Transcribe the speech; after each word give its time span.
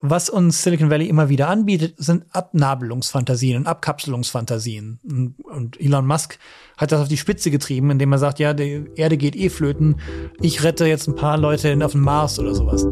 Was 0.00 0.28
uns 0.28 0.62
Silicon 0.62 0.90
Valley 0.90 1.08
immer 1.08 1.30
wieder 1.30 1.48
anbietet, 1.48 1.94
sind 1.96 2.26
Abnabelungsfantasien 2.30 3.56
und 3.56 3.66
Abkapselungsfantasien. 3.66 5.00
Und 5.42 5.80
Elon 5.80 6.06
Musk 6.06 6.38
hat 6.76 6.92
das 6.92 7.00
auf 7.00 7.08
die 7.08 7.16
Spitze 7.16 7.50
getrieben, 7.50 7.90
indem 7.90 8.12
er 8.12 8.18
sagt, 8.18 8.38
ja, 8.38 8.52
die 8.52 8.84
Erde 8.94 9.16
geht 9.16 9.34
eh 9.34 9.48
flöten, 9.48 9.98
ich 10.40 10.62
rette 10.62 10.86
jetzt 10.86 11.08
ein 11.08 11.14
paar 11.14 11.38
Leute 11.38 11.78
auf 11.82 11.92
den 11.92 12.02
Mars 12.02 12.38
oder 12.38 12.54
sowas. 12.54 12.86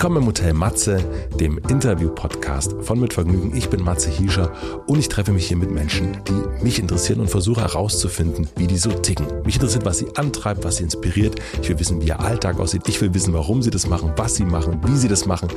Willkommen 0.00 0.22
im 0.22 0.28
Hotel 0.28 0.54
Matze, 0.54 1.04
dem 1.38 1.58
Interview-Podcast 1.68 2.74
von 2.80 2.98
Mit 3.00 3.12
Vergnügen. 3.12 3.54
Ich 3.54 3.68
bin 3.68 3.82
Matze 3.84 4.08
Hiescher 4.08 4.50
und 4.86 4.98
ich 4.98 5.10
treffe 5.10 5.30
mich 5.30 5.46
hier 5.46 5.58
mit 5.58 5.70
Menschen, 5.70 6.24
die 6.26 6.64
mich 6.64 6.78
interessieren 6.78 7.20
und 7.20 7.28
versuche 7.28 7.60
herauszufinden, 7.60 8.48
wie 8.56 8.66
die 8.66 8.78
so 8.78 8.88
ticken. 8.88 9.26
Mich 9.44 9.56
interessiert, 9.56 9.84
was 9.84 9.98
sie 9.98 10.06
antreibt, 10.16 10.64
was 10.64 10.76
sie 10.76 10.84
inspiriert. 10.84 11.38
Ich 11.60 11.68
will 11.68 11.78
wissen, 11.78 12.00
wie 12.00 12.06
ihr 12.06 12.18
Alltag 12.18 12.58
aussieht. 12.60 12.88
Ich 12.88 12.98
will 13.02 13.12
wissen, 13.12 13.34
warum 13.34 13.60
sie 13.60 13.68
das 13.68 13.86
machen, 13.86 14.14
was 14.16 14.36
sie 14.36 14.46
machen, 14.46 14.80
wie 14.86 14.96
sie 14.96 15.08
das 15.08 15.26
machen. 15.26 15.50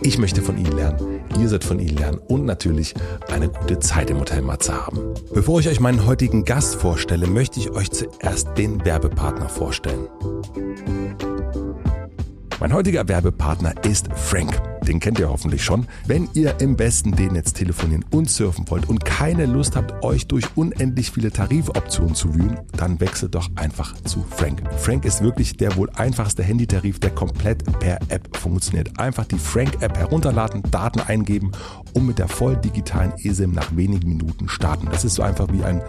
Ich 0.00 0.16
möchte 0.16 0.40
von 0.40 0.56
ihnen 0.56 0.74
lernen. 0.74 1.20
Ihr 1.38 1.50
sollt 1.50 1.64
von 1.64 1.78
ihnen 1.78 1.98
lernen 1.98 2.22
und 2.26 2.46
natürlich 2.46 2.94
eine 3.30 3.50
gute 3.50 3.80
Zeit 3.80 4.08
im 4.08 4.18
Hotel 4.18 4.40
Matze 4.40 4.72
haben. 4.72 5.12
Bevor 5.34 5.60
ich 5.60 5.68
euch 5.68 5.80
meinen 5.80 6.06
heutigen 6.06 6.46
Gast 6.46 6.76
vorstelle, 6.76 7.26
möchte 7.26 7.60
ich 7.60 7.70
euch 7.72 7.90
zuerst 7.90 8.48
den 8.56 8.82
Werbepartner 8.82 9.50
vorstellen. 9.50 10.08
Mein 12.60 12.72
heutiger 12.72 13.06
Werbepartner 13.08 13.74
ist 13.84 14.08
Frank. 14.14 14.73
Den 14.86 15.00
kennt 15.00 15.18
ihr 15.18 15.30
hoffentlich 15.30 15.64
schon. 15.64 15.86
Wenn 16.06 16.28
ihr 16.34 16.60
im 16.60 16.76
besten 16.76 17.12
D-Netz 17.12 17.54
telefonieren 17.54 18.04
und 18.10 18.28
surfen 18.28 18.68
wollt 18.68 18.88
und 18.88 19.04
keine 19.04 19.46
Lust 19.46 19.76
habt, 19.76 20.04
euch 20.04 20.26
durch 20.26 20.44
unendlich 20.56 21.10
viele 21.10 21.30
Tarifoptionen 21.30 22.14
zu 22.14 22.34
wühlen, 22.34 22.58
dann 22.76 23.00
wechselt 23.00 23.34
doch 23.34 23.48
einfach 23.56 23.94
zu 24.02 24.24
Frank. 24.28 24.62
Frank 24.76 25.06
ist 25.06 25.22
wirklich 25.22 25.56
der 25.56 25.76
wohl 25.76 25.88
einfachste 25.96 26.42
Handytarif, 26.42 26.98
der 26.98 27.10
komplett 27.10 27.64
per 27.80 27.98
App 28.08 28.36
funktioniert. 28.36 28.98
Einfach 28.98 29.24
die 29.24 29.38
Frank-App 29.38 29.96
herunterladen, 29.96 30.62
Daten 30.70 31.00
eingeben 31.00 31.52
und 31.94 32.06
mit 32.06 32.18
der 32.18 32.28
voll 32.28 32.56
digitalen 32.56 33.14
eSIM 33.18 33.52
nach 33.52 33.74
wenigen 33.74 34.08
Minuten 34.08 34.48
starten. 34.48 34.88
Das 34.90 35.04
ist 35.04 35.14
so 35.14 35.22
einfach 35.22 35.48
wie 35.50 35.64
ein 35.64 35.80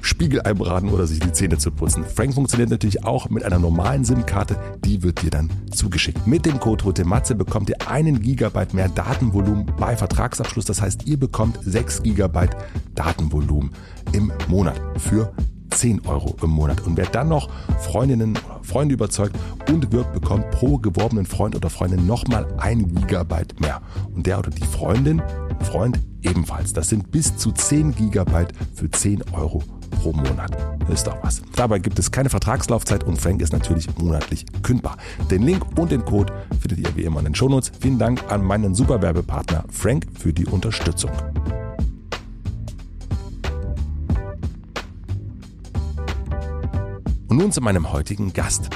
Spiegelei 0.00 0.54
braten 0.54 0.88
oder 0.88 1.06
sich 1.06 1.20
die 1.20 1.32
Zähne 1.32 1.58
zu 1.58 1.70
putzen. 1.70 2.04
Frank 2.04 2.32
funktioniert 2.32 2.70
natürlich 2.70 3.04
auch 3.04 3.28
mit 3.28 3.44
einer 3.44 3.58
normalen 3.58 4.04
SIM-Karte, 4.04 4.56
die 4.84 5.02
wird 5.02 5.22
dir 5.22 5.30
dann 5.30 5.50
zugeschickt. 5.70 6.26
Mit 6.26 6.46
dem 6.46 6.58
Code 6.60 6.84
Rote 6.84 7.04
Matze 7.04 7.34
bekommt 7.34 7.68
ihr 7.68 7.88
einen 7.88 8.22
Gigabyte 8.22 8.37
mehr 8.72 8.88
Datenvolumen 8.88 9.66
bei 9.78 9.96
Vertragsabschluss. 9.96 10.64
Das 10.64 10.80
heißt, 10.80 11.06
ihr 11.06 11.18
bekommt 11.18 11.58
6 11.62 12.02
Gigabyte 12.02 12.56
Datenvolumen 12.94 13.70
im 14.12 14.32
Monat 14.48 14.80
für 14.96 15.32
10 15.70 16.06
Euro 16.06 16.36
im 16.42 16.50
Monat. 16.50 16.80
Und 16.86 16.96
wer 16.96 17.06
dann 17.06 17.28
noch 17.28 17.50
Freundinnen 17.80 18.36
oder 18.36 18.60
Freunde 18.62 18.94
überzeugt 18.94 19.36
und 19.68 19.92
wirkt, 19.92 20.12
bekommt 20.12 20.50
pro 20.50 20.78
geworbenen 20.78 21.26
Freund 21.26 21.54
oder 21.54 21.70
Freundin 21.70 22.06
nochmal 22.06 22.46
ein 22.58 22.94
Gigabyte 22.94 23.60
mehr. 23.60 23.80
Und 24.14 24.26
der 24.26 24.38
oder 24.38 24.50
die 24.50 24.64
Freundin, 24.64 25.22
Freund 25.60 26.00
ebenfalls. 26.22 26.72
Das 26.72 26.88
sind 26.88 27.10
bis 27.10 27.36
zu 27.36 27.52
10 27.52 27.94
Gigabyte 27.94 28.52
für 28.74 28.90
10 28.90 29.22
Euro 29.32 29.62
pro 29.90 30.12
Monat. 30.12 30.56
Ist 30.88 31.06
doch 31.06 31.16
was. 31.22 31.42
Dabei 31.54 31.78
gibt 31.78 31.98
es 31.98 32.10
keine 32.10 32.30
Vertragslaufzeit 32.30 33.04
und 33.04 33.20
Frank 33.20 33.42
ist 33.42 33.52
natürlich 33.52 33.88
monatlich 33.98 34.46
kündbar. 34.62 34.96
Den 35.30 35.42
Link 35.42 35.64
und 35.78 35.90
den 35.90 36.04
Code 36.04 36.32
findet 36.60 36.78
ihr 36.78 36.96
wie 36.96 37.02
immer 37.02 37.18
in 37.18 37.26
den 37.26 37.34
Shownotes. 37.34 37.72
Vielen 37.80 37.98
Dank 37.98 38.22
an 38.30 38.42
meinen 38.42 38.74
Superwerbepartner 38.74 39.64
Frank 39.70 40.06
für 40.18 40.32
die 40.32 40.46
Unterstützung. 40.46 41.10
Und 47.28 47.36
nun 47.36 47.52
zu 47.52 47.60
meinem 47.60 47.92
heutigen 47.92 48.32
Gast. 48.32 48.70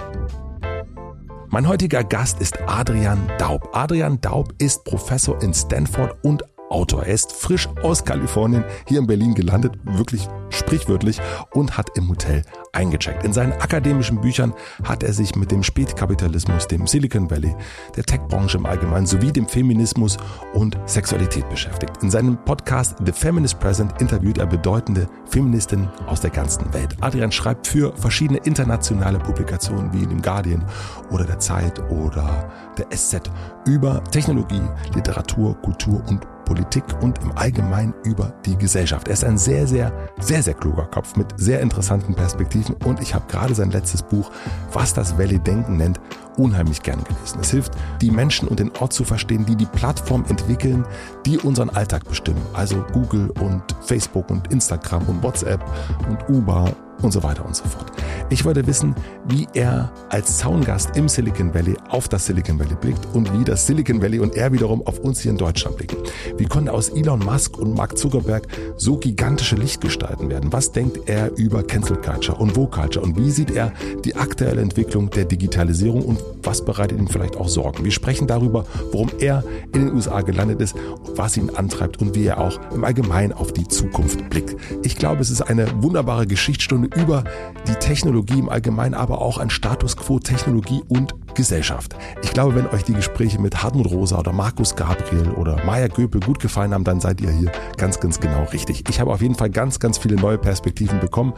Mein 1.49 1.69
heutiger 1.69 2.03
Gast 2.03 2.41
ist 2.41 2.59
Adrian 2.67 3.31
Daub. 3.39 3.69
Adrian 3.73 4.21
Daub 4.23 4.55
ist 4.59 4.85
Professor 4.85 5.43
in 5.43 5.53
Stanford 5.53 6.17
und 6.23 6.43
Autor. 6.73 7.05
Er 7.05 7.15
ist 7.15 7.33
frisch 7.33 7.69
aus 7.83 8.05
Kalifornien 8.05 8.65
hier 8.87 8.99
in 8.99 9.07
Berlin 9.07 9.35
gelandet, 9.35 9.75
wirklich 9.85 10.29
sprichwörtlich, 10.51 11.21
und 11.53 11.77
hat 11.77 11.97
im 11.97 12.09
Hotel 12.09 12.43
eingecheckt. 12.73 13.25
In 13.25 13.33
seinen 13.33 13.53
akademischen 13.53 14.21
Büchern 14.21 14.55
hat 14.83 15.03
er 15.03 15.13
sich 15.13 15.37
mit 15.37 15.51
dem 15.51 15.63
Spätkapitalismus, 15.63 16.67
dem 16.67 16.87
Silicon 16.87 17.31
Valley, 17.31 17.55
der 17.97 18.05
Tech-Branche 18.05 18.59
im 18.59 18.67
Allgemeinen 18.67 19.07
sowie 19.07 19.33
dem 19.33 19.47
Feminismus 19.47 20.17
und 20.55 20.79
Sexualität 20.87 21.49
beschäftigt. 21.49 22.03
In 22.03 22.11
seinem 22.11 22.43
Podcast 22.45 22.97
The 23.05 23.13
Feminist 23.13 23.61
Present 23.61 24.01
interviewt 24.01 24.39
er 24.39 24.47
bedeutende 24.47 25.07
Feministinnen 25.27 25.89
aus 26.07 26.21
der 26.21 26.31
ganzen 26.31 26.73
Welt. 26.73 26.97
Adrian 27.01 27.33
schreibt 27.33 27.67
für 27.67 27.95
verschiedene 27.97 28.39
internationale 28.39 29.19
Publikationen 29.19 29.93
wie 29.93 30.07
dem 30.07 30.23
Guardian 30.23 30.65
oder 31.11 31.25
der 31.25 31.39
Zeit 31.39 31.79
oder 31.91 32.51
der 32.79 32.91
SZ 32.91 33.31
über 33.67 34.03
Technologie, 34.11 34.63
Literatur, 34.95 35.57
Kultur 35.63 36.03
und 36.09 36.27
Politik 36.45 36.85
und 37.01 37.19
im 37.23 37.33
Allgemeinen 37.37 37.95
über 38.05 38.33
die 38.45 38.57
Gesellschaft. 38.57 39.09
Er 39.09 39.15
ist 39.15 39.25
ein 39.25 39.39
sehr, 39.39 39.67
sehr, 39.67 39.93
sehr, 40.19 40.43
sehr 40.43 40.55
kluger 40.55 40.87
Kopf 40.87 41.17
mit 41.17 41.29
sehr 41.37 41.61
interessanten 41.61 42.15
Perspektiven 42.15 42.75
und 42.85 43.01
ich 43.01 43.15
habe 43.15 43.25
gerade 43.29 43.55
sein 43.55 43.71
letztes 43.71 44.03
Buch, 44.03 44.31
was 44.73 44.93
das 44.93 45.17
Valley 45.17 45.39
Denken 45.39 45.77
nennt, 45.77 46.01
unheimlich 46.37 46.83
gern 46.83 47.03
gelesen. 47.05 47.39
Es 47.41 47.51
hilft, 47.51 47.73
die 48.01 48.11
Menschen 48.11 48.49
und 48.49 48.59
den 48.59 48.71
Ort 48.79 48.93
zu 48.93 49.05
verstehen, 49.05 49.47
die 49.47 49.57
die 49.57 49.67
Plattform 49.67 50.25
entwickeln, 50.29 50.85
die 51.27 51.39
unseren 51.39 51.71
Alltag 51.71 52.09
bestimmen. 52.09 52.43
Also 52.53 52.85
Google 52.93 53.31
und 53.41 53.63
Facebook 53.83 54.31
und 54.31 54.53
Instagram 54.53 55.03
und 55.09 55.23
WhatsApp 55.23 55.65
und 56.09 56.29
Uber 56.29 56.73
und 57.03 57.13
so 57.13 57.23
weiter 57.23 57.45
und 57.45 57.57
so 57.57 57.65
fort. 57.65 57.91
Ich 58.31 58.45
wollte 58.45 58.67
wissen, 58.67 58.95
wie 59.29 59.47
er 59.55 59.93
als 60.09 60.39
Zaungast 60.39 60.97
im 60.97 61.09
Silicon 61.09 61.53
Valley 61.53 61.77
auf 61.89 62.09
das 62.09 62.27
Silicon 62.27 62.59
Valley 62.59 62.77
blickt 62.81 63.07
und 63.13 63.33
wie 63.39 63.45
das 63.45 63.67
Silicon 63.67 64.01
Valley 64.01 64.21
und 64.21 64.37
er 64.37 64.53
wiederum 64.53 64.87
auf 64.87 64.99
uns 65.01 65.21
hier 65.21 65.33
in 65.33 65.39
Deutschland 65.39 65.77
blicken. 65.77 65.97
Wie 66.37 66.47
konnte 66.47 66.73
aus 66.73 66.89
Elon 66.91 67.19
Musk 67.21 67.59
und 67.59 67.75
Mark 67.75 67.99
Zuckerberg 67.99 68.47
so 68.77 68.97
gigantische 68.97 69.57
Lichtgestalten 69.57 70.31
werden? 70.31 70.53
Was 70.53 70.73
denkt 70.73 71.09
er 71.09 71.37
über 71.37 71.63
Cancel 71.63 71.97
Culture 71.97 72.39
und 72.39 72.53
Vogue 72.53 72.71
Culture 72.71 73.05
und 73.05 73.17
wie 73.19 73.31
sieht 73.31 73.51
er 73.51 73.73
die 74.05 74.17
aktuelle 74.17 74.63
Entwicklung 74.63 75.11
der 75.11 75.25
Digitalisierung 75.25 76.03
und 76.03 76.22
was 76.43 76.65
bereitet 76.65 76.99
ihm 76.99 77.09
vielleicht 77.09 77.37
auch 77.37 77.49
Sorgen? 77.49 77.85
Wir 77.85 77.93
sprechen 77.93 78.27
darüber, 78.27 78.65
warum 78.91 79.11
er 79.19 79.45
in 79.73 79.87
den 79.87 79.95
USA 79.95 80.23
gelandet 80.23 80.61
ist, 80.61 80.75
was 81.15 81.37
ihn 81.37 81.51
antreibt 81.51 82.01
und 82.01 82.15
wie 82.15 82.27
er 82.27 82.39
auch 82.39 82.59
im 82.73 82.85
Allgemeinen 82.85 83.33
auf 83.33 83.53
die 83.53 83.67
Zukunft 83.69 84.29
blickt. 84.31 84.57
Ich 84.83 84.97
glaube, 84.97 85.21
es 85.21 85.31
ist 85.31 85.43
eine 85.43 85.83
wunderbare 85.83 86.27
Geschichtsstunde 86.27 86.89
über 87.01 87.25
die 87.69 87.75
Technologie 87.75 88.39
im 88.39 88.49
Allgemeinen, 88.49 88.95
aber 88.95 89.21
auch 89.21 89.39
ein 89.39 89.51
Status 89.51 89.97
quo 89.97 90.19
Technologie 90.19 90.83
und 90.89 91.15
Gesellschaft. 91.35 91.97
Ich 92.23 92.33
glaube, 92.33 92.55
wenn 92.55 92.67
euch 92.69 92.85
die 92.85 92.93
Gespräche 92.93 93.41
mit 93.41 93.63
Hartmut 93.63 93.91
Rosa 93.91 94.19
oder 94.19 94.33
Markus 94.33 94.77
Gabriel 94.77 95.31
oder 95.31 95.65
Maya 95.65 95.89
Göpel 95.89 96.21
gut 96.21 96.41
gefallen 96.41 96.75
haben, 96.75 96.85
dann 96.85 97.01
seid 97.01 97.21
ihr 97.21 97.31
hier 97.31 97.51
ganz, 97.77 98.01
ganz 98.01 98.21
genau 98.21 98.45
richtig. 98.53 98.85
Ich 98.89 99.01
habe 99.01 99.13
auf 99.13 99.23
jeden 99.23 99.35
Fall 99.35 99.51
ganz, 99.51 99.79
ganz 99.79 99.99
viele 99.99 100.17
neue 100.17 100.39
Perspektiven 100.39 101.01
bekommen 101.01 101.33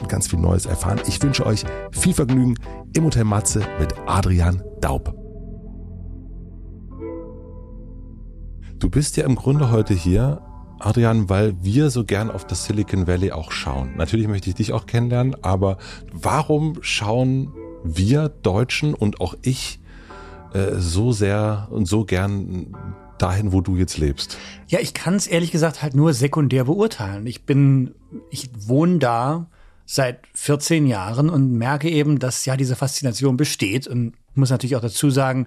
und 0.00 0.08
ganz 0.08 0.28
viel 0.28 0.38
Neues 0.38 0.66
erfahren. 0.66 1.00
Ich 1.06 1.22
wünsche 1.22 1.46
euch 1.46 1.64
viel 1.92 2.12
Vergnügen 2.12 2.56
im 2.94 3.04
Hotel 3.04 3.24
Matze 3.24 3.62
mit 3.78 3.94
Adrian 4.06 4.62
Daub. 4.80 5.14
Du 8.78 8.88
bist 8.88 9.16
ja 9.16 9.24
im 9.24 9.34
Grunde 9.34 9.70
heute 9.70 9.92
hier, 9.92 10.40
Adrian, 10.78 11.28
weil 11.28 11.56
wir 11.62 11.90
so 11.90 12.04
gern 12.04 12.30
auf 12.30 12.46
das 12.46 12.64
Silicon 12.64 13.06
Valley 13.06 13.32
auch 13.32 13.50
schauen. 13.50 13.96
Natürlich 13.96 14.28
möchte 14.28 14.48
ich 14.48 14.54
dich 14.54 14.72
auch 14.72 14.86
kennenlernen, 14.86 15.36
aber 15.42 15.78
warum 16.12 16.78
schauen 16.80 17.52
wir 17.82 18.28
Deutschen 18.28 18.94
und 18.94 19.20
auch 19.20 19.34
ich 19.42 19.80
äh, 20.54 20.76
so 20.76 21.12
sehr 21.12 21.68
und 21.70 21.86
so 21.86 22.04
gern 22.04 22.74
dahin, 23.18 23.52
wo 23.52 23.60
du 23.60 23.76
jetzt 23.76 23.98
lebst? 23.98 24.38
Ja, 24.68 24.78
ich 24.78 24.94
kann 24.94 25.14
es 25.14 25.26
ehrlich 25.26 25.50
gesagt 25.50 25.82
halt 25.82 25.94
nur 25.94 26.12
sekundär 26.12 26.64
beurteilen. 26.64 27.26
Ich 27.26 27.44
bin, 27.44 27.94
ich 28.30 28.50
wohne 28.56 28.98
da 28.98 29.50
seit 29.90 30.20
14 30.34 30.86
Jahren 30.86 31.30
und 31.30 31.50
merke 31.52 31.88
eben, 31.88 32.18
dass 32.18 32.44
ja 32.44 32.58
diese 32.58 32.76
Faszination 32.76 33.38
besteht 33.38 33.86
und 33.86 34.12
muss 34.34 34.50
natürlich 34.50 34.76
auch 34.76 34.82
dazu 34.82 35.08
sagen, 35.08 35.46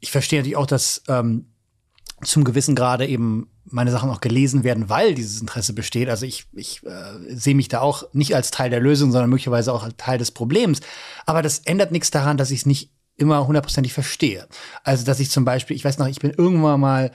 ich 0.00 0.10
verstehe 0.10 0.38
natürlich 0.38 0.56
auch, 0.56 0.66
dass 0.66 1.02
ähm, 1.06 1.44
zum 2.22 2.44
gewissen 2.44 2.74
Grade 2.74 3.06
eben 3.06 3.50
meine 3.66 3.90
Sachen 3.90 4.08
auch 4.08 4.22
gelesen 4.22 4.64
werden, 4.64 4.88
weil 4.88 5.14
dieses 5.14 5.42
Interesse 5.42 5.74
besteht. 5.74 6.08
Also 6.08 6.24
ich, 6.24 6.46
ich 6.54 6.82
äh, 6.86 7.36
sehe 7.36 7.54
mich 7.54 7.68
da 7.68 7.80
auch 7.80 8.04
nicht 8.14 8.34
als 8.34 8.50
Teil 8.50 8.70
der 8.70 8.80
Lösung, 8.80 9.12
sondern 9.12 9.28
möglicherweise 9.28 9.74
auch 9.74 9.82
als 9.82 9.96
Teil 9.98 10.16
des 10.16 10.30
Problems. 10.30 10.80
Aber 11.26 11.42
das 11.42 11.58
ändert 11.58 11.92
nichts 11.92 12.10
daran, 12.10 12.38
dass 12.38 12.50
ich 12.50 12.60
es 12.60 12.66
nicht 12.66 12.90
immer 13.16 13.46
hundertprozentig 13.46 13.92
verstehe. 13.92 14.48
Also 14.82 15.04
dass 15.04 15.20
ich 15.20 15.30
zum 15.30 15.44
Beispiel, 15.44 15.76
ich 15.76 15.84
weiß 15.84 15.98
noch, 15.98 16.06
ich 16.06 16.20
bin 16.20 16.30
irgendwann 16.30 16.80
mal 16.80 17.10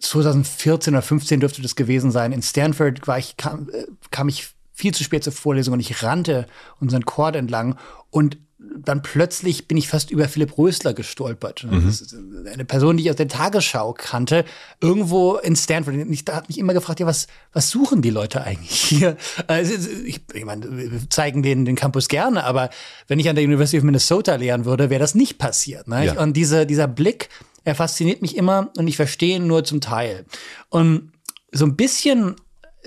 2014 0.00 0.92
oder 0.92 1.02
15 1.02 1.40
dürfte 1.40 1.62
das 1.62 1.76
gewesen 1.76 2.10
sein. 2.10 2.32
In 2.32 2.42
Stanford 2.42 3.08
war 3.08 3.18
ich, 3.18 3.38
kam, 3.38 3.70
äh, 3.70 3.86
kam 4.10 4.28
ich 4.28 4.50
viel 4.78 4.94
zu 4.94 5.02
spät 5.02 5.24
zur 5.24 5.32
Vorlesung 5.32 5.74
und 5.74 5.80
ich 5.80 6.04
rannte 6.04 6.46
unseren 6.78 7.04
Chord 7.04 7.34
entlang 7.34 7.76
und 8.10 8.38
dann 8.58 9.02
plötzlich 9.02 9.66
bin 9.66 9.76
ich 9.76 9.88
fast 9.88 10.10
über 10.10 10.28
Philipp 10.28 10.56
Rösler 10.56 10.94
gestolpert. 10.94 11.64
Mhm. 11.64 12.46
Eine 12.52 12.64
Person, 12.64 12.96
die 12.96 13.04
ich 13.04 13.10
aus 13.10 13.16
der 13.16 13.28
Tagesschau 13.28 13.92
kannte, 13.92 14.44
irgendwo 14.80 15.36
in 15.36 15.56
Stanford. 15.56 15.96
Ich 16.10 16.24
da 16.24 16.36
hat 16.36 16.48
mich 16.48 16.58
immer 16.58 16.74
gefragt, 16.74 17.00
ja, 17.00 17.06
was, 17.06 17.26
was 17.52 17.70
suchen 17.70 18.02
die 18.02 18.10
Leute 18.10 18.42
eigentlich 18.42 18.80
hier? 18.80 19.16
Also, 19.46 19.74
ich, 20.04 20.20
ich 20.32 20.44
meine, 20.44 20.76
wir 20.76 21.10
zeigen 21.10 21.42
denen 21.42 21.64
den 21.64 21.76
Campus 21.76 22.08
gerne, 22.08 22.44
aber 22.44 22.70
wenn 23.08 23.18
ich 23.18 23.28
an 23.28 23.36
der 23.36 23.44
University 23.44 23.78
of 23.78 23.84
Minnesota 23.84 24.36
lehren 24.36 24.64
würde, 24.64 24.90
wäre 24.90 25.00
das 25.00 25.14
nicht 25.14 25.38
passiert. 25.38 25.88
Ne? 25.88 26.06
Ja. 26.06 26.20
Und 26.20 26.36
diese, 26.36 26.66
dieser 26.66 26.88
Blick, 26.88 27.30
er 27.64 27.74
fasziniert 27.74 28.22
mich 28.22 28.36
immer 28.36 28.70
und 28.76 28.86
ich 28.86 28.96
verstehe 28.96 29.36
ihn 29.36 29.46
nur 29.46 29.64
zum 29.64 29.80
Teil. 29.80 30.24
Und 30.68 31.12
so 31.52 31.64
ein 31.64 31.76
bisschen, 31.76 32.36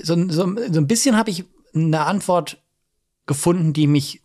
so, 0.01 0.15
so, 0.29 0.55
so 0.71 0.79
ein 0.79 0.87
bisschen 0.87 1.17
habe 1.17 1.29
ich 1.29 1.45
eine 1.73 2.05
Antwort 2.05 2.61
gefunden, 3.25 3.73
die 3.73 3.87
mich 3.87 4.21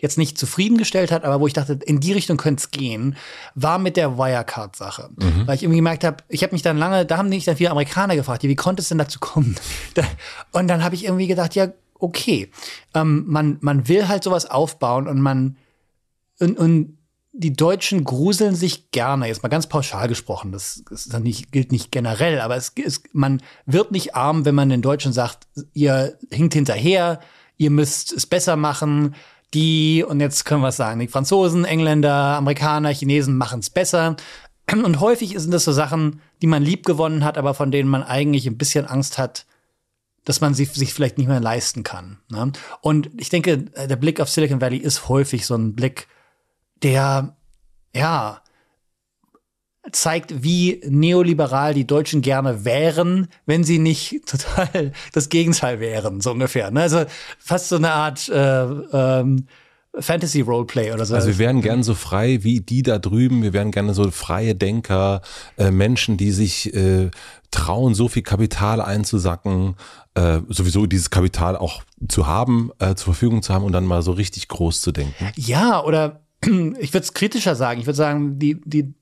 jetzt 0.00 0.16
nicht 0.16 0.38
zufriedengestellt 0.38 1.10
hat, 1.10 1.24
aber 1.24 1.40
wo 1.40 1.46
ich 1.48 1.52
dachte, 1.52 1.78
in 1.84 1.98
die 1.98 2.12
Richtung 2.12 2.36
könnte 2.36 2.60
es 2.60 2.70
gehen, 2.70 3.16
war 3.56 3.78
mit 3.78 3.96
der 3.96 4.16
Wirecard-Sache. 4.16 5.10
Mhm. 5.16 5.46
Weil 5.46 5.56
ich 5.56 5.64
irgendwie 5.64 5.78
gemerkt 5.78 6.04
habe, 6.04 6.22
ich 6.28 6.44
habe 6.44 6.52
mich 6.52 6.62
dann 6.62 6.78
lange, 6.78 7.04
da 7.04 7.16
haben 7.16 7.28
mich 7.30 7.44
dann 7.44 7.56
viele 7.56 7.72
Amerikaner 7.72 8.14
gefragt, 8.14 8.44
wie 8.44 8.54
konnte 8.54 8.80
es 8.80 8.88
denn 8.88 8.98
dazu 8.98 9.18
kommen? 9.18 9.56
und 10.52 10.68
dann 10.68 10.84
habe 10.84 10.94
ich 10.94 11.04
irgendwie 11.04 11.26
gedacht, 11.26 11.56
ja, 11.56 11.72
okay, 11.98 12.48
ähm, 12.94 13.24
man, 13.26 13.58
man 13.60 13.88
will 13.88 14.06
halt 14.06 14.22
sowas 14.22 14.46
aufbauen 14.46 15.08
und 15.08 15.20
man 15.20 15.56
und, 16.38 16.58
und 16.58 16.97
die 17.38 17.52
Deutschen 17.52 18.02
gruseln 18.02 18.56
sich 18.56 18.90
gerne, 18.90 19.28
jetzt 19.28 19.44
mal 19.44 19.48
ganz 19.48 19.68
pauschal 19.68 20.08
gesprochen, 20.08 20.50
das, 20.50 20.82
das 20.90 21.08
nicht, 21.20 21.52
gilt 21.52 21.70
nicht 21.70 21.92
generell, 21.92 22.40
aber 22.40 22.56
es, 22.56 22.72
es, 22.84 23.00
man 23.12 23.40
wird 23.64 23.92
nicht 23.92 24.16
arm, 24.16 24.44
wenn 24.44 24.56
man 24.56 24.68
den 24.68 24.82
Deutschen 24.82 25.12
sagt, 25.12 25.46
ihr 25.72 26.18
hinkt 26.32 26.54
hinterher, 26.54 27.20
ihr 27.56 27.70
müsst 27.70 28.12
es 28.12 28.26
besser 28.26 28.56
machen. 28.56 29.14
Die, 29.54 30.04
und 30.06 30.20
jetzt 30.20 30.44
können 30.44 30.62
wir 30.62 30.68
es 30.68 30.76
sagen, 30.76 30.98
die 30.98 31.06
Franzosen, 31.06 31.64
Engländer, 31.64 32.12
Amerikaner, 32.12 32.90
Chinesen 32.92 33.36
machen 33.36 33.60
es 33.60 33.70
besser. 33.70 34.16
Und 34.70 35.00
häufig 35.00 35.38
sind 35.38 35.52
das 35.52 35.64
so 35.64 35.72
Sachen, 35.72 36.20
die 36.42 36.48
man 36.48 36.62
lieb 36.62 36.84
gewonnen 36.84 37.24
hat, 37.24 37.38
aber 37.38 37.54
von 37.54 37.70
denen 37.70 37.88
man 37.88 38.02
eigentlich 38.02 38.46
ein 38.46 38.58
bisschen 38.58 38.84
Angst 38.84 39.16
hat, 39.16 39.46
dass 40.24 40.40
man 40.40 40.54
sie 40.54 40.64
sich 40.64 40.92
vielleicht 40.92 41.18
nicht 41.18 41.28
mehr 41.28 41.40
leisten 41.40 41.84
kann. 41.84 42.18
Ne? 42.30 42.52
Und 42.82 43.10
ich 43.16 43.30
denke, 43.30 43.58
der 43.58 43.96
Blick 43.96 44.20
auf 44.20 44.28
Silicon 44.28 44.60
Valley 44.60 44.76
ist 44.78 45.08
häufig 45.08 45.46
so 45.46 45.54
ein 45.54 45.74
Blick, 45.74 46.08
der, 46.82 47.36
ja, 47.94 48.42
zeigt, 49.92 50.42
wie 50.42 50.82
neoliberal 50.86 51.74
die 51.74 51.86
Deutschen 51.86 52.20
gerne 52.20 52.64
wären, 52.64 53.28
wenn 53.46 53.64
sie 53.64 53.78
nicht 53.78 54.22
total 54.26 54.92
das 55.12 55.28
Gegenteil 55.28 55.80
wären, 55.80 56.20
so 56.20 56.32
ungefähr. 56.32 56.70
Ne? 56.70 56.82
Also 56.82 57.04
fast 57.38 57.68
so 57.68 57.76
eine 57.76 57.92
Art 57.92 58.28
äh, 58.28 58.62
ähm, 58.64 59.46
Fantasy 59.98 60.42
Roleplay 60.42 60.92
oder 60.92 61.04
so. 61.06 61.14
Also 61.14 61.28
wir 61.28 61.38
wären 61.38 61.60
gern 61.60 61.82
so 61.82 61.94
frei 61.94 62.44
wie 62.44 62.60
die 62.60 62.82
da 62.82 62.98
drüben. 62.98 63.42
Wir 63.42 63.52
wären 63.52 63.70
gerne 63.70 63.94
so 63.94 64.10
freie 64.10 64.54
Denker, 64.54 65.22
äh, 65.56 65.70
Menschen, 65.70 66.16
die 66.16 66.30
sich 66.30 66.72
äh, 66.74 67.10
trauen, 67.50 67.94
so 67.94 68.08
viel 68.08 68.22
Kapital 68.22 68.80
einzusacken, 68.80 69.74
äh, 70.14 70.40
sowieso 70.48 70.86
dieses 70.86 71.10
Kapital 71.10 71.56
auch 71.56 71.82
zu 72.06 72.26
haben, 72.26 72.70
äh, 72.78 72.94
zur 72.94 73.14
Verfügung 73.14 73.42
zu 73.42 73.52
haben 73.52 73.64
und 73.64 73.72
dann 73.72 73.86
mal 73.86 74.02
so 74.02 74.12
richtig 74.12 74.48
groß 74.48 74.82
zu 74.82 74.92
denken. 74.92 75.30
Ja, 75.36 75.82
oder 75.82 76.20
ich 76.78 76.92
würde 76.92 77.04
es 77.04 77.14
kritischer 77.14 77.54
sagen. 77.54 77.80
Ich 77.80 77.86
würde 77.86 77.96
sagen, 77.96 78.38
die, 78.38 78.60
die 78.64 78.94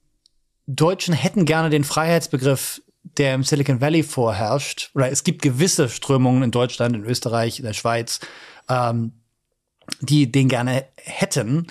Deutschen 0.67 1.15
hätten 1.15 1.44
gerne 1.44 1.71
den 1.71 1.85
Freiheitsbegriff, 1.85 2.83
der 3.03 3.35
im 3.35 3.44
Silicon 3.44 3.81
Valley 3.81 4.03
vorherrscht. 4.03 4.91
Oder 4.94 5.11
es 5.11 5.25
gibt 5.25 5.43
gewisse 5.43 5.88
Strömungen 5.88 6.43
in 6.43 6.50
Deutschland, 6.50 6.97
in 6.97 7.05
Österreich, 7.05 7.59
in 7.59 7.65
der 7.65 7.73
Schweiz, 7.73 8.21
ähm, 8.69 9.12
die 10.00 10.31
den 10.31 10.49
gerne 10.49 10.85
hätten. 10.97 11.67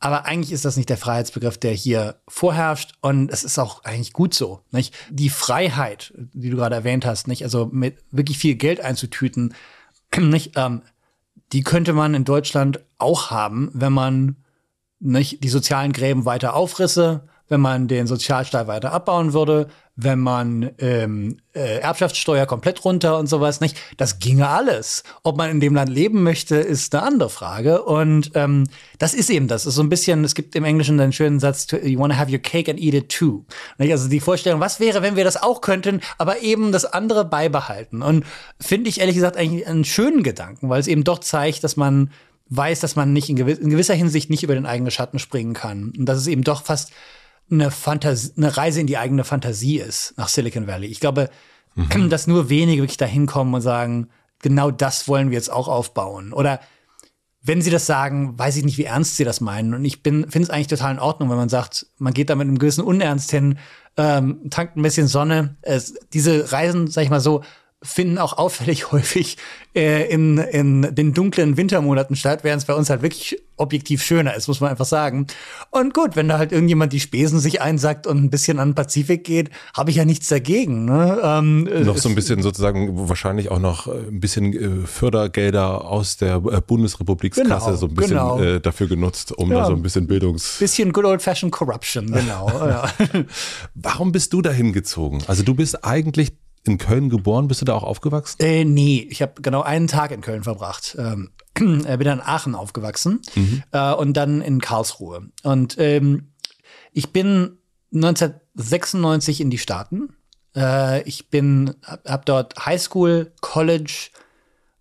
Aber 0.00 0.26
eigentlich 0.26 0.52
ist 0.52 0.64
das 0.64 0.76
nicht 0.76 0.90
der 0.90 0.98
Freiheitsbegriff, 0.98 1.56
der 1.56 1.72
hier 1.72 2.16
vorherrscht. 2.28 2.94
Und 3.00 3.30
es 3.30 3.44
ist 3.44 3.58
auch 3.58 3.84
eigentlich 3.84 4.12
gut 4.12 4.34
so. 4.34 4.60
Nicht? 4.70 4.94
Die 5.10 5.30
Freiheit, 5.30 6.12
die 6.16 6.50
du 6.50 6.56
gerade 6.56 6.74
erwähnt 6.74 7.06
hast, 7.06 7.28
nicht? 7.28 7.44
also 7.44 7.70
mit 7.72 7.98
wirklich 8.10 8.38
viel 8.38 8.56
Geld 8.56 8.80
einzutüten, 8.80 9.54
nicht? 10.18 10.52
Ähm, 10.56 10.82
die 11.52 11.62
könnte 11.62 11.92
man 11.92 12.14
in 12.14 12.24
Deutschland 12.24 12.80
auch 12.98 13.30
haben, 13.30 13.70
wenn 13.72 13.92
man 13.92 14.43
nicht 15.04 15.44
die 15.44 15.48
sozialen 15.48 15.92
Gräben 15.92 16.24
weiter 16.24 16.54
aufrisse, 16.54 17.28
wenn 17.48 17.60
man 17.60 17.88
den 17.88 18.06
Sozialstaat 18.06 18.66
weiter 18.66 18.92
abbauen 18.92 19.34
würde, 19.34 19.68
wenn 19.96 20.18
man 20.18 20.70
ähm, 20.78 21.36
äh, 21.54 21.78
Erbschaftssteuer 21.78 22.46
komplett 22.46 22.84
runter 22.84 23.18
und 23.18 23.28
sowas 23.28 23.60
nicht. 23.60 23.76
Das 23.96 24.18
ginge 24.18 24.48
alles. 24.48 25.04
Ob 25.22 25.36
man 25.36 25.50
in 25.50 25.60
dem 25.60 25.74
Land 25.74 25.90
leben 25.90 26.22
möchte, 26.22 26.56
ist 26.56 26.94
eine 26.94 27.04
andere 27.04 27.30
Frage. 27.30 27.82
Und 27.82 28.32
ähm, 28.34 28.64
das 28.98 29.14
ist 29.14 29.30
eben 29.30 29.46
das. 29.46 29.64
das 29.64 29.72
ist 29.72 29.76
so 29.76 29.82
ein 29.82 29.88
bisschen, 29.88 30.24
es 30.24 30.34
gibt 30.34 30.56
im 30.56 30.64
Englischen 30.64 30.98
einen 30.98 31.12
schönen 31.12 31.38
Satz, 31.38 31.66
you 31.70 31.98
wanna 31.98 32.16
have 32.16 32.32
your 32.32 32.40
cake 32.40 32.70
and 32.70 32.80
eat 32.80 32.94
it 32.94 33.10
too. 33.10 33.44
Also 33.78 34.08
die 34.08 34.20
Vorstellung, 34.20 34.60
was 34.60 34.80
wäre, 34.80 35.02
wenn 35.02 35.14
wir 35.14 35.24
das 35.24 35.40
auch 35.40 35.60
könnten, 35.60 36.00
aber 36.18 36.40
eben 36.40 36.72
das 36.72 36.86
andere 36.86 37.24
beibehalten. 37.24 38.02
Und 38.02 38.24
finde 38.58 38.88
ich 38.88 39.00
ehrlich 39.00 39.14
gesagt 39.14 39.36
eigentlich 39.36 39.66
einen 39.66 39.84
schönen 39.84 40.22
Gedanken, 40.22 40.70
weil 40.70 40.80
es 40.80 40.88
eben 40.88 41.04
doch 41.04 41.20
zeigt, 41.20 41.62
dass 41.62 41.76
man 41.76 42.10
weiß, 42.50 42.80
dass 42.80 42.96
man 42.96 43.12
nicht 43.12 43.28
in, 43.30 43.36
gewiss 43.36 43.58
in 43.58 43.70
gewisser 43.70 43.94
Hinsicht 43.94 44.30
nicht 44.30 44.42
über 44.42 44.54
den 44.54 44.66
eigenen 44.66 44.90
Schatten 44.90 45.18
springen 45.18 45.54
kann. 45.54 45.92
Und 45.96 46.06
dass 46.06 46.18
es 46.18 46.26
eben 46.26 46.44
doch 46.44 46.62
fast 46.62 46.92
eine, 47.50 47.70
Fantasie, 47.70 48.32
eine 48.36 48.56
Reise 48.56 48.80
in 48.80 48.86
die 48.86 48.98
eigene 48.98 49.24
Fantasie 49.24 49.78
ist 49.78 50.14
nach 50.16 50.28
Silicon 50.28 50.66
Valley. 50.66 50.86
Ich 50.86 51.00
glaube, 51.00 51.30
mhm. 51.74 52.08
dass 52.10 52.26
nur 52.26 52.48
wenige 52.48 52.82
wirklich 52.82 52.96
dahin 52.96 53.26
kommen 53.26 53.54
und 53.54 53.60
sagen, 53.60 54.08
genau 54.40 54.70
das 54.70 55.08
wollen 55.08 55.30
wir 55.30 55.36
jetzt 55.36 55.52
auch 55.52 55.68
aufbauen. 55.68 56.32
Oder 56.32 56.60
wenn 57.42 57.60
sie 57.60 57.70
das 57.70 57.86
sagen, 57.86 58.38
weiß 58.38 58.56
ich 58.56 58.64
nicht, 58.64 58.78
wie 58.78 58.84
ernst 58.84 59.16
sie 59.16 59.24
das 59.24 59.40
meinen. 59.42 59.74
Und 59.74 59.84
ich 59.84 60.00
finde 60.02 60.28
es 60.32 60.50
eigentlich 60.50 60.68
total 60.68 60.92
in 60.92 60.98
Ordnung, 60.98 61.28
wenn 61.28 61.36
man 61.36 61.50
sagt, 61.50 61.86
man 61.98 62.14
geht 62.14 62.30
da 62.30 62.34
mit 62.36 62.48
einem 62.48 62.58
gewissen 62.58 62.82
Unernst 62.82 63.30
hin, 63.30 63.58
ähm, 63.98 64.48
tankt 64.48 64.76
ein 64.76 64.82
bisschen 64.82 65.08
Sonne. 65.08 65.56
Es, 65.60 65.94
diese 66.14 66.52
Reisen, 66.52 66.86
sag 66.86 67.04
ich 67.04 67.10
mal 67.10 67.20
so, 67.20 67.42
finden 67.84 68.18
auch 68.18 68.38
auffällig 68.38 68.92
häufig 68.92 69.36
äh, 69.74 70.08
in, 70.08 70.38
in 70.38 70.94
den 70.94 71.14
dunklen 71.14 71.56
Wintermonaten 71.56 72.16
statt, 72.16 72.40
während 72.42 72.62
es 72.62 72.66
bei 72.66 72.74
uns 72.74 72.90
halt 72.90 73.02
wirklich 73.02 73.36
objektiv 73.56 74.02
schöner 74.02 74.34
ist, 74.34 74.48
muss 74.48 74.60
man 74.60 74.70
einfach 74.70 74.84
sagen. 74.84 75.26
Und 75.70 75.94
gut, 75.94 76.16
wenn 76.16 76.28
da 76.28 76.38
halt 76.38 76.50
irgendjemand 76.50 76.92
die 76.92 77.00
Spesen 77.00 77.38
sich 77.38 77.60
einsackt 77.60 78.06
und 78.06 78.18
ein 78.18 78.30
bisschen 78.30 78.58
an 78.58 78.70
den 78.70 78.74
Pazifik 78.74 79.24
geht, 79.24 79.50
habe 79.76 79.90
ich 79.90 79.96
ja 79.96 80.04
nichts 80.04 80.28
dagegen. 80.28 80.84
Ne? 80.86 81.20
Ähm, 81.22 81.68
noch 81.84 81.98
so 81.98 82.08
ein 82.08 82.14
bisschen 82.14 82.42
sozusagen 82.42 83.08
wahrscheinlich 83.08 83.50
auch 83.50 83.60
noch 83.60 83.86
äh, 83.86 83.92
ein 84.08 84.20
bisschen 84.20 84.52
äh, 84.52 84.86
Fördergelder 84.86 85.84
aus 85.84 86.16
der 86.16 86.36
äh, 86.36 86.60
Bundesrepublikskasse 86.60 87.48
genau, 87.48 87.76
so 87.76 87.86
ein 87.86 87.94
bisschen 87.94 88.16
genau. 88.16 88.40
äh, 88.40 88.60
dafür 88.60 88.88
genutzt, 88.88 89.32
um 89.32 89.52
ja, 89.52 89.60
da 89.60 89.66
so 89.66 89.72
ein 89.72 89.82
bisschen 89.82 90.06
Bildungs... 90.06 90.58
Bisschen 90.58 90.92
good 90.92 91.04
old 91.04 91.22
fashioned 91.22 91.52
corruption, 91.52 92.10
genau. 92.10 92.48
ja. 92.66 92.90
Warum 93.74 94.10
bist 94.10 94.32
du 94.32 94.42
dahin 94.42 94.72
gezogen? 94.72 95.22
Also 95.28 95.42
du 95.42 95.54
bist 95.54 95.84
eigentlich 95.84 96.32
in 96.66 96.78
Köln 96.78 97.10
geboren? 97.10 97.48
Bist 97.48 97.60
du 97.60 97.64
da 97.64 97.74
auch 97.74 97.82
aufgewachsen? 97.82 98.40
Äh, 98.40 98.64
nee, 98.64 99.06
ich 99.10 99.22
habe 99.22 99.40
genau 99.42 99.62
einen 99.62 99.86
Tag 99.86 100.10
in 100.10 100.20
Köln 100.20 100.42
verbracht. 100.42 100.96
Ähm, 100.98 101.30
äh, 101.56 101.96
bin 101.96 102.06
dann 102.06 102.18
in 102.18 102.24
Aachen 102.24 102.54
aufgewachsen 102.54 103.20
mhm. 103.34 103.62
äh, 103.72 103.92
und 103.92 104.14
dann 104.14 104.40
in 104.40 104.60
Karlsruhe. 104.60 105.28
Und 105.42 105.76
ähm, 105.78 106.30
ich 106.92 107.10
bin 107.12 107.58
1996 107.94 109.40
in 109.40 109.50
die 109.50 109.58
Staaten. 109.58 110.14
Äh, 110.56 111.02
ich 111.02 111.30
bin, 111.30 111.74
hab, 111.82 112.08
hab 112.08 112.26
dort 112.26 112.64
Highschool, 112.64 113.32
College, 113.40 114.10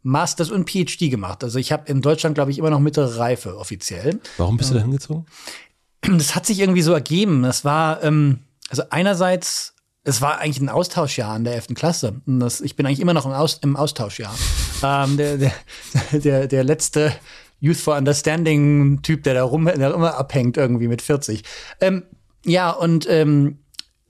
Masters 0.03 0.51
und 0.51 0.69
PhD 0.69 1.09
gemacht. 1.09 1.43
Also 1.43 1.59
ich 1.59 1.71
habe 1.71 1.89
in 1.89 2.01
Deutschland, 2.01 2.35
glaube 2.35 2.51
ich, 2.51 2.57
immer 2.57 2.69
noch 2.69 2.79
mittlere 2.79 3.17
Reife 3.17 3.57
offiziell. 3.57 4.19
Warum 4.37 4.57
bist 4.57 4.69
du 4.69 4.75
da 4.75 4.81
hingezogen? 4.81 5.25
Das 6.01 6.35
hat 6.35 6.45
sich 6.45 6.59
irgendwie 6.59 6.81
so 6.81 6.93
ergeben. 6.93 7.43
Das 7.43 7.63
war, 7.63 8.03
ähm, 8.03 8.39
also 8.69 8.83
einerseits 8.89 9.72
es 10.03 10.21
war 10.21 10.39
eigentlich 10.39 10.61
ein 10.61 10.69
Austauschjahr 10.69 11.35
in 11.35 11.43
der 11.43 11.53
11. 11.53 11.67
Klasse. 11.75 12.21
Das, 12.25 12.61
ich 12.61 12.75
bin 12.75 12.85
eigentlich 12.85 12.99
immer 12.99 13.13
noch 13.13 13.25
im, 13.25 13.31
Aus, 13.31 13.59
im 13.63 13.75
Austauschjahr. 13.75 14.35
ähm, 14.83 15.17
der, 15.17 15.37
der, 15.37 15.53
der, 16.11 16.47
der 16.47 16.63
letzte 16.63 17.13
Youth 17.59 17.77
for 17.77 17.95
Understanding 17.95 19.01
Typ, 19.01 19.23
der 19.23 19.35
da 19.35 19.43
rum, 19.43 19.65
der 19.65 19.93
immer 19.93 20.17
abhängt 20.17 20.57
irgendwie 20.57 20.89
mit 20.89 21.01
40. 21.01 21.43
Ähm, 21.79 22.03
ja, 22.45 22.71
und 22.71 23.07
ähm, 23.09 23.59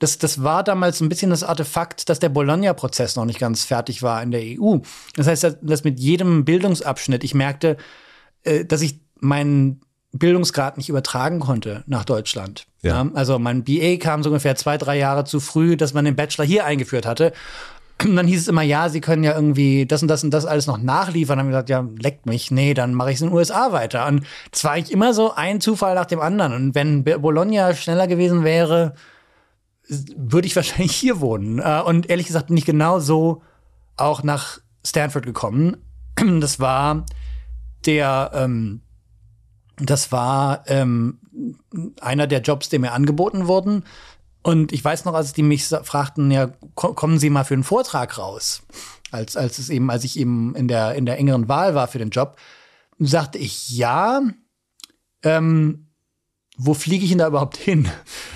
das, 0.00 0.18
das 0.18 0.42
war 0.42 0.64
damals 0.64 1.00
ein 1.00 1.08
bisschen 1.08 1.30
das 1.30 1.44
Artefakt, 1.44 2.08
dass 2.08 2.18
der 2.18 2.28
Bologna-Prozess 2.28 3.14
noch 3.14 3.24
nicht 3.24 3.38
ganz 3.38 3.64
fertig 3.64 4.02
war 4.02 4.20
in 4.22 4.32
der 4.32 4.42
EU. 4.42 4.78
Das 5.14 5.28
heißt, 5.28 5.58
dass 5.62 5.84
mit 5.84 6.00
jedem 6.00 6.44
Bildungsabschnitt 6.44 7.22
ich 7.22 7.34
merkte, 7.34 7.76
äh, 8.42 8.64
dass 8.64 8.82
ich 8.82 8.98
meinen 9.20 9.83
Bildungsgrad 10.14 10.76
nicht 10.76 10.88
übertragen 10.88 11.40
konnte 11.40 11.82
nach 11.86 12.04
Deutschland. 12.04 12.66
Ja. 12.82 13.08
Also 13.14 13.38
mein 13.38 13.64
BA 13.64 13.96
kam 13.96 14.22
so 14.22 14.30
ungefähr 14.30 14.54
zwei, 14.54 14.78
drei 14.78 14.96
Jahre 14.96 15.24
zu 15.24 15.40
früh, 15.40 15.76
dass 15.76 15.92
man 15.92 16.04
den 16.04 16.14
Bachelor 16.14 16.44
hier 16.44 16.64
eingeführt 16.64 17.04
hatte. 17.04 17.32
Und 18.02 18.16
dann 18.16 18.26
hieß 18.26 18.42
es 18.42 18.48
immer, 18.48 18.62
ja, 18.62 18.88
sie 18.88 19.00
können 19.00 19.24
ja 19.24 19.34
irgendwie 19.34 19.86
das 19.86 20.02
und 20.02 20.08
das 20.08 20.22
und 20.22 20.30
das 20.30 20.46
alles 20.46 20.66
noch 20.66 20.78
nachliefern. 20.78 21.38
Dann 21.38 21.46
haben 21.46 21.52
wir 21.52 21.62
gesagt, 21.62 21.70
ja, 21.70 21.86
leckt 21.98 22.26
mich. 22.26 22.50
Nee, 22.50 22.74
dann 22.74 22.94
mache 22.94 23.10
ich 23.10 23.16
es 23.16 23.22
in 23.22 23.28
den 23.28 23.36
USA 23.36 23.72
weiter. 23.72 24.06
Und 24.06 24.24
es 24.52 24.62
war 24.64 24.72
eigentlich 24.72 24.92
immer 24.92 25.14
so 25.14 25.34
ein 25.34 25.60
Zufall 25.60 25.94
nach 25.94 26.06
dem 26.06 26.20
anderen. 26.20 26.52
Und 26.52 26.74
wenn 26.74 27.04
Bologna 27.04 27.74
schneller 27.74 28.06
gewesen 28.06 28.44
wäre, 28.44 28.94
würde 29.88 30.46
ich 30.46 30.56
wahrscheinlich 30.56 30.94
hier 30.94 31.20
wohnen. 31.20 31.58
Äh, 31.58 31.82
und 31.84 32.08
ehrlich 32.08 32.26
gesagt 32.26 32.48
bin 32.48 32.56
ich 32.56 32.66
genau 32.66 33.00
so 33.00 33.42
auch 33.96 34.22
nach 34.22 34.58
Stanford 34.86 35.26
gekommen. 35.26 35.76
Das 36.40 36.60
war 36.60 37.04
der, 37.86 38.30
ähm, 38.34 38.83
Das 39.76 40.12
war 40.12 40.64
ähm, 40.66 41.18
einer 42.00 42.26
der 42.26 42.40
Jobs, 42.40 42.68
der 42.68 42.78
mir 42.78 42.92
angeboten 42.92 43.46
wurden. 43.46 43.84
Und 44.42 44.72
ich 44.72 44.84
weiß 44.84 45.04
noch, 45.04 45.14
als 45.14 45.32
die 45.32 45.42
mich 45.42 45.64
fragten, 45.64 46.30
ja, 46.30 46.52
kommen 46.74 47.18
Sie 47.18 47.30
mal 47.30 47.44
für 47.44 47.54
einen 47.54 47.64
Vortrag 47.64 48.18
raus, 48.18 48.62
als, 49.10 49.36
als 49.36 49.58
es 49.58 49.70
eben, 49.70 49.90
als 49.90 50.04
ich 50.04 50.18
eben 50.18 50.54
in 50.54 50.68
der, 50.68 50.94
in 50.94 51.06
der 51.06 51.18
engeren 51.18 51.48
Wahl 51.48 51.74
war 51.74 51.88
für 51.88 51.98
den 51.98 52.10
Job, 52.10 52.36
sagte 52.98 53.38
ich 53.38 53.70
ja. 53.70 54.20
Ähm, 55.22 55.88
wo 56.56 56.72
fliege 56.72 57.04
ich 57.04 57.10
denn 57.10 57.18
da 57.18 57.26
überhaupt 57.26 57.56
hin? 57.56 57.88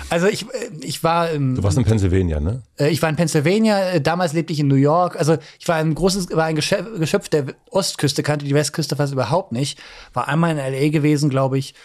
Also 0.09 0.27
ich, 0.27 0.43
äh, 0.43 0.69
ich 0.81 1.03
war 1.03 1.29
im, 1.29 1.55
Du 1.55 1.63
warst 1.63 1.77
in 1.77 1.85
Pennsylvania, 1.85 2.39
ne? 2.39 2.63
Äh, 2.77 2.89
ich 2.89 3.01
war 3.01 3.09
in 3.09 3.15
Pennsylvania, 3.15 3.91
äh, 3.91 4.01
damals 4.01 4.33
lebte 4.33 4.51
ich 4.51 4.59
in 4.59 4.67
New 4.67 4.75
York. 4.75 5.15
Also 5.17 5.37
ich 5.57 5.67
war 5.67 5.75
ein 5.75 5.95
großes, 5.95 6.35
war 6.35 6.45
ein 6.45 6.55
Geschöpf 6.55 7.29
der 7.29 7.45
Ostküste, 7.71 8.21
kannte 8.23 8.45
die 8.45 8.53
Westküste 8.53 8.95
fast 8.95 9.13
überhaupt 9.13 9.51
nicht. 9.51 9.79
War 10.13 10.27
einmal 10.27 10.51
in 10.51 10.57
LA 10.57 10.89
gewesen, 10.89 11.29
glaube 11.29 11.57
ich, 11.57 11.75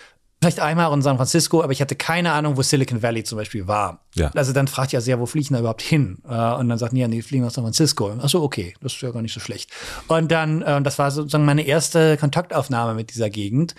vielleicht 0.45 0.61
einmal 0.61 0.93
in 0.93 1.01
San 1.01 1.17
Francisco, 1.17 1.63
aber 1.63 1.73
ich 1.73 1.81
hatte 1.81 1.97
keine 1.97 2.33
Ahnung, 2.33 2.59
wo 2.59 2.63
Silicon 2.63 3.03
Valley 3.03 3.25
zum 3.25 3.39
Beispiel 3.39 3.67
war. 3.67 4.01
Ja. 4.15 4.31
Also 4.35 4.53
dann 4.53 4.69
fragt 4.69 4.93
ja 4.93 5.01
sehr, 5.01 5.19
wo 5.19 5.25
fliegen 5.25 5.55
da 5.55 5.61
überhaupt 5.61 5.81
hin? 5.81 6.19
Äh, 6.29 6.53
und 6.55 6.69
dann 6.69 6.77
sagt 6.77 6.93
ja, 6.93 7.09
nee, 7.09 7.23
fliegen 7.23 7.45
nach 7.45 7.51
San 7.51 7.65
Francisco. 7.65 8.13
Ach 8.21 8.29
so, 8.29 8.43
okay, 8.43 8.75
das 8.83 8.93
ist 8.93 9.01
ja 9.01 9.11
gar 9.11 9.23
nicht 9.23 9.33
so 9.33 9.41
schlecht. 9.41 9.71
Und 10.07 10.31
dann, 10.31 10.61
äh, 10.61 10.83
das 10.83 10.99
war 10.99 11.11
sozusagen 11.11 11.47
meine 11.47 11.63
erste 11.63 12.19
Kontaktaufnahme 12.19 12.95
mit 12.95 13.15
dieser 13.15 13.31
Gegend. 13.31 13.75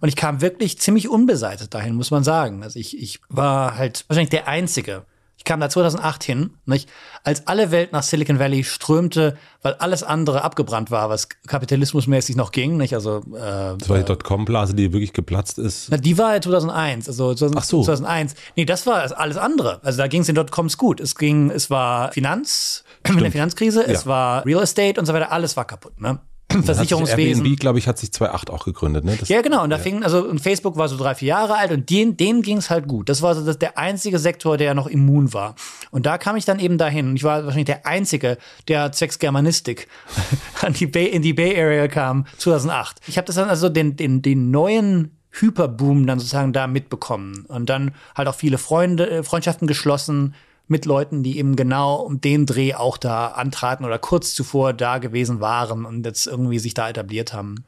Und 0.00 0.08
ich 0.08 0.16
kam 0.16 0.40
wirklich 0.40 0.80
ziemlich 0.80 1.08
unbeseitigt 1.08 1.72
dahin, 1.72 1.94
muss 1.94 2.10
man 2.10 2.24
sagen. 2.24 2.64
Also 2.64 2.78
ich, 2.80 3.00
ich 3.00 3.20
war 3.28 3.76
halt 3.76 4.04
wahrscheinlich 4.08 4.30
der 4.30 4.48
Einzige, 4.48 5.04
ich 5.40 5.44
kam 5.44 5.58
da 5.58 5.70
2008 5.70 6.22
hin, 6.22 6.50
nicht? 6.66 6.90
als 7.24 7.46
alle 7.46 7.70
Welt 7.70 7.92
nach 7.92 8.02
Silicon 8.02 8.38
Valley 8.38 8.62
strömte, 8.62 9.38
weil 9.62 9.72
alles 9.72 10.02
andere 10.02 10.44
abgebrannt 10.44 10.90
war, 10.90 11.08
was 11.08 11.30
kapitalismusmäßig 11.46 12.36
noch 12.36 12.52
ging. 12.52 12.76
Nicht? 12.76 12.92
Also, 12.92 13.22
äh, 13.34 13.74
das 13.78 13.88
war 13.88 13.96
die 13.96 14.04
Dotcom-Blase, 14.04 14.74
die 14.74 14.92
wirklich 14.92 15.14
geplatzt 15.14 15.58
ist. 15.58 15.88
Na, 15.90 15.96
die 15.96 16.18
war 16.18 16.34
ja 16.34 16.42
2001. 16.42 17.08
Also 17.08 17.32
2000, 17.32 17.58
Ach 17.58 17.64
so. 17.64 17.82
2001. 17.82 18.34
Nee, 18.54 18.66
das 18.66 18.86
war 18.86 19.18
alles 19.18 19.38
andere. 19.38 19.80
Also 19.82 19.96
da 19.96 20.08
ging 20.08 20.20
es 20.20 20.26
den 20.26 20.34
Dotcoms 20.34 20.76
gut. 20.76 21.00
Es 21.00 21.14
ging, 21.16 21.50
es 21.50 21.70
war 21.70 22.12
Finanz, 22.12 22.84
Stimmt. 23.06 23.22
der 23.22 23.32
Finanzkrise, 23.32 23.80
ja. 23.80 23.88
es 23.88 24.04
war 24.04 24.44
Real 24.44 24.62
Estate 24.62 25.00
und 25.00 25.06
so 25.06 25.14
weiter. 25.14 25.32
Alles 25.32 25.56
war 25.56 25.64
kaputt. 25.64 25.98
Ne? 26.02 26.18
Versicherungswesen. 26.50 27.44
Airbnb, 27.44 27.60
glaube 27.60 27.78
ich, 27.78 27.86
hat 27.86 27.98
sich 27.98 28.12
2008 28.12 28.50
auch 28.50 28.64
gegründet. 28.64 29.04
Ne? 29.04 29.16
Das, 29.18 29.28
ja, 29.28 29.40
genau. 29.40 29.64
Und 29.64 29.70
da 29.70 29.76
ja. 29.76 29.82
fing, 29.82 30.02
also 30.02 30.24
und 30.24 30.40
Facebook 30.40 30.76
war 30.76 30.88
so 30.88 30.96
drei, 30.96 31.14
vier 31.14 31.28
Jahre 31.28 31.56
alt 31.56 31.72
und 31.72 31.88
den, 31.90 32.16
dem 32.16 32.42
ging 32.42 32.58
es 32.58 32.70
halt 32.70 32.88
gut. 32.88 33.08
Das 33.08 33.22
war 33.22 33.34
so 33.34 33.44
das, 33.44 33.58
der 33.58 33.78
einzige 33.78 34.18
Sektor, 34.18 34.56
der 34.56 34.74
noch 34.74 34.86
immun 34.86 35.32
war. 35.32 35.54
Und 35.90 36.06
da 36.06 36.18
kam 36.18 36.36
ich 36.36 36.44
dann 36.44 36.58
eben 36.58 36.78
dahin. 36.78 37.10
Und 37.10 37.16
ich 37.16 37.24
war 37.24 37.44
wahrscheinlich 37.44 37.66
der 37.66 37.86
Einzige, 37.86 38.38
der 38.68 38.92
zwecks 38.92 39.18
Germanistik 39.18 39.88
an 40.62 40.72
die 40.72 40.86
Bay, 40.86 41.06
in 41.06 41.22
die 41.22 41.32
Bay 41.32 41.60
Area 41.60 41.88
kam 41.88 42.26
2008. 42.38 43.00
Ich 43.06 43.16
habe 43.16 43.26
das 43.26 43.36
dann 43.36 43.48
also 43.48 43.68
den, 43.68 43.96
den, 43.96 44.22
den 44.22 44.50
neuen 44.50 45.16
Hyperboom 45.32 46.06
dann 46.06 46.18
sozusagen 46.18 46.52
da 46.52 46.66
mitbekommen. 46.66 47.44
Und 47.48 47.70
dann 47.70 47.92
halt 48.16 48.28
auch 48.28 48.34
viele 48.34 48.58
Freunde, 48.58 49.08
äh, 49.08 49.22
Freundschaften 49.22 49.66
geschlossen 49.66 50.34
mit 50.70 50.84
Leuten, 50.86 51.22
die 51.22 51.38
eben 51.38 51.56
genau 51.56 51.96
um 51.96 52.20
den 52.20 52.46
Dreh 52.46 52.74
auch 52.74 52.96
da 52.96 53.28
antraten 53.28 53.84
oder 53.84 53.98
kurz 53.98 54.34
zuvor 54.34 54.72
da 54.72 54.98
gewesen 54.98 55.40
waren 55.40 55.84
und 55.84 56.06
jetzt 56.06 56.26
irgendwie 56.26 56.58
sich 56.58 56.74
da 56.74 56.88
etabliert 56.88 57.32
haben. 57.32 57.64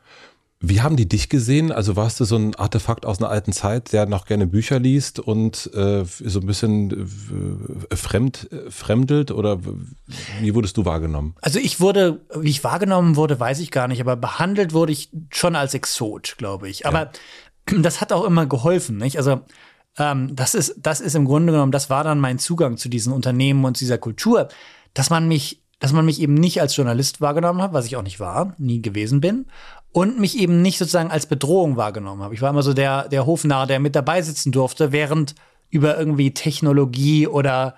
Wie 0.65 0.81
haben 0.81 0.97
die 0.97 1.09
dich 1.09 1.29
gesehen? 1.29 1.73
Also 1.73 1.97
warst 1.97 2.21
du 2.21 2.25
so 2.25 2.37
ein 2.37 2.55
Artefakt 2.55 3.05
aus 3.05 3.19
einer 3.19 3.29
alten 3.29 3.53
Zeit, 3.53 3.93
der 3.93 4.07
noch 4.07 4.27
gerne 4.27 4.47
Bücher 4.47 4.79
liest 4.79 5.19
und 5.19 5.69
äh, 5.75 6.05
so 6.05 6.39
ein 6.39 6.47
bisschen 6.47 7.11
äh, 7.91 7.97
fremd, 7.97 8.49
äh, 8.53 8.71
fremdelt 8.71 9.33
oder 9.33 9.59
wie 10.41 10.55
wurdest 10.55 10.77
du 10.77 10.85
wahrgenommen? 10.85 11.35
Also 11.41 11.59
ich 11.59 11.81
wurde, 11.81 12.21
wie 12.37 12.51
ich 12.51 12.63
wahrgenommen 12.63 13.17
wurde, 13.17 13.41
weiß 13.41 13.59
ich 13.59 13.73
gar 13.73 13.89
nicht, 13.89 14.01
aber 14.01 14.15
behandelt 14.15 14.73
wurde 14.73 14.93
ich 14.93 15.11
schon 15.31 15.57
als 15.57 15.75
Exot, 15.75 16.37
glaube 16.39 16.69
ich. 16.69 16.87
Aber 16.87 17.11
ja. 17.69 17.79
das 17.81 18.01
hat 18.01 18.13
auch 18.13 18.25
immer 18.25 18.47
geholfen, 18.47 18.99
nicht? 18.99 19.17
Also 19.19 19.41
ähm, 19.99 20.35
das 20.35 20.55
ist, 20.55 20.75
das 20.79 21.01
ist 21.01 21.15
im 21.15 21.25
Grunde 21.25 21.53
genommen, 21.53 21.73
das 21.73 21.91
war 21.91 22.05
dann 22.05 22.21
mein 22.21 22.39
Zugang 22.39 22.77
zu 22.77 22.89
diesen 22.89 23.13
Unternehmen 23.13 23.65
und 23.65 23.77
zu 23.77 23.85
dieser 23.85 23.99
Kultur, 23.99 24.49
dass 24.95 25.11
man 25.11 25.29
mich, 25.29 25.63
dass 25.79 25.93
man 25.93 26.05
mich 26.05 26.21
eben 26.21 26.35
nicht 26.35 26.61
als 26.61 26.77
Journalist 26.77 27.21
wahrgenommen 27.21 27.61
hat, 27.61 27.73
was 27.73 27.87
ich 27.87 27.97
auch 27.97 28.03
nicht 28.03 28.21
war, 28.21 28.55
nie 28.59 28.81
gewesen 28.81 29.21
bin, 29.21 29.47
und 29.93 30.19
mich 30.19 30.39
eben 30.39 30.63
nicht 30.63 30.79
sozusagen 30.79 31.11
als 31.11 31.27
Bedrohung 31.27 31.77
wahrgenommen 31.77 32.23
habe. 32.23 32.35
Ich 32.35 32.41
war 32.41 32.51
immer 32.51 32.63
so 32.63 32.73
der, 32.73 33.09
der 33.09 33.27
Hofnarr, 33.27 33.67
der 33.67 33.81
mit 33.81 33.95
dabei 33.95 34.23
sitzen 34.23 34.53
durfte, 34.53 34.93
während 34.93 35.35
über 35.69 35.99
irgendwie 35.99 36.33
Technologie 36.33 37.27
oder 37.27 37.77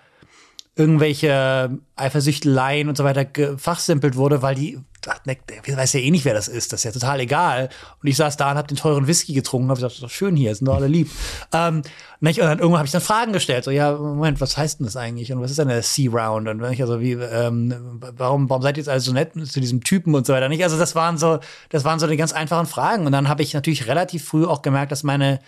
irgendwelche 0.76 1.78
Eifersüchteleien 1.94 2.88
und 2.88 2.96
so 2.96 3.04
weiter 3.04 3.24
gefachsimpelt 3.24 4.16
wurde, 4.16 4.42
weil 4.42 4.56
die 4.56 4.80
dachten, 5.02 5.36
der 5.48 5.76
weiß 5.76 5.92
ja 5.92 6.00
eh 6.00 6.10
nicht, 6.10 6.24
wer 6.24 6.34
das 6.34 6.48
ist, 6.48 6.72
das 6.72 6.80
ist 6.80 6.84
ja 6.84 6.90
total 6.90 7.20
egal. 7.20 7.68
Und 8.02 8.08
ich 8.08 8.16
saß 8.16 8.36
da 8.36 8.50
und 8.50 8.56
hab 8.56 8.66
den 8.66 8.76
teuren 8.76 9.06
Whisky 9.06 9.34
getrunken, 9.34 9.68
hab 9.68 9.76
gesagt, 9.76 9.92
das 9.92 9.98
ist 9.98 10.02
doch 10.02 10.10
schön 10.10 10.34
hier, 10.34 10.54
sind 10.54 10.66
doch 10.66 10.74
alle 10.74 10.88
lieb. 10.88 11.10
ähm, 11.52 11.82
nicht? 12.20 12.40
Und 12.40 12.46
dann 12.46 12.58
irgendwann 12.58 12.78
habe 12.78 12.86
ich 12.86 12.92
dann 12.92 13.02
Fragen 13.02 13.32
gestellt, 13.32 13.64
so 13.64 13.70
ja, 13.70 13.92
Moment, 13.92 14.40
was 14.40 14.56
heißt 14.56 14.80
denn 14.80 14.86
das 14.86 14.96
eigentlich 14.96 15.32
und 15.32 15.40
was 15.40 15.50
ist 15.50 15.58
denn 15.58 15.68
der 15.68 15.82
C-Round 15.82 16.48
und 16.48 16.64
ich 16.72 16.82
also 16.82 17.00
wie, 17.00 17.12
ähm, 17.12 18.00
warum, 18.16 18.50
warum 18.50 18.62
seid 18.62 18.76
ihr 18.76 18.80
jetzt 18.80 18.88
also 18.88 19.10
so 19.10 19.12
nett 19.12 19.32
zu 19.46 19.60
diesem 19.60 19.84
Typen 19.84 20.14
und 20.14 20.26
so 20.26 20.32
weiter 20.32 20.48
nicht? 20.48 20.64
Also 20.64 20.78
das 20.78 20.94
waren 20.94 21.18
so, 21.18 21.38
das 21.68 21.84
waren 21.84 21.98
so 21.98 22.06
die 22.06 22.16
ganz 22.16 22.32
einfachen 22.32 22.66
Fragen 22.66 23.06
und 23.06 23.12
dann 23.12 23.28
habe 23.28 23.42
ich 23.42 23.54
natürlich 23.54 23.86
relativ 23.86 24.24
früh 24.24 24.44
auch 24.44 24.62
gemerkt, 24.62 24.90
dass 24.90 25.04
meine 25.04 25.38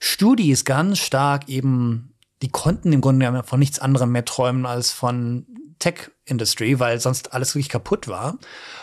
Studis 0.00 0.64
ganz 0.64 0.98
stark 0.98 1.48
eben 1.48 2.12
die 2.42 2.48
konnten 2.48 2.92
im 2.92 3.00
Grunde 3.00 3.24
genommen 3.24 3.44
von 3.44 3.58
nichts 3.58 3.78
anderem 3.78 4.12
mehr 4.12 4.24
träumen 4.24 4.66
als 4.66 4.92
von 4.92 5.46
Tech-Industry, 5.78 6.78
weil 6.80 7.00
sonst 7.00 7.32
alles 7.32 7.54
wirklich 7.54 7.68
kaputt 7.68 8.08
war. 8.08 8.38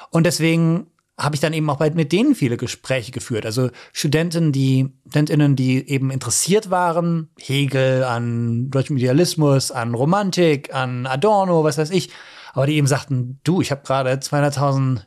Und 0.10 0.26
deswegen 0.26 0.88
habe 1.18 1.36
ich 1.36 1.42
dann 1.42 1.54
eben 1.54 1.70
auch 1.70 1.80
mit 1.80 2.12
denen 2.12 2.34
viele 2.34 2.58
Gespräche 2.58 3.12
geführt. 3.12 3.46
Also 3.46 3.70
Studenten, 3.92 4.52
die, 4.52 4.92
Studentinnen, 5.08 5.56
die 5.56 5.88
eben 5.88 6.10
interessiert 6.10 6.72
waren, 6.72 7.30
Hegel, 7.40 8.04
an 8.04 8.72
deutschem 8.72 8.98
Idealismus, 8.98 9.72
an 9.72 9.94
Romantik, 9.94 10.74
an 10.74 11.06
Adorno, 11.06 11.64
was 11.64 11.78
weiß 11.78 11.92
ich, 11.92 12.10
aber 12.54 12.66
die 12.66 12.76
eben 12.76 12.88
sagten, 12.88 13.40
du, 13.44 13.62
ich 13.62 13.72
habe 13.72 13.84
gerade 13.84 14.12
200.000 14.14 15.02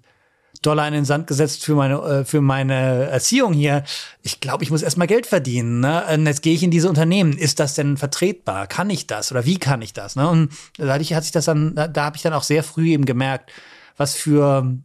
Dollar 0.67 0.87
in 0.89 0.95
den 0.95 1.05
Sand 1.05 1.27
gesetzt 1.27 1.65
für 1.65 1.75
meine, 1.75 1.97
äh, 2.01 2.25
für 2.25 2.41
meine 2.41 3.07
Erziehung 3.07 3.53
hier. 3.53 3.85
Ich 4.23 4.41
glaube, 4.41 4.65
ich 4.65 4.71
muss 4.71 4.83
erstmal 4.83 5.07
Geld 5.07 5.27
verdienen. 5.27 5.81
Ne? 5.81 6.05
Jetzt 6.25 6.43
gehe 6.43 6.55
ich 6.55 6.63
in 6.63 6.71
diese 6.71 6.89
Unternehmen. 6.89 7.37
Ist 7.37 7.61
das 7.61 7.75
denn 7.75 7.97
vertretbar? 7.97 8.67
Kann 8.67 8.91
ich 8.91 9.07
das? 9.07 9.31
Oder 9.31 9.45
wie 9.45 9.59
kann 9.59 9.83
ich 9.83 9.93
das? 9.93 10.17
Ne? 10.17 10.29
Und 10.29 10.53
dadurch 10.77 11.15
hat 11.15 11.23
sich 11.23 11.33
das 11.33 11.45
dann, 11.45 11.75
da, 11.75 11.87
da 11.89 12.05
habe 12.05 12.17
ich 12.17 12.23
dann 12.23 12.33
auch 12.33 12.43
sehr 12.43 12.63
früh 12.63 12.89
eben 12.91 13.05
gemerkt, 13.05 13.53
was 13.97 14.15
für 14.15 14.77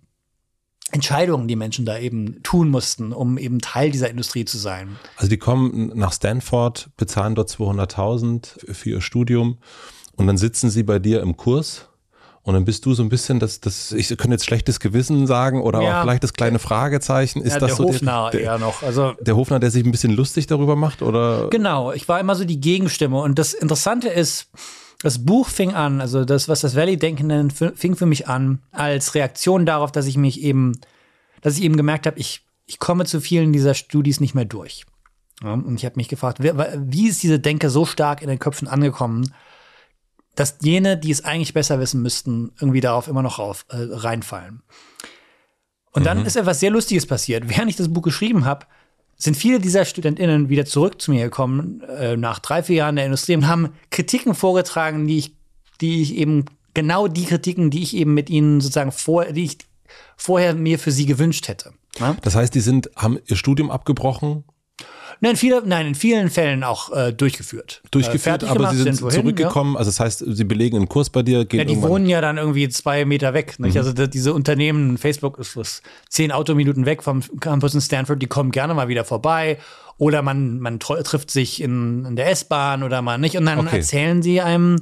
Entscheidungen 0.91 1.47
die 1.47 1.55
Menschen 1.55 1.85
da 1.85 1.97
eben 1.97 2.43
tun 2.43 2.69
mussten, 2.69 3.13
um 3.13 3.37
eben 3.37 3.59
Teil 3.59 3.91
dieser 3.91 4.09
Industrie 4.09 4.45
zu 4.45 4.57
sein. 4.57 4.97
Also 5.15 5.29
die 5.29 5.37
kommen 5.37 5.91
nach 5.95 6.13
Stanford, 6.13 6.89
bezahlen 6.97 7.35
dort 7.35 7.49
200.000 7.49 8.73
für 8.73 8.89
ihr 8.89 9.01
Studium 9.01 9.57
und 10.15 10.27
dann 10.27 10.37
sitzen 10.37 10.69
sie 10.69 10.83
bei 10.83 10.99
dir 10.99 11.21
im 11.21 11.37
Kurs 11.37 11.87
und 12.43 12.55
dann 12.55 12.65
bist 12.65 12.85
du 12.85 12.93
so 12.93 13.03
ein 13.03 13.09
bisschen 13.09 13.39
das, 13.39 13.59
das 13.59 13.91
ich 13.91 14.07
könnte 14.09 14.31
jetzt 14.31 14.45
schlechtes 14.45 14.79
Gewissen 14.79 15.27
sagen 15.27 15.61
oder 15.61 15.81
ja. 15.81 15.99
auch 15.99 16.03
vielleicht 16.03 16.23
das 16.23 16.33
kleine 16.33 16.57
Fragezeichen. 16.57 17.41
Ist 17.41 17.53
ja, 17.53 17.59
das 17.59 17.69
der 17.69 17.75
so 17.77 17.83
Hofnarr 17.85 18.31
der, 18.31 18.41
eher 18.41 18.57
noch. 18.57 18.81
Also 18.81 19.13
der 19.19 19.35
Hofnarr, 19.35 19.59
der 19.59 19.69
sich 19.69 19.85
ein 19.85 19.91
bisschen 19.91 20.11
lustig 20.11 20.47
darüber 20.47 20.75
macht, 20.75 21.03
oder? 21.03 21.49
Genau, 21.51 21.91
ich 21.91 22.07
war 22.07 22.19
immer 22.19 22.35
so 22.35 22.43
die 22.43 22.59
Gegenstimme. 22.59 23.19
Und 23.19 23.37
das 23.37 23.53
Interessante 23.53 24.07
ist, 24.07 24.47
das 25.03 25.23
Buch 25.23 25.49
fing 25.49 25.73
an, 25.73 26.01
also 26.01 26.25
das, 26.25 26.49
was 26.49 26.61
das 26.61 26.75
Valley-Denken 26.75 27.27
nennt, 27.27 27.53
fing 27.53 27.95
für 27.95 28.05
mich 28.07 28.27
an, 28.27 28.59
als 28.71 29.13
Reaktion 29.13 29.65
darauf, 29.67 29.91
dass 29.91 30.07
ich 30.07 30.17
mich 30.17 30.41
eben, 30.41 30.79
dass 31.41 31.57
ich 31.57 31.63
eben 31.63 31.77
gemerkt 31.77 32.07
habe, 32.07 32.19
ich, 32.19 32.41
ich 32.65 32.79
komme 32.79 33.05
zu 33.05 33.21
vielen 33.21 33.53
dieser 33.53 33.75
Studis 33.75 34.19
nicht 34.19 34.33
mehr 34.33 34.45
durch. 34.45 34.85
Ja, 35.43 35.53
und 35.53 35.75
ich 35.75 35.85
habe 35.85 35.95
mich 35.97 36.07
gefragt, 36.07 36.39
wie 36.41 37.07
ist 37.07 37.21
diese 37.21 37.39
Denke 37.39 37.69
so 37.69 37.85
stark 37.85 38.21
in 38.21 38.29
den 38.29 38.39
Köpfen 38.39 38.67
angekommen, 38.67 39.31
dass 40.35 40.57
jene, 40.61 40.97
die 40.97 41.11
es 41.11 41.23
eigentlich 41.23 41.53
besser 41.53 41.79
wissen 41.79 42.01
müssten, 42.01 42.51
irgendwie 42.59 42.81
darauf 42.81 43.07
immer 43.07 43.21
noch 43.21 43.39
rauf, 43.39 43.65
äh, 43.69 43.77
reinfallen. 43.77 44.63
Und 45.91 46.03
mhm. 46.03 46.05
dann 46.05 46.25
ist 46.25 46.35
etwas 46.35 46.59
sehr 46.59 46.71
Lustiges 46.71 47.05
passiert. 47.05 47.43
Während 47.49 47.69
ich 47.69 47.75
das 47.75 47.91
Buch 47.91 48.01
geschrieben 48.01 48.45
habe, 48.45 48.65
sind 49.17 49.37
viele 49.37 49.59
dieser 49.59 49.85
StudentInnen 49.85 50.49
wieder 50.49 50.65
zurück 50.65 51.01
zu 51.01 51.11
mir 51.11 51.25
gekommen, 51.25 51.81
äh, 51.81 52.17
nach 52.17 52.39
drei, 52.39 52.63
vier 52.63 52.77
Jahren 52.77 52.95
der 52.95 53.05
Industrie 53.05 53.35
und 53.35 53.47
haben 53.47 53.69
Kritiken 53.91 54.33
vorgetragen, 54.33 55.05
die 55.07 55.19
ich, 55.19 55.35
die 55.79 56.01
ich 56.01 56.15
eben, 56.15 56.45
genau 56.73 57.07
die 57.07 57.25
Kritiken, 57.25 57.69
die 57.69 57.83
ich 57.83 57.95
eben 57.95 58.13
mit 58.13 58.29
ihnen 58.29 58.61
sozusagen 58.61 58.91
vor, 58.91 59.25
die 59.25 59.43
ich 59.43 59.57
vorher 60.15 60.55
mir 60.55 60.79
für 60.79 60.91
sie 60.91 61.05
gewünscht 61.05 61.47
hätte. 61.47 61.73
Ja? 61.99 62.15
Das 62.21 62.35
heißt, 62.35 62.55
die 62.55 62.61
sind, 62.61 62.89
haben 62.95 63.19
ihr 63.25 63.35
Studium 63.35 63.69
abgebrochen, 63.69 64.43
Nein, 65.23 65.35
viele, 65.35 65.61
nein, 65.63 65.85
in 65.85 65.95
vielen 65.95 66.31
Fällen 66.31 66.63
auch 66.63 66.91
äh, 66.91 67.13
durchgeführt. 67.13 67.83
Durchgeführt, 67.91 68.41
äh, 68.41 68.47
aber 68.47 68.55
gemacht, 68.55 68.75
sie 68.75 68.81
sind, 68.81 68.95
sind 68.95 69.11
zurückgekommen. 69.11 69.73
Ja. 69.73 69.79
Also 69.79 69.89
das 69.89 69.99
heißt, 69.99 70.23
sie 70.27 70.43
belegen 70.43 70.77
einen 70.77 70.89
Kurs 70.89 71.11
bei 71.11 71.21
dir. 71.21 71.45
Gehen 71.45 71.59
ja, 71.59 71.65
die 71.65 71.79
wohnen 71.79 72.07
ja 72.07 72.21
dann 72.21 72.39
irgendwie 72.39 72.67
zwei 72.69 73.05
Meter 73.05 73.35
weg. 73.35 73.59
Nicht? 73.59 73.75
Mhm. 73.75 73.81
Also 73.81 74.07
diese 74.07 74.33
Unternehmen, 74.33 74.97
Facebook 74.97 75.37
ist 75.37 75.55
was, 75.55 75.83
zehn 76.09 76.31
Autominuten 76.31 76.87
weg 76.87 77.03
vom 77.03 77.21
Campus 77.39 77.75
in 77.75 77.81
Stanford, 77.81 78.19
die 78.19 78.25
kommen 78.25 78.49
gerne 78.51 78.73
mal 78.73 78.87
wieder 78.87 79.05
vorbei. 79.05 79.59
Oder 79.99 80.23
man, 80.23 80.59
man 80.59 80.79
trifft 80.79 81.29
sich 81.29 81.61
in, 81.61 82.03
in 82.05 82.15
der 82.15 82.31
S-Bahn 82.31 82.81
oder 82.81 83.03
mal 83.03 83.19
nicht. 83.19 83.37
Und 83.37 83.45
dann 83.45 83.59
okay. 83.59 83.77
erzählen 83.77 84.23
sie 84.23 84.41
einem, 84.41 84.77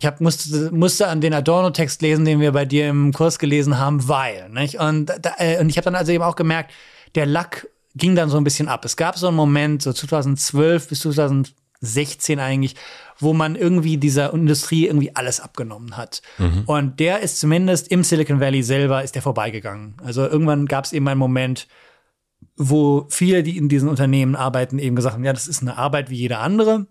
ich 0.00 0.06
hab, 0.06 0.22
musste, 0.22 0.70
musste 0.72 1.08
an 1.08 1.20
den 1.20 1.34
Adorno-Text 1.34 2.00
lesen, 2.00 2.24
den 2.24 2.40
wir 2.40 2.52
bei 2.52 2.64
dir 2.64 2.88
im 2.88 3.12
Kurs 3.12 3.38
gelesen 3.38 3.78
haben, 3.78 4.08
weil. 4.08 4.48
Nicht? 4.48 4.80
Und, 4.80 5.12
da, 5.20 5.34
äh, 5.36 5.60
und 5.60 5.68
ich 5.68 5.76
habe 5.76 5.84
dann 5.84 5.94
also 5.94 6.10
eben 6.10 6.24
auch 6.24 6.36
gemerkt, 6.36 6.72
der 7.14 7.26
Lack 7.26 7.68
ging 7.98 8.14
dann 8.14 8.30
so 8.30 8.36
ein 8.36 8.44
bisschen 8.44 8.68
ab. 8.68 8.84
Es 8.84 8.96
gab 8.96 9.18
so 9.18 9.28
einen 9.28 9.36
Moment, 9.36 9.82
so 9.82 9.92
2012 9.92 10.88
bis 10.88 11.00
2016 11.00 12.40
eigentlich, 12.40 12.74
wo 13.18 13.32
man 13.32 13.56
irgendwie 13.56 13.96
dieser 13.96 14.32
Industrie 14.32 14.86
irgendwie 14.86 15.14
alles 15.14 15.40
abgenommen 15.40 15.96
hat. 15.96 16.22
Mhm. 16.38 16.62
Und 16.66 17.00
der 17.00 17.20
ist 17.20 17.40
zumindest 17.40 17.88
im 17.88 18.04
Silicon 18.04 18.40
Valley 18.40 18.62
selber 18.62 19.02
ist 19.02 19.14
der 19.14 19.22
vorbeigegangen. 19.22 19.96
Also 20.02 20.26
irgendwann 20.26 20.66
gab 20.66 20.84
es 20.84 20.92
eben 20.92 21.08
einen 21.08 21.18
Moment, 21.18 21.68
wo 22.56 23.06
viele, 23.10 23.42
die 23.42 23.56
in 23.56 23.68
diesen 23.68 23.88
Unternehmen 23.88 24.36
arbeiten, 24.36 24.78
eben 24.78 24.96
gesagt 24.96 25.14
haben, 25.14 25.24
ja, 25.24 25.32
das 25.32 25.48
ist 25.48 25.62
eine 25.62 25.76
Arbeit 25.76 26.10
wie 26.10 26.16
jede 26.16 26.38
andere. 26.38 26.86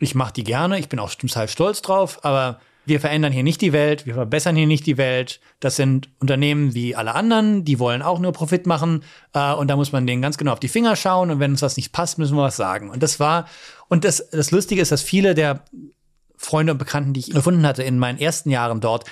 Ich 0.00 0.14
mache 0.14 0.32
die 0.32 0.44
gerne, 0.44 0.78
ich 0.78 0.88
bin 0.88 0.98
auch 0.98 1.14
total 1.14 1.48
stolz 1.48 1.82
drauf, 1.82 2.24
aber 2.24 2.60
wir 2.86 3.00
verändern 3.00 3.32
hier 3.32 3.42
nicht 3.42 3.60
die 3.60 3.72
Welt, 3.72 4.06
wir 4.06 4.14
verbessern 4.14 4.56
hier 4.56 4.66
nicht 4.66 4.86
die 4.86 4.96
Welt. 4.96 5.40
Das 5.60 5.76
sind 5.76 6.08
Unternehmen 6.20 6.74
wie 6.74 6.94
alle 6.94 7.14
anderen, 7.14 7.64
die 7.64 7.78
wollen 7.78 8.00
auch 8.00 8.18
nur 8.18 8.32
Profit 8.32 8.66
machen 8.66 9.02
äh, 9.34 9.52
und 9.52 9.68
da 9.68 9.76
muss 9.76 9.92
man 9.92 10.06
denen 10.06 10.22
ganz 10.22 10.38
genau 10.38 10.52
auf 10.52 10.60
die 10.60 10.68
Finger 10.68 10.96
schauen 10.96 11.30
und 11.30 11.40
wenn 11.40 11.50
uns 11.50 11.60
das 11.60 11.76
nicht 11.76 11.92
passt, 11.92 12.18
müssen 12.18 12.36
wir 12.36 12.44
was 12.44 12.56
sagen. 12.56 12.88
Und 12.88 13.02
das 13.02 13.20
war, 13.20 13.46
und 13.88 14.04
das, 14.04 14.28
das 14.30 14.52
Lustige 14.52 14.80
ist, 14.80 14.92
dass 14.92 15.02
viele 15.02 15.34
der 15.34 15.64
Freunde 16.36 16.72
und 16.72 16.78
Bekannten, 16.78 17.12
die 17.12 17.20
ich 17.20 17.30
gefunden 17.30 17.66
hatte 17.66 17.82
in 17.82 17.98
meinen 17.98 18.18
ersten 18.18 18.50
Jahren 18.50 18.80
dort, 18.80 19.04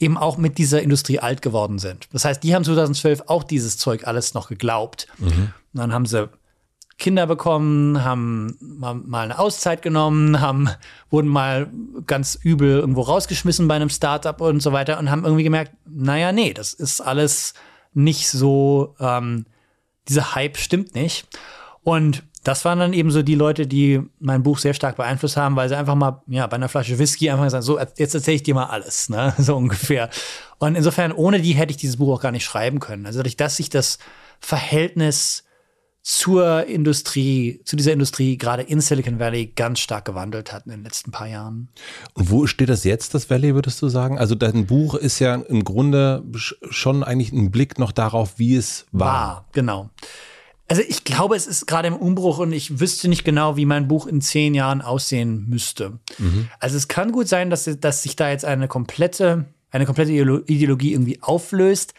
eben 0.00 0.16
auch 0.16 0.38
mit 0.38 0.58
dieser 0.58 0.82
Industrie 0.82 1.20
alt 1.20 1.42
geworden 1.42 1.78
sind. 1.78 2.08
Das 2.12 2.24
heißt, 2.24 2.42
die 2.42 2.54
haben 2.54 2.64
2012 2.64 3.24
auch 3.26 3.44
dieses 3.44 3.76
Zeug 3.76 4.06
alles 4.06 4.34
noch 4.34 4.48
geglaubt. 4.48 5.06
Mhm. 5.18 5.52
Und 5.72 5.80
dann 5.80 5.92
haben 5.92 6.06
sie 6.06 6.30
Kinder 7.00 7.26
bekommen, 7.26 8.04
haben 8.04 8.56
mal 8.60 9.24
eine 9.24 9.38
Auszeit 9.38 9.82
genommen, 9.82 10.40
haben, 10.40 10.68
wurden 11.10 11.28
mal 11.28 11.68
ganz 12.06 12.38
übel 12.40 12.78
irgendwo 12.78 13.00
rausgeschmissen 13.00 13.66
bei 13.66 13.74
einem 13.74 13.88
Startup 13.88 14.40
und 14.40 14.60
so 14.60 14.72
weiter 14.72 14.98
und 14.98 15.10
haben 15.10 15.24
irgendwie 15.24 15.42
gemerkt, 15.42 15.72
naja, 15.88 16.30
nee, 16.30 16.52
das 16.52 16.72
ist 16.74 17.00
alles 17.00 17.54
nicht 17.92 18.28
so, 18.28 18.94
ähm, 19.00 19.46
dieser 20.08 20.34
Hype 20.34 20.56
stimmt 20.56 20.94
nicht. 20.94 21.26
Und 21.82 22.22
das 22.44 22.64
waren 22.64 22.78
dann 22.78 22.92
eben 22.92 23.10
so 23.10 23.22
die 23.22 23.34
Leute, 23.34 23.66
die 23.66 24.00
mein 24.18 24.42
Buch 24.42 24.58
sehr 24.58 24.74
stark 24.74 24.96
beeinflusst 24.96 25.36
haben, 25.36 25.56
weil 25.56 25.68
sie 25.68 25.76
einfach 25.76 25.94
mal, 25.94 26.22
ja, 26.26 26.46
bei 26.46 26.56
einer 26.56 26.68
Flasche 26.68 26.98
Whisky 26.98 27.30
einfach 27.30 27.44
gesagt, 27.44 27.64
so, 27.64 27.78
jetzt 27.78 28.14
erzähle 28.14 28.36
ich 28.36 28.42
dir 28.42 28.54
mal 28.54 28.66
alles, 28.66 29.08
ne, 29.08 29.34
so 29.38 29.56
ungefähr. 29.56 30.10
Und 30.58 30.74
insofern, 30.74 31.12
ohne 31.12 31.40
die 31.40 31.52
hätte 31.52 31.70
ich 31.70 31.76
dieses 31.76 31.96
Buch 31.96 32.14
auch 32.14 32.22
gar 32.22 32.32
nicht 32.32 32.44
schreiben 32.44 32.78
können. 32.78 33.06
Also 33.06 33.18
dadurch, 33.18 33.36
dass 33.36 33.56
sich 33.56 33.70
das 33.70 33.98
Verhältnis 34.38 35.44
zur 36.02 36.64
Industrie, 36.66 37.60
zu 37.64 37.76
dieser 37.76 37.92
Industrie 37.92 38.38
gerade 38.38 38.62
in 38.62 38.80
Silicon 38.80 39.18
Valley 39.18 39.52
ganz 39.54 39.80
stark 39.80 40.06
gewandelt 40.06 40.52
hat 40.52 40.64
in 40.64 40.72
den 40.72 40.82
letzten 40.82 41.10
paar 41.10 41.26
Jahren. 41.26 41.68
Und 42.14 42.30
wo 42.30 42.46
steht 42.46 42.70
das 42.70 42.84
jetzt, 42.84 43.12
das 43.14 43.28
Valley, 43.28 43.54
würdest 43.54 43.82
du 43.82 43.88
sagen? 43.88 44.18
Also 44.18 44.34
dein 44.34 44.66
Buch 44.66 44.94
ist 44.94 45.18
ja 45.18 45.34
im 45.34 45.62
Grunde 45.62 46.24
schon 46.70 47.04
eigentlich 47.04 47.32
ein 47.32 47.50
Blick 47.50 47.78
noch 47.78 47.92
darauf, 47.92 48.38
wie 48.38 48.56
es 48.56 48.86
war. 48.92 49.06
War, 49.06 49.44
genau. 49.52 49.90
Also 50.68 50.82
ich 50.88 51.02
glaube, 51.02 51.34
es 51.34 51.48
ist 51.48 51.66
gerade 51.66 51.88
im 51.88 51.96
Umbruch 51.96 52.38
und 52.38 52.52
ich 52.52 52.78
wüsste 52.78 53.08
nicht 53.08 53.24
genau, 53.24 53.56
wie 53.56 53.66
mein 53.66 53.88
Buch 53.88 54.06
in 54.06 54.20
zehn 54.20 54.54
Jahren 54.54 54.82
aussehen 54.82 55.46
müsste. 55.48 55.98
Mhm. 56.18 56.48
Also 56.60 56.76
es 56.76 56.86
kann 56.86 57.10
gut 57.10 57.26
sein, 57.26 57.50
dass, 57.50 57.68
dass 57.80 58.04
sich 58.04 58.14
da 58.14 58.30
jetzt 58.30 58.44
eine 58.44 58.68
komplette, 58.68 59.46
eine 59.72 59.84
komplette 59.84 60.12
Ideologie 60.12 60.92
irgendwie 60.92 61.20
auflöst. 61.22 61.92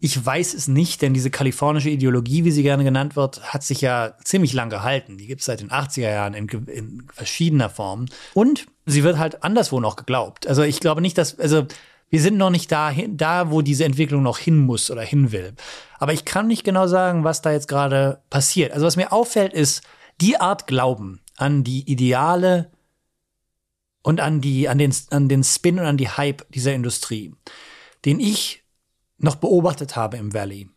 Ich 0.00 0.24
weiß 0.24 0.54
es 0.54 0.68
nicht, 0.68 1.02
denn 1.02 1.12
diese 1.12 1.30
kalifornische 1.30 1.90
Ideologie, 1.90 2.44
wie 2.44 2.52
sie 2.52 2.62
gerne 2.62 2.84
genannt 2.84 3.16
wird, 3.16 3.42
hat 3.52 3.64
sich 3.64 3.80
ja 3.80 4.14
ziemlich 4.22 4.52
lang 4.52 4.70
gehalten. 4.70 5.18
Die 5.18 5.26
gibt 5.26 5.40
es 5.40 5.46
seit 5.46 5.60
den 5.60 5.70
80er 5.70 6.10
Jahren 6.12 6.34
in, 6.34 6.48
in 6.68 7.06
verschiedener 7.12 7.68
Form. 7.68 8.06
Und 8.32 8.66
sie 8.86 9.02
wird 9.02 9.18
halt 9.18 9.42
anderswo 9.42 9.80
noch 9.80 9.96
geglaubt. 9.96 10.46
Also 10.46 10.62
ich 10.62 10.78
glaube 10.78 11.00
nicht, 11.00 11.18
dass, 11.18 11.38
also 11.40 11.66
wir 12.10 12.20
sind 12.20 12.36
noch 12.36 12.50
nicht 12.50 12.70
dahin, 12.70 13.16
da, 13.16 13.50
wo 13.50 13.60
diese 13.60 13.84
Entwicklung 13.84 14.22
noch 14.22 14.38
hin 14.38 14.58
muss 14.58 14.90
oder 14.90 15.02
hin 15.02 15.32
will. 15.32 15.54
Aber 15.98 16.12
ich 16.12 16.24
kann 16.24 16.46
nicht 16.46 16.64
genau 16.64 16.86
sagen, 16.86 17.24
was 17.24 17.42
da 17.42 17.50
jetzt 17.50 17.68
gerade 17.68 18.22
passiert. 18.30 18.72
Also 18.72 18.86
was 18.86 18.96
mir 18.96 19.12
auffällt, 19.12 19.52
ist 19.52 19.82
die 20.20 20.38
Art 20.40 20.66
Glauben 20.68 21.20
an 21.36 21.64
die 21.64 21.90
Ideale 21.90 22.70
und 24.02 24.20
an 24.20 24.40
die, 24.40 24.68
an 24.68 24.78
den, 24.78 24.94
an 25.10 25.28
den 25.28 25.44
Spin 25.44 25.78
und 25.78 25.86
an 25.86 25.96
die 25.96 26.08
Hype 26.08 26.50
dieser 26.52 26.72
Industrie, 26.72 27.34
den 28.04 28.20
ich 28.20 28.62
noch 29.18 29.36
beobachtet 29.36 29.96
habe 29.96 30.16
im 30.16 30.32
Valley. 30.32 30.68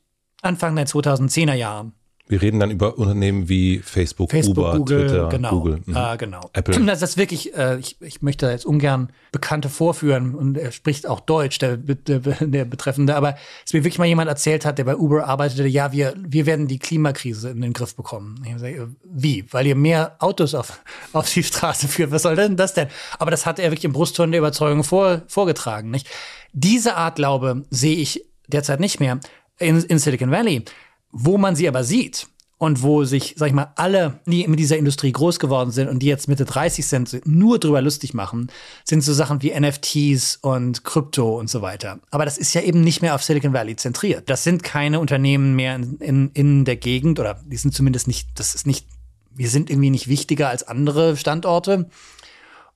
Anfang 0.42 0.76
der 0.76 0.88
2010er 0.88 1.54
Jahre. 1.54 1.92
Wir 2.32 2.42
reden 2.42 2.62
dann 2.62 2.72
über 2.72 2.98
Unternehmen 2.98 3.50
wie 3.50 3.80
Facebook, 3.80 4.32
Facebook 4.32 4.58
Uber, 4.58 4.78
Google, 4.78 5.08
Twitter, 5.08 5.28
genau, 5.28 5.50
Google. 5.50 5.82
Äh, 5.94 6.16
genau. 6.16 6.40
Apple. 6.54 6.86
Das 6.86 7.02
ist 7.02 7.18
wirklich, 7.18 7.54
äh, 7.58 7.78
ich, 7.78 8.02
ich 8.02 8.22
möchte 8.22 8.50
jetzt 8.50 8.66
ungern 8.66 9.12
Bekannte 9.34 9.68
vorführen 9.68 10.34
und 10.34 10.58
er 10.58 10.72
spricht 10.72 11.06
auch 11.08 11.20
Deutsch, 11.20 11.60
der, 11.60 11.76
der, 11.76 12.20
der 12.20 12.64
Betreffende, 12.64 13.18
aber 13.18 13.36
es 13.66 13.74
mir 13.74 13.84
wirklich 13.84 14.00
mal 14.00 14.06
jemand 14.06 14.30
erzählt 14.30 14.66
hat, 14.66 14.78
der 14.78 14.86
bei 14.86 14.96
Uber 14.96 15.28
arbeitete, 15.28 15.68
ja, 15.68 15.92
wir, 15.92 16.14
wir 16.18 16.46
werden 16.46 16.70
die 16.70 16.80
Klimakrise 16.80 17.50
in 17.50 17.60
den 17.60 17.74
Griff 17.74 17.98
bekommen. 17.98 18.42
Ich 18.48 18.58
sage, 18.60 18.96
wie? 19.04 19.44
Weil 19.52 19.68
ihr 19.68 19.76
mehr 19.76 20.16
Autos 20.20 20.56
auf, 20.56 20.82
auf 21.12 21.30
die 21.30 21.44
Straße 21.44 21.90
führt. 21.90 22.12
Was 22.12 22.22
soll 22.22 22.38
denn 22.38 22.56
das 22.56 22.74
denn? 22.74 22.88
Aber 23.20 23.32
das 23.32 23.46
hat 23.46 23.60
er 23.60 23.72
wirklich 23.72 23.84
im 23.84 23.92
Brustton 23.92 24.32
der 24.32 24.40
Überzeugung 24.40 24.86
vor, 24.86 25.24
vorgetragen, 25.28 25.92
nicht? 25.92 26.08
Diese 26.54 26.96
Art 26.96 27.18
Glaube 27.18 27.64
sehe 27.70 27.98
ich 27.98 28.31
derzeit 28.54 28.80
nicht 28.80 29.00
mehr, 29.00 29.20
in, 29.60 29.82
in 29.84 30.00
Silicon 30.00 30.32
Valley. 30.32 30.64
Wo 31.12 31.38
man 31.38 31.56
sie 31.56 31.68
aber 31.68 31.84
sieht 31.84 32.28
und 32.62 32.84
wo 32.84 33.06
sich, 33.06 33.34
sag 33.38 33.48
ich 33.48 33.56
mal, 33.56 33.74
alle, 33.76 34.20
die 34.28 34.48
mit 34.48 34.60
dieser 34.60 34.78
Industrie 34.78 35.12
groß 35.12 35.40
geworden 35.40 35.72
sind 35.72 35.90
und 35.90 35.98
die 35.98 36.06
jetzt 36.06 36.28
Mitte 36.28 36.46
30 36.46 36.86
sind, 36.86 37.26
nur 37.26 37.58
drüber 37.58 37.82
lustig 37.82 38.14
machen, 38.14 38.52
sind 38.84 39.02
so 39.02 39.14
Sachen 39.14 39.42
wie 39.42 39.60
NFTs 39.60 40.38
und 40.44 40.84
Krypto 40.84 41.40
und 41.40 41.50
so 41.50 41.64
weiter. 41.64 42.00
Aber 42.12 42.24
das 42.24 42.38
ist 42.38 42.54
ja 42.54 42.62
eben 42.62 42.82
nicht 42.82 43.02
mehr 43.02 43.16
auf 43.16 43.24
Silicon 43.24 43.54
Valley 43.54 43.78
zentriert. 43.78 44.30
Das 44.30 44.44
sind 44.44 44.62
keine 44.62 45.00
Unternehmen 45.00 45.56
mehr 45.56 45.76
in, 45.76 45.98
in, 45.98 46.32
in 46.34 46.66
der 46.66 46.76
Gegend 46.76 47.20
oder 47.20 47.42
die 47.44 47.58
sind 47.58 47.74
zumindest 47.74 48.08
nicht, 48.08 48.30
das 48.36 48.54
ist 48.54 48.68
nicht, 48.68 48.86
wir 49.34 49.50
sind 49.50 49.72
irgendwie 49.72 49.90
nicht 49.90 50.08
wichtiger 50.08 50.50
als 50.50 50.62
andere 50.62 51.18
Standorte. 51.18 51.90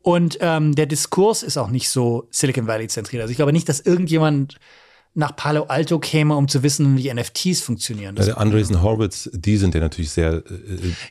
Und 0.01 0.39
ähm, 0.41 0.73
der 0.73 0.87
Diskurs 0.87 1.43
ist 1.43 1.57
auch 1.57 1.69
nicht 1.69 1.89
so 1.89 2.27
Silicon 2.31 2.65
Valley 2.65 2.87
zentriert. 2.87 3.21
Also 3.21 3.31
ich 3.31 3.37
glaube 3.37 3.53
nicht, 3.53 3.69
dass 3.69 3.81
irgendjemand 3.81 4.55
nach 5.15 5.33
Palo 5.35 5.63
Alto 5.63 5.97
käme, 5.97 6.35
um 6.35 6.49
zu 6.49 6.61
wissen, 6.61 6.97
wie 6.97 7.11
NFTs 7.11 7.61
funktionieren. 7.61 8.17
Ja, 8.17 8.25
der 8.25 8.37
Andreessen 8.37 8.81
Horowitz, 8.81 9.29
die 9.33 9.55
sind 9.55 9.73
ja 9.73 9.79
natürlich 9.79 10.11
sehr 10.11 10.33
äh, 10.33 10.43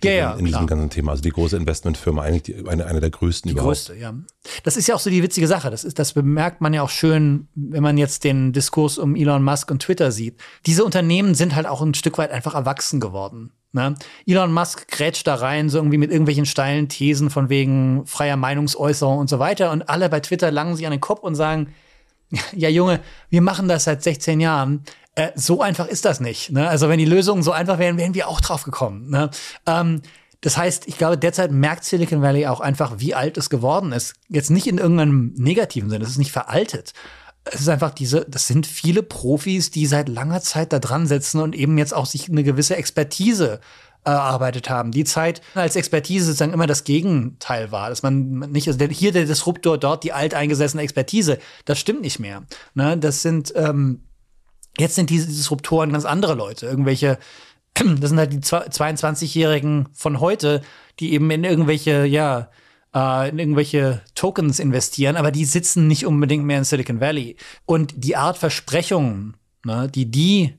ja, 0.04 0.12
ja, 0.12 0.32
in, 0.34 0.40
in 0.40 0.44
diesem 0.46 0.66
ganzen 0.66 0.90
Thema. 0.90 1.12
Also 1.12 1.22
die 1.22 1.30
große 1.30 1.56
Investmentfirma, 1.56 2.22
eigentlich 2.22 2.42
die, 2.42 2.68
eine, 2.68 2.84
eine 2.84 3.00
der 3.00 3.08
größten 3.08 3.48
die 3.48 3.52
überhaupt. 3.54 3.70
größte, 3.70 3.96
ja. 3.96 4.14
Das 4.62 4.76
ist 4.76 4.86
ja 4.86 4.94
auch 4.94 5.00
so 5.00 5.08
die 5.08 5.22
witzige 5.22 5.46
Sache. 5.46 5.70
Das 5.70 5.84
ist, 5.84 5.98
das 5.98 6.12
bemerkt 6.12 6.60
man 6.60 6.74
ja 6.74 6.82
auch 6.82 6.90
schön, 6.90 7.48
wenn 7.54 7.82
man 7.82 7.96
jetzt 7.96 8.24
den 8.24 8.52
Diskurs 8.52 8.98
um 8.98 9.16
Elon 9.16 9.42
Musk 9.42 9.70
und 9.70 9.80
Twitter 9.80 10.12
sieht. 10.12 10.38
Diese 10.66 10.84
Unternehmen 10.84 11.34
sind 11.34 11.54
halt 11.54 11.66
auch 11.66 11.80
ein 11.80 11.94
Stück 11.94 12.18
weit 12.18 12.30
einfach 12.30 12.54
erwachsen 12.54 13.00
geworden. 13.00 13.52
Ne? 13.72 13.94
Elon 14.26 14.52
Musk 14.52 14.86
grätscht 14.88 15.26
da 15.26 15.36
rein, 15.36 15.70
so 15.70 15.78
irgendwie 15.78 15.98
mit 15.98 16.10
irgendwelchen 16.10 16.44
steilen 16.44 16.90
Thesen 16.90 17.30
von 17.30 17.48
wegen 17.48 18.06
freier 18.06 18.36
Meinungsäußerung 18.36 19.16
und 19.16 19.30
so 19.30 19.38
weiter. 19.38 19.72
Und 19.72 19.88
alle 19.88 20.10
bei 20.10 20.20
Twitter 20.20 20.50
langen 20.50 20.76
sich 20.76 20.84
an 20.84 20.92
den 20.92 21.00
Kopf 21.00 21.22
und 21.22 21.34
sagen, 21.34 21.72
ja 22.54 22.68
Junge, 22.68 23.00
wir 23.30 23.42
machen 23.42 23.68
das 23.68 23.84
seit 23.84 24.02
16 24.02 24.40
Jahren. 24.40 24.84
Äh, 25.14 25.30
so 25.34 25.62
einfach 25.62 25.86
ist 25.86 26.04
das 26.04 26.20
nicht. 26.20 26.50
Ne? 26.50 26.68
Also 26.68 26.88
wenn 26.88 26.98
die 26.98 27.04
Lösungen 27.04 27.42
so 27.42 27.52
einfach 27.52 27.78
wären, 27.78 27.96
wären 27.98 28.14
wir 28.14 28.28
auch 28.28 28.40
drauf 28.40 28.64
gekommen. 28.64 29.10
Ne? 29.10 29.30
Ähm, 29.66 30.02
das 30.40 30.58
heißt, 30.58 30.88
ich 30.88 30.98
glaube, 30.98 31.16
derzeit 31.16 31.52
merkt 31.52 31.84
Silicon 31.84 32.20
Valley 32.20 32.46
auch 32.46 32.60
einfach, 32.60 32.96
wie 32.98 33.14
alt 33.14 33.38
es 33.38 33.48
geworden 33.48 33.92
ist. 33.92 34.14
Jetzt 34.28 34.50
nicht 34.50 34.66
in 34.66 34.76
irgendeinem 34.76 35.32
negativen 35.36 35.88
Sinne, 35.88 36.04
es 36.04 36.10
ist 36.10 36.18
nicht 36.18 36.32
veraltet. 36.32 36.92
Es 37.44 37.60
ist 37.62 37.68
einfach 37.68 37.90
diese, 37.90 38.26
das 38.28 38.46
sind 38.46 38.66
viele 38.66 39.02
Profis, 39.02 39.70
die 39.70 39.86
seit 39.86 40.08
langer 40.08 40.42
Zeit 40.42 40.72
da 40.72 40.80
dran 40.80 41.06
sitzen 41.06 41.40
und 41.40 41.54
eben 41.54 41.78
jetzt 41.78 41.94
auch 41.94 42.06
sich 42.06 42.28
eine 42.28 42.42
gewisse 42.42 42.76
Expertise 42.76 43.60
erarbeitet 44.04 44.68
haben. 44.68 44.90
Die 44.90 45.04
Zeit 45.04 45.40
als 45.54 45.76
Expertise 45.76 46.26
sozusagen 46.26 46.52
immer 46.52 46.66
das 46.66 46.84
Gegenteil 46.84 47.72
war, 47.72 47.88
dass 47.88 48.02
man 48.02 48.38
nicht, 48.50 48.68
also 48.68 48.84
hier 48.86 49.12
der 49.12 49.24
Disruptor, 49.24 49.78
dort 49.78 50.04
die 50.04 50.12
alteingesessene 50.12 50.82
Expertise, 50.82 51.38
das 51.64 51.78
stimmt 51.78 52.02
nicht 52.02 52.18
mehr. 52.18 52.42
Ne? 52.74 52.98
Das 52.98 53.22
sind, 53.22 53.52
ähm, 53.56 54.02
jetzt 54.78 54.94
sind 54.94 55.10
diese 55.10 55.26
Disruptoren 55.26 55.92
ganz 55.92 56.04
andere 56.04 56.34
Leute, 56.34 56.66
irgendwelche, 56.66 57.18
das 57.74 58.10
sind 58.10 58.18
halt 58.18 58.32
die 58.32 58.40
22-Jährigen 58.40 59.88
von 59.92 60.20
heute, 60.20 60.62
die 61.00 61.12
eben 61.12 61.30
in 61.30 61.44
irgendwelche, 61.44 62.04
ja, 62.04 62.50
äh, 62.94 63.30
in 63.30 63.38
irgendwelche 63.38 64.02
Tokens 64.14 64.58
investieren, 64.58 65.16
aber 65.16 65.32
die 65.32 65.46
sitzen 65.46 65.88
nicht 65.88 66.06
unbedingt 66.06 66.44
mehr 66.44 66.58
in 66.58 66.64
Silicon 66.64 67.00
Valley. 67.00 67.36
Und 67.64 67.94
die 67.96 68.16
Art 68.16 68.36
Versprechungen, 68.38 69.36
ne, 69.64 69.88
die 69.92 70.10
die 70.10 70.54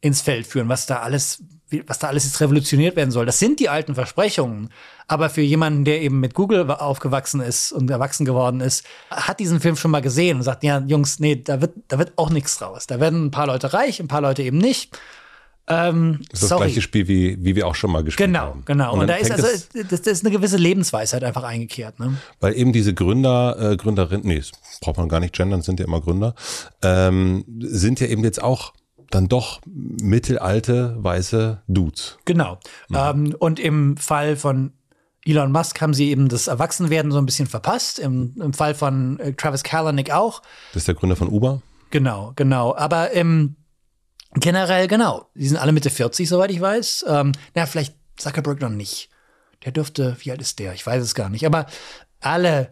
ins 0.00 0.20
Feld 0.20 0.46
führen, 0.46 0.68
was 0.68 0.86
da 0.86 1.00
alles 1.00 1.42
was 1.86 1.98
da 1.98 2.08
alles 2.08 2.24
jetzt 2.24 2.40
revolutioniert 2.40 2.96
werden 2.96 3.10
soll. 3.10 3.26
Das 3.26 3.38
sind 3.38 3.60
die 3.60 3.68
alten 3.68 3.94
Versprechungen. 3.94 4.70
Aber 5.06 5.30
für 5.30 5.40
jemanden, 5.40 5.84
der 5.84 6.02
eben 6.02 6.20
mit 6.20 6.34
Google 6.34 6.70
aufgewachsen 6.70 7.40
ist 7.40 7.72
und 7.72 7.90
erwachsen 7.90 8.24
geworden 8.24 8.60
ist, 8.60 8.84
hat 9.10 9.40
diesen 9.40 9.60
Film 9.60 9.76
schon 9.76 9.90
mal 9.90 10.02
gesehen 10.02 10.38
und 10.38 10.42
sagt, 10.42 10.64
ja, 10.64 10.82
Jungs, 10.86 11.18
nee, 11.18 11.36
da 11.36 11.60
wird, 11.60 11.72
da 11.88 11.98
wird 11.98 12.12
auch 12.16 12.30
nichts 12.30 12.58
draus. 12.58 12.86
Da 12.86 13.00
werden 13.00 13.26
ein 13.26 13.30
paar 13.30 13.46
Leute 13.46 13.72
reich, 13.72 14.00
ein 14.00 14.08
paar 14.08 14.20
Leute 14.20 14.42
eben 14.42 14.58
nicht. 14.58 14.98
Ähm, 15.68 16.20
das 16.30 16.34
ist 16.34 16.42
das 16.42 16.48
sorry. 16.48 16.64
gleiche 16.66 16.80
Spiel, 16.80 17.08
wie, 17.08 17.44
wie 17.44 17.54
wir 17.54 17.66
auch 17.66 17.74
schon 17.74 17.90
mal 17.90 18.02
gespielt 18.02 18.28
genau, 18.28 18.40
haben. 18.40 18.62
Genau, 18.64 18.84
genau. 18.84 18.92
Und, 18.94 19.00
und 19.00 19.06
da 19.08 19.16
ist 19.16 19.30
also, 19.30 19.46
das, 19.46 19.88
das, 19.88 20.00
ist 20.00 20.24
eine 20.24 20.34
gewisse 20.34 20.56
Lebensweisheit 20.56 21.22
einfach 21.22 21.42
eingekehrt. 21.42 21.98
Ne? 22.00 22.16
Weil 22.40 22.56
eben 22.56 22.72
diese 22.72 22.94
Gründer, 22.94 23.72
äh, 23.72 23.76
Gründerinnen, 23.76 24.26
nee, 24.26 24.38
das 24.38 24.52
braucht 24.80 24.96
man 24.96 25.08
gar 25.08 25.20
nicht 25.20 25.34
gendern, 25.34 25.60
sind 25.60 25.78
ja 25.78 25.86
immer 25.86 26.00
Gründer, 26.00 26.34
ähm, 26.82 27.44
sind 27.60 28.00
ja 28.00 28.06
eben 28.06 28.24
jetzt 28.24 28.42
auch 28.42 28.72
dann 29.10 29.28
doch 29.28 29.60
mittelalte 29.66 30.96
weiße 30.98 31.62
Dudes. 31.68 32.18
Genau. 32.24 32.58
Mhm. 32.88 32.96
Ähm, 32.96 33.36
und 33.38 33.60
im 33.60 33.96
Fall 33.96 34.36
von 34.36 34.72
Elon 35.24 35.52
Musk 35.52 35.80
haben 35.80 35.94
sie 35.94 36.10
eben 36.10 36.28
das 36.28 36.46
Erwachsenwerden 36.46 37.10
so 37.10 37.18
ein 37.18 37.26
bisschen 37.26 37.46
verpasst. 37.46 37.98
Im, 37.98 38.34
im 38.40 38.52
Fall 38.52 38.74
von 38.74 39.18
äh, 39.20 39.32
Travis 39.34 39.62
Kalanick 39.62 40.10
auch. 40.10 40.42
Das 40.72 40.82
ist 40.82 40.88
der 40.88 40.94
Gründer 40.94 41.16
von 41.16 41.28
Uber. 41.28 41.62
Genau, 41.90 42.32
genau. 42.36 42.74
Aber 42.76 43.14
ähm, 43.14 43.56
generell, 44.34 44.88
genau. 44.88 45.28
Die 45.34 45.48
sind 45.48 45.58
alle 45.58 45.72
Mitte 45.72 45.90
40, 45.90 46.28
soweit 46.28 46.50
ich 46.50 46.60
weiß. 46.60 47.04
Ähm, 47.08 47.32
na, 47.54 47.66
vielleicht 47.66 47.94
Zuckerberg 48.16 48.60
noch 48.60 48.70
nicht. 48.70 49.10
Der 49.64 49.72
dürfte, 49.72 50.16
wie 50.20 50.30
alt 50.30 50.40
ist 50.40 50.58
der? 50.58 50.74
Ich 50.74 50.86
weiß 50.86 51.02
es 51.02 51.14
gar 51.14 51.28
nicht. 51.28 51.44
Aber 51.44 51.66
alle 52.20 52.70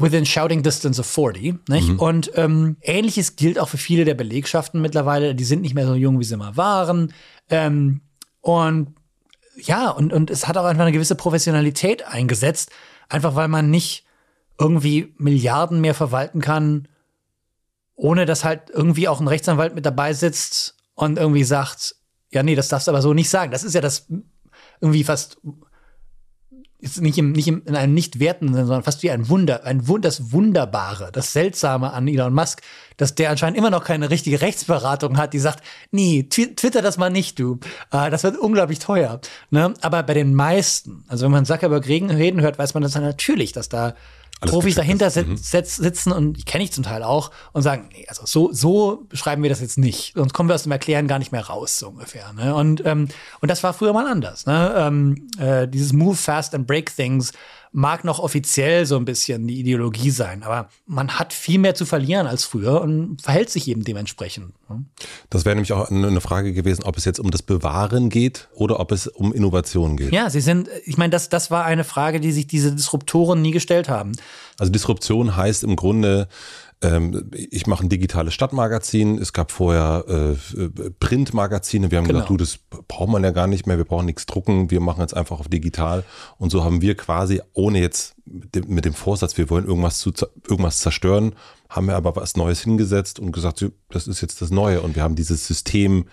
within 0.00 0.24
shouting 0.24 0.62
distance 0.62 1.00
of 1.00 1.06
40. 1.06 1.68
Nicht? 1.68 1.88
Mhm. 1.88 1.98
Und 1.98 2.30
ähm, 2.34 2.76
ähnliches 2.82 3.36
gilt 3.36 3.58
auch 3.58 3.68
für 3.68 3.78
viele 3.78 4.04
der 4.04 4.14
Belegschaften 4.14 4.80
mittlerweile. 4.80 5.34
Die 5.34 5.44
sind 5.44 5.62
nicht 5.62 5.74
mehr 5.74 5.86
so 5.86 5.94
jung, 5.94 6.18
wie 6.18 6.24
sie 6.24 6.36
mal 6.36 6.56
waren. 6.56 7.12
Ähm, 7.48 8.00
und 8.40 8.94
ja, 9.56 9.90
und, 9.90 10.12
und 10.12 10.30
es 10.30 10.48
hat 10.48 10.56
auch 10.56 10.64
einfach 10.64 10.82
eine 10.82 10.92
gewisse 10.92 11.14
Professionalität 11.14 12.06
eingesetzt, 12.06 12.70
einfach 13.08 13.34
weil 13.34 13.48
man 13.48 13.70
nicht 13.70 14.04
irgendwie 14.58 15.14
Milliarden 15.18 15.80
mehr 15.80 15.94
verwalten 15.94 16.40
kann, 16.40 16.88
ohne 17.94 18.26
dass 18.26 18.44
halt 18.44 18.70
irgendwie 18.70 19.08
auch 19.08 19.20
ein 19.20 19.28
Rechtsanwalt 19.28 19.74
mit 19.74 19.84
dabei 19.84 20.12
sitzt 20.12 20.76
und 20.94 21.18
irgendwie 21.18 21.44
sagt, 21.44 21.96
ja, 22.30 22.42
nee, 22.42 22.54
das 22.54 22.68
darfst 22.68 22.86
du 22.86 22.92
aber 22.92 23.02
so 23.02 23.12
nicht 23.12 23.28
sagen. 23.28 23.50
Das 23.50 23.64
ist 23.64 23.74
ja 23.74 23.80
das 23.80 24.06
irgendwie 24.80 25.04
fast 25.04 25.38
ist 26.80 27.00
nicht, 27.00 27.18
im, 27.18 27.32
nicht 27.32 27.48
im, 27.48 27.62
in 27.66 27.76
einem 27.76 27.94
nicht 27.94 28.20
wertenden 28.20 28.56
sondern 28.56 28.82
fast 28.82 29.02
wie 29.02 29.10
ein 29.10 29.28
Wunder, 29.28 29.64
ein 29.64 29.86
Wund, 29.86 30.04
das 30.04 30.32
Wunderbare, 30.32 31.10
das 31.12 31.32
Seltsame 31.32 31.92
an 31.92 32.08
Elon 32.08 32.32
Musk, 32.32 32.62
dass 32.96 33.14
der 33.14 33.30
anscheinend 33.30 33.58
immer 33.58 33.70
noch 33.70 33.84
keine 33.84 34.10
richtige 34.10 34.40
Rechtsberatung 34.40 35.16
hat, 35.16 35.32
die 35.32 35.38
sagt, 35.38 35.62
nee, 35.90 36.24
twitter 36.24 36.82
das 36.82 36.98
mal 36.98 37.10
nicht, 37.10 37.38
du. 37.38 37.58
Äh, 37.92 38.10
das 38.10 38.24
wird 38.24 38.36
unglaublich 38.36 38.78
teuer. 38.78 39.20
Ne? 39.50 39.74
Aber 39.80 40.02
bei 40.02 40.14
den 40.14 40.34
meisten, 40.34 41.04
also 41.08 41.24
wenn 41.24 41.32
man 41.32 41.46
Zuckerberg 41.46 41.86
reden 41.86 42.40
hört, 42.40 42.58
weiß 42.58 42.74
man 42.74 42.82
das 42.82 42.94
natürlich, 42.94 43.52
dass 43.52 43.68
da 43.68 43.94
alles 44.40 44.52
Profis 44.52 44.74
dahinter 44.74 45.10
mhm. 45.22 45.36
sitzen 45.36 46.12
und 46.12 46.34
die 46.34 46.44
kenne 46.44 46.64
ich 46.64 46.72
zum 46.72 46.84
Teil 46.84 47.02
auch 47.02 47.30
und 47.52 47.62
sagen, 47.62 47.88
nee, 47.92 48.06
also 48.08 48.22
so, 48.24 48.52
so 48.52 49.04
beschreiben 49.08 49.42
wir 49.42 49.50
das 49.50 49.60
jetzt 49.60 49.76
nicht. 49.76 50.14
Sonst 50.14 50.32
kommen 50.32 50.48
wir 50.48 50.54
aus 50.54 50.62
dem 50.62 50.72
Erklären 50.72 51.08
gar 51.08 51.18
nicht 51.18 51.32
mehr 51.32 51.44
raus, 51.44 51.78
so 51.78 51.88
ungefähr. 51.88 52.32
Ne? 52.32 52.54
Und, 52.54 52.84
ähm, 52.86 53.08
und 53.40 53.50
das 53.50 53.62
war 53.62 53.74
früher 53.74 53.92
mal 53.92 54.06
anders. 54.06 54.46
Ne? 54.46 54.74
Ähm, 54.76 55.28
äh, 55.38 55.68
dieses 55.68 55.92
Move 55.92 56.16
fast 56.16 56.54
and 56.54 56.66
break 56.66 56.94
things 56.94 57.32
mag 57.72 58.04
noch 58.04 58.18
offiziell 58.18 58.84
so 58.84 58.96
ein 58.96 59.04
bisschen 59.04 59.46
die 59.46 59.60
Ideologie 59.60 60.10
sein, 60.10 60.42
aber 60.42 60.68
man 60.86 61.18
hat 61.18 61.32
viel 61.32 61.58
mehr 61.58 61.74
zu 61.74 61.86
verlieren 61.86 62.26
als 62.26 62.44
früher 62.44 62.80
und 62.80 63.22
verhält 63.22 63.50
sich 63.50 63.68
eben 63.68 63.84
dementsprechend. 63.84 64.52
Ne? 64.68 64.84
Das 65.28 65.44
wäre 65.44 65.54
nämlich 65.54 65.72
auch 65.72 65.90
eine 65.90 66.20
Frage 66.20 66.52
gewesen, 66.52 66.82
ob 66.84 66.96
es 66.96 67.04
jetzt 67.04 67.20
um 67.20 67.30
das 67.30 67.42
Bewahren 67.42 68.08
geht 68.08 68.48
oder 68.54 68.80
ob 68.80 68.90
es 68.92 69.06
um 69.06 69.32
Innovation 69.32 69.96
geht. 69.96 70.12
Ja, 70.12 70.30
sie 70.30 70.40
sind, 70.40 70.68
ich 70.84 70.98
meine, 70.98 71.10
das, 71.10 71.28
das 71.28 71.50
war 71.50 71.64
eine 71.64 71.84
Frage, 71.84 72.20
die 72.20 72.32
sich 72.32 72.46
diese 72.46 72.72
Disruptoren 72.74 73.40
nie 73.40 73.52
gestellt 73.52 73.88
haben. 73.88 74.12
Also 74.58 74.72
Disruption 74.72 75.36
heißt 75.36 75.62
im 75.62 75.76
Grunde, 75.76 76.28
ähm, 76.82 77.30
ich 77.32 77.66
mache 77.66 77.84
ein 77.84 77.88
digitales 77.90 78.32
Stadtmagazin. 78.32 79.18
Es 79.18 79.32
gab 79.32 79.52
vorher 79.52 80.04
äh, 80.08 80.90
Printmagazine. 80.98 81.90
Wir 81.90 81.98
haben 81.98 82.06
genau. 82.06 82.20
gesagt, 82.20 82.30
du, 82.30 82.36
das 82.38 82.58
braucht 82.88 83.10
man 83.10 83.22
ja 83.22 83.32
gar 83.32 83.46
nicht 83.46 83.66
mehr. 83.66 83.76
Wir 83.76 83.84
brauchen 83.84 84.06
nichts 84.06 84.24
drucken. 84.24 84.70
Wir 84.70 84.80
machen 84.80 85.00
jetzt 85.00 85.14
einfach 85.14 85.40
auf 85.40 85.48
digital. 85.48 86.04
Und 86.38 86.50
so 86.50 86.64
haben 86.64 86.80
wir 86.80 86.96
quasi, 86.96 87.42
ohne 87.52 87.80
jetzt 87.80 88.14
mit 88.24 88.54
dem, 88.54 88.68
mit 88.68 88.84
dem 88.86 88.94
Vorsatz, 88.94 89.36
wir 89.36 89.50
wollen 89.50 89.66
irgendwas 89.66 89.98
zu 89.98 90.12
irgendwas 90.48 90.78
zerstören, 90.78 91.34
haben 91.68 91.86
wir 91.86 91.96
aber 91.96 92.16
was 92.16 92.36
Neues 92.36 92.62
hingesetzt 92.62 93.18
und 93.18 93.32
gesagt, 93.32 93.64
das 93.90 94.06
ist 94.08 94.22
jetzt 94.22 94.40
das 94.40 94.50
Neue. 94.50 94.80
Und 94.80 94.96
wir 94.96 95.02
haben 95.02 95.16
dieses 95.16 95.46
System 95.46 96.06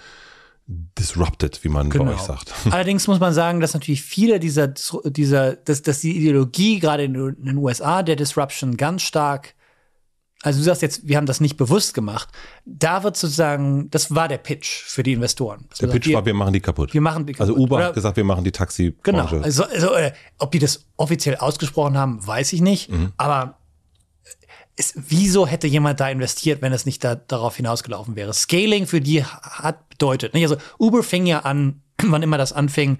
disrupted, 0.67 1.63
wie 1.63 1.69
man 1.69 1.89
genau. 1.89 2.05
bei 2.05 2.13
euch 2.13 2.19
sagt. 2.19 2.53
Allerdings 2.71 3.07
muss 3.07 3.21
man 3.21 3.33
sagen, 3.33 3.61
dass 3.61 3.73
natürlich 3.73 4.01
viele 4.01 4.41
dieser, 4.41 4.67
dieser, 5.05 5.55
dass, 5.55 5.81
dass 5.81 6.01
die 6.01 6.17
Ideologie 6.17 6.79
gerade 6.79 7.05
in 7.05 7.13
den 7.13 7.57
USA 7.57 8.03
der 8.03 8.17
Disruption 8.17 8.75
ganz 8.75 9.03
stark 9.03 9.55
also 10.43 10.59
du 10.59 10.63
sagst 10.63 10.81
jetzt, 10.83 11.07
wir 11.07 11.17
haben 11.17 11.25
das 11.25 11.41
nicht 11.41 11.57
bewusst 11.57 11.93
gemacht. 11.93 12.29
Da 12.65 13.03
wird 13.03 13.17
sozusagen, 13.17 13.89
das 13.89 14.13
war 14.13 14.27
der 14.27 14.37
Pitch 14.37 14.83
für 14.83 15.01
die 15.01 15.13
Investoren. 15.13 15.65
Das 15.69 15.79
der 15.79 15.87
Pitch 15.87 16.13
war, 16.13 16.25
wir 16.25 16.33
machen 16.33 16.53
die 16.53 16.59
kaputt. 16.59 16.93
Wir 16.93 17.01
machen 17.01 17.25
die 17.25 17.33
also 17.39 17.53
kaputt. 17.53 17.55
Also 17.55 17.63
Uber 17.63 17.75
Oder, 17.77 17.85
hat 17.87 17.93
gesagt, 17.95 18.17
wir 18.17 18.23
machen 18.23 18.43
die 18.43 18.51
Taxi. 18.51 18.95
Genau. 19.01 19.25
Also, 19.25 19.63
also 19.63 19.93
äh, 19.95 20.11
ob 20.37 20.51
die 20.51 20.59
das 20.59 20.85
offiziell 20.95 21.37
ausgesprochen 21.37 21.97
haben, 21.97 22.25
weiß 22.25 22.53
ich 22.53 22.61
nicht. 22.61 22.91
Mhm. 22.91 23.13
Aber 23.17 23.57
ist, 24.75 24.93
wieso 24.95 25.47
hätte 25.47 25.65
jemand 25.65 25.99
da 25.99 26.09
investiert, 26.09 26.61
wenn 26.61 26.71
es 26.71 26.85
nicht 26.85 27.03
da, 27.03 27.15
darauf 27.15 27.55
hinausgelaufen 27.55 28.15
wäre? 28.15 28.31
Scaling 28.31 28.85
für 28.85 29.01
die 29.01 29.23
hat 29.23 29.89
bedeutet. 29.89 30.35
Nicht? 30.35 30.43
Also 30.43 30.57
Uber 30.79 31.01
fing 31.01 31.25
ja 31.25 31.39
an, 31.39 31.81
wann 32.03 32.21
immer 32.21 32.37
das 32.37 32.53
anfing, 32.53 32.99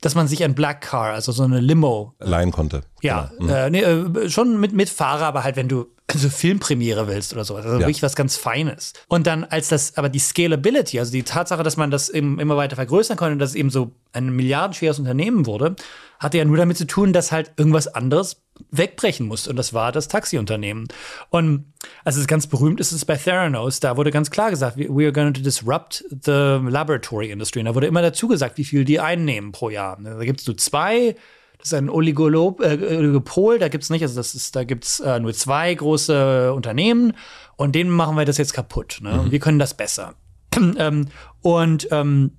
dass 0.00 0.14
man 0.14 0.28
sich 0.28 0.44
ein 0.44 0.54
Black 0.54 0.82
Car, 0.82 1.14
also 1.14 1.32
so 1.32 1.42
eine 1.42 1.60
Limo, 1.60 2.14
leihen 2.20 2.52
konnte. 2.52 2.82
Ja, 3.02 3.30
genau. 3.38 3.44
mhm. 3.44 3.50
äh, 3.50 3.70
nee, 3.70 3.82
äh, 3.82 4.30
schon 4.30 4.60
mit, 4.60 4.72
mit 4.72 4.88
Fahrer, 4.88 5.26
aber 5.26 5.44
halt, 5.44 5.56
wenn 5.56 5.68
du 5.68 5.86
so 6.14 6.28
Filmpremiere 6.28 7.08
willst 7.08 7.32
oder 7.32 7.44
so. 7.44 7.56
Also 7.56 7.68
ja. 7.68 7.78
wirklich 7.80 8.02
was 8.02 8.14
ganz 8.14 8.36
Feines. 8.36 8.92
Und 9.08 9.26
dann, 9.26 9.44
als 9.44 9.68
das, 9.68 9.96
aber 9.96 10.08
die 10.08 10.18
Scalability, 10.18 10.98
also 10.98 11.12
die 11.12 11.22
Tatsache, 11.22 11.62
dass 11.62 11.76
man 11.76 11.90
das 11.90 12.08
eben 12.08 12.38
immer 12.38 12.56
weiter 12.56 12.76
vergrößern 12.76 13.16
konnte 13.16 13.32
und 13.32 13.38
dass 13.38 13.50
es 13.50 13.56
eben 13.56 13.70
so 13.70 13.92
ein 14.12 14.30
milliardenschweres 14.30 14.98
Unternehmen 14.98 15.46
wurde, 15.46 15.76
hatte 16.18 16.38
ja 16.38 16.44
nur 16.44 16.56
damit 16.56 16.76
zu 16.76 16.86
tun, 16.86 17.12
dass 17.12 17.32
halt 17.32 17.52
irgendwas 17.56 17.88
anderes 17.88 18.42
wegbrechen 18.70 19.26
musste. 19.26 19.50
Und 19.50 19.56
das 19.56 19.72
war 19.72 19.92
das 19.92 20.08
Taxiunternehmen. 20.08 20.88
Und 21.30 21.72
also 22.04 22.20
es 22.20 22.26
ganz 22.26 22.46
berühmt 22.46 22.80
ist 22.80 22.92
es 22.92 23.04
bei 23.04 23.16
Theranos, 23.16 23.80
da 23.80 23.96
wurde 23.96 24.10
ganz 24.10 24.30
klar 24.30 24.50
gesagt, 24.50 24.76
we 24.76 25.04
are 25.04 25.12
going 25.12 25.34
to 25.34 25.42
disrupt 25.42 26.04
the 26.10 26.58
laboratory 26.68 27.30
industry. 27.30 27.60
Und 27.60 27.66
da 27.66 27.74
wurde 27.74 27.86
immer 27.86 28.02
dazu 28.02 28.28
gesagt, 28.28 28.58
wie 28.58 28.64
viel 28.64 28.84
die 28.84 29.00
einnehmen 29.00 29.52
pro 29.52 29.70
Jahr. 29.70 29.98
Da 30.02 30.24
gibt 30.24 30.40
es 30.40 30.46
so 30.46 30.52
zwei 30.52 31.16
das 31.58 31.68
ist 31.68 31.74
ein 31.74 31.88
Oligolop, 31.88 32.60
äh, 32.60 32.96
Oligopol, 32.96 33.58
da 33.58 33.68
gibt's 33.68 33.90
nicht, 33.90 34.02
also 34.02 34.14
das 34.16 34.34
ist, 34.34 34.54
da 34.54 34.64
gibt's 34.64 35.00
äh, 35.00 35.18
nur 35.18 35.32
zwei 35.32 35.74
große 35.74 36.52
Unternehmen 36.52 37.14
und 37.56 37.74
denen 37.74 37.90
machen 37.90 38.16
wir 38.16 38.24
das 38.24 38.36
jetzt 38.38 38.52
kaputt. 38.52 38.98
Ne? 39.00 39.22
Mhm. 39.24 39.30
Wir 39.30 39.38
können 39.38 39.58
das 39.58 39.74
besser. 39.74 40.14
ähm, 40.78 41.06
und 41.40 41.88
ähm, 41.90 42.32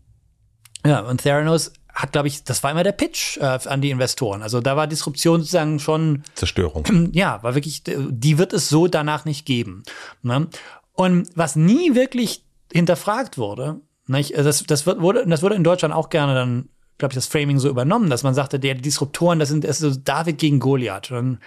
ja, 0.86 1.02
und 1.02 1.22
Theranos 1.22 1.74
hat, 1.98 2.12
glaube 2.12 2.28
ich, 2.28 2.44
das 2.44 2.62
war 2.62 2.70
immer 2.70 2.84
der 2.84 2.92
Pitch 2.92 3.38
äh, 3.38 3.60
an 3.66 3.82
die 3.82 3.90
Investoren. 3.90 4.44
Also 4.44 4.62
da 4.62 4.78
war 4.78 4.86
Disruption 4.86 5.40
sozusagen 5.40 5.80
schon 5.80 6.24
Zerstörung. 6.36 6.86
Ja, 7.14 7.42
war 7.42 7.56
wirklich, 7.56 7.84
die 7.86 8.38
wird 8.38 8.54
es 8.54 8.70
so 8.70 8.88
danach 8.88 9.26
nicht 9.26 9.46
geben. 9.46 9.84
Ne? 10.22 10.48
Und 10.94 11.28
was 11.36 11.56
nie 11.56 11.96
wirklich 11.96 12.46
hinterfragt 12.72 13.40
wurde, 13.40 13.82
nicht? 14.06 14.36
Also 14.36 14.50
das, 14.50 14.64
das, 14.64 14.86
wird, 14.86 15.02
wurde, 15.02 15.26
das 15.28 15.42
wurde 15.42 15.56
in 15.56 15.64
Deutschland 15.64 15.94
auch 15.94 16.10
gerne 16.10 16.36
dann 16.36 16.70
glaube 16.98 17.12
ich, 17.12 17.16
das 17.16 17.28
Framing 17.28 17.60
so 17.60 17.70
übernommen, 17.70 18.10
dass 18.10 18.24
man 18.24 18.34
sagte, 18.34 18.60
der 18.60 18.76
Disruptoren, 18.76 19.40
das 19.40 19.50
sind 19.50 19.64
das 19.64 19.82
ist 19.82 19.94
so 19.94 20.00
David 20.04 20.40
gegen 20.40 20.60
Goliath. 20.60 21.12
Und 21.12 21.40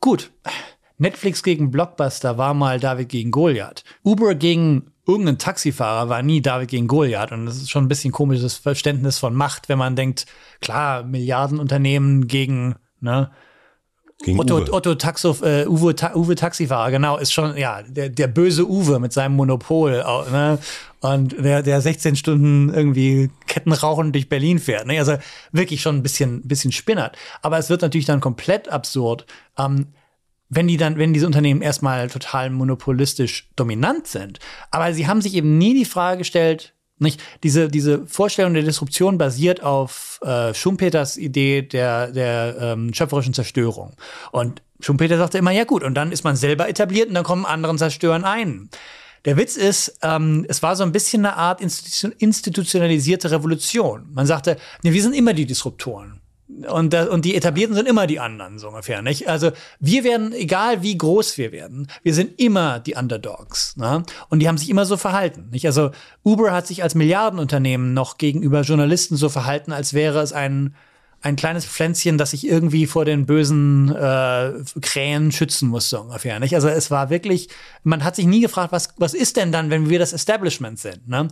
gut, 0.00 0.30
Netflix 0.98 1.42
gegen 1.42 1.70
Blockbuster 1.70 2.38
war 2.38 2.54
mal 2.54 2.78
David 2.78 3.08
gegen 3.08 3.30
Goliath. 3.30 3.84
Uber 4.04 4.34
gegen 4.34 4.92
irgendeinen 5.06 5.38
Taxifahrer 5.38 6.08
war 6.08 6.22
nie 6.22 6.40
David 6.40 6.70
gegen 6.70 6.86
Goliath. 6.86 7.32
Und 7.32 7.46
das 7.46 7.56
ist 7.56 7.70
schon 7.70 7.84
ein 7.84 7.88
bisschen 7.88 8.12
komisches 8.12 8.56
Verständnis 8.56 9.18
von 9.18 9.34
Macht, 9.34 9.68
wenn 9.68 9.78
man 9.78 9.96
denkt, 9.96 10.26
klar, 10.60 11.02
Milliardenunternehmen 11.02 12.26
gegen, 12.26 12.76
ne, 13.00 13.30
gegen 14.22 14.38
Otto, 14.40 14.58
Uwe. 14.58 14.72
Otto 14.72 14.94
Taxo, 14.94 15.36
äh, 15.42 15.66
Uwe, 15.66 15.94
Ta 15.94 16.14
Uwe 16.14 16.34
Taxifahrer, 16.34 16.90
genau, 16.90 17.18
ist 17.18 17.32
schon, 17.32 17.56
ja, 17.56 17.82
der, 17.82 18.08
der 18.08 18.28
böse 18.28 18.66
Uwe 18.68 18.98
mit 18.98 19.12
seinem 19.12 19.36
Monopol, 19.36 20.02
ne? 20.30 20.58
Und 21.00 21.32
der, 21.44 21.62
der 21.62 21.82
16 21.82 22.16
Stunden 22.16 22.72
irgendwie 22.72 23.30
Kettenrauchen 23.46 24.12
durch 24.12 24.30
Berlin 24.30 24.58
fährt, 24.58 24.86
ne? 24.86 24.98
Also 24.98 25.16
wirklich 25.52 25.82
schon 25.82 25.96
ein 25.96 26.02
bisschen, 26.02 26.42
bisschen 26.42 26.72
spinnert. 26.72 27.16
Aber 27.42 27.58
es 27.58 27.68
wird 27.68 27.82
natürlich 27.82 28.06
dann 28.06 28.20
komplett 28.20 28.70
absurd, 28.70 29.26
ähm, 29.58 29.88
wenn 30.48 30.68
die 30.68 30.76
dann, 30.76 30.98
wenn 30.98 31.12
diese 31.12 31.26
Unternehmen 31.26 31.62
erstmal 31.62 32.08
total 32.08 32.50
monopolistisch 32.50 33.50
dominant 33.56 34.06
sind. 34.06 34.38
Aber 34.70 34.92
sie 34.92 35.06
haben 35.06 35.20
sich 35.20 35.34
eben 35.34 35.58
nie 35.58 35.74
die 35.74 35.84
Frage 35.84 36.18
gestellt, 36.18 36.74
nicht? 36.98 37.20
Diese, 37.42 37.68
diese 37.68 38.06
Vorstellung 38.06 38.54
der 38.54 38.62
Disruption 38.62 39.18
basiert 39.18 39.62
auf 39.62 40.20
äh, 40.22 40.54
Schumpeters 40.54 41.16
Idee 41.16 41.62
der, 41.62 42.12
der 42.12 42.56
ähm, 42.60 42.94
schöpferischen 42.94 43.34
Zerstörung. 43.34 43.96
Und 44.30 44.62
Schumpeter 44.80 45.18
sagte 45.18 45.38
immer, 45.38 45.50
ja 45.50 45.64
gut, 45.64 45.82
und 45.82 45.94
dann 45.94 46.12
ist 46.12 46.24
man 46.24 46.36
selber 46.36 46.68
etabliert 46.68 47.08
und 47.08 47.14
dann 47.14 47.24
kommen 47.24 47.46
anderen 47.46 47.78
zerstören 47.78 48.24
ein. 48.24 48.68
Der 49.24 49.36
Witz 49.36 49.56
ist, 49.56 49.98
ähm, 50.02 50.44
es 50.48 50.62
war 50.62 50.76
so 50.76 50.84
ein 50.84 50.92
bisschen 50.92 51.24
eine 51.24 51.36
Art 51.36 51.60
institutionalisierte 51.60 53.30
Revolution. 53.30 54.06
Man 54.12 54.26
sagte, 54.26 54.58
nee, 54.82 54.92
wir 54.92 55.02
sind 55.02 55.14
immer 55.14 55.32
die 55.32 55.46
Disruptoren. 55.46 56.20
Und, 56.68 56.94
und 56.94 57.24
die 57.24 57.34
Etablierten 57.34 57.74
sind 57.74 57.88
immer 57.88 58.06
die 58.06 58.20
anderen, 58.20 58.58
so 58.58 58.68
ungefähr, 58.68 59.02
nicht? 59.02 59.28
Also, 59.28 59.50
wir 59.80 60.04
werden, 60.04 60.32
egal 60.32 60.82
wie 60.82 60.96
groß 60.96 61.36
wir 61.36 61.52
werden, 61.52 61.88
wir 62.02 62.14
sind 62.14 62.40
immer 62.40 62.78
die 62.78 62.94
Underdogs, 62.94 63.76
ne? 63.76 64.04
Und 64.28 64.38
die 64.38 64.48
haben 64.48 64.58
sich 64.58 64.70
immer 64.70 64.84
so 64.84 64.96
verhalten, 64.96 65.48
nicht? 65.50 65.66
Also, 65.66 65.90
Uber 66.22 66.52
hat 66.52 66.66
sich 66.66 66.82
als 66.82 66.94
Milliardenunternehmen 66.94 67.92
noch 67.92 68.18
gegenüber 68.18 68.60
Journalisten 68.60 69.16
so 69.16 69.28
verhalten, 69.28 69.72
als 69.72 69.94
wäre 69.94 70.20
es 70.20 70.32
ein, 70.32 70.74
ein 71.24 71.36
kleines 71.36 71.64
Pflänzchen, 71.64 72.18
das 72.18 72.32
sich 72.32 72.46
irgendwie 72.46 72.86
vor 72.86 73.06
den 73.06 73.24
bösen 73.24 73.94
äh, 73.94 74.52
Krähen 74.82 75.32
schützen 75.32 75.70
muss, 75.70 75.88
so 75.88 76.02
ungefähr. 76.02 76.38
Nicht? 76.38 76.54
Also 76.54 76.68
es 76.68 76.90
war 76.90 77.08
wirklich, 77.08 77.48
man 77.82 78.04
hat 78.04 78.14
sich 78.14 78.26
nie 78.26 78.40
gefragt, 78.40 78.72
was, 78.72 78.90
was 78.98 79.14
ist 79.14 79.38
denn 79.38 79.50
dann, 79.50 79.70
wenn 79.70 79.88
wir 79.88 79.98
das 79.98 80.12
Establishment 80.12 80.78
sind? 80.78 81.08
Ne? 81.08 81.28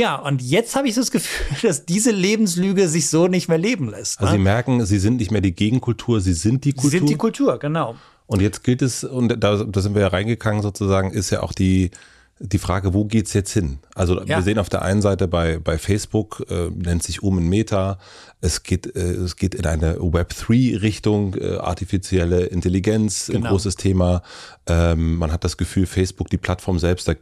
Ja, 0.00 0.16
und 0.16 0.40
jetzt 0.40 0.76
habe 0.76 0.88
ich 0.88 0.94
so 0.94 1.02
das 1.02 1.10
Gefühl, 1.10 1.56
dass 1.62 1.84
diese 1.84 2.10
Lebenslüge 2.10 2.88
sich 2.88 3.10
so 3.10 3.28
nicht 3.28 3.48
mehr 3.48 3.58
leben 3.58 3.90
lässt. 3.90 4.18
Ne? 4.20 4.26
Also 4.26 4.32
Sie 4.32 4.38
ne? 4.38 4.44
merken, 4.44 4.86
Sie 4.86 4.98
sind 4.98 5.16
nicht 5.16 5.30
mehr 5.30 5.42
die 5.42 5.54
Gegenkultur, 5.54 6.22
Sie 6.22 6.32
sind 6.32 6.64
die 6.64 6.72
Kultur. 6.72 6.90
Sie 6.90 6.98
sind 6.98 7.08
die 7.10 7.16
Kultur, 7.16 7.58
genau. 7.58 7.96
Und 8.26 8.40
jetzt 8.40 8.64
gilt 8.64 8.80
es, 8.80 9.04
und 9.04 9.28
da, 9.28 9.62
da 9.62 9.80
sind 9.80 9.94
wir 9.94 10.00
ja 10.00 10.08
reingegangen 10.08 10.62
sozusagen, 10.62 11.10
ist 11.10 11.28
ja 11.28 11.42
auch 11.42 11.52
die, 11.52 11.90
die 12.38 12.58
Frage, 12.58 12.94
wo 12.94 13.04
geht's 13.04 13.34
jetzt 13.34 13.52
hin? 13.52 13.80
Also 13.94 14.18
ja. 14.20 14.36
wir 14.36 14.42
sehen 14.42 14.58
auf 14.58 14.70
der 14.70 14.80
einen 14.82 15.02
Seite 15.02 15.28
bei, 15.28 15.58
bei 15.58 15.76
Facebook, 15.76 16.46
äh, 16.48 16.70
nennt 16.70 17.02
sich 17.02 17.22
um 17.22 17.36
in 17.36 17.48
Meta, 17.48 17.98
es 18.40 18.62
geht, 18.62 18.96
äh, 18.96 19.00
es 19.00 19.36
geht 19.36 19.54
in 19.54 19.66
eine 19.66 19.96
Web3-Richtung, 19.96 21.34
äh, 21.34 21.56
artifizielle 21.56 22.46
Intelligenz, 22.46 23.26
genau. 23.26 23.40
ein 23.40 23.50
großes 23.50 23.76
Thema. 23.76 24.22
Ähm, 24.66 25.16
man 25.16 25.30
hat 25.30 25.44
das 25.44 25.58
Gefühl, 25.58 25.84
Facebook, 25.84 26.30
die 26.30 26.38
Plattform 26.38 26.78
selbst, 26.78 27.06
da 27.08 27.14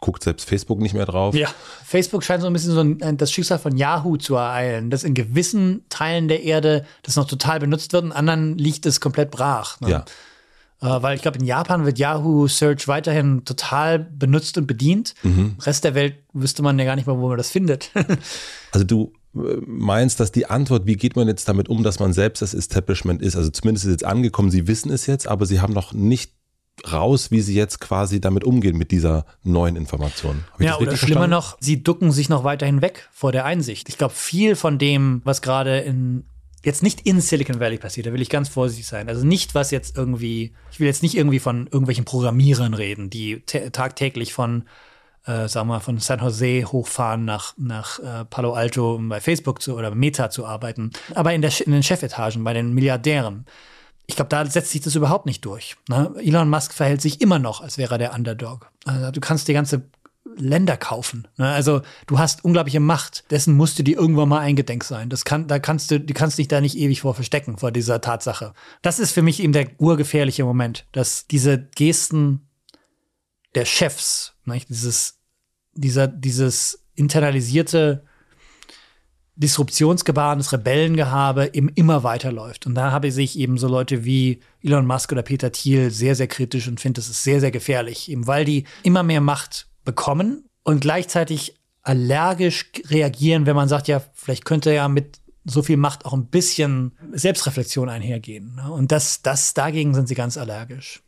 guckt 0.00 0.22
selbst 0.22 0.48
Facebook 0.48 0.80
nicht 0.80 0.94
mehr 0.94 1.06
drauf. 1.06 1.34
Ja, 1.34 1.48
Facebook 1.84 2.22
scheint 2.22 2.42
so 2.42 2.46
ein 2.46 2.52
bisschen 2.52 2.72
so 2.72 2.80
ein, 2.80 3.16
das 3.16 3.32
Schicksal 3.32 3.58
von 3.58 3.76
Yahoo 3.76 4.16
zu 4.16 4.34
ereilen, 4.34 4.90
dass 4.90 5.04
in 5.04 5.14
gewissen 5.14 5.84
Teilen 5.88 6.28
der 6.28 6.42
Erde 6.42 6.84
das 7.02 7.16
noch 7.16 7.26
total 7.26 7.60
benutzt 7.60 7.92
wird, 7.92 8.04
in 8.04 8.12
anderen 8.12 8.58
liegt 8.58 8.86
es 8.86 9.00
komplett 9.00 9.30
brach. 9.30 9.80
Ne? 9.80 9.90
Ja. 9.90 10.04
Äh, 10.80 11.02
weil 11.02 11.16
ich 11.16 11.22
glaube, 11.22 11.38
in 11.38 11.44
Japan 11.44 11.86
wird 11.86 11.98
Yahoo 11.98 12.46
Search 12.46 12.88
weiterhin 12.88 13.44
total 13.44 13.98
benutzt 13.98 14.58
und 14.58 14.66
bedient. 14.66 15.14
Mhm. 15.22 15.56
Rest 15.62 15.84
der 15.84 15.94
Welt 15.94 16.16
wüsste 16.32 16.62
man 16.62 16.78
ja 16.78 16.84
gar 16.84 16.96
nicht 16.96 17.06
mal, 17.06 17.18
wo 17.18 17.28
man 17.28 17.38
das 17.38 17.50
findet. 17.50 17.90
also 18.72 18.84
du 18.84 19.12
äh, 19.34 19.56
meinst, 19.66 20.20
dass 20.20 20.32
die 20.32 20.46
Antwort, 20.46 20.86
wie 20.86 20.96
geht 20.96 21.16
man 21.16 21.28
jetzt 21.28 21.48
damit 21.48 21.68
um, 21.68 21.82
dass 21.82 22.00
man 22.00 22.12
selbst 22.12 22.42
das 22.42 22.54
Establishment 22.54 23.22
ist? 23.22 23.36
Also 23.36 23.50
zumindest 23.50 23.86
ist 23.86 23.92
jetzt 23.92 24.04
angekommen, 24.04 24.50
sie 24.50 24.66
wissen 24.66 24.90
es 24.90 25.06
jetzt, 25.06 25.26
aber 25.26 25.46
sie 25.46 25.60
haben 25.60 25.72
noch 25.72 25.92
nicht 25.92 26.32
raus, 26.92 27.30
wie 27.30 27.40
sie 27.40 27.54
jetzt 27.54 27.80
quasi 27.80 28.20
damit 28.20 28.44
umgehen 28.44 28.76
mit 28.76 28.90
dieser 28.90 29.24
neuen 29.42 29.76
Information. 29.76 30.44
Ja, 30.58 30.78
oder 30.78 30.96
schlimmer 30.96 31.26
noch, 31.26 31.56
sie 31.60 31.82
ducken 31.82 32.12
sich 32.12 32.28
noch 32.28 32.44
weiterhin 32.44 32.82
weg 32.82 33.08
vor 33.12 33.32
der 33.32 33.44
Einsicht. 33.44 33.88
Ich 33.88 33.98
glaube, 33.98 34.14
viel 34.14 34.56
von 34.56 34.78
dem, 34.78 35.22
was 35.24 35.42
gerade 35.42 35.80
in 35.80 36.24
jetzt 36.64 36.82
nicht 36.82 37.02
in 37.02 37.20
Silicon 37.20 37.60
Valley 37.60 37.78
passiert, 37.78 38.06
da 38.06 38.12
will 38.12 38.22
ich 38.22 38.30
ganz 38.30 38.48
vorsichtig 38.48 38.86
sein. 38.86 39.08
Also 39.08 39.24
nicht, 39.24 39.54
was 39.54 39.70
jetzt 39.70 39.96
irgendwie, 39.96 40.54
ich 40.72 40.80
will 40.80 40.86
jetzt 40.86 41.02
nicht 41.02 41.16
irgendwie 41.16 41.38
von 41.38 41.66
irgendwelchen 41.66 42.04
Programmierern 42.04 42.74
reden, 42.74 43.10
die 43.10 43.40
tagtäglich 43.40 44.32
von, 44.32 44.64
äh, 45.26 45.46
sagen 45.48 45.68
wir 45.68 45.74
mal, 45.74 45.80
von 45.80 45.98
San 45.98 46.20
Jose 46.20 46.64
hochfahren 46.64 47.24
nach, 47.24 47.54
nach 47.58 47.98
äh, 47.98 48.24
Palo 48.24 48.54
Alto, 48.54 48.94
um 48.94 49.08
bei 49.08 49.20
Facebook 49.20 49.60
zu 49.60 49.76
oder 49.76 49.94
Meta 49.94 50.30
zu 50.30 50.46
arbeiten, 50.46 50.90
aber 51.14 51.34
in, 51.34 51.42
der, 51.42 51.52
in 51.64 51.72
den 51.72 51.82
Chefetagen, 51.82 52.42
bei 52.44 52.54
den 52.54 52.72
Milliardären. 52.72 53.46
Ich 54.06 54.16
glaube, 54.16 54.28
da 54.28 54.44
setzt 54.44 54.70
sich 54.70 54.82
das 54.82 54.94
überhaupt 54.94 55.26
nicht 55.26 55.44
durch. 55.44 55.76
Ne? 55.88 56.12
Elon 56.18 56.50
Musk 56.50 56.74
verhält 56.74 57.00
sich 57.00 57.20
immer 57.20 57.38
noch, 57.38 57.60
als 57.60 57.78
wäre 57.78 57.94
er 57.94 57.98
der 57.98 58.14
Underdog. 58.14 58.70
Also, 58.84 59.10
du 59.10 59.20
kannst 59.20 59.48
die 59.48 59.54
ganze 59.54 59.82
Länder 60.36 60.76
kaufen. 60.76 61.28
Ne? 61.36 61.46
Also 61.48 61.82
du 62.06 62.18
hast 62.18 62.44
unglaubliche 62.44 62.80
Macht. 62.80 63.24
Dessen 63.30 63.56
musst 63.56 63.78
du 63.78 63.82
dir 63.82 63.96
irgendwann 63.96 64.28
mal 64.28 64.40
eingedenk 64.40 64.84
sein. 64.84 65.10
Das 65.10 65.24
kann, 65.24 65.46
da 65.46 65.58
kannst 65.58 65.90
du, 65.90 66.00
du 66.00 66.14
kannst 66.14 66.38
dich 66.38 66.48
da 66.48 66.60
nicht 66.60 66.76
ewig 66.76 67.02
vor 67.02 67.14
verstecken 67.14 67.58
vor 67.58 67.72
dieser 67.72 68.00
Tatsache. 68.00 68.54
Das 68.82 68.98
ist 68.98 69.12
für 69.12 69.22
mich 69.22 69.42
eben 69.42 69.52
der 69.52 69.68
urgefährliche 69.78 70.44
Moment, 70.44 70.86
dass 70.92 71.26
diese 71.26 71.58
Gesten 71.58 72.48
der 73.54 73.64
Chefs, 73.64 74.34
nicht? 74.44 74.68
dieses, 74.68 75.18
dieser, 75.74 76.08
dieses 76.08 76.84
internalisierte 76.94 78.04
Disruptionsgebaren, 79.36 80.38
das 80.38 80.52
Rebellengehabe 80.52 81.50
eben 81.52 81.68
immer 81.70 82.04
weiterläuft. 82.04 82.66
Und 82.66 82.74
da 82.76 82.92
habe 82.92 83.08
ich 83.08 83.38
eben 83.38 83.58
so 83.58 83.66
Leute 83.66 84.04
wie 84.04 84.40
Elon 84.62 84.86
Musk 84.86 85.10
oder 85.10 85.22
Peter 85.22 85.50
Thiel 85.50 85.90
sehr, 85.90 86.14
sehr 86.14 86.28
kritisch 86.28 86.68
und 86.68 86.80
finde, 86.80 87.00
das 87.00 87.08
ist 87.08 87.24
sehr, 87.24 87.40
sehr 87.40 87.50
gefährlich, 87.50 88.10
eben 88.10 88.26
weil 88.26 88.44
die 88.44 88.64
immer 88.84 89.02
mehr 89.02 89.20
Macht 89.20 89.66
bekommen 89.84 90.44
und 90.62 90.80
gleichzeitig 90.80 91.56
allergisch 91.82 92.70
reagieren, 92.86 93.46
wenn 93.46 93.56
man 93.56 93.68
sagt, 93.68 93.88
ja, 93.88 94.02
vielleicht 94.14 94.44
könnte 94.44 94.72
ja 94.72 94.88
mit 94.88 95.20
so 95.44 95.62
viel 95.62 95.76
Macht 95.76 96.06
auch 96.06 96.14
ein 96.14 96.26
bisschen 96.26 96.92
Selbstreflexion 97.12 97.88
einhergehen. 97.88 98.54
Ne? 98.54 98.72
Und 98.72 98.92
das, 98.92 99.20
das, 99.22 99.52
dagegen 99.52 99.94
sind 99.94 100.08
sie 100.08 100.14
ganz 100.14 100.38
allergisch. 100.38 101.02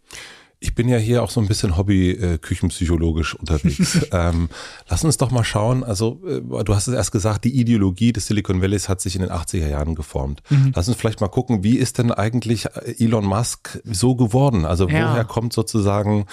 Ich 0.59 0.75
bin 0.75 0.89
ja 0.89 0.97
hier 0.97 1.23
auch 1.23 1.29
so 1.29 1.39
ein 1.39 1.49
bisschen 1.49 1.77
Hobby-Küchenpsychologisch 1.77 3.35
äh, 3.35 3.39
unterwegs. 3.39 4.07
ähm, 4.13 4.49
lass 4.89 5.05
uns 5.05 5.19
doch 5.19 5.31
mal 5.31 5.45
schauen. 5.45 5.85
Also, 5.85 6.23
äh, 6.27 6.65
du 6.65 6.75
hast 6.75 6.87
es 6.87 6.95
erst 6.95 7.13
gesagt, 7.13 7.45
die 7.45 7.61
Ideologie 7.61 8.15
des 8.15 8.27
Silicon 8.27 8.63
Valleys 8.63 8.89
hat 8.89 9.03
sich 9.03 9.17
in 9.17 9.21
den 9.21 9.31
80er 9.31 9.69
Jahren 9.69 9.95
geformt. 9.95 10.43
Mhm. 10.49 10.73
Lass 10.75 10.89
uns 10.89 10.97
vielleicht 10.97 11.21
mal 11.21 11.29
gucken, 11.29 11.63
wie 11.63 11.77
ist 11.77 11.99
denn 11.99 12.11
eigentlich 12.11 12.67
äh, 12.67 13.05
Elon 13.05 13.27
Musk 13.27 13.81
so 13.85 14.17
geworden? 14.17 14.65
Also, 14.65 14.89
ja. 14.89 15.11
woher 15.11 15.25
kommt 15.25 15.53
sozusagen, 15.53 16.25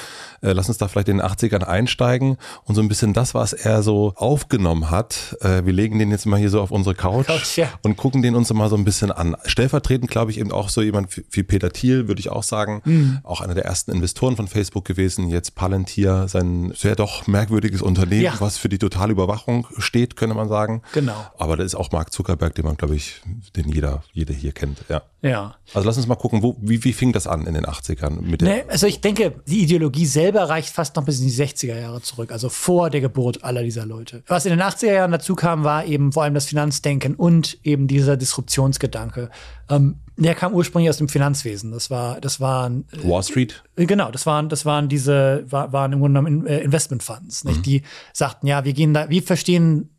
äh, 0.41 0.53
lass 0.53 0.69
uns 0.69 0.77
da 0.77 0.87
vielleicht 0.87 1.09
in 1.09 1.17
den 1.17 1.25
80ern 1.25 1.63
einsteigen 1.65 2.37
und 2.63 2.75
so 2.75 2.81
ein 2.81 2.87
bisschen 2.87 3.11
das, 3.11 3.33
was 3.33 3.51
er 3.51 3.83
so 3.83 4.13
aufgenommen 4.15 4.89
hat. 4.89 5.35
Äh, 5.41 5.65
wir 5.65 5.73
legen 5.73 5.99
den 5.99 6.11
jetzt 6.11 6.25
mal 6.25 6.39
hier 6.39 6.49
so 6.49 6.61
auf 6.61 6.71
unsere 6.71 6.95
Couch, 6.95 7.27
Couch 7.27 7.57
ja. 7.57 7.67
und 7.81 7.97
gucken 7.97 8.21
den 8.21 8.35
uns 8.35 8.53
mal 8.53 8.69
so 8.69 8.77
ein 8.77 8.85
bisschen 8.85 9.11
an. 9.11 9.35
Stellvertretend, 9.43 10.09
glaube 10.09 10.31
ich, 10.31 10.39
eben 10.39 10.53
auch 10.53 10.69
so 10.69 10.81
jemand 10.81 11.09
wie 11.29 11.43
Peter 11.43 11.73
Thiel, 11.73 12.07
würde 12.07 12.21
ich 12.21 12.29
auch 12.29 12.43
sagen, 12.43 12.81
mhm. 12.85 13.19
auch 13.23 13.41
einer 13.41 13.53
der 13.53 13.65
ersten 13.65 13.91
Investoren 13.91 14.12
Investoren 14.13 14.35
von 14.35 14.47
Facebook 14.47 14.85
gewesen, 14.85 15.29
jetzt 15.29 15.55
Palantir, 15.55 16.27
sein 16.27 16.71
sehr 16.75 16.95
doch 16.95 17.25
merkwürdiges 17.25 17.81
Unternehmen, 17.81 18.21
ja. 18.21 18.35
was 18.37 18.59
für 18.59 18.69
die 18.69 18.77
totale 18.77 19.11
Überwachung 19.11 19.65
steht, 19.79 20.15
könnte 20.15 20.35
man 20.35 20.49
sagen. 20.49 20.83
Genau. 20.93 21.15
Aber 21.39 21.57
da 21.57 21.63
ist 21.63 21.73
auch 21.73 21.91
Mark 21.91 22.13
Zuckerberg, 22.13 22.53
den 22.53 22.63
man, 22.63 22.77
glaube 22.77 22.95
ich, 22.95 23.21
den 23.55 23.69
jeder, 23.69 24.03
jeder 24.11 24.35
hier 24.35 24.51
kennt. 24.51 24.83
Ja. 24.87 25.01
Ja. 25.23 25.55
Also 25.73 25.87
lass 25.87 25.97
uns 25.97 26.05
mal 26.05 26.15
gucken, 26.15 26.43
wo, 26.43 26.55
wie, 26.61 26.83
wie 26.83 26.93
fing 26.93 27.11
das 27.11 27.25
an 27.25 27.47
in 27.47 27.55
den 27.55 27.65
80ern? 27.65 28.21
Mit 28.21 28.41
der 28.41 28.49
nee, 28.49 28.63
also 28.67 28.85
ich 28.85 29.01
denke, 29.01 29.33
die 29.47 29.63
Ideologie 29.63 30.05
selber 30.05 30.47
reicht 30.47 30.69
fast 30.69 30.95
noch 30.95 31.05
bis 31.05 31.19
in 31.19 31.25
die 31.25 31.33
60er 31.33 31.79
Jahre 31.79 32.01
zurück, 32.01 32.31
also 32.31 32.49
vor 32.49 32.91
der 32.91 33.01
Geburt 33.01 33.43
aller 33.43 33.63
dieser 33.63 33.87
Leute. 33.87 34.21
Was 34.27 34.45
in 34.45 34.51
den 34.51 34.61
80er 34.61 34.93
Jahren 34.93 35.11
dazu 35.11 35.33
kam, 35.33 35.63
war 35.63 35.85
eben 35.85 36.11
vor 36.11 36.21
allem 36.21 36.35
das 36.35 36.45
Finanzdenken 36.45 37.15
und 37.15 37.57
eben 37.63 37.87
dieser 37.87 38.15
Disruptionsgedanke. 38.15 39.31
Ähm, 39.69 39.95
der 40.17 40.35
kam 40.35 40.53
ursprünglich 40.53 40.89
aus 40.89 40.97
dem 40.97 41.09
Finanzwesen. 41.09 41.71
Das 41.71 41.89
war, 41.89 42.21
das 42.21 42.39
waren 42.39 42.85
äh, 42.91 43.07
Wall 43.07 43.23
Street. 43.23 43.63
Äh, 43.75 43.85
genau, 43.85 44.11
das 44.11 44.25
waren, 44.25 44.49
das 44.49 44.65
waren 44.65 44.89
diese, 44.89 45.43
war, 45.49 45.73
waren 45.73 45.93
im 45.93 45.99
Grunde 45.99 46.19
genommen 46.19 46.47
äh, 46.47 46.59
Investmentfunds, 46.59 47.43
nicht? 47.45 47.57
Mhm. 47.57 47.63
Die 47.63 47.81
sagten, 48.13 48.47
ja, 48.47 48.63
wir 48.63 48.73
gehen 48.73 48.93
da, 48.93 49.09
wir 49.09 49.23
verstehen 49.23 49.89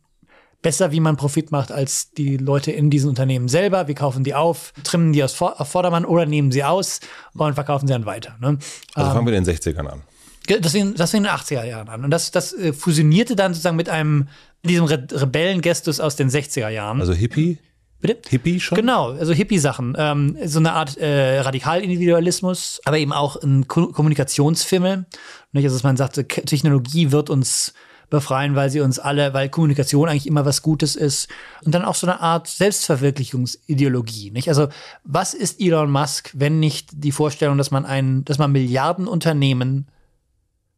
besser, 0.61 0.91
wie 0.91 0.99
man 0.99 1.15
Profit 1.15 1.51
macht, 1.51 1.71
als 1.71 2.11
die 2.11 2.37
Leute 2.37 2.71
in 2.71 2.89
diesen 2.89 3.09
Unternehmen 3.09 3.47
selber. 3.49 3.87
Wir 3.87 3.93
kaufen 3.93 4.23
die 4.23 4.33
auf, 4.33 4.73
trimmen 4.83 5.13
die 5.13 5.23
aus 5.23 5.39
auf 5.39 5.69
Vordermann 5.69 6.05
oder 6.05 6.25
nehmen 6.25 6.51
sie 6.51 6.63
aus 6.63 7.01
und 7.35 7.53
verkaufen 7.53 7.85
sie 7.85 7.93
dann 7.93 8.05
weiter. 8.05 8.35
Ne? 8.39 8.57
Also 8.95 9.11
fangen 9.11 9.27
wir 9.27 9.33
in 9.33 9.43
den 9.43 9.55
60ern 9.55 9.85
an. 9.85 10.01
Das 10.47 10.71
fing, 10.71 10.95
das 10.95 11.11
fing 11.11 11.19
in 11.19 11.23
den 11.25 11.33
80er 11.33 11.65
Jahren 11.65 11.89
an. 11.89 12.03
Und 12.03 12.11
das, 12.11 12.31
das 12.31 12.55
fusionierte 12.77 13.35
dann 13.35 13.53
sozusagen 13.53 13.75
mit 13.75 13.89
einem, 13.89 14.27
diesem 14.63 14.85
Re 14.85 15.05
Rebellengestus 15.11 15.99
aus 15.99 16.15
den 16.15 16.29
60er 16.29 16.69
Jahren. 16.69 16.99
Also 16.99 17.13
Hippie? 17.13 17.59
Bitte? 17.99 18.29
Hippie 18.29 18.59
schon? 18.59 18.75
Genau, 18.75 19.11
also 19.11 19.33
Hippie-Sachen. 19.33 19.95
Ähm, 19.97 20.37
so 20.45 20.59
eine 20.59 20.73
Art 20.73 20.97
äh, 20.97 21.39
Radikalindividualismus, 21.39 22.81
aber 22.85 22.97
eben 22.97 23.13
auch 23.13 23.41
ein 23.41 23.67
Ko 23.67 23.87
Kommunikationsfimmel. 23.87 25.05
Nicht? 25.53 25.63
Also, 25.63 25.75
dass 25.75 25.83
man 25.83 25.97
sagt, 25.97 26.15
Technologie 26.15 27.11
wird 27.11 27.29
uns 27.29 27.73
befreien, 28.09 28.55
weil 28.55 28.69
sie 28.69 28.81
uns 28.81 28.99
alle, 28.99 29.33
weil 29.33 29.49
Kommunikation 29.49 30.07
eigentlich 30.07 30.27
immer 30.27 30.45
was 30.45 30.61
Gutes 30.61 30.95
ist. 30.95 31.27
Und 31.63 31.73
dann 31.73 31.85
auch 31.85 31.95
so 31.95 32.05
eine 32.05 32.19
Art 32.19 32.47
Selbstverwirklichungsideologie. 32.47 34.31
Nicht? 34.31 34.49
Also, 34.49 34.67
was 35.03 35.33
ist 35.33 35.59
Elon 35.59 35.91
Musk, 35.91 36.31
wenn 36.33 36.59
nicht 36.59 36.89
die 36.93 37.11
Vorstellung, 37.11 37.57
dass 37.57 37.71
man 37.71 37.85
ein, 37.85 38.23
dass 38.25 38.37
man 38.37 38.51
Milliardenunternehmen 38.51 39.87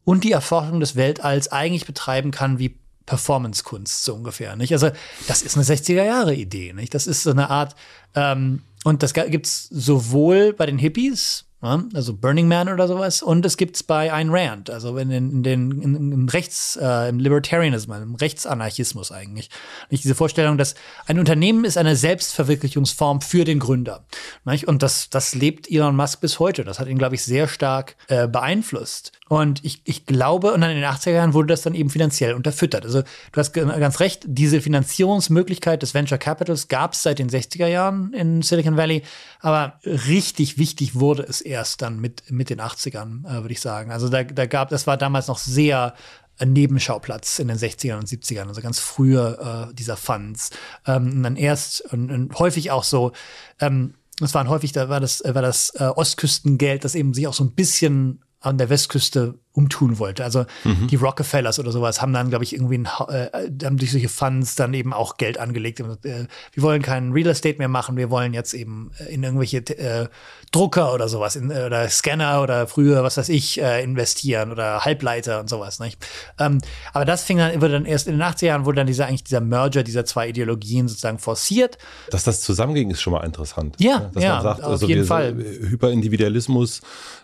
und 0.05 0.23
die 0.23 0.31
Erforschung 0.31 0.79
des 0.79 0.95
Weltalls 0.95 1.51
eigentlich 1.51 1.85
betreiben 1.85 2.31
kann 2.31 2.59
wie 2.59 2.79
Performance-Kunst, 3.07 4.03
so 4.03 4.13
ungefähr. 4.13 4.55
Nicht? 4.55 4.71
Also, 4.73 4.91
das 5.27 5.41
ist 5.41 5.55
eine 5.55 5.65
60er-Jahre-Idee. 5.65 6.73
Nicht? 6.73 6.93
Das 6.93 7.07
ist 7.07 7.23
so 7.23 7.31
eine 7.31 7.49
Art, 7.49 7.75
ähm, 8.13 8.61
und 8.83 9.01
das 9.01 9.13
gibt's 9.13 9.67
sowohl 9.71 10.53
bei 10.53 10.67
den 10.67 10.77
Hippies, 10.77 11.45
also 11.59 12.13
Burning 12.13 12.47
Man 12.47 12.69
oder 12.69 12.87
sowas. 12.87 13.23
Und 13.23 13.45
es 13.45 13.57
gibt's 13.57 13.81
bei 13.81 14.11
Ayn 14.11 14.29
Rand, 14.29 14.69
also 14.69 14.95
in, 14.97 15.09
in 15.09 15.43
den 15.43 15.81
in, 15.81 15.95
im 15.95 16.29
Rechts, 16.29 16.77
äh, 16.79 17.09
im 17.09 17.19
Libertarianism, 17.19 17.91
im 17.93 18.15
Rechtsanarchismus 18.15 19.11
eigentlich. 19.11 19.49
Nicht 19.89 20.03
diese 20.03 20.15
Vorstellung, 20.15 20.57
dass 20.57 20.75
ein 21.07 21.17
Unternehmen 21.17 21.65
ist 21.65 21.77
eine 21.77 21.95
Selbstverwirklichungsform 21.95 23.21
für 23.21 23.43
den 23.43 23.59
Gründer. 23.59 24.05
Nicht? 24.45 24.67
Und 24.67 24.83
das, 24.83 25.09
das 25.09 25.33
lebt 25.33 25.69
Elon 25.69 25.95
Musk 25.95 26.21
bis 26.21 26.39
heute. 26.39 26.63
Das 26.63 26.79
hat 26.79 26.87
ihn, 26.87 26.99
glaube 26.99 27.15
ich, 27.15 27.23
sehr 27.23 27.47
stark 27.47 27.95
äh, 28.07 28.27
beeinflusst. 28.27 29.13
Und 29.29 29.63
ich, 29.65 29.81
ich 29.83 30.05
glaube, 30.05 30.53
und 30.53 30.61
dann 30.61 30.71
in 30.71 30.77
den 30.77 30.85
80er 30.85 31.11
Jahren 31.11 31.33
wurde 31.33 31.47
das 31.47 31.61
dann 31.61 31.73
eben 31.73 31.89
finanziell 31.89 32.33
unterfüttert. 32.33 32.85
Also 32.85 33.01
du 33.01 33.39
hast 33.39 33.53
ganz 33.53 33.99
recht, 33.99 34.23
diese 34.25 34.61
Finanzierungsmöglichkeit 34.61 35.81
des 35.81 35.93
Venture 35.93 36.17
Capitals 36.17 36.67
gab 36.67 36.93
es 36.93 37.03
seit 37.03 37.19
den 37.19 37.29
60er 37.29 37.67
Jahren 37.67 38.13
in 38.13 38.41
Silicon 38.41 38.77
Valley, 38.77 39.03
aber 39.39 39.79
richtig 39.83 40.57
wichtig 40.57 40.95
wurde 40.95 41.23
es 41.23 41.41
erst 41.41 41.81
dann 41.81 41.99
mit, 41.99 42.31
mit 42.31 42.49
den 42.49 42.61
80ern, 42.61 43.27
äh, 43.27 43.41
würde 43.41 43.51
ich 43.51 43.61
sagen. 43.61 43.91
Also 43.91 44.09
da, 44.09 44.23
da 44.23 44.45
gab, 44.45 44.69
das 44.69 44.87
war 44.87 44.97
damals 44.97 45.27
noch 45.27 45.39
sehr 45.39 45.93
ein 46.39 46.53
Nebenschauplatz 46.53 47.39
in 47.39 47.47
den 47.47 47.57
60ern 47.57 47.97
und 47.97 48.07
70ern, 48.07 48.47
also 48.47 48.61
ganz 48.61 48.79
frühe 48.79 49.69
äh, 49.71 49.73
dieser 49.73 49.97
Funds. 49.97 50.51
Ähm, 50.85 51.11
und 51.11 51.23
dann 51.23 51.35
erst 51.35 51.81
und, 51.91 52.11
und 52.11 52.37
häufig 52.39 52.71
auch 52.71 52.83
so, 52.83 53.11
ähm, 53.59 53.95
das 54.19 54.33
waren 54.33 54.49
häufig, 54.49 54.71
da 54.71 54.89
war 54.89 54.99
das, 54.99 55.21
war 55.23 55.41
das 55.41 55.71
äh, 55.75 55.83
Ostküstengeld, 55.83 56.83
das 56.83 56.95
eben 56.95 57.13
sich 57.13 57.27
auch 57.27 57.33
so 57.33 57.43
ein 57.43 57.53
bisschen 57.53 58.23
an 58.39 58.57
der 58.57 58.69
Westküste 58.69 59.35
umtun 59.57 59.97
wollte. 59.97 60.23
Also 60.23 60.45
mhm. 60.63 60.87
die 60.87 60.95
Rockefellers 60.97 61.57
oder 61.57 61.71
sowas 61.71 61.99
haben 61.99 62.13
dann, 62.13 62.29
glaube 62.29 62.43
ich, 62.43 62.53
irgendwie 62.53 62.77
ein, 62.77 62.85
äh, 63.09 63.65
haben 63.65 63.77
durch 63.77 63.91
solche 63.91 64.07
Funds 64.07 64.53
dann 64.53 64.71
eben 64.75 64.93
auch 64.93 65.17
Geld 65.17 65.39
angelegt. 65.39 65.81
Und, 65.81 66.05
äh, 66.05 66.27
wir 66.53 66.63
wollen 66.63 66.83
keinen 66.83 67.11
Real 67.11 67.27
Estate 67.27 67.57
mehr 67.57 67.67
machen, 67.67 67.97
wir 67.97 68.11
wollen 68.11 68.35
jetzt 68.35 68.53
eben 68.53 68.91
äh, 68.99 69.11
in 69.11 69.23
irgendwelche 69.23 69.57
äh, 69.57 70.09
Drucker 70.51 70.93
oder 70.93 71.09
sowas, 71.09 71.35
in, 71.35 71.49
äh, 71.49 71.63
oder 71.65 71.89
Scanner 71.89 72.43
oder 72.43 72.67
früher, 72.67 73.03
was 73.03 73.17
weiß 73.17 73.29
ich, 73.29 73.59
äh, 73.59 73.83
investieren 73.83 74.51
oder 74.51 74.85
Halbleiter 74.85 75.39
und 75.39 75.49
sowas. 75.49 75.79
Nicht? 75.79 76.05
Ähm, 76.37 76.59
aber 76.93 77.05
das 77.05 77.23
fing 77.23 77.39
dann, 77.39 77.59
wurde 77.59 77.73
dann 77.73 77.85
erst 77.85 78.05
in 78.05 78.13
den 78.13 78.21
80er 78.21 78.45
Jahren, 78.45 78.65
wurde 78.65 78.75
dann 78.75 78.87
dieser 78.87 79.07
eigentlich 79.07 79.23
dieser 79.23 79.41
Merger 79.41 79.81
dieser 79.81 80.05
zwei 80.05 80.29
Ideologien 80.29 80.87
sozusagen 80.87 81.17
forciert. 81.17 81.79
Dass 82.11 82.23
das 82.23 82.41
zusammenging, 82.41 82.91
ist 82.91 83.01
schon 83.01 83.13
mal 83.13 83.25
interessant. 83.25 83.75
Ja, 83.79 84.11
Dass 84.13 84.23
ja, 84.23 84.35
man 84.35 84.43
sagt, 84.43 84.63
auf 84.63 84.71
also 84.73 84.85
jeden 84.85 85.01
wir, 85.01 85.07
Fall. 85.07 85.33
Hyperindividualismus, 85.33 86.81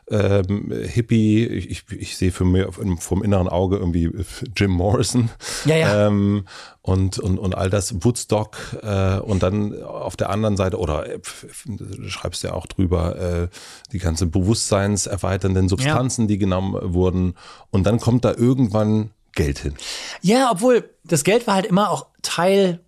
ähm, 0.09 0.71
Hippie, 1.03 1.45
ich, 1.45 1.83
ich 1.91 2.17
sehe 2.17 2.31
für 2.31 2.45
mich 2.45 2.65
vom 2.99 3.23
inneren 3.23 3.49
Auge 3.49 3.77
irgendwie 3.77 4.09
Jim 4.55 4.71
Morrison 4.71 5.29
Ja, 5.65 5.75
ja. 5.75 6.07
Ähm, 6.07 6.45
und, 6.81 7.19
und, 7.19 7.37
und 7.37 7.55
all 7.55 7.69
das 7.69 8.03
Woodstock 8.03 8.57
äh, 8.81 9.19
und 9.19 9.43
dann 9.43 9.83
auf 9.83 10.15
der 10.15 10.29
anderen 10.29 10.57
Seite, 10.57 10.77
oder 10.77 11.07
äh, 11.07 11.19
du 11.65 12.09
schreibst 12.09 12.43
ja 12.43 12.53
auch 12.53 12.67
drüber, 12.67 13.15
äh, 13.19 13.47
die 13.91 13.99
ganzen 13.99 14.31
bewusstseinserweiternden 14.31 15.69
Substanzen, 15.69 16.27
die 16.27 16.37
genommen 16.37 16.93
wurden 16.93 17.35
und 17.69 17.85
dann 17.85 17.99
kommt 17.99 18.25
da 18.25 18.33
irgendwann 18.33 19.11
Geld 19.33 19.59
hin. 19.59 19.73
Ja, 20.21 20.51
obwohl 20.51 20.89
das 21.03 21.23
Geld 21.23 21.47
war 21.47 21.55
halt 21.55 21.65
immer 21.65 21.89
auch 21.89 22.07
Teil, 22.21 22.79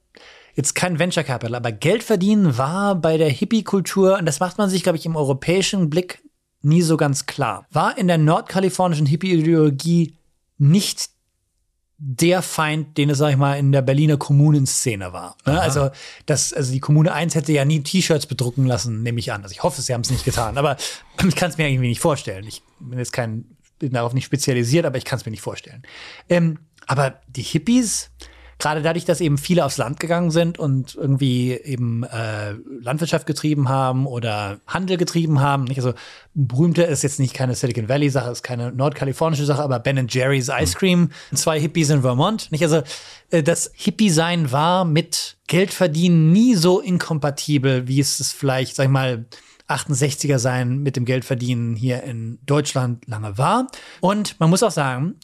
jetzt 0.56 0.76
kein 0.76 1.00
Venture 1.00 1.24
Capital, 1.24 1.56
aber 1.56 1.72
Geld 1.72 2.04
verdienen 2.04 2.58
war 2.58 2.96
bei 2.96 3.18
der 3.18 3.30
Hippie-Kultur, 3.30 4.18
und 4.20 4.26
das 4.26 4.40
macht 4.40 4.58
man 4.58 4.70
sich, 4.70 4.84
glaube 4.84 4.98
ich, 4.98 5.06
im 5.06 5.16
europäischen 5.16 5.90
Blick 5.90 6.22
nie 6.66 6.82
so 6.82 6.98
ganz 6.98 7.26
klar. 7.26 7.66
War 7.72 7.98
in 7.98 8.08
der 8.08 8.18
nordkalifornischen 8.18 9.06
Hippie-Ideologie 9.06 10.16
nicht 10.58 11.10
der 11.98 12.42
Feind, 12.42 12.98
den 12.98 13.10
es, 13.10 13.20
sag 13.20 13.32
ich 13.32 13.38
mal, 13.38 13.58
in 13.58 13.72
der 13.72 13.82
Berliner 13.82 14.18
Kommunenszene 14.18 15.14
war. 15.14 15.38
Ne? 15.46 15.60
Also, 15.60 15.92
das, 16.26 16.52
also 16.52 16.74
die 16.74 16.82
Kommune 16.82 17.14
1 17.14 17.36
hätte 17.36 17.54
ja 17.54 17.64
nie 17.64 17.84
T-Shirts 17.84 18.26
bedrucken 18.26 18.66
lassen, 18.66 19.02
nehme 19.02 19.20
ich 19.20 19.32
an. 19.32 19.44
Also 19.44 19.54
ich 19.54 19.64
hoffe, 19.64 19.82
sie 19.82 19.94
haben 19.94 20.02
es 20.02 20.12
nicht 20.12 20.26
getan, 20.26 20.58
aber 20.58 20.76
ich 21.28 21.36
kann 21.36 21.50
es 21.50 21.58
mir 21.58 21.70
irgendwie 21.70 21.88
nicht 21.88 22.02
vorstellen. 22.02 22.46
Ich 22.48 22.62
bin 22.80 23.00
jetzt 23.00 23.14
kein, 23.14 23.46
bin 23.80 23.94
darauf 23.94 24.14
nicht 24.14 24.26
spezialisiert, 24.26 24.86
aber 24.86 24.98
ich 24.98 25.06
kann 25.06 25.20
es 25.20 25.26
mir 25.26 25.32
nicht 25.32 25.42
vorstellen. 25.42 25.84
Ähm, 26.28 26.60
aber 26.86 27.22
die 27.28 27.44
Hippies, 27.44 28.10
gerade 28.60 28.82
dadurch, 28.82 29.06
dass 29.06 29.22
eben 29.22 29.38
viele 29.38 29.66
aufs 29.66 29.78
Land 29.78 30.00
gegangen 30.00 30.32
sind 30.32 30.58
und 30.58 30.96
irgendwie 30.96 31.52
eben 31.52 32.04
äh, 32.04 32.54
Landwirtschaft 32.82 33.26
getrieben 33.26 33.68
haben 33.70 34.08
oder 34.08 34.60
Handel 34.66 34.98
getrieben 34.98 35.42
haben. 35.42 35.66
Nicht? 35.66 35.78
Also 35.78 35.94
berühmter 36.34 36.88
ist 36.88 37.04
jetzt 37.04 37.20
nicht 37.20 37.34
keine 37.34 37.56
Silicon 37.56 37.90
Valley 37.90 38.10
Sache, 38.10 38.32
ist 38.32 38.44
keine 38.44 38.72
nordkalifornische 38.72 39.46
Sache, 39.46 39.62
aber 39.62 39.80
Ben 39.80 40.08
Jerry's 40.08 40.50
Ice 40.50 40.76
Cream, 40.78 41.10
zwei 41.34 41.60
Hippies 41.60 41.90
in 41.90 42.02
Vermont. 42.02 42.52
Nicht? 42.52 42.64
Also 42.64 42.82
äh, 43.30 43.44
das 43.44 43.72
Hippie-Sein 43.74 44.52
war 44.52 44.86
mit 44.86 45.38
Geldverdienen 45.48 46.32
nie 46.32 46.56
so 46.56 46.80
inkompatibel, 46.80 47.88
wie 47.88 48.00
es 48.00 48.20
es 48.20 48.32
vielleicht, 48.32 48.76
sag 48.76 48.86
ich 48.86 48.90
mal, 48.90 49.26
68er 49.68 50.38
sein 50.38 50.80
mit 50.80 50.96
dem 50.96 51.06
Geldverdienen 51.06 51.76
hier 51.76 52.04
in 52.04 52.40
Deutschland 52.46 53.08
lange 53.08 53.38
war. 53.38 53.68
Und 54.00 54.40
man 54.40 54.50
muss 54.50 54.64
auch 54.64 54.72
sagen, 54.72 55.16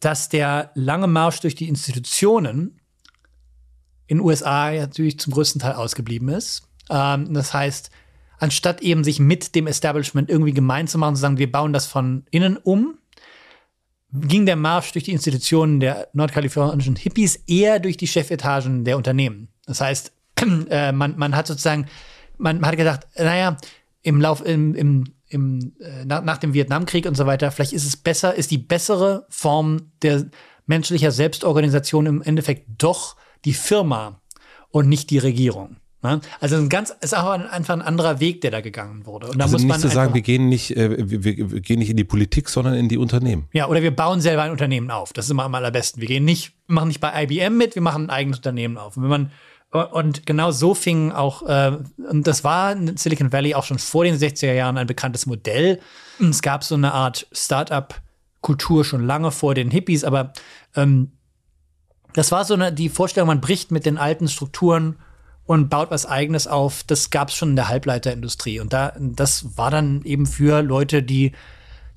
dass 0.00 0.28
der 0.28 0.70
lange 0.74 1.06
Marsch 1.06 1.40
durch 1.40 1.54
die 1.54 1.68
Institutionen 1.68 2.80
in 4.06 4.18
den 4.18 4.24
USA 4.24 4.70
natürlich 4.72 5.18
zum 5.18 5.32
größten 5.32 5.60
Teil 5.60 5.74
ausgeblieben 5.74 6.28
ist. 6.28 6.62
Ähm, 6.90 7.32
das 7.34 7.52
heißt, 7.52 7.90
anstatt 8.38 8.80
eben 8.80 9.04
sich 9.04 9.20
mit 9.20 9.54
dem 9.54 9.66
Establishment 9.66 10.30
irgendwie 10.30 10.54
gemein 10.54 10.88
zu 10.88 10.98
machen, 10.98 11.16
zu 11.16 11.20
sagen, 11.20 11.38
wir 11.38 11.50
bauen 11.50 11.72
das 11.72 11.86
von 11.86 12.24
innen 12.30 12.56
um, 12.56 12.98
ging 14.12 14.46
der 14.46 14.56
Marsch 14.56 14.92
durch 14.92 15.04
die 15.04 15.12
Institutionen 15.12 15.80
der 15.80 16.08
nordkalifornischen 16.14 16.96
Hippies 16.96 17.36
eher 17.46 17.78
durch 17.78 17.96
die 17.96 18.06
Chefetagen 18.06 18.84
der 18.84 18.96
Unternehmen. 18.96 19.48
Das 19.66 19.80
heißt, 19.80 20.12
äh, 20.70 20.92
man, 20.92 21.18
man 21.18 21.36
hat 21.36 21.46
sozusagen, 21.46 21.86
man, 22.38 22.60
man 22.60 22.70
hat 22.70 22.78
gedacht, 22.78 23.06
naja, 23.16 23.58
im 24.02 24.20
Lauf, 24.20 24.44
im, 24.44 24.74
im, 24.74 25.04
im, 25.28 25.72
äh, 25.80 26.04
nach, 26.04 26.22
nach 26.22 26.38
dem 26.38 26.54
Vietnamkrieg 26.54 27.06
und 27.06 27.16
so 27.16 27.26
weiter, 27.26 27.50
vielleicht 27.50 27.72
ist 27.72 27.86
es 27.86 27.96
besser, 27.96 28.34
ist 28.34 28.50
die 28.50 28.58
bessere 28.58 29.26
Form 29.28 29.92
der 30.02 30.26
menschlicher 30.66 31.10
Selbstorganisation 31.10 32.06
im 32.06 32.22
Endeffekt 32.22 32.66
doch 32.78 33.16
die 33.44 33.54
Firma 33.54 34.20
und 34.70 34.88
nicht 34.88 35.10
die 35.10 35.18
Regierung. 35.18 35.76
Ne? 36.02 36.20
Also 36.38 36.56
ein 36.56 36.68
ganz, 36.68 36.94
ist 37.00 37.16
auch 37.16 37.30
ein, 37.30 37.46
einfach 37.46 37.74
ein 37.74 37.82
anderer 37.82 38.20
Weg, 38.20 38.40
der 38.42 38.52
da 38.52 38.60
gegangen 38.60 39.04
wurde. 39.04 39.28
Und 39.28 39.38
da 39.38 39.44
Also 39.44 39.54
muss 39.54 39.62
nicht 39.62 39.70
man 39.70 39.80
zu 39.80 39.88
sagen, 39.88 40.14
wir 40.14 40.20
gehen 40.20 40.48
nicht, 40.48 40.76
äh, 40.76 40.96
wir, 40.98 41.24
wir 41.24 41.60
gehen 41.60 41.80
nicht 41.80 41.90
in 41.90 41.96
die 41.96 42.04
Politik, 42.04 42.48
sondern 42.48 42.74
in 42.74 42.88
die 42.88 42.98
Unternehmen. 42.98 43.48
Ja, 43.52 43.66
oder 43.68 43.82
wir 43.82 43.90
bauen 43.90 44.20
selber 44.20 44.42
ein 44.42 44.52
Unternehmen 44.52 44.90
auf. 44.92 45.12
Das 45.12 45.24
ist 45.24 45.30
immer 45.32 45.44
am 45.44 45.54
allerbesten. 45.54 46.00
Wir 46.00 46.08
gehen 46.08 46.24
nicht, 46.24 46.52
machen 46.68 46.88
nicht 46.88 47.00
bei 47.00 47.24
IBM 47.24 47.56
mit, 47.56 47.74
wir 47.74 47.82
machen 47.82 48.04
ein 48.04 48.10
eigenes 48.10 48.38
Unternehmen 48.38 48.78
auf. 48.78 48.96
Und 48.96 49.02
wenn 49.02 49.10
man 49.10 49.32
und 49.70 50.24
genau 50.24 50.50
so 50.50 50.74
fing 50.74 51.12
auch, 51.12 51.42
äh, 51.42 51.78
und 52.08 52.26
das 52.26 52.42
war 52.42 52.72
in 52.72 52.96
Silicon 52.96 53.32
Valley 53.32 53.54
auch 53.54 53.64
schon 53.64 53.78
vor 53.78 54.04
den 54.04 54.16
60er 54.16 54.54
Jahren 54.54 54.78
ein 54.78 54.86
bekanntes 54.86 55.26
Modell. 55.26 55.80
Es 56.18 56.40
gab 56.40 56.64
so 56.64 56.74
eine 56.74 56.94
Art 56.94 57.26
Start-up-Kultur 57.32 58.84
schon 58.84 59.04
lange 59.04 59.30
vor 59.30 59.54
den 59.54 59.70
Hippies, 59.70 60.04
aber 60.04 60.32
ähm, 60.74 61.12
das 62.14 62.32
war 62.32 62.44
so 62.44 62.54
eine, 62.54 62.72
die 62.72 62.88
Vorstellung, 62.88 63.26
man 63.26 63.42
bricht 63.42 63.70
mit 63.70 63.84
den 63.84 63.98
alten 63.98 64.28
Strukturen 64.28 64.96
und 65.44 65.68
baut 65.68 65.90
was 65.90 66.06
eigenes 66.06 66.46
auf. 66.46 66.82
Das 66.86 67.10
gab 67.10 67.28
es 67.28 67.34
schon 67.34 67.50
in 67.50 67.56
der 67.56 67.68
Halbleiterindustrie. 67.68 68.60
Und 68.60 68.72
da, 68.72 68.94
das 68.98 69.56
war 69.56 69.70
dann 69.70 70.02
eben 70.02 70.26
für 70.26 70.62
Leute, 70.62 71.02
die 71.02 71.32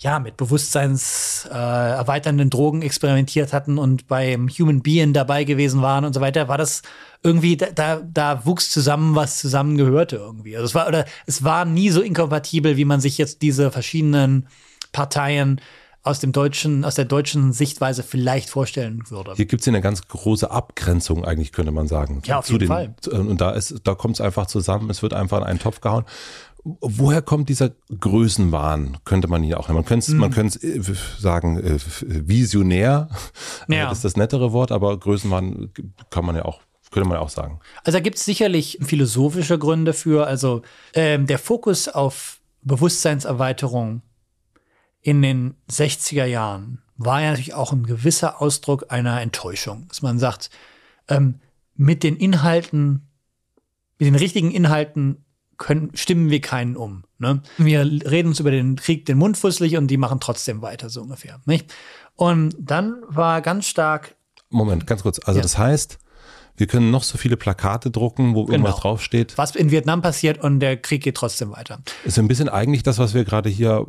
ja 0.01 0.17
mit 0.19 0.35
Bewusstseins 0.35 1.47
äh, 1.51 1.55
erweiternden 1.55 2.49
Drogen 2.49 2.81
experimentiert 2.81 3.53
hatten 3.53 3.77
und 3.77 4.07
beim 4.07 4.49
Human 4.49 4.81
Being 4.81 5.13
dabei 5.13 5.43
gewesen 5.43 5.83
waren 5.83 6.05
und 6.05 6.13
so 6.13 6.21
weiter, 6.21 6.47
war 6.47 6.57
das 6.57 6.81
irgendwie, 7.23 7.55
da, 7.55 7.67
da, 7.67 8.01
da 8.01 8.45
wuchs 8.45 8.71
zusammen, 8.71 9.15
was 9.15 9.37
zusammengehörte 9.37 10.15
irgendwie. 10.15 10.55
Also 10.55 10.65
es 10.65 10.75
war, 10.75 10.87
oder 10.87 11.05
es 11.27 11.43
war 11.43 11.65
nie 11.65 11.91
so 11.91 12.01
inkompatibel, 12.01 12.77
wie 12.77 12.85
man 12.85 12.99
sich 12.99 13.19
jetzt 13.19 13.43
diese 13.43 13.69
verschiedenen 13.69 14.47
Parteien 14.91 15.61
aus 16.03 16.19
dem 16.19 16.31
deutschen, 16.31 16.83
aus 16.83 16.95
der 16.95 17.05
deutschen 17.05 17.53
Sichtweise 17.53 18.01
vielleicht 18.01 18.49
vorstellen 18.49 19.03
würde. 19.09 19.35
Hier 19.35 19.45
gibt 19.45 19.61
es 19.61 19.67
eine 19.67 19.81
ganz 19.81 20.07
große 20.07 20.49
Abgrenzung, 20.49 21.23
eigentlich 21.25 21.51
könnte 21.51 21.71
man 21.71 21.87
sagen. 21.87 22.23
Ja, 22.25 22.39
auf 22.39 22.45
zu 22.45 22.53
jeden 22.53 22.61
den, 22.61 22.67
Fall. 22.67 22.95
Und 23.11 23.39
da 23.39 23.51
ist, 23.51 23.81
da 23.83 23.93
kommt 23.93 24.15
es 24.15 24.21
einfach 24.21 24.47
zusammen, 24.47 24.89
es 24.89 25.03
wird 25.03 25.13
einfach 25.13 25.37
in 25.37 25.43
einen 25.43 25.59
Topf 25.59 25.79
gehauen. 25.79 26.05
Woher 26.63 27.21
kommt 27.23 27.49
dieser 27.49 27.71
Größenwahn, 27.99 28.97
könnte 29.03 29.27
man 29.27 29.41
hier 29.41 29.59
auch 29.59 29.67
nennen. 29.67 29.77
Man 29.77 29.85
könnte 29.85 30.05
es 30.05 30.13
Mhm. 30.13 30.19
man 30.19 30.31
könnte 30.31 30.59
äh, 30.67 30.81
sagen, 31.19 31.57
äh, 31.57 31.79
visionär, 31.79 33.09
Ja. 33.67 33.91
ist 33.91 34.03
das 34.05 34.15
nettere 34.15 34.51
Wort, 34.53 34.71
aber 34.71 34.97
Größenwahn 34.99 35.71
kann 36.11 36.23
man 36.25 36.35
ja 36.35 36.45
auch, 36.45 36.61
könnte 36.91 37.07
man 37.09 37.17
ja 37.17 37.21
auch 37.23 37.29
sagen. 37.29 37.59
Also 37.83 37.97
da 37.97 38.01
gibt 38.01 38.17
es 38.17 38.25
sicherlich 38.25 38.77
philosophische 38.81 39.57
Gründe 39.57 39.93
für. 39.93 40.27
Also 40.27 40.61
ähm, 40.93 41.25
der 41.25 41.39
Fokus 41.39 41.87
auf 41.87 42.39
Bewusstseinserweiterung 42.63 44.01
in 45.01 45.21
den 45.23 45.55
60er 45.69 46.25
Jahren 46.25 46.81
war 46.97 47.21
ja 47.21 47.31
natürlich 47.31 47.55
auch 47.55 47.71
ein 47.73 47.83
gewisser 47.87 48.39
Ausdruck 48.39 48.85
einer 48.91 49.19
Enttäuschung. 49.21 49.87
Dass 49.87 50.03
man 50.03 50.19
sagt, 50.19 50.51
ähm, 51.07 51.39
mit 51.75 52.03
den 52.03 52.15
Inhalten, 52.17 53.07
mit 53.97 54.05
den 54.07 54.15
richtigen 54.15 54.51
Inhalten 54.51 55.25
können, 55.61 55.91
stimmen 55.93 56.29
wir 56.29 56.41
keinen 56.41 56.75
um. 56.75 57.03
Ne? 57.19 57.41
Wir 57.57 57.81
reden 57.85 58.29
uns 58.29 58.39
über 58.39 58.51
den 58.51 58.75
Krieg 58.75 59.05
den 59.05 59.17
Mund 59.17 59.37
fusselig 59.37 59.77
und 59.77 59.87
die 59.87 59.97
machen 59.97 60.19
trotzdem 60.19 60.61
weiter, 60.61 60.89
so 60.89 61.01
ungefähr. 61.01 61.39
Nicht? 61.45 61.73
Und 62.15 62.55
dann 62.59 62.95
war 63.07 63.41
ganz 63.41 63.67
stark 63.67 64.15
Moment, 64.49 64.85
ganz 64.87 65.03
kurz. 65.03 65.19
Also 65.25 65.37
Ja. 65.39 65.43
das 65.43 65.57
heißt, 65.57 65.97
wir 66.57 66.67
können 66.67 66.91
noch 66.91 67.03
so 67.03 67.17
viele 67.17 67.37
Plakate 67.37 67.89
drucken, 67.89 68.35
wo 68.35 68.41
irgendwas 68.41 68.73
Genau. 68.73 68.81
draufsteht. 68.81 69.37
was 69.37 69.55
in 69.55 69.71
Vietnam 69.71 70.01
passiert 70.01 70.43
und 70.43 70.59
der 70.59 70.75
Krieg 70.77 71.01
geht 71.03 71.15
trotzdem 71.15 71.51
weiter. 71.51 71.79
Ist 72.03 72.19
ein 72.19 72.27
bisschen 72.27 72.49
eigentlich 72.49 72.83
das, 72.83 72.97
was 72.99 73.13
wir 73.13 73.23
gerade 73.23 73.49
hier 73.49 73.85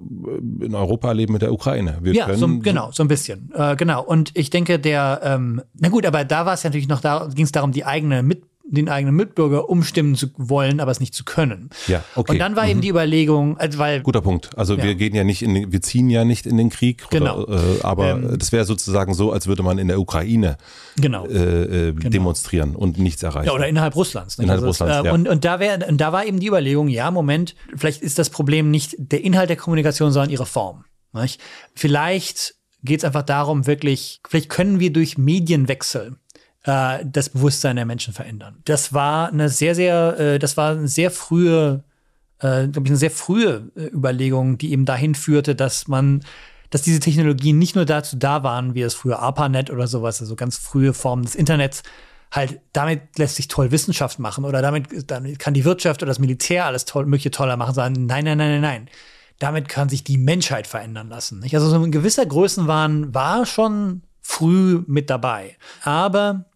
äh, 0.61 0.65
in 0.65 0.75
Europa 0.75 1.09
erleben 1.09 1.33
mit 1.33 1.43
der 1.43 1.53
Ukraine. 1.53 1.99
Wir 2.03 2.15
Ja, 2.15 2.35
so, 2.37 2.47
genau, 2.61 2.91
so 2.93 3.03
ein 3.03 3.09
bisschen. 3.09 3.51
Äh, 3.55 3.75
genau. 3.77 4.03
Und 4.05 4.31
ich 4.35 4.51
denke, 4.51 4.79
der, 4.79 5.21
ähm, 5.25 5.61
na 5.75 5.89
gut, 5.89 6.07
aber 6.07 6.25
da 6.25 6.47
war 6.47 6.55
es 6.55 6.63
natürlich 6.65 6.89
noch, 6.89 7.01
da 7.01 7.29
ging 7.35 7.45
es 7.45 7.53
darum, 7.53 7.73
die 7.73 7.85
eigene 7.85 8.23
mit, 8.23 8.45
den 8.65 8.89
eigenen 8.89 9.15
Mitbürger 9.15 9.69
umstimmen 9.69 10.15
zu 10.15 10.29
wollen, 10.37 10.81
aber 10.81 10.91
es 10.91 11.01
nicht 11.01 11.15
zu 11.15 11.25
können. 11.25 11.71
Ja, 11.89 12.03
okay. 12.15 12.33
Und 12.33 12.39
dann 12.39 12.57
war 12.57 12.67
eben 12.69 12.81
die 12.81 12.89
Überlegung, 12.89 13.59
also 13.59 13.79
weil 13.79 14.01
Guter 14.03 14.21
Punkt. 14.23 14.57
Also 14.57 14.77
Ja. 14.77 14.85
wir 14.85 14.95
gehen 14.95 15.15
ja 15.15 15.25
nicht 15.25 15.43
in 15.43 15.55
den, 15.55 15.73
wir 15.73 15.83
ziehen 15.83 16.09
ja 16.09 16.25
nicht 16.25 16.47
in 16.47 16.57
den 16.57 16.71
Krieg. 16.71 17.05
Genau. 17.11 17.43
Oder, 17.43 17.55
äh, 17.55 17.83
aber 17.83 18.11
Ähm. 18.11 18.39
das 18.39 18.53
wäre 18.53 18.65
sozusagen 18.65 19.15
so, 19.15 19.33
als 19.33 19.47
würde 19.47 19.63
man 19.63 19.79
in 19.79 19.89
der 19.89 20.01
Ukraine 20.01 20.57
genau. 20.97 21.27
äh, 21.27 21.89
äh, 21.89 21.93
demonstrieren 21.93 22.77
und 22.77 22.99
nichts 22.99 23.23
erreichen. 23.23 23.47
Ja, 23.47 23.53
oder 23.53 23.69
innerhalb 23.69 23.97
Russlands. 23.97 24.39
nicht? 24.39 24.45
Innerhalb 24.45 24.65
Also 24.65 24.69
Russlands, 24.69 25.05
äh, 25.05 25.07
ja. 25.07 25.13
und, 25.13 25.29
und, 25.29 25.45
da 25.45 25.61
wär, 25.61 25.87
und 25.89 26.01
da 26.01 26.13
war 26.13 26.25
eben 26.25 26.41
die 26.41 26.47
Überlegung, 26.49 26.89
ja, 26.89 27.11
Moment, 27.11 27.55
vielleicht 27.77 28.03
ist 28.03 28.19
das 28.19 28.31
Problem 28.31 28.71
nicht 28.71 28.95
der 28.99 29.23
Inhalt 29.25 29.51
der 29.51 29.57
Kommunikation, 29.57 30.13
sondern 30.13 30.31
ihre 30.31 30.47
Form. 30.47 30.85
Nicht? 31.13 31.41
Vielleicht 31.75 32.55
geht 32.85 32.99
es 33.01 33.05
einfach 33.05 33.23
darum, 33.23 33.67
wirklich, 33.67 34.21
vielleicht 34.29 34.49
können 34.49 34.81
wir 34.81 34.93
durch 34.93 35.19
Medienwechsel 35.19 36.17
äh, 36.65 37.05
das 37.05 37.31
Bewusstsein 37.31 37.77
der 37.77 37.87
Menschen 37.87 38.15
verändern. 38.15 38.57
Das 38.65 38.93
war 38.93 39.29
eine 39.29 39.49
sehr, 39.49 39.75
sehr, 39.75 40.19
äh, 40.19 40.39
das 40.39 40.57
war 40.57 40.73
eine 40.73 40.89
sehr 40.89 41.11
frühe, 41.11 41.85
äh, 42.39 42.69
glaube 42.69 42.83
ich, 42.85 42.91
eine 42.91 42.97
sehr 42.97 43.11
frühe 43.11 43.71
äh, 43.77 43.87
Überlegung, 43.87 44.59
die 44.59 44.73
eben 44.73 44.85
dahin 44.85 45.15
führte, 45.15 45.55
dass 45.55 45.89
man 45.89 46.23
dass 46.73 46.81
diese 46.81 47.01
Technologien 47.01 47.59
nicht 47.59 47.77
nur 47.77 47.85
dazu 47.85 48.17
da 48.17 48.43
waren, 48.43 48.75
wie 48.75 48.81
es 48.81 48.95
früher 48.95 49.19
ARPANET 49.19 49.71
oder 49.71 49.87
sowas, 49.87 50.23
also 50.23 50.37
ganz 50.37 50.57
frühe 50.57 50.95
Formen 50.95 51.23
des 51.23 51.35
Internets, 51.35 51.83
halt, 52.33 52.61
damit 52.73 53.19
lässt 53.19 53.37
sich 53.37 53.47
toll 53.47 53.71
Wissenschaft 53.71 54.19
machen 54.19 54.47
oder 54.47 54.63
damit, 54.63 55.11
damit 55.11 55.39
kann 55.39 55.53
die 55.53 55.67
Wirtschaft 55.67 56.03
oder 56.03 56.09
das 56.09 56.19
Militär 56.19 56.65
alles 56.65 56.87
toll, 56.87 57.05
mögliche 57.05 57.31
toller 57.31 57.59
machen, 57.59 57.75
sagen, 57.75 58.07
nein, 58.07 58.25
nein, 58.25 58.39
nein, 58.39 58.53
nein, 58.53 58.61
nein. 58.63 58.89
Damit 59.39 59.69
kann 59.69 59.91
sich 59.91 60.03
die 60.03 60.17
Menschheit 60.17 60.67
verändern 60.67 61.09
lassen. 61.09 61.41
Nicht? 61.41 61.55
Also 61.55 61.69
so 61.69 61.77
ein 61.77 61.93
gewisser 61.93 62.25
Größenwahn 62.25 63.13
war 63.13 63.45
schon 63.45 64.03
früh 64.21 64.83
mit 64.87 65.11
dabei. 65.11 65.57
Aber 65.83 66.47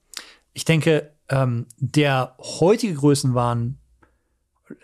ich 0.57 0.65
denke, 0.65 1.13
ähm, 1.29 1.67
der 1.77 2.35
heutige 2.39 2.95
Größenwahn, 2.95 3.77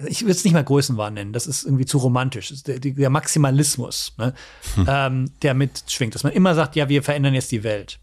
ich 0.06 0.20
würde 0.20 0.32
es 0.32 0.44
nicht 0.44 0.52
mal 0.52 0.62
Größenwahn 0.62 1.14
nennen, 1.14 1.32
das 1.32 1.46
ist 1.46 1.64
irgendwie 1.64 1.86
zu 1.86 1.96
romantisch. 1.96 2.62
Der, 2.64 2.78
der, 2.78 3.08
Maximalismus, 3.08 4.12
ne? 4.18 4.34
hm. 4.74 4.86
ähm, 4.86 5.30
der 5.40 5.54
mitschwingt, 5.54 6.14
dass 6.14 6.24
man 6.24 6.34
immer 6.34 6.54
sagt, 6.54 6.76
ja, 6.76 6.90
wir 6.90 7.02
verändern 7.02 7.32
jetzt 7.32 7.52
die 7.52 7.64
Welt. 7.64 8.00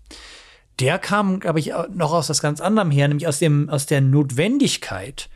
Der 0.79 0.97
kam, 0.97 1.39
glaube 1.39 1.59
ich, 1.59 1.71
noch 1.93 2.11
aus 2.11 2.29
was 2.29 2.41
ganz 2.41 2.59
anderem 2.59 2.89
her, 2.89 3.07
nämlich 3.07 3.27
aus, 3.27 3.37
dem, 3.37 3.69
aus 3.69 3.85
der 3.85 4.01
Notwendigkeit, 4.01 5.29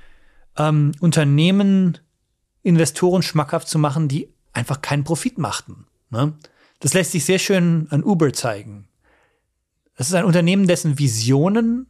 ähm, 0.58 0.94
Unternehmen, 1.02 2.00
Investoren 2.64 3.22
schmackhaft 3.22 3.68
zu 3.68 3.78
machen, 3.78 4.08
die 4.08 4.34
einfach 4.54 4.82
keinen 4.82 5.04
Profit 5.04 5.38
machten. 5.38 5.86
Ne? 6.10 6.34
Das 6.80 6.96
lässt 6.96 7.12
sich 7.12 7.26
sehr 7.26 7.40
schön 7.40 7.86
an 7.92 8.04
Uber 8.04 8.34
zeigen. 8.34 8.88
Das 9.98 10.08
ist 10.08 10.16
ein 10.16 10.26
Unternehmen, 10.26 10.66
dessen 10.66 10.98
Visionen 10.98 11.86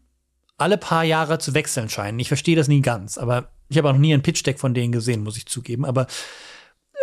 alle 0.63 0.77
paar 0.77 1.03
Jahre 1.03 1.39
zu 1.39 1.53
wechseln 1.53 1.89
scheinen. 1.89 2.19
Ich 2.19 2.29
verstehe 2.29 2.55
das 2.55 2.69
nie 2.69 2.81
ganz, 2.81 3.17
aber 3.17 3.49
ich 3.67 3.77
habe 3.77 3.89
auch 3.89 3.93
noch 3.93 3.99
nie 3.99 4.13
ein 4.13 4.23
Pitch-Deck 4.23 4.59
von 4.59 4.73
denen 4.73 4.93
gesehen, 4.93 5.23
muss 5.23 5.35
ich 5.35 5.45
zugeben. 5.45 5.83
Aber 5.83 6.07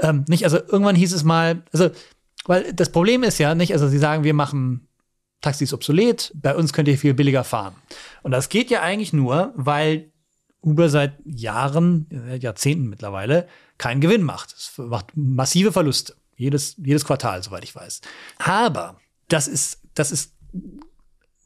ähm, 0.03 0.25
nicht, 0.29 0.45
also 0.45 0.57
irgendwann 0.57 0.97
hieß 0.97 1.13
es 1.13 1.25
mal, 1.25 1.63
also, 1.73 1.91
weil 2.47 2.73
das 2.73 2.91
Problem 2.91 3.23
ist 3.23 3.39
ja 3.39 3.55
nicht, 3.55 3.75
also 3.75 3.87
sie 3.87 3.99
sagen, 3.99 4.25
wir 4.25 4.33
machen 4.33 4.89
Taxis 5.43 5.75
obsolet, 5.75 6.33
bei 6.35 6.57
uns 6.57 6.73
könnt 6.73 6.89
ihr 6.89 6.97
viel 6.97 7.13
billiger 7.13 7.45
fahren. 7.45 7.75
Und 8.23 8.31
das 8.31 8.49
geht 8.49 8.71
ja 8.71 8.81
eigentlich 8.81 9.13
nur, 9.13 9.53
weil 9.57 10.11
Uber 10.63 10.89
seit 10.89 11.15
Jahren, 11.25 12.07
Jahrzehnten 12.41 12.89
mittlerweile, 12.89 13.47
keinen 13.77 14.01
Gewinn 14.01 14.23
macht. 14.23 14.53
Es 14.53 14.73
macht 14.79 15.15
massive 15.15 15.73
Verluste. 15.73 16.15
Jedes, 16.37 16.77
jedes 16.79 17.05
Quartal, 17.05 17.43
soweit 17.43 17.65
ich 17.65 17.75
weiß. 17.75 18.01
Aber 18.39 18.99
das 19.29 19.49
ist, 19.49 19.81
das 19.95 20.13
ist, 20.13 20.33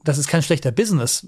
das 0.05 0.19
ist 0.19 0.29
kein 0.29 0.43
schlechter 0.43 0.71
Business, 0.71 1.27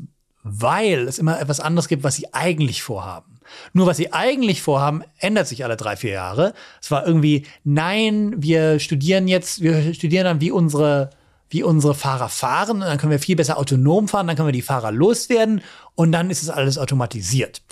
weil 0.48 1.08
es 1.08 1.18
immer 1.18 1.40
etwas 1.40 1.60
anderes 1.60 1.88
gibt, 1.88 2.04
was 2.04 2.14
sie 2.14 2.32
eigentlich 2.32 2.82
vorhaben. 2.82 3.40
Nur 3.72 3.86
was 3.86 3.96
sie 3.96 4.12
eigentlich 4.12 4.62
vorhaben, 4.62 5.02
ändert 5.18 5.48
sich 5.48 5.64
alle 5.64 5.76
drei, 5.76 5.96
vier 5.96 6.12
Jahre. 6.12 6.54
Es 6.80 6.90
war 6.90 7.06
irgendwie, 7.06 7.46
nein, 7.64 8.34
wir 8.36 8.78
studieren 8.78 9.28
jetzt, 9.28 9.60
wir 9.60 9.92
studieren 9.94 10.24
dann, 10.24 10.40
wie 10.40 10.50
unsere, 10.50 11.10
wie 11.50 11.62
unsere 11.62 11.94
Fahrer 11.94 12.28
fahren 12.28 12.76
und 12.76 12.80
dann 12.82 12.98
können 12.98 13.12
wir 13.12 13.18
viel 13.18 13.36
besser 13.36 13.58
autonom 13.58 14.08
fahren, 14.08 14.26
dann 14.26 14.36
können 14.36 14.48
wir 14.48 14.52
die 14.52 14.62
Fahrer 14.62 14.92
loswerden 14.92 15.62
und 15.94 16.12
dann 16.12 16.30
ist 16.30 16.42
es 16.42 16.50
alles 16.50 16.78
automatisiert. 16.78 17.62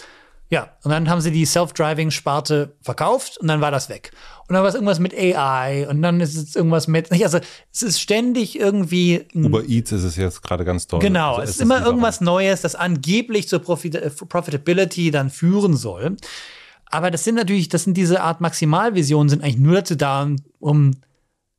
Ja, 0.50 0.68
und 0.82 0.90
dann 0.90 1.08
haben 1.08 1.20
sie 1.20 1.30
die 1.30 1.46
Self-Driving-Sparte 1.46 2.76
verkauft 2.82 3.38
und 3.38 3.48
dann 3.48 3.60
war 3.60 3.70
das 3.70 3.88
weg. 3.88 4.12
Und 4.46 4.54
dann 4.54 4.62
war 4.62 4.68
es 4.68 4.74
irgendwas 4.74 4.98
mit 4.98 5.14
AI 5.14 5.88
und 5.88 6.02
dann 6.02 6.20
ist 6.20 6.36
es 6.36 6.54
irgendwas 6.54 6.86
mit, 6.86 7.10
also 7.10 7.38
es 7.72 7.82
ist 7.82 8.00
ständig 8.00 8.58
irgendwie. 8.58 9.26
Uber 9.34 9.64
Eats 9.66 9.92
ist 9.92 10.04
es 10.04 10.16
jetzt 10.16 10.42
gerade 10.42 10.64
ganz 10.66 10.86
toll. 10.86 11.00
Genau, 11.00 11.36
also 11.36 11.44
es 11.44 11.50
ist 11.50 11.62
immer 11.62 11.84
irgendwas 11.84 12.20
Neues, 12.20 12.60
das 12.60 12.74
angeblich 12.74 13.48
zur 13.48 13.60
Profit 13.60 13.94
äh, 13.94 14.10
Profitability 14.10 15.10
dann 15.10 15.30
führen 15.30 15.76
soll. 15.76 16.16
Aber 16.90 17.10
das 17.10 17.24
sind 17.24 17.36
natürlich, 17.36 17.70
das 17.70 17.84
sind 17.84 17.96
diese 17.96 18.20
Art 18.20 18.40
Maximalvisionen, 18.40 19.30
sind 19.30 19.42
eigentlich 19.42 19.58
nur 19.58 19.76
dazu 19.76 19.96
da, 19.96 20.28
um, 20.60 20.92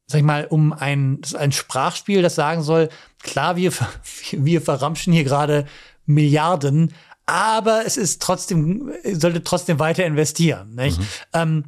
sag 0.06 0.20
ich 0.20 0.24
mal, 0.24 0.46
um 0.46 0.72
ein, 0.72 1.20
ein 1.38 1.52
Sprachspiel, 1.52 2.22
das 2.22 2.36
sagen 2.36 2.62
soll, 2.62 2.90
klar, 3.24 3.56
wir, 3.56 3.74
wir 4.32 4.62
verramschen 4.62 5.12
hier 5.12 5.24
gerade 5.24 5.66
Milliarden, 6.06 6.94
aber 7.26 7.86
es 7.86 7.97
ist 7.97 8.21
trotzdem, 8.21 8.91
sollte 9.03 9.43
trotzdem 9.43 9.80
weiter 9.80 10.05
investieren. 10.05 10.76
Nicht? 10.76 10.99
Mhm. 10.99 11.07
Ähm, 11.34 11.63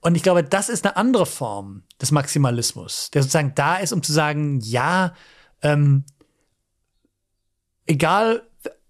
und 0.00 0.14
ich 0.14 0.22
glaube, 0.22 0.42
das 0.42 0.68
ist 0.68 0.86
eine 0.86 0.96
andere 0.96 1.26
Form 1.26 1.82
des 2.00 2.10
Maximalismus, 2.10 3.10
der 3.10 3.22
sozusagen 3.22 3.54
da 3.54 3.76
ist, 3.76 3.92
um 3.92 4.02
zu 4.02 4.12
sagen, 4.12 4.60
ja, 4.60 5.14
ähm, 5.62 6.04
egal, 7.86 8.42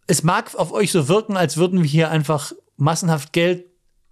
es 0.06 0.22
mag 0.22 0.54
auf 0.54 0.72
euch 0.72 0.92
so 0.92 1.08
wirken, 1.08 1.36
als 1.36 1.56
würden 1.56 1.82
wir 1.82 1.88
hier 1.88 2.10
einfach 2.10 2.52
massenhaft 2.76 3.32
Geld 3.32 3.66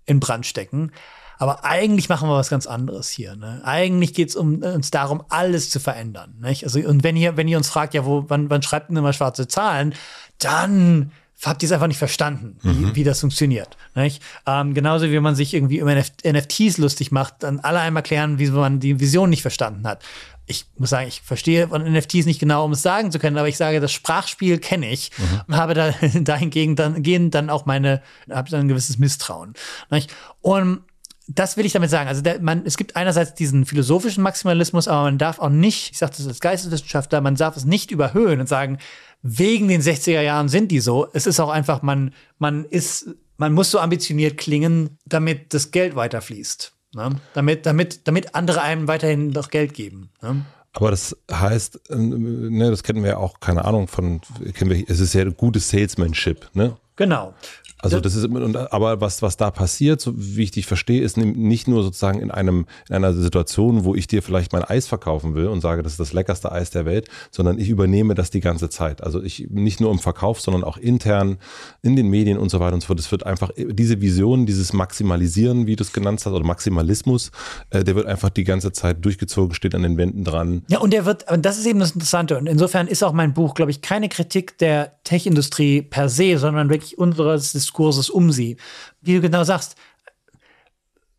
in 0.07 0.21
Brand 0.21 0.47
stecken. 0.47 0.93
Aber 1.41 1.65
eigentlich 1.65 2.09
machen 2.09 2.29
wir 2.29 2.35
was 2.35 2.51
ganz 2.51 2.67
anderes 2.67 3.09
hier. 3.11 3.37
Ne? 3.37 3.61
Eigentlich 3.63 4.13
geht 4.13 4.31
es 4.31 4.37
um, 4.37 4.63
uns 4.63 4.91
darum, 4.91 5.23
alles 5.29 5.71
zu 5.71 5.79
verändern. 5.79 6.37
Nicht? 6.41 6.65
Also, 6.65 6.81
und 6.81 7.05
wenn 7.05 7.17
ihr, 7.17 7.37
wenn 7.37 7.47
ihr 7.47 7.59
uns 7.59 7.69
fragt, 7.69 7.95
ja, 7.95 8.05
wo, 8.05 8.25
wann, 8.27 8.51
wann 8.51 8.63
schreibt 8.63 8.91
denn 8.91 8.97
immer 8.97 9.13
schwarze 9.13 9.47
Zahlen, 9.47 9.95
dann 10.39 11.13
habt 11.45 11.63
ihr 11.63 11.67
es 11.67 11.73
einfach 11.73 11.87
nicht 11.87 11.99
verstanden, 11.99 12.57
wie, 12.63 12.87
mhm. 12.87 12.97
wie 12.97 13.05
das 13.05 13.21
funktioniert. 13.21 13.77
Nicht? 13.95 14.23
Ähm, 14.47 14.75
genauso 14.75 15.11
wie 15.11 15.21
man 15.21 15.35
sich 15.35 15.55
irgendwie 15.55 15.79
über 15.79 15.95
NFTs 15.95 16.79
lustig 16.79 17.13
macht, 17.13 17.43
dann 17.43 17.61
alle 17.61 17.81
einmal 17.81 18.01
erklären, 18.01 18.39
wie 18.39 18.51
man 18.51 18.81
die 18.81 18.99
Vision 18.99 19.31
nicht 19.31 19.43
verstanden 19.43 19.87
hat. 19.87 20.03
Ich 20.47 20.65
muss 20.79 20.91
sagen, 20.91 21.07
ich 21.07 21.21
verstehe 21.21 21.69
von 21.69 21.83
NFTs 21.83 22.25
nicht 22.25 22.41
genau, 22.41 22.65
um 22.65 22.73
es 22.73 22.83
sagen 22.83 23.13
zu 23.13 23.19
können, 23.19 23.37
aber 23.37 23.49
ich 23.49 23.59
sage, 23.59 23.81
das 23.81 23.93
Sprachspiel 23.93 24.59
kenne 24.59 24.91
ich 24.91 25.11
mhm. 25.17 25.41
und 25.47 25.57
habe 25.57 25.75
da 25.75 25.93
dahingegen 26.21 26.75
dann, 26.75 27.03
gehen 27.03 27.31
dann 27.31 27.51
auch 27.51 27.67
meine, 27.67 28.03
habe 28.31 28.51
dann 28.51 28.61
ein 28.61 28.69
gewisses 28.69 28.99
Misstrauen. 28.99 29.53
Nicht? 29.91 30.13
Und 30.41 30.81
das 31.29 31.59
will 31.59 31.67
ich 31.67 31.73
damit 31.73 31.91
sagen. 31.91 32.09
Also 32.09 32.23
der, 32.23 32.41
man, 32.41 32.63
es 32.65 32.79
gibt 32.79 32.97
einerseits 32.97 33.35
diesen 33.35 33.67
philosophischen 33.67 34.23
Maximalismus, 34.23 34.89
aber 34.89 35.03
man 35.03 35.19
darf 35.19 35.39
auch 35.39 35.51
nicht, 35.51 35.93
ich 35.93 35.99
sage 35.99 36.15
das 36.17 36.27
als 36.27 36.41
Geisteswissenschaftler, 36.41 37.21
man 37.21 37.35
darf 37.37 37.57
es 37.57 37.67
nicht 37.67 37.91
überhöhen 37.91 38.41
und 38.41 38.49
sagen, 38.49 38.79
wegen 39.23 39.69
den 39.69 39.83
60er 39.83 40.21
Jahren 40.21 40.49
sind 40.49 40.71
die 40.71 40.81
so. 40.81 41.09
Es 41.13 41.27
ist 41.27 41.41
auch 41.41 41.51
einfach, 41.51 41.83
man, 41.83 42.15
man 42.39 42.65
ist, 42.65 43.09
man 43.37 43.53
muss 43.53 43.71
so 43.71 43.79
ambitioniert 43.79 44.39
klingen, 44.39 44.99
damit 45.07 45.55
das 45.55 45.71
Geld 45.71 45.97
weiterfließt. 45.97 46.73
Ne? 46.95 47.21
Damit, 47.35 47.67
damit, 47.67 48.07
damit 48.07 48.35
andere 48.35 48.63
einem 48.63 48.89
weiterhin 48.89 49.29
noch 49.31 49.51
Geld 49.51 49.75
geben. 49.75 50.11
Ne? 50.23 50.45
Aber 50.73 50.91
das 50.91 51.17
heißt, 51.31 51.81
ähm, 51.91 52.57
ne, 52.57 52.71
das 52.71 52.83
kennen 52.83 53.03
wir 53.03 53.11
ja 53.11 53.17
auch, 53.17 53.41
keine 53.41 53.65
Ahnung, 53.65 53.89
von, 53.89 54.21
kennen 54.55 54.71
wir, 54.71 54.85
es 54.89 55.01
ist 55.01 55.15
ja 55.15 55.25
gutes 55.25 55.69
Salesmanship, 55.71 56.49
ne? 56.55 56.77
Genau. 56.97 57.35
Also 57.81 58.01
das 58.01 58.15
ist 58.15 58.29
aber 58.29 59.01
was 59.01 59.23
was 59.23 59.37
da 59.37 59.51
passiert, 59.51 60.01
so 60.01 60.13
wie 60.17 60.43
ich 60.43 60.51
dich 60.51 60.67
verstehe, 60.67 61.03
ist 61.03 61.17
nicht 61.17 61.69
nur 61.69 61.83
sozusagen 61.83 62.21
in 62.21 62.31
einem 62.31 62.67
in 62.89 62.97
einer 62.97 63.13
Situation, 63.13 63.85
wo 63.85 63.95
ich 63.95 64.07
dir 64.07 64.23
vielleicht 64.23 64.53
mein 64.53 64.65
Eis 64.65 64.87
verkaufen 64.87 65.35
will 65.35 65.47
und 65.47 65.61
sage, 65.61 65.83
das 65.83 65.93
ist 65.93 66.01
das 66.01 66.13
leckerste 66.13 66.51
Eis 66.51 66.71
der 66.71 66.85
Welt, 66.87 67.09
sondern 67.31 67.59
ich 67.59 67.69
übernehme 67.69 68.15
das 68.15 68.31
die 68.31 68.41
ganze 68.41 68.69
Zeit. 68.69 69.03
Also 69.03 69.23
ich 69.23 69.49
nicht 69.51 69.81
nur 69.81 69.91
im 69.91 69.99
Verkauf, 69.99 70.41
sondern 70.41 70.65
auch 70.65 70.77
intern 70.77 71.39
in 71.83 71.97
den 71.97 72.09
Medien 72.09 72.39
und 72.39 72.51
so 72.51 72.61
weiter 72.61 72.75
und 72.75 72.81
so 72.81 72.89
fort. 72.89 73.01
Es 73.01 73.11
wird 73.11 73.25
einfach 73.25 73.51
diese 73.57 74.01
Vision, 74.01 74.47
dieses 74.47 74.73
Maximalisieren, 74.73 75.67
wie 75.67 75.77
du 75.77 75.85
es 75.85 75.93
genannt 75.93 76.23
hast, 76.25 76.33
oder 76.33 76.45
Maximalismus, 76.45 77.31
äh, 77.71 77.85
der 77.85 77.95
wird 77.95 78.07
einfach 78.07 78.31
die 78.31 78.45
ganze 78.45 78.73
Zeit 78.73 79.05
durchgezogen, 79.05 79.55
steht 79.55 79.75
an 79.75 79.83
den 79.83 79.97
Wänden 79.97 80.25
dran. 80.25 80.63
Ja, 80.69 80.79
und 80.79 80.93
der 80.93 81.05
wird, 81.05 81.31
und 81.31 81.45
das 81.45 81.59
ist 81.59 81.67
eben 81.67 81.79
das 81.79 81.93
Interessante. 81.93 82.39
Und 82.39 82.47
insofern 82.47 82.89
ist 82.89 83.03
auch 83.03 83.13
mein 83.13 83.35
Buch, 83.35 83.55
glaube 83.55 83.71
ich, 83.71 83.83
keine 83.83 84.09
Kritik 84.09 84.59
der 84.59 84.93
Tech-Industrie 85.05 85.83
per 85.83 86.09
se, 86.09 86.39
sondern 86.39 86.69
wirklich 86.71 86.99
unseres 86.99 87.53
Diskurses 87.69 88.11
um 88.11 88.33
sie. 88.33 88.57
Wie 89.01 89.15
du 89.15 89.21
genau 89.21 89.45
sagst, 89.45 89.77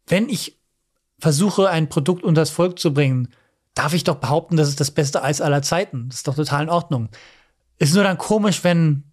wenn 0.08 0.30
ich 0.30 0.60
versuche, 1.20 1.70
ein 1.70 1.90
Produkt 1.90 2.24
unter 2.24 2.42
das 2.42 2.50
Volk 2.50 2.80
zu 2.80 2.94
bringen, 2.94 3.30
darf 3.76 3.94
ich 3.94 4.04
doch 4.04 4.16
behaupten, 4.16 4.58
das 4.58 4.70
ist 4.70 4.80
das 4.80 4.92
beste 4.92 5.24
Eis 5.24 5.42
aller 5.42 5.62
Zeiten. 5.62 6.10
Das 6.10 6.18
ist 6.18 6.28
doch 6.28 6.36
total 6.36 6.64
in 6.64 6.70
Ordnung. 6.70 7.10
Ist 7.78 7.94
nur 7.94 8.04
dann 8.04 8.18
komisch, 8.18 8.64
wenn 8.64 9.04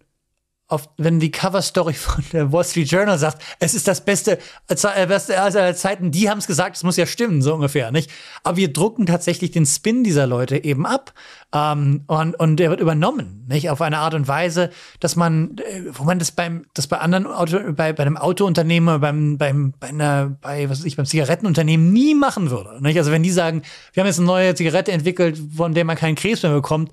auf, 0.69 0.89
wenn 0.97 1.19
die 1.19 1.31
Cover-Story 1.31 1.93
von 1.93 2.23
der 2.33 2.51
Wall 2.51 2.65
Street 2.65 2.91
Journal 2.91 3.17
sagt, 3.17 3.41
es 3.59 3.73
ist 3.73 3.87
das 3.87 4.03
beste, 4.03 4.37
äh, 4.67 5.07
beste 5.07 5.39
aller 5.39 5.75
Zeiten, 5.75 6.11
die 6.11 6.29
haben 6.29 6.39
es 6.39 6.47
gesagt, 6.47 6.75
es 6.75 6.83
muss 6.83 6.97
ja 6.97 7.05
stimmen, 7.05 7.41
so 7.41 7.53
ungefähr, 7.53 7.91
nicht? 7.91 8.11
Aber 8.43 8.57
wir 8.57 8.73
drucken 8.73 9.05
tatsächlich 9.05 9.51
den 9.51 9.65
Spin 9.65 10.03
dieser 10.03 10.27
Leute 10.27 10.63
eben 10.63 10.85
ab. 10.85 11.13
Ähm, 11.55 12.03
und, 12.07 12.35
und 12.35 12.57
der 12.57 12.69
wird 12.69 12.81
übernommen, 12.81 13.45
nicht? 13.47 13.69
Auf 13.69 13.81
eine 13.81 13.99
Art 13.99 14.13
und 14.13 14.27
Weise, 14.27 14.69
dass 14.99 15.15
man, 15.15 15.57
äh, 15.59 15.83
wo 15.93 16.03
man 16.03 16.19
das 16.19 16.31
beim, 16.31 16.65
das 16.73 16.87
bei 16.87 16.97
anderen 16.97 17.27
Auto, 17.27 17.59
bei, 17.71 17.93
bei 17.93 18.03
einem 18.03 18.17
Autounternehmer, 18.17 18.99
beim, 18.99 19.37
beim, 19.37 19.73
bei 19.79 19.87
einer, 19.87 20.37
bei, 20.41 20.69
was 20.69 20.79
weiß 20.79 20.85
ich, 20.85 20.97
beim 20.97 21.05
Zigarettenunternehmen 21.05 21.93
nie 21.93 22.13
machen 22.13 22.49
würde, 22.49 22.83
nicht? 22.83 22.97
Also 22.97 23.11
wenn 23.11 23.23
die 23.23 23.31
sagen, 23.31 23.61
wir 23.93 24.01
haben 24.01 24.07
jetzt 24.07 24.19
eine 24.19 24.27
neue 24.27 24.55
Zigarette 24.55 24.91
entwickelt, 24.91 25.39
von 25.55 25.73
der 25.73 25.85
man 25.85 25.95
keinen 25.95 26.15
Krebs 26.15 26.43
mehr 26.43 26.51
bekommt, 26.51 26.91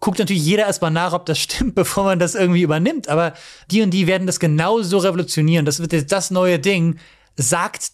guckt 0.00 0.18
natürlich 0.18 0.44
jeder 0.44 0.66
erstmal 0.66 0.90
nach, 0.90 1.12
ob 1.12 1.26
das 1.26 1.38
stimmt, 1.38 1.74
bevor 1.74 2.04
man 2.04 2.18
das 2.18 2.34
irgendwie 2.34 2.62
übernimmt. 2.62 3.08
Aber 3.08 3.34
die 3.70 3.82
und 3.82 3.90
die 3.90 4.06
werden 4.06 4.26
das 4.26 4.40
genauso 4.40 4.98
revolutionieren. 4.98 5.66
Das 5.66 5.80
wird 5.80 5.92
jetzt 5.92 6.12
das 6.12 6.30
neue 6.30 6.58
Ding, 6.58 6.98
sagt 7.36 7.92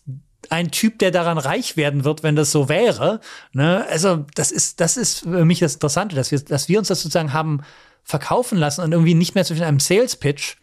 ein 0.50 0.70
Typ, 0.70 0.98
der 0.98 1.10
daran 1.10 1.38
reich 1.38 1.76
werden 1.76 2.04
wird, 2.04 2.22
wenn 2.22 2.36
das 2.36 2.50
so 2.50 2.68
wäre. 2.68 3.20
Ne? 3.52 3.86
Also 3.88 4.26
das 4.34 4.50
ist, 4.50 4.80
das 4.80 4.96
ist 4.96 5.20
für 5.20 5.44
mich 5.44 5.60
das 5.60 5.74
Interessante, 5.74 6.16
dass 6.16 6.30
wir, 6.30 6.40
dass 6.40 6.68
wir 6.68 6.78
uns 6.78 6.88
das 6.88 7.02
sozusagen 7.02 7.32
haben 7.32 7.62
verkaufen 8.02 8.58
lassen 8.58 8.82
und 8.82 8.92
irgendwie 8.92 9.14
nicht 9.14 9.34
mehr 9.34 9.44
zwischen 9.44 9.62
einem 9.62 9.80
Sales 9.80 10.16
Pitch 10.16 10.56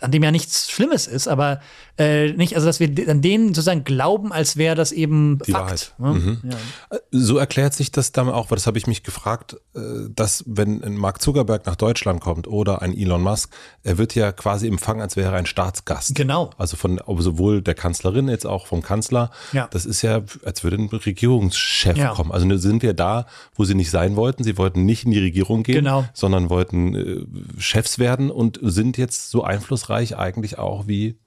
an 0.00 0.10
dem 0.10 0.22
ja 0.22 0.30
nichts 0.30 0.70
Schlimmes 0.70 1.06
ist, 1.06 1.28
aber 1.28 1.60
äh, 1.98 2.32
nicht, 2.32 2.54
also 2.54 2.66
dass 2.66 2.80
wir 2.80 2.88
an 3.08 3.20
denen 3.20 3.48
sozusagen 3.48 3.84
glauben, 3.84 4.32
als 4.32 4.56
wäre 4.56 4.74
das 4.74 4.90
eben 4.90 5.38
Die 5.46 5.52
Fakt. 5.52 5.94
Wahrheit. 5.98 6.20
Ne? 6.20 6.40
Mhm. 6.42 6.50
Ja. 6.50 6.98
So 7.10 7.36
erklärt 7.36 7.74
sich 7.74 7.92
das 7.92 8.12
dann 8.12 8.30
auch, 8.30 8.50
weil 8.50 8.56
das 8.56 8.66
habe 8.66 8.78
ich 8.78 8.86
mich 8.86 9.02
gefragt, 9.02 9.56
äh, 9.74 9.80
dass 10.08 10.44
wenn 10.46 10.82
ein 10.82 10.96
Mark 10.96 11.20
Zuckerberg 11.20 11.66
nach 11.66 11.76
Deutschland 11.76 12.20
kommt 12.20 12.48
oder 12.48 12.80
ein 12.80 12.96
Elon 12.96 13.22
Musk, 13.22 13.52
er 13.82 13.98
wird 13.98 14.14
ja 14.14 14.32
quasi 14.32 14.66
empfangen, 14.66 15.02
als 15.02 15.16
wäre 15.16 15.32
er 15.32 15.38
ein 15.38 15.46
Staatsgast. 15.46 16.14
Genau. 16.14 16.50
Also 16.56 16.76
von 16.78 17.00
sowohl 17.18 17.60
der 17.60 17.74
Kanzlerin 17.74 18.28
jetzt 18.28 18.46
auch 18.46 18.66
vom 18.66 18.82
Kanzler. 18.82 19.30
Ja. 19.52 19.68
Das 19.70 19.84
ist 19.84 20.00
ja, 20.00 20.22
als 20.44 20.64
würde 20.64 20.76
ein 20.76 20.88
Regierungschef 20.88 21.98
ja. 21.98 22.14
kommen. 22.14 22.32
Also 22.32 22.56
sind 22.56 22.82
wir 22.82 22.94
da, 22.94 23.26
wo 23.54 23.64
sie 23.64 23.74
nicht 23.74 23.90
sein 23.90 24.16
wollten. 24.16 24.42
Sie 24.42 24.56
wollten 24.56 24.86
nicht 24.86 25.04
in 25.04 25.10
die 25.10 25.20
Regierung 25.20 25.62
gehen, 25.62 25.84
genau. 25.84 26.06
sondern 26.14 26.48
wollten 26.48 26.94
äh, 26.94 27.60
Chefs 27.60 27.98
werden 27.98 28.30
und 28.30 28.58
sind 28.62 28.96
jetzt 28.96 29.30
so 29.30 29.44
einflussreich 29.44 29.89
eigentlich 29.90 30.58
auch 30.58 30.86
wie 30.86 31.18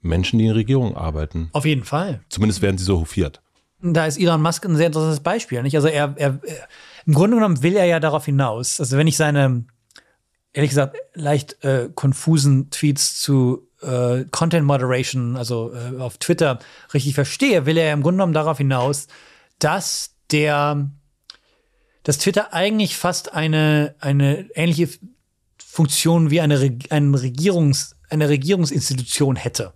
Menschen, 0.00 0.38
die 0.38 0.46
in 0.46 0.52
Regierungen 0.52 0.96
arbeiten. 0.96 1.48
Auf 1.52 1.64
jeden 1.64 1.84
Fall. 1.84 2.20
Zumindest 2.28 2.62
werden 2.62 2.78
sie 2.78 2.84
so 2.84 3.00
hofiert. 3.00 3.40
Da 3.80 4.06
ist 4.06 4.18
Elon 4.18 4.42
Musk 4.42 4.64
ein 4.64 4.76
sehr 4.76 4.86
interessantes 4.86 5.20
Beispiel. 5.20 5.62
Nicht? 5.62 5.74
Also 5.74 5.88
er, 5.88 6.14
er, 6.16 6.40
im 7.06 7.14
Grunde 7.14 7.36
genommen 7.36 7.62
will 7.62 7.76
er 7.76 7.84
ja 7.84 8.00
darauf 8.00 8.24
hinaus. 8.24 8.78
Also 8.78 8.96
wenn 8.96 9.06
ich 9.06 9.16
seine, 9.16 9.64
ehrlich 10.52 10.70
gesagt, 10.70 10.96
leicht 11.14 11.62
äh, 11.64 11.88
konfusen 11.94 12.70
Tweets 12.70 13.20
zu 13.20 13.68
äh, 13.80 14.24
Content 14.30 14.66
Moderation, 14.66 15.36
also 15.36 15.72
äh, 15.72 15.98
auf 15.98 16.18
Twitter, 16.18 16.60
richtig 16.94 17.14
verstehe, 17.14 17.66
will 17.66 17.76
er 17.76 17.92
im 17.92 18.02
Grunde 18.02 18.18
genommen 18.18 18.34
darauf 18.34 18.58
hinaus, 18.58 19.08
dass 19.58 20.14
der, 20.30 20.90
dass 22.04 22.18
Twitter 22.18 22.52
eigentlich 22.52 22.96
fast 22.96 23.34
eine, 23.34 23.94
eine 23.98 24.48
ähnliche 24.54 24.88
Funktion 25.58 26.30
wie 26.30 26.40
eine, 26.40 26.78
eine 26.90 27.22
Regierungs, 27.22 27.96
eine 28.12 28.28
Regierungsinstitution 28.28 29.36
hätte. 29.36 29.72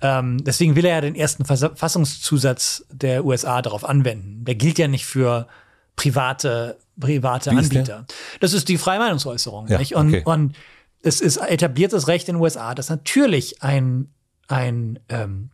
Ähm, 0.00 0.42
deswegen 0.44 0.76
will 0.76 0.84
er 0.84 0.96
ja 0.96 1.00
den 1.00 1.14
ersten 1.14 1.44
Verfassungszusatz 1.44 2.84
der 2.90 3.24
USA 3.24 3.62
darauf 3.62 3.84
anwenden. 3.84 4.44
Der 4.44 4.54
gilt 4.54 4.78
ja 4.78 4.88
nicht 4.88 5.04
für 5.04 5.48
private, 5.96 6.78
private 6.98 7.50
Anbieter. 7.50 8.06
Das 8.40 8.52
ist 8.52 8.68
die 8.68 8.78
freie 8.78 8.98
Meinungsäußerung. 8.98 9.68
Ja? 9.68 9.80
Und, 9.94 10.14
okay. 10.14 10.22
und 10.24 10.56
es 11.02 11.20
ist 11.20 11.36
etabliertes 11.38 12.08
Recht 12.08 12.28
in 12.28 12.36
den 12.36 12.42
USA, 12.42 12.74
dass 12.74 12.88
natürlich 12.88 13.62
ein, 13.62 14.08
ein 14.46 14.98
ähm, 15.08 15.50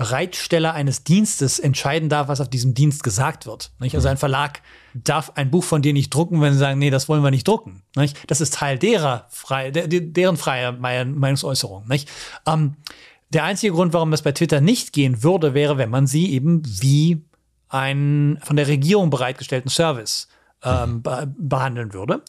Bereitsteller 0.00 0.72
eines 0.72 1.04
Dienstes 1.04 1.58
entscheiden 1.58 2.08
darf, 2.08 2.28
was 2.28 2.40
auf 2.40 2.48
diesem 2.48 2.72
Dienst 2.72 3.02
gesagt 3.02 3.44
wird. 3.44 3.70
Nicht? 3.80 3.94
Also 3.94 4.08
ein 4.08 4.16
Verlag 4.16 4.62
darf 4.94 5.32
ein 5.34 5.50
Buch 5.50 5.62
von 5.62 5.82
dir 5.82 5.92
nicht 5.92 6.08
drucken, 6.08 6.40
wenn 6.40 6.54
sie 6.54 6.58
sagen, 6.58 6.78
nee, 6.78 6.88
das 6.88 7.06
wollen 7.10 7.22
wir 7.22 7.30
nicht 7.30 7.46
drucken. 7.46 7.82
Nicht? 7.94 8.16
Das 8.26 8.40
ist 8.40 8.54
Teil 8.54 8.78
derer 8.78 9.26
frei, 9.28 9.70
der, 9.70 9.88
deren 9.88 10.38
freie 10.38 10.72
Meinungsäußerung. 10.72 11.86
Nicht? 11.86 12.08
Ähm, 12.46 12.76
der 13.28 13.44
einzige 13.44 13.74
Grund, 13.74 13.92
warum 13.92 14.10
das 14.10 14.22
bei 14.22 14.32
Twitter 14.32 14.62
nicht 14.62 14.94
gehen 14.94 15.22
würde, 15.22 15.52
wäre, 15.52 15.76
wenn 15.76 15.90
man 15.90 16.06
sie 16.06 16.32
eben 16.32 16.62
wie 16.64 17.22
einen 17.68 18.38
von 18.42 18.56
der 18.56 18.68
Regierung 18.68 19.10
bereitgestellten 19.10 19.70
Service 19.70 20.28
ähm, 20.64 21.02
be 21.02 21.30
behandeln 21.36 21.92
würde. 21.92 22.22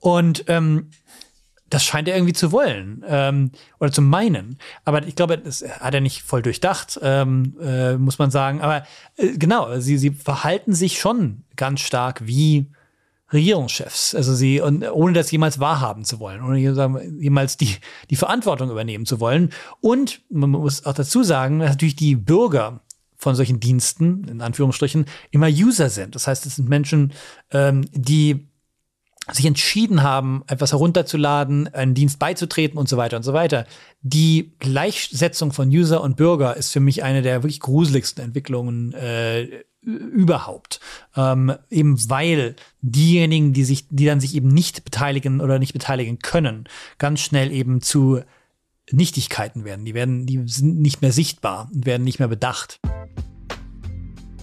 Und 0.00 0.44
ähm, 0.48 0.90
das 1.70 1.84
scheint 1.84 2.08
er 2.08 2.14
irgendwie 2.14 2.32
zu 2.32 2.52
wollen 2.52 3.04
ähm, 3.08 3.50
oder 3.80 3.90
zu 3.90 4.02
meinen. 4.02 4.58
Aber 4.84 5.06
ich 5.06 5.16
glaube, 5.16 5.38
das 5.38 5.62
hat 5.62 5.94
er 5.94 6.00
nicht 6.00 6.22
voll 6.22 6.42
durchdacht, 6.42 6.98
ähm, 7.02 7.56
äh, 7.60 7.96
muss 7.96 8.18
man 8.18 8.30
sagen. 8.30 8.60
Aber 8.60 8.84
äh, 9.16 9.36
genau, 9.36 9.78
sie, 9.80 9.98
sie 9.98 10.10
verhalten 10.10 10.74
sich 10.74 10.98
schon 10.98 11.44
ganz 11.56 11.80
stark 11.80 12.26
wie 12.26 12.70
Regierungschefs. 13.32 14.14
Also 14.14 14.34
sie, 14.34 14.60
und 14.60 14.88
ohne 14.88 15.12
das 15.12 15.30
jemals 15.30 15.58
wahrhaben 15.58 16.04
zu 16.04 16.20
wollen, 16.20 16.42
ohne 16.42 16.58
jemals 16.58 17.56
die, 17.56 17.76
die 18.10 18.16
Verantwortung 18.16 18.70
übernehmen 18.70 19.06
zu 19.06 19.18
wollen. 19.18 19.50
Und 19.80 20.20
man 20.30 20.50
muss 20.50 20.86
auch 20.86 20.94
dazu 20.94 21.24
sagen, 21.24 21.58
dass 21.58 21.70
natürlich 21.70 21.96
die 21.96 22.14
Bürger 22.14 22.80
von 23.16 23.34
solchen 23.34 23.58
Diensten, 23.58 24.24
in 24.28 24.40
Anführungsstrichen, 24.40 25.06
immer 25.30 25.48
User 25.48 25.90
sind. 25.90 26.14
Das 26.14 26.28
heißt, 26.28 26.46
es 26.46 26.56
sind 26.56 26.68
Menschen, 26.68 27.12
ähm, 27.50 27.86
die 27.92 28.46
sich 29.32 29.46
entschieden 29.46 30.02
haben, 30.02 30.44
etwas 30.46 30.72
herunterzuladen, 30.72 31.72
einen 31.74 31.94
Dienst 31.94 32.18
beizutreten 32.18 32.78
und 32.78 32.88
so 32.88 32.96
weiter 32.96 33.16
und 33.16 33.22
so 33.22 33.32
weiter. 33.32 33.66
Die 34.02 34.52
Gleichsetzung 34.58 35.52
von 35.52 35.68
User 35.68 36.02
und 36.02 36.16
Bürger 36.16 36.56
ist 36.56 36.72
für 36.72 36.80
mich 36.80 37.02
eine 37.02 37.22
der 37.22 37.42
wirklich 37.42 37.60
gruseligsten 37.60 38.24
Entwicklungen 38.24 38.92
äh, 38.94 39.48
überhaupt. 39.82 40.80
Ähm, 41.16 41.54
eben 41.70 41.98
weil 42.08 42.56
diejenigen, 42.82 43.52
die 43.52 43.64
sich, 43.64 43.86
die 43.88 44.06
dann 44.06 44.20
sich 44.20 44.34
eben 44.34 44.48
nicht 44.48 44.84
beteiligen 44.84 45.40
oder 45.40 45.58
nicht 45.58 45.72
beteiligen 45.72 46.18
können, 46.18 46.68
ganz 46.98 47.20
schnell 47.20 47.52
eben 47.52 47.80
zu 47.80 48.20
Nichtigkeiten 48.90 49.64
werden. 49.64 49.84
Die 49.84 49.94
werden, 49.94 50.26
die 50.26 50.42
sind 50.46 50.80
nicht 50.80 51.02
mehr 51.02 51.12
sichtbar 51.12 51.68
und 51.72 51.86
werden 51.86 52.04
nicht 52.04 52.18
mehr 52.18 52.28
bedacht. 52.28 52.80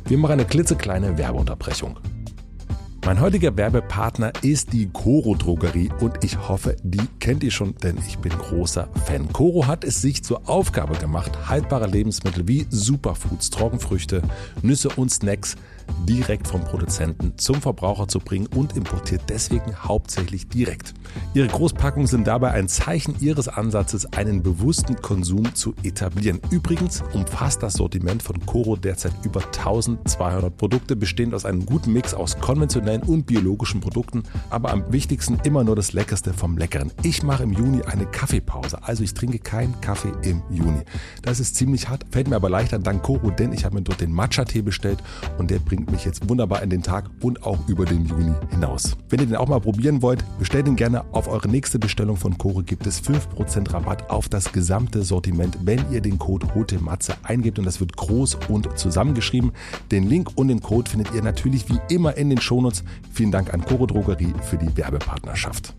Wir 0.05 0.17
machen 0.17 0.33
eine 0.33 0.45
klitzekleine 0.45 1.17
Werbeunterbrechung. 1.17 1.97
Mein 3.05 3.19
heutiger 3.19 3.57
Werbepartner 3.57 4.31
ist 4.43 4.71
die 4.71 4.89
Coro 4.89 5.35
Drogerie 5.35 5.89
und 5.99 6.23
ich 6.23 6.47
hoffe, 6.47 6.77
die 6.83 7.05
kennt 7.19 7.43
ihr 7.43 7.51
schon, 7.51 7.75
denn 7.83 7.97
ich 8.07 8.17
bin 8.17 8.31
großer 8.31 8.87
Fan. 9.05 9.27
Coro 9.33 9.67
hat 9.67 9.83
es 9.83 10.01
sich 10.01 10.23
zur 10.23 10.47
Aufgabe 10.47 10.95
gemacht, 10.95 11.49
haltbare 11.49 11.87
Lebensmittel 11.87 12.47
wie 12.47 12.65
Superfoods, 12.69 13.49
Trockenfrüchte, 13.49 14.21
Nüsse 14.61 14.87
und 14.87 15.11
Snacks 15.11 15.57
direkt 16.07 16.47
vom 16.47 16.63
Produzenten 16.63 17.37
zum 17.37 17.61
Verbraucher 17.61 18.07
zu 18.07 18.19
bringen 18.19 18.47
und 18.55 18.75
importiert 18.75 19.23
deswegen 19.29 19.75
hauptsächlich 19.75 20.47
direkt. 20.47 20.93
Ihre 21.33 21.47
Großpackungen 21.47 22.07
sind 22.07 22.27
dabei 22.27 22.51
ein 22.51 22.67
Zeichen 22.67 23.15
ihres 23.19 23.47
Ansatzes, 23.47 24.05
einen 24.13 24.43
bewussten 24.43 24.95
Konsum 24.95 25.55
zu 25.55 25.73
etablieren. 25.83 26.39
Übrigens 26.49 27.03
umfasst 27.13 27.63
das 27.63 27.73
Sortiment 27.73 28.21
von 28.21 28.45
Coro 28.45 28.75
derzeit 28.75 29.13
über 29.23 29.43
1200 29.43 30.55
Produkte, 30.55 30.95
bestehend 30.95 31.33
aus 31.33 31.45
einem 31.45 31.65
guten 31.65 31.93
Mix 31.93 32.13
aus 32.13 32.39
konventionellen 32.39 33.03
und 33.03 33.25
biologischen 33.25 33.81
Produkten, 33.81 34.23
aber 34.49 34.71
am 34.71 34.91
wichtigsten 34.91 35.39
immer 35.43 35.63
nur 35.63 35.75
das 35.75 35.93
Leckerste 35.93 36.33
vom 36.33 36.57
Leckeren. 36.57 36.91
Ich 37.03 37.23
mache 37.23 37.43
im 37.43 37.53
Juni 37.53 37.81
eine 37.83 38.05
Kaffeepause, 38.05 38.83
also 38.83 39.03
ich 39.03 39.13
trinke 39.13 39.39
keinen 39.39 39.79
Kaffee 39.81 40.13
im 40.23 40.41
Juni. 40.49 40.83
Das 41.21 41.39
ist 41.39 41.55
ziemlich 41.55 41.89
hart, 41.89 42.05
fällt 42.11 42.27
mir 42.27 42.35
aber 42.35 42.49
leichter 42.49 42.79
dank 42.79 43.03
Coro, 43.03 43.31
denn 43.31 43.53
ich 43.53 43.65
habe 43.65 43.75
mir 43.75 43.81
dort 43.81 44.01
den 44.01 44.11
Matcha-Tee 44.11 44.61
bestellt 44.61 44.99
und 45.37 45.51
der 45.51 45.59
bringt 45.59 45.72
mich 45.79 46.05
jetzt 46.05 46.27
wunderbar 46.29 46.61
in 46.63 46.69
den 46.69 46.83
Tag 46.83 47.09
und 47.21 47.43
auch 47.43 47.67
über 47.67 47.85
den 47.85 48.05
Juni 48.05 48.33
hinaus. 48.49 48.95
Wenn 49.09 49.19
ihr 49.19 49.27
den 49.27 49.35
auch 49.35 49.47
mal 49.47 49.59
probieren 49.59 50.01
wollt, 50.01 50.23
bestellt 50.39 50.67
ihn 50.67 50.75
gerne 50.75 51.03
auf 51.13 51.27
eure 51.27 51.47
nächste 51.47 51.79
Bestellung 51.79 52.17
von 52.17 52.37
Core 52.37 52.63
gibt 52.63 52.87
es 52.87 53.01
5% 53.01 53.73
Rabatt 53.73 54.09
auf 54.09 54.29
das 54.29 54.51
gesamte 54.51 55.03
Sortiment, 55.03 55.57
wenn 55.63 55.79
ihr 55.91 56.01
den 56.01 56.19
Code 56.19 56.53
HOTEMATZE 56.53 57.15
eingebt 57.23 57.59
und 57.59 57.65
das 57.65 57.79
wird 57.79 57.95
groß 57.97 58.37
und 58.49 58.77
zusammengeschrieben. 58.77 59.51
Den 59.91 60.07
Link 60.07 60.31
und 60.35 60.47
den 60.47 60.61
Code 60.61 60.89
findet 60.89 61.13
ihr 61.13 61.21
natürlich 61.21 61.69
wie 61.69 61.79
immer 61.93 62.15
in 62.17 62.29
den 62.29 62.39
Shownotes. 62.39 62.83
Vielen 63.11 63.31
Dank 63.31 63.53
an 63.53 63.63
Coro 63.63 63.85
Drogerie 63.85 64.33
für 64.41 64.57
die 64.57 64.75
Werbepartnerschaft. 64.75 65.73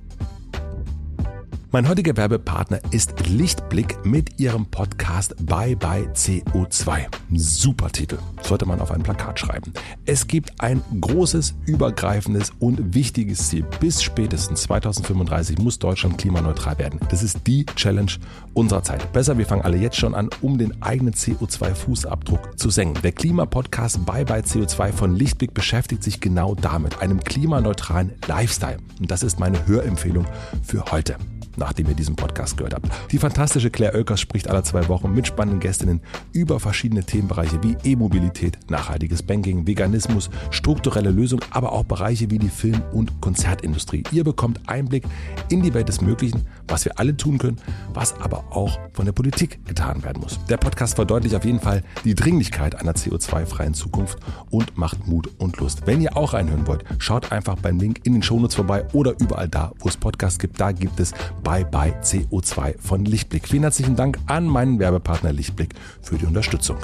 Mein 1.75 1.89
heutiger 1.89 2.16
Werbepartner 2.16 2.79
ist 2.93 3.27
Lichtblick 3.27 4.07
mit 4.07 4.39
ihrem 4.39 4.64
Podcast 4.64 5.35
Bye 5.45 5.75
Bye 5.75 6.09
CO2. 6.14 7.07
Super 7.35 7.91
Titel, 7.91 8.18
sollte 8.43 8.64
man 8.64 8.81
auf 8.81 8.93
ein 8.93 9.03
Plakat 9.03 9.41
schreiben. 9.41 9.72
Es 10.07 10.29
gibt 10.29 10.53
ein 10.61 10.81
großes, 11.01 11.57
übergreifendes 11.66 12.53
und 12.61 12.95
wichtiges 12.95 13.49
Ziel. 13.49 13.66
Bis 13.81 14.05
spätestens 14.05 14.62
2035 14.62 15.59
muss 15.59 15.81
Deutschland 15.81 16.16
klimaneutral 16.16 16.79
werden. 16.79 17.01
Das 17.11 17.25
ist 17.25 17.45
die 17.49 17.66
Challenge 17.66 18.12
unserer 18.53 18.85
Zeit. 18.85 19.12
Besser, 19.12 19.37
wir 19.37 19.45
fangen 19.45 19.62
alle 19.62 19.77
jetzt 19.77 19.97
schon 19.97 20.14
an, 20.14 20.31
um 20.43 20.59
den 20.59 20.81
eigenen 20.81 21.14
CO2-Fußabdruck 21.14 22.57
zu 22.57 22.70
senken. 22.70 23.03
Der 23.03 23.11
Klimapodcast 23.11 24.07
Bye 24.07 24.25
Bye 24.25 24.43
CO2 24.43 24.93
von 24.93 25.16
Lichtblick 25.16 25.53
beschäftigt 25.53 26.05
sich 26.05 26.20
genau 26.20 26.55
damit, 26.55 27.03
einem 27.03 27.18
klimaneutralen 27.18 28.12
Lifestyle. 28.29 28.77
Und 29.01 29.11
das 29.11 29.25
ist 29.25 29.41
meine 29.41 29.66
Hörempfehlung 29.66 30.25
für 30.62 30.85
heute 30.93 31.16
nachdem 31.57 31.88
ihr 31.88 31.94
diesen 31.94 32.16
Podcast 32.16 32.57
gehört 32.57 32.74
habt. 32.74 32.88
Die 33.12 33.18
fantastische 33.18 33.70
Claire 33.70 33.94
Oelkers 33.94 34.20
spricht 34.20 34.48
alle 34.48 34.62
zwei 34.62 34.88
Wochen 34.88 35.12
mit 35.12 35.26
spannenden 35.26 35.61
Gästinnen 35.61 36.00
über 36.32 36.61
verschiedene 36.61 37.05
Themenbereiche 37.05 37.62
wie 37.62 37.76
E-Mobilität, 37.84 38.59
nachhaltiges 38.68 39.22
Banking, 39.22 39.66
Veganismus, 39.66 40.30
strukturelle 40.50 41.11
Lösungen, 41.11 41.44
aber 41.50 41.72
auch 41.72 41.84
Bereiche 41.84 42.30
wie 42.30 42.38
die 42.38 42.48
Film- 42.48 42.82
und 42.92 43.20
Konzertindustrie. 43.20 44.02
Ihr 44.12 44.24
bekommt 44.24 44.61
Einblick 44.66 45.05
in 45.48 45.62
die 45.62 45.74
Welt 45.74 45.88
des 45.88 46.00
Möglichen, 46.00 46.46
was 46.68 46.84
wir 46.84 46.98
alle 46.98 47.16
tun 47.16 47.38
können, 47.38 47.58
was 47.92 48.14
aber 48.20 48.44
auch 48.50 48.78
von 48.92 49.04
der 49.04 49.12
Politik 49.12 49.64
getan 49.66 50.02
werden 50.02 50.20
muss. 50.20 50.38
Der 50.48 50.56
Podcast 50.56 50.96
verdeutlicht 50.96 51.34
auf 51.34 51.44
jeden 51.44 51.60
Fall 51.60 51.82
die 52.04 52.14
Dringlichkeit 52.14 52.74
einer 52.74 52.92
CO2-freien 52.92 53.74
Zukunft 53.74 54.18
und 54.50 54.76
macht 54.76 55.06
Mut 55.06 55.28
und 55.38 55.58
Lust. 55.58 55.86
Wenn 55.86 56.00
ihr 56.00 56.16
auch 56.16 56.32
reinhören 56.32 56.66
wollt, 56.66 56.84
schaut 56.98 57.32
einfach 57.32 57.56
beim 57.56 57.78
Link 57.78 58.00
in 58.04 58.12
den 58.12 58.22
Shownotes 58.22 58.54
vorbei 58.54 58.86
oder 58.92 59.14
überall 59.20 59.48
da, 59.48 59.72
wo 59.78 59.88
es 59.88 59.96
Podcasts 59.96 60.38
gibt. 60.38 60.60
Da 60.60 60.72
gibt 60.72 61.00
es 61.00 61.12
Bye 61.42 61.64
Bye 61.64 61.94
CO2 62.02 62.76
von 62.78 63.04
Lichtblick. 63.04 63.48
Vielen 63.48 63.62
herzlichen 63.62 63.96
Dank 63.96 64.18
an 64.26 64.46
meinen 64.46 64.78
Werbepartner 64.78 65.32
Lichtblick 65.32 65.74
für 66.02 66.16
die 66.16 66.26
Unterstützung. 66.26 66.78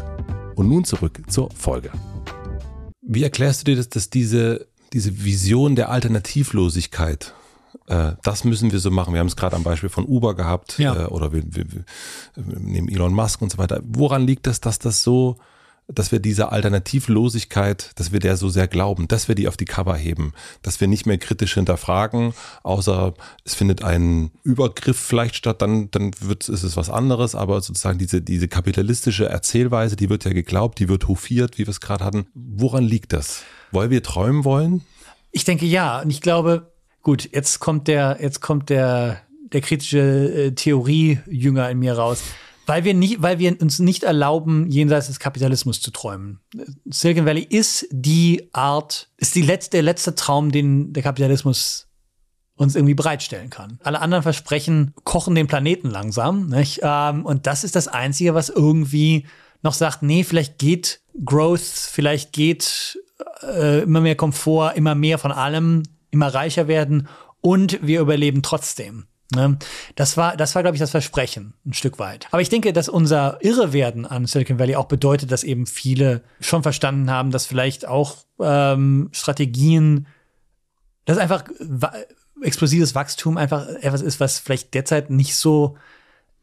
Und 0.57 0.69
nun 0.69 0.85
zurück 0.85 1.21
zur 1.29 1.51
Folge. 1.53 1.91
Wie 3.03 3.23
erklärst 3.23 3.63
du 3.63 3.65
dir 3.73 3.77
das, 3.77 3.89
dass 3.89 4.11
diese, 4.11 4.67
diese 4.93 5.25
Vision 5.25 5.75
der 5.75 5.91
Alternativlosigkeit, 5.91 7.35
äh, 7.87 8.13
das 8.23 8.45
müssen 8.45 8.73
wir 8.73 8.79
so 8.81 8.91
machen. 8.91 9.13
Wir 9.15 9.21
haben 9.21 9.27
es 9.27 9.37
gerade 9.37 9.57
am 9.57 9.63
Beispiel 9.63 9.89
von 9.89 10.05
Uber 10.07 10.35
gehabt 10.35 10.79
Ja. 10.79 11.05
äh, 11.05 11.07
oder 11.07 11.33
wir, 11.33 11.43
wir, 11.47 11.67
wir 11.73 11.85
nehmen 12.37 12.89
Elon 12.89 13.13
Musk 13.15 13.43
und 13.43 13.53
so 13.53 13.59
weiter. 13.59 13.81
Woran 13.85 14.27
liegt 14.27 14.47
es, 14.47 14.61
dass 14.61 14.79
das 14.79 15.03
so, 15.03 15.37
dass 15.89 16.13
wir 16.13 16.21
diese 16.21 16.53
Alternativlosigkeit, 16.53 17.93
dass 17.97 18.13
wir 18.13 18.21
der 18.21 18.37
so 18.37 18.49
sehr 18.49 18.69
glauben, 18.69 19.09
dass 19.09 19.27
wir 19.29 19.35
die 19.35 19.49
auf 19.49 19.57
die 19.57 19.65
Cover 19.65 19.97
heben, 19.97 20.33
dass 20.63 20.81
wir 20.81 20.87
nicht 20.89 21.07
mehr 21.07 21.19
kritisch 21.19 21.55
hinterfragen, 21.55 22.33
außer 22.63 23.15
es 23.45 23.55
findet 23.55 23.83
ein 23.83 24.31
Übergriff 24.45 24.99
vielleicht 24.99 25.35
statt, 25.37 25.63
dann, 25.63 25.91
dann 25.91 26.13
wird, 26.21 26.49
ist 26.49 26.63
es 26.63 26.77
was 26.77 26.91
anderes, 26.91 27.35
aber 27.35 27.61
sozusagen 27.61 27.99
diese, 27.99 28.23
diese 28.23 28.49
kapitalistische 28.49 29.29
Erzählweise, 29.29 29.97
die 29.97 30.11
wird 30.11 30.25
ja 30.25 30.33
geglaubt, 30.33 30.79
die 30.79 30.89
wird 30.89 31.09
hofiert, 31.09 31.59
wie 31.59 31.67
wir 31.67 31.71
es 31.71 31.81
gerade 31.81 32.05
hatten. 32.05 32.27
Woran 32.35 32.85
liegt 32.85 33.13
das? 33.13 33.43
Weil 33.73 33.91
wir 33.91 34.03
träumen 34.03 34.45
wollen? 34.45 34.83
Ich 35.33 35.45
denke 35.45 35.67
ja. 35.67 36.01
Und 36.03 36.11
ich 36.11 36.21
glaube, 36.21 36.70
gut, 37.03 37.29
jetzt 37.33 37.61
kommt 37.61 37.89
der, 37.89 38.19
jetzt 38.21 38.41
kommt 38.41 38.71
der, 38.71 39.23
der 39.53 39.61
kritische 39.61 39.99
äh, 39.99 40.53
Theorie-Jünger 40.53 41.71
in 41.71 41.79
mir 41.79 41.95
raus. 41.95 42.23
Weil 42.67 42.85
wir 42.85 42.95
nicht, 42.95 43.21
weil 43.21 43.39
wir 43.41 43.61
uns 43.61 43.81
nicht 43.81 44.05
erlauben, 44.05 44.71
jenseits 44.71 45.09
des 45.09 45.19
Kapitalismus 45.19 45.81
zu 45.81 45.91
träumen. 45.91 46.41
Silicon 46.89 47.27
Valley 47.27 47.43
ist 47.43 47.87
die 47.91 48.49
Art, 48.53 49.09
ist 49.17 49.35
die 49.35 49.43
letzte, 49.43 49.79
der 49.79 49.83
letzte 49.83 50.15
Traum, 50.15 50.53
den 50.53 50.93
der 50.93 51.03
Kapitalismus 51.03 51.89
uns 52.55 52.77
irgendwie 52.77 52.95
bereitstellen 52.95 53.51
kann. 53.51 53.81
Alle 53.83 54.01
anderen 54.01 54.23
Versprechen 54.23 54.93
kochen 55.05 55.35
den 55.35 55.47
Planeten 55.47 55.89
langsam. 55.89 56.47
Nicht? 56.49 56.81
Ähm, 56.83 57.25
und 57.25 57.47
das 57.47 57.65
ist 57.65 57.75
das 57.75 57.89
Einzige, 57.89 58.35
was 58.35 58.51
irgendwie 58.51 59.27
noch 59.63 59.73
sagt, 59.73 60.03
nee, 60.03 60.25
vielleicht 60.25 60.59
geht 60.59 61.01
Growth, 61.25 61.61
vielleicht 61.61 62.33
geht 62.33 62.99
äh, 63.43 63.83
immer 63.83 64.01
mehr 64.01 64.15
Komfort, 64.15 64.73
immer 64.77 64.95
mehr 64.95 65.19
von 65.19 65.33
allem, 65.33 65.83
immer 66.11 66.33
reicher 66.33 66.69
werden 66.69 67.09
und 67.41 67.79
wir 67.83 68.01
überleben 68.01 68.43
trotzdem. 68.43 69.07
Ne? 69.35 69.59
Das 69.95 70.17
war, 70.17 70.37
das 70.37 70.55
war, 70.55 70.63
glaube 70.63 70.77
ich, 70.77 70.81
das 70.81 70.91
Versprechen 70.91 71.55
ein 71.65 71.73
Stück 71.73 71.99
weit. 71.99 72.27
Aber 72.31 72.43
ich 72.43 72.49
denke, 72.49 72.73
dass 72.73 72.89
unser 72.89 73.39
Irrewerden 73.43 74.07
an 74.07 74.27
Silicon 74.27 74.59
Valley 74.59 74.77
auch 74.77 74.87
bedeutet, 74.87 75.31
dass 75.31 75.45
eben 75.45 75.67
viele 75.67 76.23
schon 76.41 76.63
verstanden 76.63 77.11
haben, 77.11 77.31
dass 77.31 77.47
vielleicht 77.47 77.87
auch 77.87 78.17
ähm, 78.41 79.09
Strategien, 79.13 80.07
dass 81.05 81.19
einfach 81.19 81.45
explosives 82.43 82.95
Wachstum 82.95 83.37
einfach 83.37 83.69
etwas 83.69 84.03
ist, 84.03 84.19
was 84.19 84.39
vielleicht 84.39 84.75
derzeit 84.75 85.11
nicht 85.11 85.37
so 85.37 85.77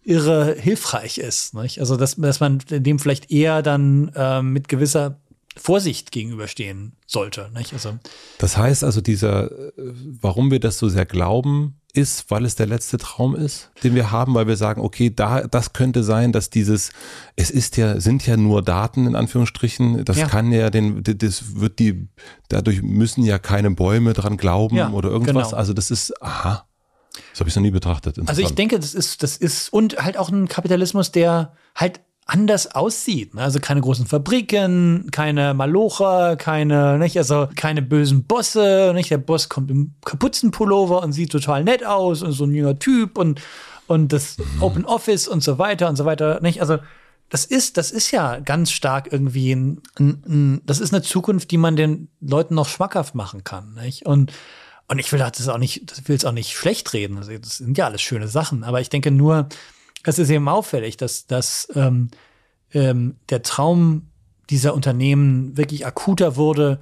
irre 0.03 0.55
hilfreich 0.57 1.17
ist. 1.17 1.53
Nicht? 1.53 1.79
Also 1.79 1.97
dass, 1.97 2.15
dass 2.15 2.39
man 2.39 2.59
dem 2.69 2.99
vielleicht 2.99 3.29
eher 3.31 3.61
dann 3.61 4.11
ähm, 4.15 4.53
mit 4.53 4.69
gewisser 4.69 5.19
Vorsicht 5.57 6.11
gegenüberstehen 6.11 6.93
sollte. 7.05 7.49
Nicht? 7.53 7.73
Also 7.73 7.97
Das 8.37 8.57
heißt 8.57 8.83
also, 8.83 9.01
dieser, 9.01 9.51
äh, 9.51 9.71
warum 10.21 10.51
wir 10.51 10.59
das 10.59 10.77
so 10.77 10.89
sehr 10.89 11.05
glauben, 11.05 11.79
ist, 11.93 12.29
weil 12.29 12.45
es 12.45 12.55
der 12.55 12.67
letzte 12.67 12.97
Traum 12.99 13.35
ist, 13.35 13.71
den 13.83 13.95
wir 13.95 14.11
haben, 14.11 14.35
weil 14.35 14.45
wir 14.47 14.55
sagen, 14.55 14.81
okay, 14.81 15.09
da, 15.13 15.47
das 15.47 15.73
könnte 15.73 16.03
sein, 16.03 16.31
dass 16.31 16.49
dieses, 16.51 16.91
es 17.35 17.49
ist 17.49 17.75
ja, 17.75 17.99
sind 17.99 18.25
ja 18.27 18.37
nur 18.37 18.61
Daten 18.61 19.07
in 19.07 19.15
Anführungsstrichen, 19.15 20.05
das 20.05 20.17
Ja. 20.17 20.27
kann 20.27 20.51
ja 20.51 20.69
den, 20.69 21.01
das 21.03 21.55
wird 21.59 21.79
die, 21.79 22.07
dadurch 22.49 22.83
müssen 22.83 23.23
ja 23.23 23.39
keine 23.39 23.71
Bäume 23.71 24.13
dran 24.13 24.37
glauben 24.37 24.75
Ja, 24.75 24.91
oder 24.91 25.09
irgendwas. 25.09 25.47
genau. 25.49 25.57
Also 25.57 25.73
das 25.73 25.89
ist, 25.89 26.21
aha, 26.21 26.67
das 27.31 27.39
habe 27.39 27.49
ich 27.49 27.55
noch 27.55 27.63
nie 27.63 27.71
betrachtet. 27.71 28.19
Also 28.27 28.43
ich 28.43 28.51
denke, 28.53 28.79
das 28.79 28.93
ist, 28.93 29.23
das 29.23 29.35
ist, 29.37 29.73
und 29.73 29.97
halt 29.97 30.17
auch 30.17 30.29
ein 30.29 30.47
Kapitalismus, 30.47 31.11
der 31.11 31.53
halt 31.73 32.01
anders 32.27 32.75
aussieht. 32.75 33.33
Ne? 33.33 33.41
Also 33.41 33.59
keine 33.59 33.81
großen 33.81 34.05
Fabriken, 34.05 35.09
keine 35.11 35.53
Malocher, 35.53 36.35
keine, 36.35 36.99
nicht, 36.99 37.17
also 37.17 37.47
keine 37.55 37.81
bösen 37.81 38.25
Bosse, 38.25 38.91
nicht? 38.93 39.09
Der 39.09 39.17
Boss 39.17 39.49
kommt 39.49 39.71
im 39.71 39.93
Kapuzenpullover 40.05 41.01
und 41.01 41.13
sieht 41.13 41.31
total 41.31 41.63
nett 41.63 41.85
aus 41.85 42.21
und 42.21 42.33
so 42.33 42.43
ein 42.43 42.53
junger 42.53 42.77
Typ 42.77 43.17
und, 43.17 43.41
und 43.87 44.11
das 44.11 44.37
Open 44.59 44.85
Office 44.85 45.27
und 45.27 45.41
so 45.41 45.57
weiter 45.57 45.87
und 45.87 45.95
so 45.95 46.05
weiter, 46.05 46.39
nicht? 46.41 46.61
Also, 46.61 46.77
das 47.29 47.43
ist, 47.43 47.75
das 47.75 47.91
ist 47.91 48.11
ja 48.11 48.39
ganz 48.39 48.71
stark 48.71 49.11
irgendwie 49.11 49.51
ein, 49.53 49.81
ein, 49.99 50.23
ein 50.25 50.61
das 50.65 50.79
ist 50.79 50.93
eine 50.93 51.01
Zukunft, 51.01 51.51
die 51.51 51.57
man 51.57 51.75
den 51.75 52.09
Leuten 52.21 52.55
noch 52.55 52.69
schmackhaft 52.69 53.15
machen 53.15 53.43
kann, 53.43 53.73
nicht? 53.73 54.05
Und, 54.05 54.31
und 54.87 54.99
ich 54.99 55.11
will 55.11 55.19
das 55.19 55.47
auch 55.49 55.57
nicht, 55.57 55.91
das 55.91 56.07
will 56.07 56.15
es 56.15 56.23
auch 56.23 56.31
nicht 56.31 56.53
schlecht 56.53 56.93
reden. 56.93 57.17
Also 57.17 57.37
das 57.37 57.57
sind 57.57 57.77
ja 57.77 57.85
alles 57.85 58.01
schöne 58.01 58.29
Sachen. 58.29 58.63
Aber 58.63 58.79
ich 58.79 58.89
denke 58.89 59.11
nur, 59.11 59.49
es 60.03 60.19
ist 60.19 60.29
eben 60.29 60.47
auffällig, 60.47 60.97
dass, 60.97 61.27
dass 61.27 61.67
ähm, 61.75 62.09
ähm, 62.73 63.15
der 63.29 63.41
Traum 63.43 64.09
dieser 64.49 64.73
Unternehmen 64.73 65.57
wirklich 65.57 65.85
akuter 65.85 66.35
wurde, 66.35 66.79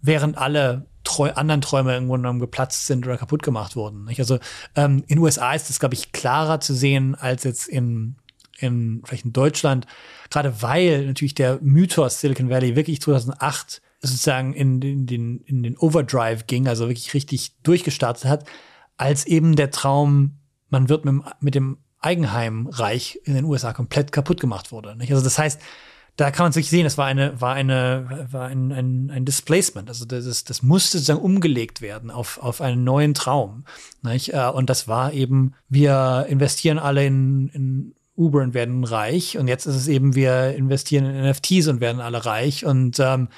während 0.00 0.38
alle 0.38 0.86
Treu 1.04 1.32
anderen 1.32 1.60
Träume 1.60 1.92
irgendwo 1.94 2.14
genommen 2.14 2.38
geplatzt 2.38 2.86
sind 2.86 3.04
oder 3.04 3.16
kaputt 3.16 3.42
gemacht 3.42 3.74
wurden. 3.74 4.04
Nicht? 4.04 4.20
Also 4.20 4.38
ähm, 4.76 4.98
in 5.08 5.16
den 5.16 5.18
USA 5.18 5.52
ist 5.52 5.68
das, 5.68 5.80
glaube 5.80 5.94
ich, 5.94 6.12
klarer 6.12 6.60
zu 6.60 6.74
sehen 6.74 7.14
als 7.16 7.44
jetzt 7.44 7.68
in, 7.68 8.16
in 8.58 9.02
vielleicht 9.04 9.24
in 9.24 9.32
Deutschland, 9.32 9.86
gerade 10.30 10.62
weil 10.62 11.06
natürlich 11.06 11.34
der 11.34 11.58
Mythos 11.60 12.20
Silicon 12.20 12.50
Valley 12.50 12.76
wirklich 12.76 13.00
2008 13.00 13.82
sozusagen 14.00 14.52
in 14.52 14.80
den, 14.80 15.40
in 15.40 15.62
den, 15.62 15.76
Overdrive 15.78 16.46
ging, 16.46 16.68
also 16.68 16.88
wirklich 16.88 17.14
richtig 17.14 17.56
durchgestartet 17.62 18.24
hat, 18.24 18.44
als 18.96 19.26
eben 19.26 19.56
der 19.56 19.70
Traum, 19.70 20.38
man 20.70 20.88
wird 20.88 21.04
mit, 21.04 21.22
mit 21.40 21.54
dem 21.54 21.78
Eigenheimreich 22.02 23.20
in 23.24 23.34
den 23.34 23.44
USA 23.44 23.72
komplett 23.72 24.12
kaputt 24.12 24.40
gemacht 24.40 24.72
wurde. 24.72 24.96
Nicht? 24.96 25.12
Also 25.12 25.24
das 25.24 25.38
heißt, 25.38 25.60
da 26.16 26.30
kann 26.30 26.44
man 26.44 26.52
sich 26.52 26.68
sehen, 26.68 26.84
es 26.84 26.98
war 26.98 27.06
eine, 27.06 27.40
war 27.40 27.54
eine, 27.54 28.26
war 28.30 28.46
ein, 28.46 28.70
ein, 28.70 29.10
ein 29.10 29.24
Displacement. 29.24 29.88
Also 29.88 30.04
das, 30.04 30.26
ist, 30.26 30.50
das 30.50 30.62
musste 30.62 30.98
sozusagen 30.98 31.22
umgelegt 31.22 31.80
werden 31.80 32.10
auf, 32.10 32.38
auf 32.42 32.60
einen 32.60 32.84
neuen 32.84 33.14
Traum. 33.14 33.64
Nicht? 34.02 34.34
Äh, 34.34 34.50
Und 34.52 34.68
das 34.68 34.88
war 34.88 35.12
eben, 35.12 35.54
wir 35.68 36.26
investieren 36.28 36.78
alle 36.78 37.06
in, 37.06 37.48
in 37.48 37.94
Uber 38.14 38.42
und 38.42 38.52
werden 38.52 38.84
reich. 38.84 39.38
Und 39.38 39.48
jetzt 39.48 39.64
ist 39.64 39.76
es 39.76 39.88
eben, 39.88 40.14
wir 40.14 40.54
investieren 40.54 41.06
in 41.06 41.30
NFTs 41.30 41.68
und 41.68 41.80
werden 41.80 42.02
alle 42.02 42.26
reich. 42.26 42.66
Und 42.66 43.00
ähm, 43.00 43.28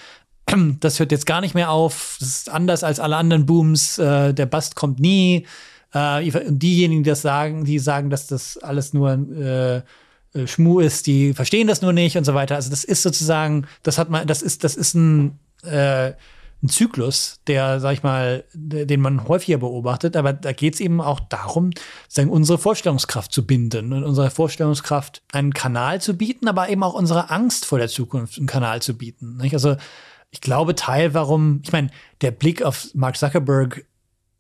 das 0.81 0.99
hört 0.99 1.13
jetzt 1.13 1.27
gar 1.27 1.41
nicht 1.41 1.55
mehr 1.55 1.71
auf. 1.71 2.17
Das 2.19 2.29
ist 2.29 2.51
anders 2.51 2.83
als 2.83 2.99
alle 2.99 3.17
anderen 3.17 3.47
Booms. 3.47 3.99
Äh, 3.99 4.35
der 4.35 4.47
Bust 4.47 4.75
kommt 4.75 4.99
nie. 4.99 5.47
Äh, 5.95 6.31
diejenigen, 6.51 7.05
die 7.05 7.11
das 7.11 7.23
sagen, 7.23 7.65
die 7.65 7.79
sagen, 7.79 8.11
dass 8.11 8.27
das 8.27 8.59
alles 8.59 8.93
nur 8.93 9.13
äh, 9.13 9.77
äh, 9.77 10.47
Schmu 10.47 10.81
ist, 10.81 11.07
die 11.07 11.33
verstehen 11.33 11.69
das 11.69 11.83
nur 11.83 11.93
nicht 11.93 12.17
und 12.17 12.25
so 12.25 12.35
weiter. 12.35 12.57
Also 12.57 12.69
das 12.71 12.85
ist 12.85 13.03
sozusagen, 13.03 13.67
das 13.85 13.97
hat 13.97 14.11
man, 14.11 14.27
das 14.27 14.43
ist, 14.43 14.65
das 14.65 14.75
ist 14.75 14.95
ein, 14.95 15.39
äh, 15.63 16.13
ein 16.63 16.69
Zyklus, 16.69 17.41
der, 17.47 17.79
sag 17.79 17.93
ich 17.93 18.03
mal, 18.03 18.45
de- 18.55 18.87
den 18.87 19.01
man 19.01 19.29
häufiger 19.29 19.59
beobachtet, 19.59 20.17
aber 20.17 20.33
da 20.33 20.53
geht 20.53 20.75
es 20.75 20.81
eben 20.81 21.01
auch 21.01 21.21
darum, 21.21 21.71
sagen, 22.09 22.31
unsere 22.31 22.59
Vorstellungskraft 22.59 23.33
zu 23.33 23.47
binden 23.47 23.93
und 23.93 24.03
unserer 24.03 24.31
Vorstellungskraft 24.31 25.23
einen 25.33 25.53
Kanal 25.53 26.01
zu 26.01 26.17
bieten, 26.17 26.49
aber 26.49 26.71
eben 26.71 26.83
auch 26.83 26.95
unsere 26.95 27.31
Angst 27.31 27.67
vor 27.67 27.79
der 27.79 27.89
Zukunft 27.89 28.39
einen 28.39 28.47
Kanal 28.47 28.83
zu 28.83 28.97
bieten. 28.97 29.37
Nicht? 29.37 29.53
Also 29.55 29.77
ich 30.31 30.41
glaube, 30.41 30.75
Teil, 30.75 31.15
warum, 31.15 31.61
ich 31.63 31.71
meine, 31.71 31.91
der 32.23 32.33
Blick 32.33 32.63
auf 32.63 32.89
Mark 32.95 33.17
Zuckerberg 33.17 33.85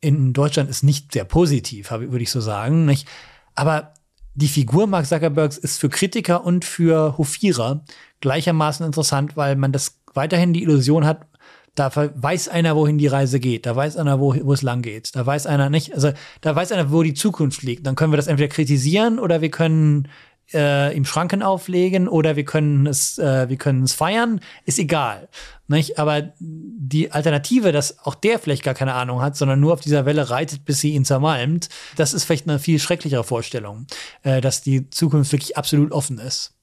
in 0.04 0.32
Deutschland 0.32 0.68
ist 0.70 0.82
nicht 0.82 1.12
sehr 1.12 1.24
positiv, 1.24 1.90
würde 1.90 2.22
ich 2.22 2.30
so 2.30 2.40
sagen. 2.40 2.84
Nicht? 2.84 3.08
Aber 3.54 3.94
die 4.34 4.48
Figur 4.48 4.86
Mark 4.86 5.06
Zuckerbergs 5.06 5.56
ist 5.56 5.78
für 5.78 5.88
Kritiker 5.88 6.44
und 6.44 6.64
für 6.64 7.16
Hofierer 7.18 7.84
gleichermaßen 8.20 8.84
interessant, 8.84 9.36
weil 9.36 9.56
man 9.56 9.72
das 9.72 10.00
weiterhin 10.12 10.52
die 10.52 10.62
Illusion 10.62 11.04
hat, 11.04 11.26
da 11.74 11.90
weiß 11.94 12.48
einer, 12.48 12.76
wohin 12.76 12.98
die 12.98 13.08
Reise 13.08 13.40
geht, 13.40 13.66
da 13.66 13.74
weiß 13.74 13.96
einer, 13.96 14.20
wo, 14.20 14.34
wo 14.44 14.52
es 14.52 14.62
lang 14.62 14.82
geht, 14.82 15.16
da 15.16 15.26
weiß 15.26 15.46
einer 15.46 15.70
nicht, 15.70 15.92
also 15.92 16.12
da 16.40 16.54
weiß 16.54 16.70
einer, 16.72 16.92
wo 16.92 17.02
die 17.02 17.14
Zukunft 17.14 17.62
liegt. 17.62 17.84
Dann 17.86 17.96
können 17.96 18.12
wir 18.12 18.16
das 18.16 18.28
entweder 18.28 18.48
kritisieren 18.48 19.18
oder 19.18 19.40
wir 19.40 19.50
können 19.50 20.08
äh, 20.52 20.96
ihm 20.96 21.04
Schranken 21.04 21.42
auflegen 21.42 22.08
oder 22.08 22.36
wir 22.36 22.44
können 22.44 22.86
es, 22.86 23.18
äh, 23.18 23.48
wir 23.48 23.56
können 23.56 23.82
es 23.82 23.92
feiern, 23.92 24.40
ist 24.64 24.78
egal. 24.78 25.28
Nicht? 25.66 25.98
Aber 25.98 26.32
die 26.38 27.12
Alternative, 27.12 27.72
dass 27.72 27.98
auch 28.00 28.14
der 28.14 28.38
vielleicht 28.38 28.62
gar 28.62 28.74
keine 28.74 28.94
Ahnung 28.94 29.22
hat, 29.22 29.36
sondern 29.36 29.60
nur 29.60 29.72
auf 29.72 29.80
dieser 29.80 30.04
Welle 30.04 30.28
reitet, 30.28 30.64
bis 30.64 30.80
sie 30.80 30.92
ihn 30.94 31.04
zermalmt, 31.04 31.68
das 31.96 32.12
ist 32.12 32.24
vielleicht 32.24 32.48
eine 32.48 32.58
viel 32.58 32.78
schrecklichere 32.78 33.24
Vorstellung, 33.24 33.86
äh, 34.22 34.40
dass 34.40 34.60
die 34.60 34.90
Zukunft 34.90 35.32
wirklich 35.32 35.56
absolut 35.56 35.92
offen 35.92 36.18
ist. 36.18 36.53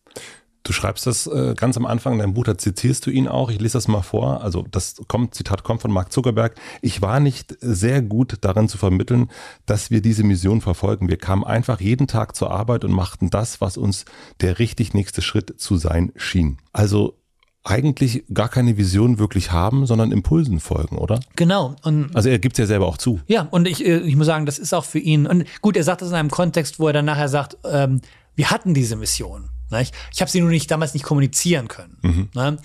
Du 0.63 0.73
schreibst 0.73 1.07
das 1.07 1.25
äh, 1.27 1.55
ganz 1.55 1.75
am 1.77 1.85
Anfang 1.85 2.13
in 2.13 2.19
deinem 2.19 2.33
Buch, 2.33 2.43
da 2.43 2.57
zitierst 2.57 3.05
du 3.05 3.09
ihn 3.09 3.27
auch. 3.27 3.49
Ich 3.49 3.59
lese 3.59 3.73
das 3.73 3.87
mal 3.87 4.03
vor. 4.03 4.43
Also 4.43 4.65
das 4.69 4.95
kommt, 5.07 5.33
Zitat 5.33 5.63
kommt 5.63 5.81
von 5.81 5.91
Mark 5.91 6.11
Zuckerberg. 6.11 6.55
Ich 6.81 7.01
war 7.01 7.19
nicht 7.19 7.55
sehr 7.61 8.01
gut 8.01 8.37
darin 8.41 8.69
zu 8.69 8.77
vermitteln, 8.77 9.31
dass 9.65 9.89
wir 9.89 10.01
diese 10.01 10.23
Mission 10.23 10.61
verfolgen. 10.61 11.09
Wir 11.09 11.17
kamen 11.17 11.43
einfach 11.43 11.81
jeden 11.81 12.07
Tag 12.07 12.35
zur 12.35 12.51
Arbeit 12.51 12.83
und 12.85 12.91
machten 12.91 13.29
das, 13.31 13.59
was 13.59 13.77
uns 13.77 14.05
der 14.41 14.59
richtig 14.59 14.93
nächste 14.93 15.21
Schritt 15.21 15.59
zu 15.59 15.77
sein 15.77 16.11
schien. 16.15 16.57
Also 16.73 17.17
eigentlich 17.63 18.23
gar 18.33 18.49
keine 18.49 18.77
Vision 18.77 19.19
wirklich 19.19 19.51
haben, 19.51 19.85
sondern 19.85 20.11
Impulsen 20.11 20.59
folgen, 20.59 20.97
oder? 20.97 21.19
Genau. 21.35 21.75
Und 21.83 22.15
Also 22.15 22.29
er 22.29 22.39
gibt 22.39 22.55
es 22.55 22.59
ja 22.59 22.65
selber 22.65 22.87
auch 22.87 22.97
zu. 22.97 23.19
Ja, 23.27 23.47
und 23.51 23.67
ich, 23.67 23.85
äh, 23.85 23.99
ich 23.99 24.15
muss 24.15 24.25
sagen, 24.25 24.45
das 24.45 24.57
ist 24.57 24.73
auch 24.73 24.85
für 24.85 24.99
ihn. 24.99 25.27
Und 25.27 25.45
gut, 25.61 25.77
er 25.77 25.83
sagt 25.83 26.01
das 26.01 26.09
in 26.09 26.15
einem 26.15 26.31
Kontext, 26.31 26.79
wo 26.79 26.87
er 26.87 26.93
dann 26.93 27.05
nachher 27.05 27.29
sagt, 27.29 27.57
ähm, 27.63 28.01
wir 28.35 28.49
hatten 28.49 28.73
diese 28.73 28.95
Mission. 28.95 29.49
Nicht? 29.71 29.95
Ich 30.13 30.21
habe 30.21 30.29
sie 30.29 30.41
nur 30.41 30.49
nicht 30.49 30.69
damals 30.69 30.93
nicht 30.93 31.03
kommunizieren 31.03 31.67
können. 31.67 31.97
Mhm. 32.01 32.29
Ne? 32.33 32.57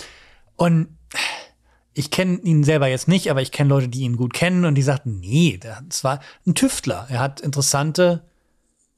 Und 0.56 0.88
ich 1.94 2.10
kenne 2.10 2.38
ihn 2.40 2.62
selber 2.62 2.88
jetzt 2.88 3.08
nicht, 3.08 3.30
aber 3.30 3.40
ich 3.40 3.52
kenne 3.52 3.70
Leute, 3.70 3.88
die 3.88 4.00
ihn 4.00 4.16
gut 4.16 4.34
kennen 4.34 4.66
und 4.66 4.74
die 4.74 4.82
sagten, 4.82 5.18
nee, 5.18 5.58
das 5.58 6.04
war 6.04 6.20
ein 6.46 6.54
Tüftler. 6.54 7.06
Er 7.08 7.20
hat 7.20 7.40
interessante, 7.40 8.22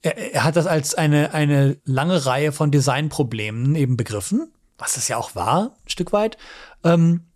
er, 0.03 0.17
er 0.35 0.43
hat 0.43 0.57
das 0.57 0.67
als 0.67 0.97
eine, 0.97 1.33
eine 1.33 1.79
lange 1.85 2.27
Reihe 2.27 2.51
von 2.51 2.73
Designproblemen 2.73 3.77
eben 3.77 3.97
begriffen, 3.97 4.51
was 4.79 4.97
es 4.97 5.07
ja 5.07 5.17
auch 5.17 5.37
war, 5.37 5.77
ein 5.85 5.89
Stück 5.89 6.13
weit. 6.13 6.39
Ähm, 6.83 7.29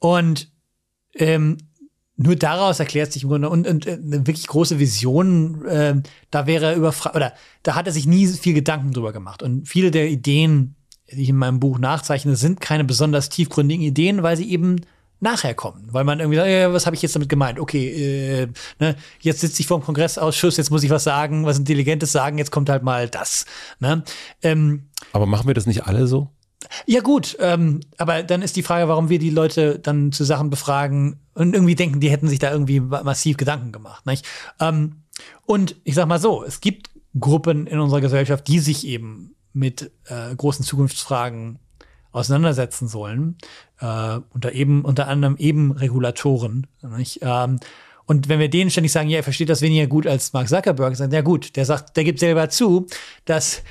und 0.00 0.50
ähm, 1.14 1.58
nur 2.16 2.36
daraus 2.36 2.80
erklärt 2.80 3.12
sich 3.12 3.22
im 3.22 3.28
Grunde 3.28 3.50
und, 3.50 3.66
und 3.66 3.86
äh, 3.86 3.92
eine 3.92 4.26
wirklich 4.26 4.46
große 4.46 4.78
Vision, 4.78 5.64
äh, 5.66 5.94
da 6.30 6.46
wäre 6.46 6.66
er 6.66 6.76
überfragt, 6.76 7.14
oder 7.14 7.34
da 7.62 7.74
hat 7.74 7.86
er 7.86 7.92
sich 7.92 8.06
nie 8.06 8.26
viel 8.26 8.54
Gedanken 8.54 8.92
drüber 8.92 9.12
gemacht. 9.12 9.42
Und 9.42 9.68
viele 9.68 9.90
der 9.90 10.08
Ideen, 10.08 10.76
die 11.12 11.22
ich 11.22 11.28
in 11.28 11.36
meinem 11.36 11.60
Buch 11.60 11.78
nachzeichne, 11.78 12.36
sind 12.36 12.60
keine 12.60 12.84
besonders 12.84 13.28
tiefgründigen 13.28 13.84
Ideen, 13.84 14.22
weil 14.22 14.36
sie 14.36 14.50
eben 14.50 14.80
nachher 15.20 15.54
kommen, 15.54 15.88
weil 15.92 16.04
man 16.04 16.20
irgendwie 16.20 16.36
sagt, 16.36 16.48
ja, 16.48 16.72
was 16.72 16.84
habe 16.84 16.94
ich 16.94 17.02
jetzt 17.02 17.14
damit 17.14 17.28
gemeint? 17.28 17.58
Okay, 17.58 18.42
äh, 18.42 18.48
ne, 18.78 18.96
jetzt 19.20 19.40
sitze 19.40 19.60
ich 19.60 19.66
vor 19.66 19.78
dem 19.78 19.84
Kongressausschuss, 19.84 20.58
jetzt 20.58 20.70
muss 20.70 20.82
ich 20.82 20.90
was 20.90 21.04
sagen, 21.04 21.46
was 21.46 21.58
Intelligentes 21.58 22.12
sagen, 22.12 22.36
jetzt 22.38 22.50
kommt 22.50 22.68
halt 22.68 22.82
mal 22.82 23.08
das. 23.08 23.46
Ne? 23.80 24.02
Ähm, 24.42 24.88
Aber 25.12 25.26
machen 25.26 25.46
wir 25.46 25.54
das 25.54 25.66
nicht 25.66 25.86
alle 25.86 26.06
so? 26.06 26.30
Ja 26.86 27.00
gut, 27.00 27.36
ähm, 27.40 27.80
aber 27.98 28.22
dann 28.22 28.42
ist 28.42 28.56
die 28.56 28.62
Frage, 28.62 28.88
warum 28.88 29.08
wir 29.08 29.18
die 29.18 29.30
Leute 29.30 29.78
dann 29.78 30.12
zu 30.12 30.24
Sachen 30.24 30.50
befragen 30.50 31.20
und 31.34 31.54
irgendwie 31.54 31.74
denken, 31.74 32.00
die 32.00 32.10
hätten 32.10 32.28
sich 32.28 32.38
da 32.38 32.50
irgendwie 32.50 32.80
massiv 32.80 33.36
Gedanken 33.36 33.72
gemacht. 33.72 34.06
Nicht? 34.06 34.26
Ähm, 34.60 35.02
und 35.44 35.76
ich 35.84 35.94
sag 35.94 36.06
mal 36.06 36.18
so, 36.18 36.44
es 36.44 36.60
gibt 36.60 36.90
Gruppen 37.18 37.66
in 37.66 37.78
unserer 37.78 38.00
Gesellschaft, 38.00 38.46
die 38.48 38.58
sich 38.58 38.86
eben 38.86 39.34
mit 39.52 39.90
äh, 40.04 40.34
großen 40.34 40.64
Zukunftsfragen 40.64 41.58
auseinandersetzen 42.12 42.88
sollen, 42.88 43.36
äh, 43.80 44.18
unter 44.30 44.52
eben 44.52 44.84
unter 44.84 45.08
anderem 45.08 45.36
eben 45.36 45.72
Regulatoren. 45.72 46.66
Nicht? 46.82 47.20
Ähm, 47.22 47.58
und 48.06 48.28
wenn 48.28 48.38
wir 48.38 48.48
denen 48.48 48.70
ständig 48.70 48.92
sagen, 48.92 49.08
ja, 49.08 49.18
er 49.18 49.24
versteht 49.24 49.48
das 49.48 49.62
weniger 49.62 49.86
gut 49.86 50.06
als 50.06 50.32
Mark 50.32 50.48
Zuckerberg, 50.48 50.94
sagen, 50.96 51.12
ja 51.12 51.22
gut, 51.22 51.56
der 51.56 51.64
sagt, 51.64 51.96
der 51.96 52.04
gibt 52.04 52.20
selber 52.20 52.48
zu, 52.48 52.86
dass 53.24 53.62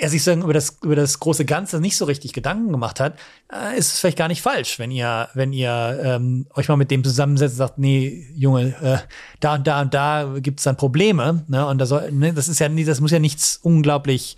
er 0.00 0.08
sich 0.08 0.24
sagen, 0.24 0.42
über 0.42 0.54
das, 0.54 0.78
über 0.82 0.96
das 0.96 1.20
große 1.20 1.44
Ganze 1.44 1.80
nicht 1.80 1.96
so 1.96 2.06
richtig 2.06 2.32
Gedanken 2.32 2.72
gemacht 2.72 2.98
hat, 2.98 3.18
äh, 3.52 3.76
ist 3.76 3.92
es 3.92 4.00
vielleicht 4.00 4.18
gar 4.18 4.28
nicht 4.28 4.42
falsch, 4.42 4.78
wenn 4.78 4.90
ihr, 4.90 5.28
wenn 5.34 5.52
ihr 5.52 6.00
ähm, 6.02 6.46
euch 6.54 6.68
mal 6.68 6.76
mit 6.76 6.90
dem 6.90 7.04
zusammensetzt 7.04 7.54
und 7.54 7.58
sagt, 7.58 7.78
nee, 7.78 8.26
Junge, 8.34 8.74
äh, 8.82 8.98
da 9.40 9.54
und 9.54 9.66
da 9.66 9.82
und 9.82 9.92
da 9.94 10.34
gibt's 10.38 10.62
dann 10.62 10.76
Probleme. 10.76 11.44
Ne? 11.48 11.66
Und 11.66 11.78
da 11.78 11.86
soll, 11.86 12.10
ne, 12.10 12.32
das 12.32 12.48
ist 12.48 12.58
ja 12.58 12.68
das 12.68 13.00
muss 13.00 13.10
ja 13.10 13.18
nichts 13.18 13.58
unglaublich 13.62 14.36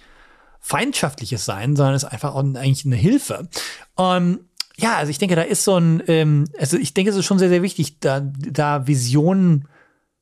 Feindschaftliches 0.60 1.44
sein, 1.44 1.76
sondern 1.76 1.94
ist 1.94 2.04
einfach 2.04 2.34
auch 2.34 2.40
eigentlich 2.42 2.84
eine 2.84 2.96
Hilfe. 2.96 3.48
Ähm, 3.98 4.40
ja, 4.76 4.96
also 4.96 5.10
ich 5.10 5.18
denke, 5.18 5.36
da 5.36 5.42
ist 5.42 5.62
so 5.62 5.76
ein, 5.76 6.02
ähm, 6.08 6.46
also 6.58 6.76
ich 6.76 6.94
denke, 6.94 7.10
es 7.10 7.16
ist 7.16 7.26
schon 7.26 7.38
sehr, 7.38 7.48
sehr 7.48 7.62
wichtig, 7.62 8.00
da, 8.00 8.20
da 8.20 8.86
Visionen, 8.86 9.68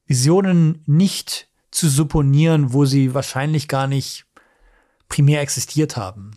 Visionen 0.07 0.83
nicht 0.85 1.49
zu 1.71 1.89
supponieren, 1.89 2.75
wo 2.75 2.85
sie 2.85 3.15
wahrscheinlich 3.15 3.67
gar 3.67 3.87
nicht 3.87 4.27
primär 5.13 5.43
existiert 5.43 5.99
haben. 5.99 6.31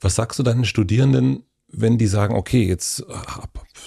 Was 0.00 0.14
sagst 0.14 0.38
du 0.38 0.42
deinen 0.42 0.64
Studierenden, 0.64 1.44
wenn 1.68 1.98
die 1.98 2.06
sagen, 2.06 2.34
okay, 2.34 2.66
jetzt 2.66 3.04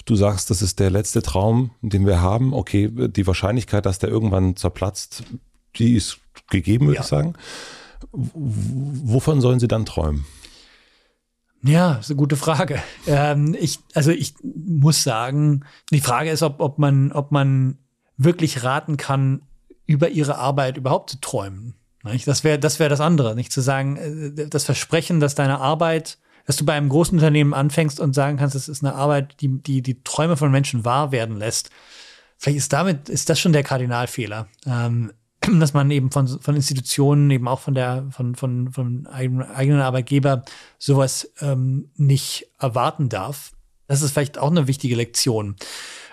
du 0.04 0.14
sagst, 0.14 0.48
das 0.50 0.62
ist 0.62 0.78
der 0.78 0.90
letzte 0.90 1.22
Traum, 1.22 1.72
den 1.82 2.06
wir 2.06 2.20
haben, 2.20 2.54
okay, 2.54 2.88
die 3.08 3.26
Wahrscheinlichkeit, 3.26 3.84
dass 3.84 3.98
der 3.98 4.10
irgendwann 4.10 4.54
zerplatzt, 4.54 5.24
die 5.76 5.94
ist 5.94 6.18
gegeben, 6.50 6.86
würde 6.86 6.96
Ja. 6.98 7.02
ich 7.02 7.08
sagen. 7.08 7.34
Wovon 8.12 9.40
sollen 9.40 9.58
sie 9.58 9.66
dann 9.66 9.84
träumen? 9.86 10.24
Ja, 11.62 11.94
ist 11.94 12.10
eine 12.10 12.16
gute 12.16 12.36
Frage. 12.36 12.80
Ähm, 13.08 13.56
ich, 13.58 13.80
also 13.94 14.12
ich 14.12 14.34
muss 14.42 15.02
sagen, 15.02 15.64
die 15.90 16.00
Frage 16.00 16.30
ist, 16.30 16.42
ob, 16.42 16.60
ob 16.60 16.78
man, 16.78 17.10
ob 17.10 17.32
man 17.32 17.78
wirklich 18.16 18.62
raten 18.62 18.96
kann, 18.98 19.42
über 19.86 20.10
ihre 20.10 20.38
Arbeit 20.38 20.76
überhaupt 20.76 21.10
zu 21.10 21.20
träumen. 21.20 21.74
Nicht? 22.04 22.26
Das 22.26 22.44
wäre, 22.44 22.58
das 22.58 22.78
wäre 22.78 22.90
das 22.90 23.00
andere, 23.00 23.34
nicht 23.34 23.52
zu 23.52 23.60
sagen, 23.60 23.96
äh, 23.96 24.48
das 24.48 24.64
Versprechen, 24.64 25.20
dass 25.20 25.34
deine 25.34 25.58
Arbeit, 25.58 26.18
dass 26.46 26.56
du 26.56 26.64
bei 26.64 26.74
einem 26.74 26.88
großen 26.88 27.18
Unternehmen 27.18 27.54
anfängst 27.54 28.00
und 28.00 28.14
sagen 28.14 28.36
kannst, 28.36 28.54
es 28.54 28.68
ist 28.68 28.84
eine 28.84 28.94
Arbeit, 28.94 29.40
die, 29.40 29.62
die, 29.62 29.82
die 29.82 30.02
Träume 30.04 30.36
von 30.36 30.50
Menschen 30.50 30.84
wahr 30.84 31.12
werden 31.12 31.36
lässt. 31.36 31.70
Vielleicht 32.36 32.58
ist 32.58 32.72
damit, 32.72 33.08
ist 33.08 33.30
das 33.30 33.40
schon 33.40 33.52
der 33.52 33.62
Kardinalfehler. 33.62 34.48
Ähm, 34.66 35.12
dass 35.60 35.72
man 35.72 35.90
eben 35.90 36.10
von, 36.10 36.28
von 36.28 36.56
Institutionen, 36.56 37.30
eben 37.30 37.48
auch 37.48 37.60
von 37.60 37.74
der, 37.74 38.06
von, 38.10 38.34
von, 38.34 38.72
von 38.72 39.06
eigenen, 39.06 39.80
Arbeitgeber 39.80 40.44
sowas 40.78 41.32
ähm, 41.40 41.90
nicht 41.96 42.48
erwarten 42.58 43.08
darf. 43.08 43.52
Das 43.86 44.02
ist 44.02 44.12
vielleicht 44.12 44.38
auch 44.38 44.50
eine 44.50 44.66
wichtige 44.66 44.96
Lektion. 44.96 45.56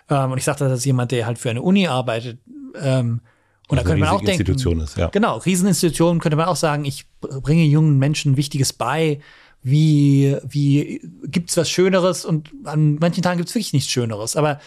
Ähm, 0.10 0.32
und 0.32 0.38
ich 0.38 0.44
sagte, 0.44 0.68
das 0.68 0.80
ist 0.80 0.86
jemand, 0.86 1.12
der 1.12 1.26
halt 1.26 1.39
für 1.39 1.50
eine 1.50 1.62
Uni 1.62 1.88
arbeitet. 1.88 2.39
Ähm, 2.76 3.22
und 3.68 3.78
da 3.78 3.82
Also 3.82 3.91
könnte 3.91 4.05
man 4.05 4.09
auch 4.09 4.22
denken, 4.22 4.82
ist, 4.82 4.97
ja. 4.97 5.07
genau, 5.09 5.38
Rieseninstitutionen 5.38 6.20
könnte 6.20 6.36
man 6.36 6.47
auch 6.47 6.55
sagen, 6.55 6.84
ich 6.84 7.05
bringe 7.22 7.64
jungen 7.64 7.97
Menschen 7.97 8.36
Wichtiges 8.36 8.74
bei. 8.74 9.20
Wie, 9.64 10.36
wie 10.43 11.01
gibt's 11.24 11.55
was 11.55 11.70
Schöneres? 11.70 12.26
Und 12.26 12.51
an 12.66 12.95
manchen 12.95 13.24
Tagen 13.24 13.38
gibt's 13.38 13.53
wirklich 13.55 13.74
nichts 13.74 13.89
Schöneres. 13.89 14.36
Aber 14.36 14.59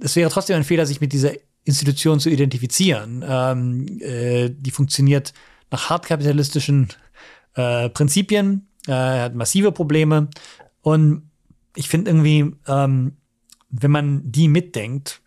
es 0.00 0.14
wäre 0.16 0.30
trotzdem 0.30 0.56
ein 0.56 0.64
Fehler, 0.64 0.86
sich 0.86 1.00
mit 1.00 1.12
dieser 1.12 1.32
Institution 1.64 2.20
zu 2.20 2.30
identifizieren. 2.30 3.24
Ähm, 3.26 3.98
äh, 4.00 4.50
die 4.50 4.70
funktioniert 4.70 5.32
nach 5.70 5.90
hartkapitalistischen 5.90 6.88
äh, 7.54 7.88
Prinzipien, 7.88 8.68
äh, 8.86 8.92
hat 8.92 9.34
massive 9.34 9.72
Probleme. 9.72 10.28
Und 10.82 11.30
ich 11.74 11.88
finde 11.88 12.10
irgendwie, 12.10 12.54
ähm, 12.68 13.16
wenn 13.70 13.90
man 13.90 14.30
die 14.30 14.48
mitdenkt, 14.48 15.22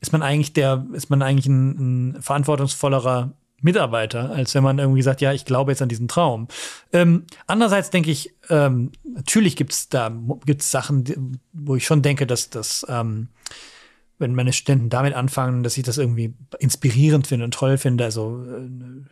ist 0.00 0.12
man 0.12 0.22
eigentlich 0.22 0.52
der, 0.52 0.86
ist 0.92 1.10
man 1.10 1.22
eigentlich 1.22 1.46
ein, 1.46 2.14
ein 2.14 2.22
verantwortungsvollerer 2.22 3.32
Mitarbeiter, 3.62 4.30
als 4.30 4.54
wenn 4.54 4.62
man 4.62 4.78
irgendwie 4.78 5.02
sagt, 5.02 5.20
ja, 5.20 5.32
ich 5.32 5.44
glaube 5.44 5.72
jetzt 5.72 5.82
an 5.82 5.88
diesen 5.88 6.08
Traum. 6.08 6.48
Ähm, 6.92 7.24
andererseits 7.46 7.90
denke 7.90 8.10
ich, 8.10 8.34
ähm, 8.48 8.92
natürlich 9.04 9.56
gibt's 9.56 9.88
da 9.88 10.10
gibt's 10.46 10.70
Sachen, 10.70 11.38
wo 11.52 11.76
ich 11.76 11.84
schon 11.84 12.02
denke, 12.02 12.26
dass 12.26 12.48
das, 12.50 12.86
ähm, 12.88 13.28
wenn 14.18 14.34
meine 14.34 14.52
Studenten 14.52 14.88
damit 14.88 15.14
anfangen, 15.14 15.62
dass 15.62 15.76
ich 15.76 15.84
das 15.84 15.98
irgendwie 15.98 16.34
inspirierend 16.58 17.26
finde 17.26 17.44
und 17.44 17.54
toll 17.54 17.76
finde. 17.76 18.04
Also 18.04 18.42
äh, 18.44 19.04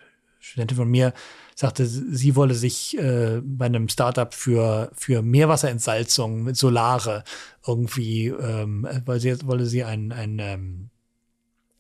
Studentin 0.49 0.77
von 0.77 0.89
mir 0.89 1.13
sagte, 1.55 1.87
sie 1.87 2.37
wolle 2.37 2.55
sich 2.55 2.97
äh, 2.99 3.41
bei 3.43 3.67
einem 3.67 3.89
Startup 3.89 4.33
für 4.33 4.91
für 4.95 5.23
Meerwasserentsalzung 5.23 6.45
mit 6.45 6.57
Solare 6.57 7.25
irgendwie, 7.67 8.29
ähm, 8.29 8.87
weil 9.05 9.21
sie 9.21 9.37
wolle 9.47 9.67
sie 9.67 9.85
ein 9.85 10.13
ein 10.13 10.39
ähm, 10.39 10.91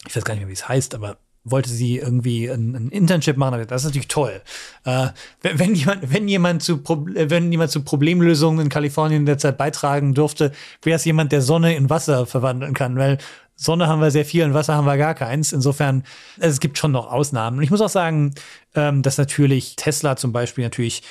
ich 0.06 0.14
weiß 0.14 0.24
gar 0.24 0.34
nicht 0.34 0.42
mehr, 0.42 0.48
wie 0.48 0.54
es 0.54 0.68
heißt, 0.68 0.94
aber 0.94 1.18
wollte 1.50 1.70
sie 1.70 1.98
irgendwie 1.98 2.48
ein, 2.48 2.74
ein 2.74 2.88
Internship 2.88 3.36
machen. 3.36 3.64
Das 3.66 3.82
ist 3.82 3.86
natürlich 3.86 4.08
toll. 4.08 4.40
Äh, 4.84 5.08
wenn, 5.42 5.74
jemand, 5.74 6.12
wenn 6.12 6.28
jemand 6.28 6.62
zu, 6.62 6.82
äh, 7.14 7.30
wenn 7.30 7.50
jemand 7.50 7.70
zu 7.70 7.82
Problemlösungen 7.82 8.66
in 8.66 8.68
Kalifornien 8.68 9.26
derzeit 9.26 9.58
beitragen 9.58 10.14
durfte, 10.14 10.52
wäre 10.82 10.96
es 10.96 11.04
jemand, 11.04 11.32
der 11.32 11.42
Sonne 11.42 11.76
in 11.76 11.90
Wasser 11.90 12.26
verwandeln 12.26 12.74
kann, 12.74 12.96
weil 12.96 13.18
Sonne 13.56 13.88
haben 13.88 14.00
wir 14.00 14.12
sehr 14.12 14.24
viel 14.24 14.44
und 14.44 14.54
Wasser 14.54 14.74
haben 14.74 14.86
wir 14.86 14.96
gar 14.96 15.14
keins. 15.14 15.52
Insofern, 15.52 16.04
also 16.36 16.50
es 16.50 16.60
gibt 16.60 16.78
schon 16.78 16.92
noch 16.92 17.10
Ausnahmen. 17.10 17.58
Und 17.58 17.64
ich 17.64 17.70
muss 17.70 17.80
auch 17.80 17.88
sagen, 17.88 18.34
ähm, 18.74 19.02
dass 19.02 19.18
natürlich 19.18 19.74
Tesla 19.76 20.16
zum 20.16 20.32
Beispiel 20.32 20.64
natürlich 20.64 21.02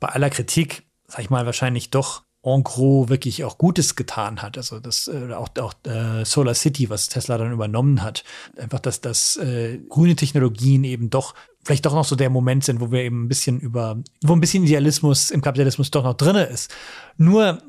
bei 0.00 0.08
aller 0.08 0.30
Kritik, 0.30 0.82
sag 1.06 1.20
ich 1.20 1.30
mal, 1.30 1.46
wahrscheinlich 1.46 1.90
doch 1.90 2.24
en 2.44 2.64
gros 2.64 3.08
wirklich 3.08 3.44
auch 3.44 3.56
Gutes 3.56 3.94
getan 3.94 4.42
hat. 4.42 4.56
Also 4.56 4.80
das 4.80 5.08
äh, 5.08 5.32
auch, 5.32 5.48
auch 5.60 5.74
äh, 5.84 6.24
Solar 6.24 6.54
City, 6.54 6.90
was 6.90 7.08
Tesla 7.08 7.38
dann 7.38 7.52
übernommen 7.52 8.02
hat. 8.02 8.24
Einfach, 8.56 8.80
dass 8.80 9.00
das 9.00 9.36
äh, 9.36 9.78
grüne 9.88 10.16
Technologien 10.16 10.84
eben 10.84 11.10
doch 11.10 11.34
vielleicht 11.64 11.86
doch 11.86 11.94
noch 11.94 12.04
so 12.04 12.16
der 12.16 12.30
Moment 12.30 12.64
sind, 12.64 12.80
wo 12.80 12.90
wir 12.90 13.02
eben 13.02 13.24
ein 13.24 13.28
bisschen 13.28 13.60
über, 13.60 14.02
wo 14.22 14.32
ein 14.32 14.40
bisschen 14.40 14.64
Idealismus 14.64 15.30
im 15.30 15.42
Kapitalismus 15.42 15.90
doch 15.90 16.04
noch 16.04 16.14
drinne 16.14 16.44
ist. 16.44 16.74
Nur, 17.16 17.62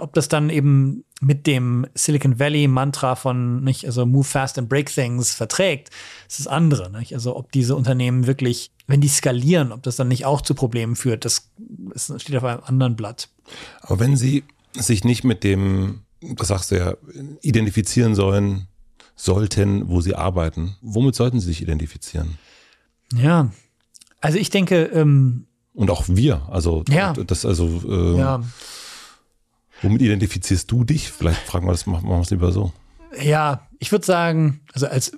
ob 0.00 0.12
das 0.14 0.28
dann 0.28 0.50
eben 0.50 1.04
mit 1.20 1.46
dem 1.46 1.86
Silicon 1.94 2.38
Valley 2.38 2.68
Mantra 2.68 3.14
von, 3.14 3.62
nicht, 3.62 3.84
also 3.84 4.06
move 4.06 4.24
fast 4.24 4.58
and 4.58 4.68
break 4.68 4.92
things 4.92 5.32
verträgt, 5.34 5.90
ist 6.28 6.40
das 6.40 6.46
andere, 6.46 6.90
nicht? 6.90 7.14
Also, 7.14 7.36
ob 7.36 7.52
diese 7.52 7.76
Unternehmen 7.76 8.26
wirklich, 8.26 8.70
wenn 8.86 9.00
die 9.00 9.08
skalieren, 9.08 9.72
ob 9.72 9.82
das 9.82 9.96
dann 9.96 10.08
nicht 10.08 10.24
auch 10.24 10.40
zu 10.40 10.54
Problemen 10.54 10.96
führt, 10.96 11.24
das, 11.24 11.50
das 11.56 12.12
steht 12.20 12.36
auf 12.36 12.44
einem 12.44 12.62
anderen 12.64 12.96
Blatt. 12.96 13.28
Aber 13.80 13.98
wenn 14.00 14.16
sie 14.16 14.44
sich 14.74 15.04
nicht 15.04 15.24
mit 15.24 15.44
dem, 15.44 16.00
das 16.20 16.48
sagst 16.48 16.70
du 16.70 16.76
ja, 16.76 16.94
identifizieren 17.42 18.14
sollen, 18.14 18.68
sollten, 19.16 19.88
wo 19.88 20.00
sie 20.00 20.14
arbeiten, 20.14 20.76
womit 20.80 21.14
sollten 21.14 21.40
sie 21.40 21.46
sich 21.48 21.62
identifizieren? 21.62 22.38
Ja. 23.14 23.50
Also 24.20 24.38
ich 24.38 24.50
denke, 24.50 24.84
ähm, 24.84 25.46
Und 25.74 25.90
auch 25.90 26.04
wir, 26.08 26.42
also 26.50 26.84
Ja. 26.88 27.12
das 27.12 27.44
also 27.44 27.82
äh, 27.88 28.18
ja, 28.18 28.42
womit 29.82 30.02
identifizierst 30.02 30.70
du 30.70 30.84
dich? 30.84 31.10
Vielleicht 31.10 31.40
fragen 31.40 31.66
wir 31.66 31.72
das, 31.72 31.86
machen 31.86 32.08
wir 32.08 32.20
es 32.20 32.30
lieber 32.30 32.52
so. 32.52 32.72
ja, 33.22 33.66
ich 33.78 33.92
würde 33.92 34.04
sagen, 34.04 34.60
also 34.72 34.86
als 34.86 35.12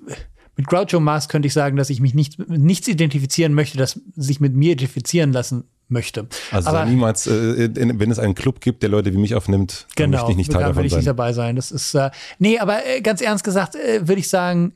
mit 0.56 0.66
Groucho 0.66 1.00
Marx 1.00 1.28
könnte 1.28 1.46
ich 1.46 1.54
sagen, 1.54 1.76
dass 1.76 1.88
ich 1.88 2.00
mich 2.00 2.12
nicht, 2.12 2.38
nichts 2.48 2.86
identifizieren 2.88 3.54
möchte, 3.54 3.78
das 3.78 3.98
sich 4.16 4.40
mit 4.40 4.54
mir 4.54 4.72
identifizieren 4.72 5.32
lassen 5.32 5.64
möchte. 5.90 6.26
Also 6.50 6.70
Aber, 6.70 6.84
niemals, 6.84 7.26
äh, 7.26 7.70
wenn 7.74 8.10
es 8.10 8.18
einen 8.18 8.34
Club 8.34 8.60
gibt, 8.60 8.82
der 8.82 8.90
Leute 8.90 9.12
wie 9.12 9.18
mich 9.18 9.34
aufnimmt, 9.34 9.86
genau, 9.96 10.18
möchte 10.18 10.32
ich 10.32 10.36
nicht 10.36 10.52
Teil 10.52 10.62
davon 10.62 10.76
will 10.76 10.86
ich 10.86 10.92
sein. 10.92 11.00
nicht 11.00 11.08
dabei 11.08 11.32
sein. 11.32 11.56
Das 11.56 11.70
ist, 11.70 11.94
äh, 11.94 12.10
nee, 12.38 12.58
aber 12.58 12.86
äh, 12.86 13.00
ganz 13.00 13.20
ernst 13.20 13.44
gesagt, 13.44 13.74
äh, 13.74 14.06
würde 14.06 14.20
ich 14.20 14.28
sagen, 14.28 14.74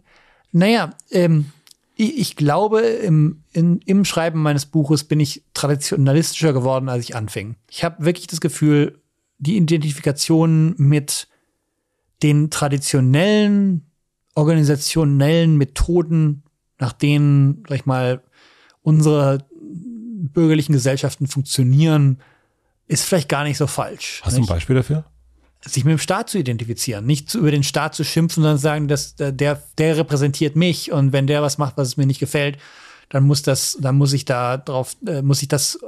naja, 0.52 0.94
ähm, 1.10 1.46
ich, 1.96 2.18
ich 2.18 2.36
glaube, 2.36 2.80
im, 2.80 3.42
in, 3.52 3.80
im 3.86 4.04
Schreiben 4.04 4.42
meines 4.42 4.66
Buches 4.66 5.04
bin 5.04 5.20
ich 5.20 5.42
traditionalistischer 5.54 6.52
geworden, 6.52 6.88
als 6.88 7.04
ich 7.04 7.16
anfing. 7.16 7.56
Ich 7.70 7.84
habe 7.84 8.04
wirklich 8.04 8.26
das 8.26 8.40
Gefühl, 8.40 9.00
die 9.38 9.56
Identifikation 9.56 10.74
mit 10.78 11.28
den 12.22 12.50
traditionellen 12.50 13.86
organisationellen 14.34 15.56
Methoden, 15.56 16.42
nach 16.78 16.92
denen, 16.92 17.64
sag 17.68 17.78
ich 17.78 17.86
mal, 17.86 18.22
unsere 18.82 19.38
bürgerlichen 20.28 20.72
Gesellschaften 20.72 21.26
funktionieren, 21.26 22.20
ist 22.86 23.04
vielleicht 23.04 23.28
gar 23.28 23.44
nicht 23.44 23.58
so 23.58 23.66
falsch. 23.66 24.20
Hast 24.24 24.36
du 24.36 24.42
ein 24.42 24.46
Beispiel 24.46 24.76
dafür? 24.76 25.04
Sich 25.66 25.84
mit 25.84 25.92
dem 25.92 25.98
Staat 25.98 26.28
zu 26.28 26.38
identifizieren, 26.38 27.06
nicht 27.06 27.34
über 27.34 27.50
den 27.50 27.62
Staat 27.62 27.94
zu 27.94 28.04
schimpfen, 28.04 28.42
sondern 28.42 28.58
sagen, 28.58 28.86
dass 28.86 29.16
der, 29.16 29.62
der 29.78 29.96
repräsentiert 29.96 30.56
mich 30.56 30.92
und 30.92 31.12
wenn 31.12 31.26
der 31.26 31.40
was 31.40 31.56
macht, 31.56 31.78
was 31.78 31.88
es 31.88 31.96
mir 31.96 32.06
nicht 32.06 32.20
gefällt, 32.20 32.58
dann 33.08 33.24
muss 33.24 33.42
das, 33.42 33.78
dann 33.80 33.96
muss 33.96 34.12
ich 34.12 34.26
da 34.26 34.58
drauf, 34.58 34.96
äh, 35.06 35.22
muss 35.22 35.40
ich 35.40 35.48
das 35.48 35.78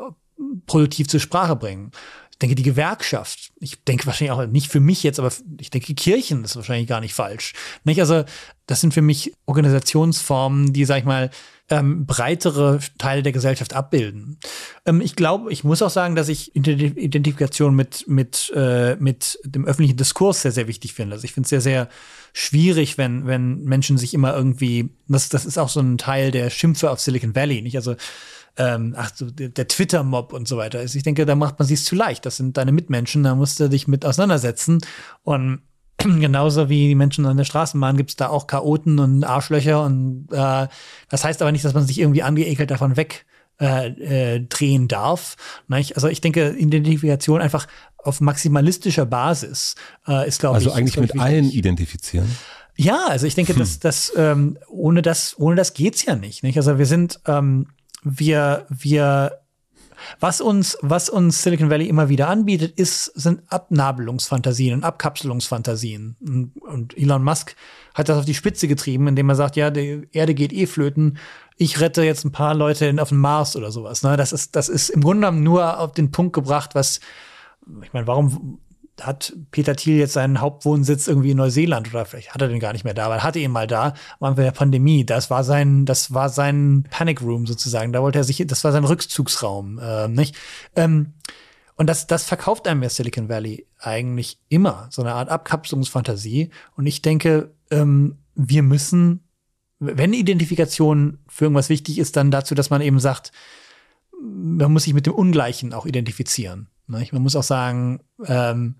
produktiv 0.67 1.09
zur 1.09 1.21
Sprache 1.21 1.57
bringen. 1.57 1.91
Ich 2.37 2.41
denke, 2.41 2.55
die 2.55 2.63
Gewerkschaft, 2.63 3.51
ich 3.61 3.83
denke 3.85 4.05
wahrscheinlich 4.05 4.33
auch 4.33 4.47
nicht 4.47 4.71
für 4.71 4.81
mich 4.81 5.03
jetzt, 5.03 5.19
aber 5.19 5.33
ich 5.59 5.71
denke, 5.71 5.95
Kirchen 5.95 6.45
ist 6.45 6.55
wahrscheinlich 6.55 6.87
gar 6.87 7.01
nicht 7.01 7.15
falsch. 7.15 7.55
Nicht? 7.85 7.99
Also, 7.99 8.25
das 8.67 8.83
sind 8.83 8.93
für 8.93 9.01
mich 9.01 9.33
Organisationsformen, 9.47 10.75
die, 10.75 10.85
sag 10.85 10.99
ich 10.99 11.05
mal, 11.07 11.31
ähm, 11.69 12.05
breitere 12.07 12.79
Teile 12.99 13.23
der 13.23 13.33
Gesellschaft 13.33 13.73
abbilden. 13.73 14.39
Ähm, 14.85 15.01
ich 15.01 15.17
glaube, 15.17 15.51
ich 15.51 15.65
muss 15.65 15.83
auch 15.83 15.91
sagen, 15.91 16.15
dass 16.15 16.29
ich 16.29 16.55
Identifikation 16.55 17.75
mit, 17.75 18.07
mit, 18.07 18.53
äh, 18.55 18.97
mit 18.97 19.39
dem 19.45 19.65
öffentlichen 19.65 19.97
Diskurs 19.97 20.43
sehr, 20.43 20.53
sehr 20.53 20.69
wichtig 20.69 20.95
finde. 20.95 21.15
Also 21.15 21.25
ich 21.25 21.33
finde 21.33 21.47
es 21.47 21.51
sehr, 21.51 21.61
sehr 21.61 21.89
schwierig, 22.33 22.99
wenn, 22.99 23.27
wenn 23.27 23.65
Menschen 23.65 23.99
sich 23.99 24.15
immer 24.15 24.37
irgendwie, 24.37 24.91
das, 25.09 25.29
das 25.29 25.47
ist 25.47 25.59
auch 25.59 25.71
so 25.71 25.81
ein 25.81 25.99
Teil 25.99 26.31
der 26.31 26.51
Schimpfe 26.51 26.91
auf 26.91 27.01
Silicon 27.01 27.35
Valley, 27.35 27.63
nicht? 27.63 27.77
Also 27.77 27.97
ähm, 28.57 28.95
ach 28.97 29.11
so, 29.15 29.31
der, 29.31 29.49
der 29.51 29.69
Twitter-Mob 29.69 30.33
und 30.33 30.49
so 30.49 30.57
weiter 30.57 30.81
ist. 30.83 30.95
Ich 30.95 31.03
denke, 31.03 31.27
da 31.27 31.35
macht 31.35 31.59
man 31.59 31.69
sich 31.69 31.85
zu 31.85 31.95
leicht. 31.95 32.25
Das 32.27 32.37
sind 32.37 32.57
deine 32.57 32.73
Mitmenschen, 32.73 33.23
da 33.23 33.35
musst 33.35 33.61
du 33.61 33.69
dich 33.69 33.87
mit 33.87 34.05
auseinandersetzen. 34.05 34.81
Und 35.23 35.61
genauso 35.99 36.69
wie 36.69 36.89
die 36.89 36.95
Menschen 36.95 37.27
an 37.27 37.37
der 37.37 37.45
Straßenbahn 37.45 37.97
gibt 37.97 38.11
es 38.11 38.17
da 38.17 38.29
auch 38.29 38.47
Chaoten 38.47 38.99
und 38.99 39.25
Arschlöcher. 39.25 39.85
Und 39.85 40.29
äh, 40.33 40.69
das 41.09 41.25
heißt 41.25 41.43
aber 41.43 41.53
nicht, 41.53 41.65
dass 41.65 41.75
man 41.75 41.87
sich 41.87 42.01
irgendwie 42.01 42.23
angeekelt 42.23 42.71
davon 42.71 42.97
weg 42.97 43.27
äh, 43.61 43.89
äh, 44.37 44.41
drehen 44.41 44.89
darf. 44.89 45.37
Nicht? 45.69 45.97
Also 45.97 46.09
ich 46.09 46.21
denke, 46.21 46.51
Identifikation 46.51 47.41
einfach 47.41 47.67
auf 47.99 48.21
maximalistischer 48.21 49.07
Basis 49.07 49.75
äh, 50.07 50.29
ist, 50.29 50.41
glaube 50.41 50.57
also 50.57 50.69
ich. 50.69 50.73
Also 50.73 50.81
eigentlich 50.81 50.97
mit 50.97 51.15
wichtig. 51.15 51.21
allen 51.21 51.51
identifizieren. 51.51 52.37
Ja, 52.77 53.07
also 53.09 53.27
ich 53.27 53.35
denke, 53.35 53.55
hm. 53.55 53.59
dass 53.59 53.79
das 53.79 54.13
ähm, 54.17 54.59
ohne 54.69 55.01
das 55.01 55.39
ohne 55.39 55.57
das 55.57 55.73
geht's 55.73 56.05
ja 56.05 56.15
nicht. 56.15 56.43
Nicht? 56.43 56.59
Also 56.59 56.79
wir 56.79 56.87
sind 56.87 57.21
ähm, 57.27 57.69
wir, 58.09 58.67
wir, 58.69 59.41
was 60.21 60.41
uns, 60.41 60.79
was 60.81 61.09
uns 61.09 61.43
Silicon 61.43 61.71
Valley 61.71 61.89
immer 61.89 62.09
wieder 62.09 62.29
anbietet, 62.29 62.79
ist, 62.79 63.07
sind 63.07 63.43
Abnabelungsfantasien 63.49 64.75
und 64.75 64.85
Abkapselungsfantasien. 64.85 66.53
Und, 66.61 66.97
Elon 66.97 67.25
Musk 67.25 67.57
hat 67.95 68.09
das 68.09 68.19
auf 68.19 68.25
die 68.25 68.35
Spitze 68.35 68.69
getrieben, 68.69 69.09
indem 69.09 69.29
er 69.29 69.35
sagt, 69.35 69.57
ja, 69.57 69.71
die 69.71 70.07
Erde 70.13 70.35
geht 70.35 70.53
eh 70.53 70.67
flöten. 70.67 71.19
Ich 71.57 71.81
rette 71.81 72.05
jetzt 72.05 72.25
ein 72.25 72.33
paar 72.33 72.55
Leute 72.55 72.95
auf 73.01 73.09
den 73.09 73.19
Mars 73.19 73.57
oder 73.57 73.73
sowas. 73.73 74.05
Ne? 74.05 74.17
Das 74.17 74.33
ist, 74.33 74.55
das 74.55 74.69
ist 74.69 74.91
im 74.91 75.01
Grunde 75.01 75.27
genommen 75.27 75.43
nur 75.43 75.81
auf 75.81 75.93
den 75.93 76.13
Punkt 76.13 76.33
gebracht, 76.33 76.77
was, 76.77 77.01
ich 77.83 77.93
meine, 77.93 78.07
warum, 78.07 78.61
hat 79.03 79.35
Peter 79.51 79.77
Thiel 79.77 79.99
jetzt 79.99 80.15
seinen 80.15 80.41
Hauptwohnsitz 80.41 81.07
irgendwie 81.07 81.33
in 81.33 81.37
Neuseeland 81.37 81.89
oder 81.91 82.07
vielleicht 82.07 82.33
hat 82.33 82.43
er 82.43 82.49
den 82.49 82.61
gar 82.61 82.73
nicht 82.73 82.85
mehr 82.85 82.95
da, 82.95 83.07
aber 83.07 83.17
er 83.17 83.23
hatte 83.23 83.39
ihn 83.39 83.51
mal 83.51 83.67
da 83.67 83.95
am 84.19 84.29
Anfang 84.29 84.45
der 84.45 84.53
Pandemie. 84.53 85.05
Das 85.05 85.31
war 85.31 85.45
sein, 85.45 85.85
das 85.85 86.15
war 86.15 86.29
sein 86.29 86.87
Panic 86.91 87.21
Room 87.21 87.47
sozusagen. 87.47 87.93
Da 87.93 88.03
wollte 88.03 88.19
er 88.19 88.25
sich, 88.25 88.43
das 88.47 88.65
war 88.65 88.73
sein 88.73 88.85
Rückzugsraum, 88.85 89.79
äh, 89.79 90.09
nicht? 90.09 90.37
Ähm, 90.75 91.15
und 91.77 91.89
das, 91.89 92.07
das 92.07 92.25
verkauft 92.25 92.67
einem 92.67 92.83
ja 92.83 92.89
Silicon 92.89 93.29
Valley 93.29 93.67
eigentlich 93.79 94.39
immer, 94.49 94.89
so 94.91 95.03
eine 95.03 95.13
Art 95.13 95.29
Abkapselungsfantasie. 95.29 96.51
Und 96.75 96.87
ich 96.87 97.03
denke, 97.03 97.53
ähm, 97.71 98.17
wir 98.35 98.63
müssen, 98.63 99.25
wenn 99.79 100.15
Identifikation 100.15 101.19
für 101.29 101.45
irgendwas 101.45 101.69
wichtig 101.69 101.99
ist, 101.99 102.17
dann 102.17 102.31
dazu, 102.31 102.55
dass 102.55 102.71
man 102.71 102.81
eben 102.81 102.99
sagt, 102.99 103.31
man 104.23 104.73
muss 104.73 104.85
sich 104.85 104.95
mit 104.95 105.05
dem 105.05 105.13
Ungleichen 105.13 105.75
auch 105.75 105.85
identifizieren. 105.85 106.69
Nicht? 106.87 107.13
Man 107.13 107.23
muss 107.23 107.37
auch 107.37 107.43
sagen, 107.43 108.01
ähm, 108.25 108.77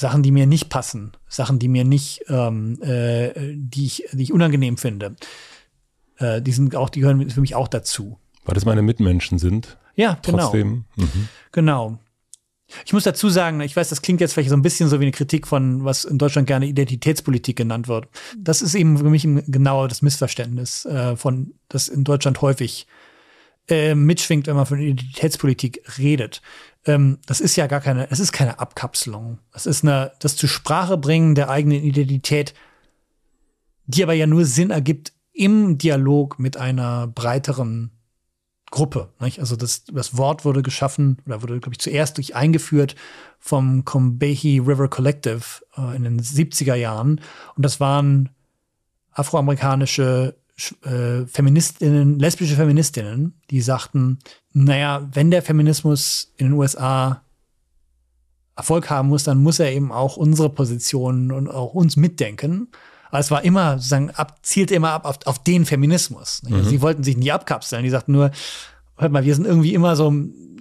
Sachen, 0.00 0.22
die 0.22 0.30
mir 0.30 0.46
nicht 0.46 0.70
passen, 0.70 1.12
Sachen, 1.28 1.58
die 1.58 1.68
mir 1.68 1.84
nicht, 1.84 2.24
ähm, 2.28 2.80
äh, 2.80 3.32
die, 3.54 3.84
ich, 3.84 4.04
die 4.12 4.22
ich 4.22 4.32
unangenehm 4.32 4.78
finde, 4.78 5.14
äh, 6.16 6.40
die 6.40 6.52
sind 6.52 6.74
auch, 6.74 6.88
die 6.88 7.00
gehören 7.00 7.28
für 7.28 7.42
mich 7.42 7.54
auch 7.54 7.68
dazu. 7.68 8.18
Weil 8.46 8.54
das 8.54 8.64
meine 8.64 8.80
Mitmenschen 8.80 9.38
sind. 9.38 9.76
Ja, 9.96 10.18
genau. 10.22 10.38
Trotzdem. 10.38 10.86
Mhm. 10.96 11.28
Genau. 11.52 11.98
Ich 12.86 12.94
muss 12.94 13.04
dazu 13.04 13.28
sagen, 13.28 13.60
ich 13.60 13.76
weiß, 13.76 13.90
das 13.90 14.00
klingt 14.00 14.22
jetzt 14.22 14.32
vielleicht 14.32 14.48
so 14.48 14.56
ein 14.56 14.62
bisschen 14.62 14.88
so 14.88 15.00
wie 15.00 15.04
eine 15.04 15.12
Kritik 15.12 15.46
von, 15.46 15.84
was 15.84 16.06
in 16.06 16.16
Deutschland 16.16 16.46
gerne 16.48 16.64
Identitätspolitik 16.64 17.56
genannt 17.56 17.86
wird. 17.86 18.08
Das 18.38 18.62
ist 18.62 18.74
eben 18.74 18.96
für 18.96 19.10
mich 19.10 19.28
genau 19.48 19.86
das 19.86 20.00
Missverständnis 20.00 20.86
äh, 20.86 21.14
von, 21.14 21.52
das 21.68 21.88
in 21.88 22.04
Deutschland 22.04 22.40
häufig 22.40 22.86
äh, 23.68 23.94
mitschwingt, 23.94 24.46
wenn 24.46 24.56
man 24.56 24.64
von 24.64 24.80
Identitätspolitik 24.80 25.82
redet 25.98 26.40
ähm, 26.86 27.18
das 27.26 27.40
ist 27.40 27.56
ja 27.56 27.66
gar 27.66 27.80
keine, 27.80 28.10
es 28.10 28.20
ist 28.20 28.32
keine 28.32 28.58
Abkapselung. 28.58 29.38
Es 29.52 29.66
ist 29.66 29.84
eine, 29.84 30.12
das 30.20 30.36
zu 30.36 30.46
Sprache 30.46 30.96
bringen 30.96 31.34
der 31.34 31.50
eigenen 31.50 31.82
Identität, 31.82 32.54
die 33.86 34.02
aber 34.02 34.14
ja 34.14 34.26
nur 34.26 34.44
Sinn 34.44 34.70
ergibt 34.70 35.12
im 35.32 35.78
Dialog 35.78 36.38
mit 36.38 36.56
einer 36.56 37.06
breiteren 37.06 37.90
Gruppe. 38.70 39.12
Nicht? 39.20 39.40
Also 39.40 39.56
das, 39.56 39.84
das 39.84 40.16
Wort 40.16 40.44
wurde 40.44 40.62
geschaffen 40.62 41.18
oder 41.26 41.42
wurde, 41.42 41.60
glaube 41.60 41.74
ich, 41.74 41.80
zuerst 41.80 42.16
durch 42.16 42.36
eingeführt 42.36 42.94
vom 43.38 43.84
Combahee 43.84 44.60
River 44.60 44.88
Collective 44.88 45.42
äh, 45.76 45.96
in 45.96 46.04
den 46.04 46.20
70er 46.20 46.74
Jahren. 46.74 47.20
Und 47.56 47.64
das 47.64 47.80
waren 47.80 48.30
afroamerikanische 49.12 50.36
äh, 50.84 51.26
Feministinnen, 51.26 52.18
lesbische 52.18 52.56
Feministinnen, 52.56 53.34
die 53.50 53.60
sagten, 53.60 54.18
naja, 54.52 55.08
wenn 55.12 55.30
der 55.30 55.42
Feminismus 55.42 56.32
in 56.36 56.46
den 56.46 56.52
USA 56.54 57.22
Erfolg 58.56 58.90
haben 58.90 59.08
muss, 59.08 59.24
dann 59.24 59.42
muss 59.42 59.58
er 59.58 59.72
eben 59.72 59.90
auch 59.90 60.16
unsere 60.16 60.50
Positionen 60.50 61.32
und 61.32 61.48
auch 61.48 61.72
uns 61.72 61.96
mitdenken. 61.96 62.68
Aber 63.08 63.18
es 63.18 63.30
war 63.30 63.42
immer, 63.42 63.78
sozusagen, 63.78 64.10
ab, 64.10 64.38
zielte 64.42 64.74
immer 64.74 64.90
ab 64.90 65.04
auf, 65.04 65.18
auf 65.24 65.42
den 65.42 65.64
Feminismus. 65.64 66.42
Mhm. 66.42 66.64
Sie 66.64 66.80
wollten 66.80 67.02
sich 67.02 67.16
nie 67.16 67.32
abkapseln. 67.32 67.82
Die 67.82 67.90
sagten 67.90 68.12
nur, 68.12 68.30
hört 68.96 69.12
mal, 69.12 69.24
wir 69.24 69.34
sind 69.34 69.46
irgendwie 69.46 69.74
immer 69.74 69.96
so, 69.96 70.12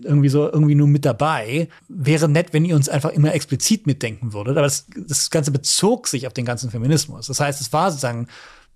irgendwie 0.03 0.29
so, 0.29 0.49
irgendwie 0.51 0.75
nur 0.75 0.87
mit 0.87 1.05
dabei. 1.05 1.67
Wäre 1.89 2.29
nett, 2.29 2.53
wenn 2.53 2.65
ihr 2.65 2.75
uns 2.75 2.89
einfach 2.89 3.11
immer 3.11 3.33
explizit 3.33 3.85
mitdenken 3.85 4.33
würdet. 4.33 4.57
Aber 4.57 4.65
das, 4.65 4.87
das 4.95 5.29
Ganze 5.29 5.51
bezog 5.51 6.07
sich 6.07 6.25
auf 6.25 6.33
den 6.33 6.45
ganzen 6.45 6.71
Feminismus. 6.71 7.27
Das 7.27 7.39
heißt, 7.39 7.61
es 7.61 7.71
war 7.73 7.91
sozusagen 7.91 8.27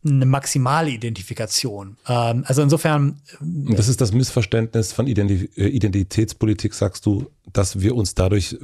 eine 0.05 0.25
maximale 0.25 0.91
Identifikation. 0.91 1.97
Ähm, 2.07 2.43
also 2.47 2.61
insofern. 2.61 3.21
Und 3.39 3.77
das 3.77 3.87
ist 3.87 4.01
das 4.01 4.11
Missverständnis 4.11 4.91
von 4.91 5.07
Ident 5.07 5.31
äh, 5.57 5.67
Identitätspolitik, 5.67 6.73
sagst 6.73 7.05
du, 7.05 7.29
dass 7.51 7.79
wir 7.79 7.95
uns 7.95 8.15
dadurch 8.15 8.53
äh, 8.53 8.57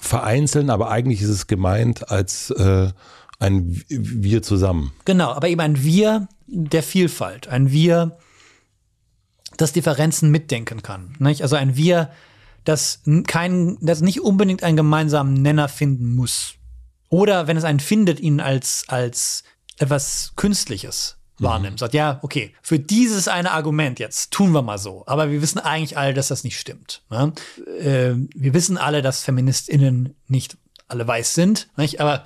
vereinzeln, 0.00 0.70
aber 0.70 0.90
eigentlich 0.90 1.22
ist 1.22 1.28
es 1.28 1.46
gemeint 1.46 2.10
als 2.10 2.50
äh, 2.50 2.90
ein 3.38 3.82
Wir 3.88 4.42
zusammen. 4.42 4.92
Genau, 5.04 5.32
aber 5.32 5.48
eben 5.48 5.60
ein 5.60 5.82
Wir 5.82 6.28
der 6.46 6.82
Vielfalt, 6.82 7.48
ein 7.48 7.70
Wir, 7.70 8.18
das 9.56 9.72
Differenzen 9.72 10.30
mitdenken 10.30 10.82
kann. 10.82 11.14
Nicht? 11.18 11.42
Also 11.42 11.56
ein 11.56 11.76
Wir, 11.76 12.10
das, 12.64 13.02
kein, 13.26 13.78
das 13.80 14.00
nicht 14.00 14.20
unbedingt 14.20 14.62
einen 14.62 14.76
gemeinsamen 14.76 15.34
Nenner 15.34 15.68
finden 15.68 16.14
muss. 16.14 16.54
Oder 17.08 17.46
wenn 17.46 17.56
es 17.56 17.64
einen 17.64 17.80
findet, 17.80 18.20
ihn 18.20 18.40
als, 18.40 18.84
als 18.88 19.44
etwas 19.78 20.32
Künstliches 20.36 21.16
wahrnimmt. 21.38 21.74
Mhm. 21.74 21.78
Sagt, 21.78 21.94
ja, 21.94 22.18
okay, 22.22 22.54
für 22.62 22.78
dieses 22.78 23.28
eine 23.28 23.50
Argument 23.52 23.98
jetzt 23.98 24.30
tun 24.30 24.52
wir 24.52 24.62
mal 24.62 24.78
so. 24.78 25.04
Aber 25.06 25.30
wir 25.30 25.42
wissen 25.42 25.58
eigentlich 25.58 25.96
alle, 25.98 26.14
dass 26.14 26.28
das 26.28 26.44
nicht 26.44 26.58
stimmt. 26.58 27.02
Ne? 27.10 27.32
Äh, 27.78 28.14
wir 28.34 28.54
wissen 28.54 28.78
alle, 28.78 29.02
dass 29.02 29.22
FeministInnen 29.22 30.14
nicht 30.28 30.56
alle 30.88 31.06
weiß 31.06 31.34
sind. 31.34 31.68
Nicht? 31.76 32.00
Aber 32.00 32.24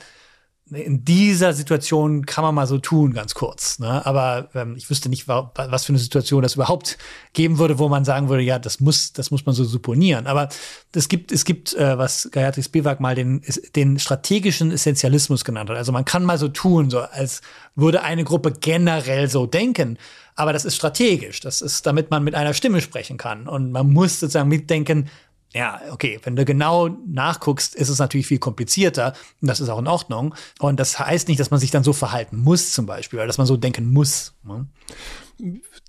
in 0.72 1.04
dieser 1.04 1.52
Situation 1.52 2.26
kann 2.26 2.42
man 2.42 2.54
mal 2.54 2.66
so 2.66 2.78
tun, 2.78 3.12
ganz 3.12 3.34
kurz. 3.34 3.78
Ne? 3.78 4.04
Aber 4.04 4.48
ähm, 4.54 4.74
ich 4.76 4.90
wüsste 4.90 5.08
nicht, 5.08 5.28
was 5.28 5.84
für 5.84 5.90
eine 5.90 5.98
Situation 5.98 6.42
das 6.42 6.56
überhaupt 6.56 6.98
geben 7.34 7.58
würde, 7.58 7.78
wo 7.78 7.88
man 7.88 8.04
sagen 8.04 8.28
würde, 8.28 8.42
ja, 8.42 8.58
das 8.58 8.80
muss, 8.80 9.12
das 9.12 9.30
muss 9.30 9.46
man 9.46 9.54
so 9.54 9.62
supponieren. 9.62 10.26
Aber 10.26 10.48
es 10.92 11.08
gibt, 11.08 11.30
es 11.30 11.44
gibt, 11.44 11.74
äh, 11.74 11.96
was 11.96 12.28
Gayatri 12.32 12.64
Spivak 12.64 12.98
mal 12.98 13.14
den, 13.14 13.42
den 13.76 14.00
strategischen 14.00 14.72
Essentialismus 14.72 15.44
genannt 15.44 15.70
hat. 15.70 15.76
Also 15.76 15.92
man 15.92 16.04
kann 16.04 16.24
mal 16.24 16.38
so 16.38 16.48
tun, 16.48 16.90
so 16.90 16.98
als 16.98 17.42
würde 17.76 18.02
eine 18.02 18.24
Gruppe 18.24 18.52
generell 18.52 19.28
so 19.28 19.46
denken. 19.46 19.98
Aber 20.34 20.52
das 20.52 20.64
ist 20.64 20.74
strategisch. 20.74 21.40
Das 21.40 21.62
ist, 21.62 21.86
damit 21.86 22.10
man 22.10 22.24
mit 22.24 22.34
einer 22.34 22.54
Stimme 22.54 22.80
sprechen 22.80 23.18
kann. 23.18 23.46
Und 23.46 23.70
man 23.70 23.92
muss 23.92 24.18
sozusagen 24.18 24.48
mitdenken, 24.48 25.08
ja, 25.56 25.80
okay, 25.90 26.20
wenn 26.22 26.36
du 26.36 26.44
genau 26.44 26.88
nachguckst, 26.88 27.74
ist 27.74 27.88
es 27.88 27.98
natürlich 27.98 28.26
viel 28.26 28.38
komplizierter 28.38 29.14
und 29.40 29.48
das 29.48 29.60
ist 29.60 29.70
auch 29.70 29.78
in 29.78 29.86
Ordnung. 29.86 30.34
Und 30.58 30.78
das 30.78 30.98
heißt 30.98 31.28
nicht, 31.28 31.40
dass 31.40 31.50
man 31.50 31.58
sich 31.58 31.70
dann 31.70 31.82
so 31.82 31.94
verhalten 31.94 32.36
muss, 32.36 32.72
zum 32.72 32.84
Beispiel, 32.84 33.18
oder 33.18 33.26
dass 33.26 33.38
man 33.38 33.46
so 33.46 33.56
denken 33.56 33.90
muss. 33.90 34.34
Ne? 34.44 34.66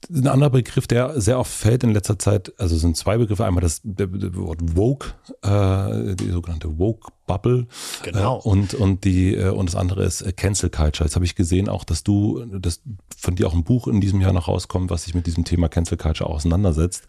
Ein 0.09 0.27
anderer 0.27 0.51
Begriff, 0.51 0.87
der 0.87 1.19
sehr 1.19 1.37
oft 1.37 1.51
fällt 1.51 1.83
in 1.83 1.91
letzter 1.91 2.17
Zeit, 2.17 2.53
also 2.57 2.77
sind 2.77 2.95
zwei 2.95 3.17
Begriffe. 3.17 3.45
Einmal 3.45 3.61
das, 3.61 3.81
Wort 3.83 4.77
Woke, 4.77 5.15
äh, 5.41 6.15
die 6.15 6.31
sogenannte 6.31 6.77
Woke-Bubble. 6.77 7.67
Genau. 8.03 8.37
Äh, 8.37 8.41
und, 8.47 8.73
und, 8.73 9.03
die, 9.03 9.35
äh, 9.35 9.49
und 9.49 9.67
das 9.67 9.75
andere 9.75 10.05
ist 10.05 10.21
äh, 10.21 10.31
Cancel 10.31 10.69
Culture. 10.69 11.05
Jetzt 11.05 11.15
habe 11.15 11.25
ich 11.25 11.35
gesehen 11.35 11.67
auch, 11.67 11.83
dass 11.83 12.03
du, 12.03 12.45
dass 12.45 12.81
von 13.17 13.35
dir 13.35 13.47
auch 13.47 13.53
ein 13.53 13.63
Buch 13.63 13.87
in 13.87 13.99
diesem 13.99 14.21
Jahr 14.21 14.33
noch 14.33 14.47
rauskommt, 14.47 14.89
was 14.89 15.03
sich 15.03 15.13
mit 15.13 15.27
diesem 15.27 15.43
Thema 15.43 15.67
Cancel 15.67 15.97
Culture 15.97 16.29
auseinandersetzt. 16.29 17.07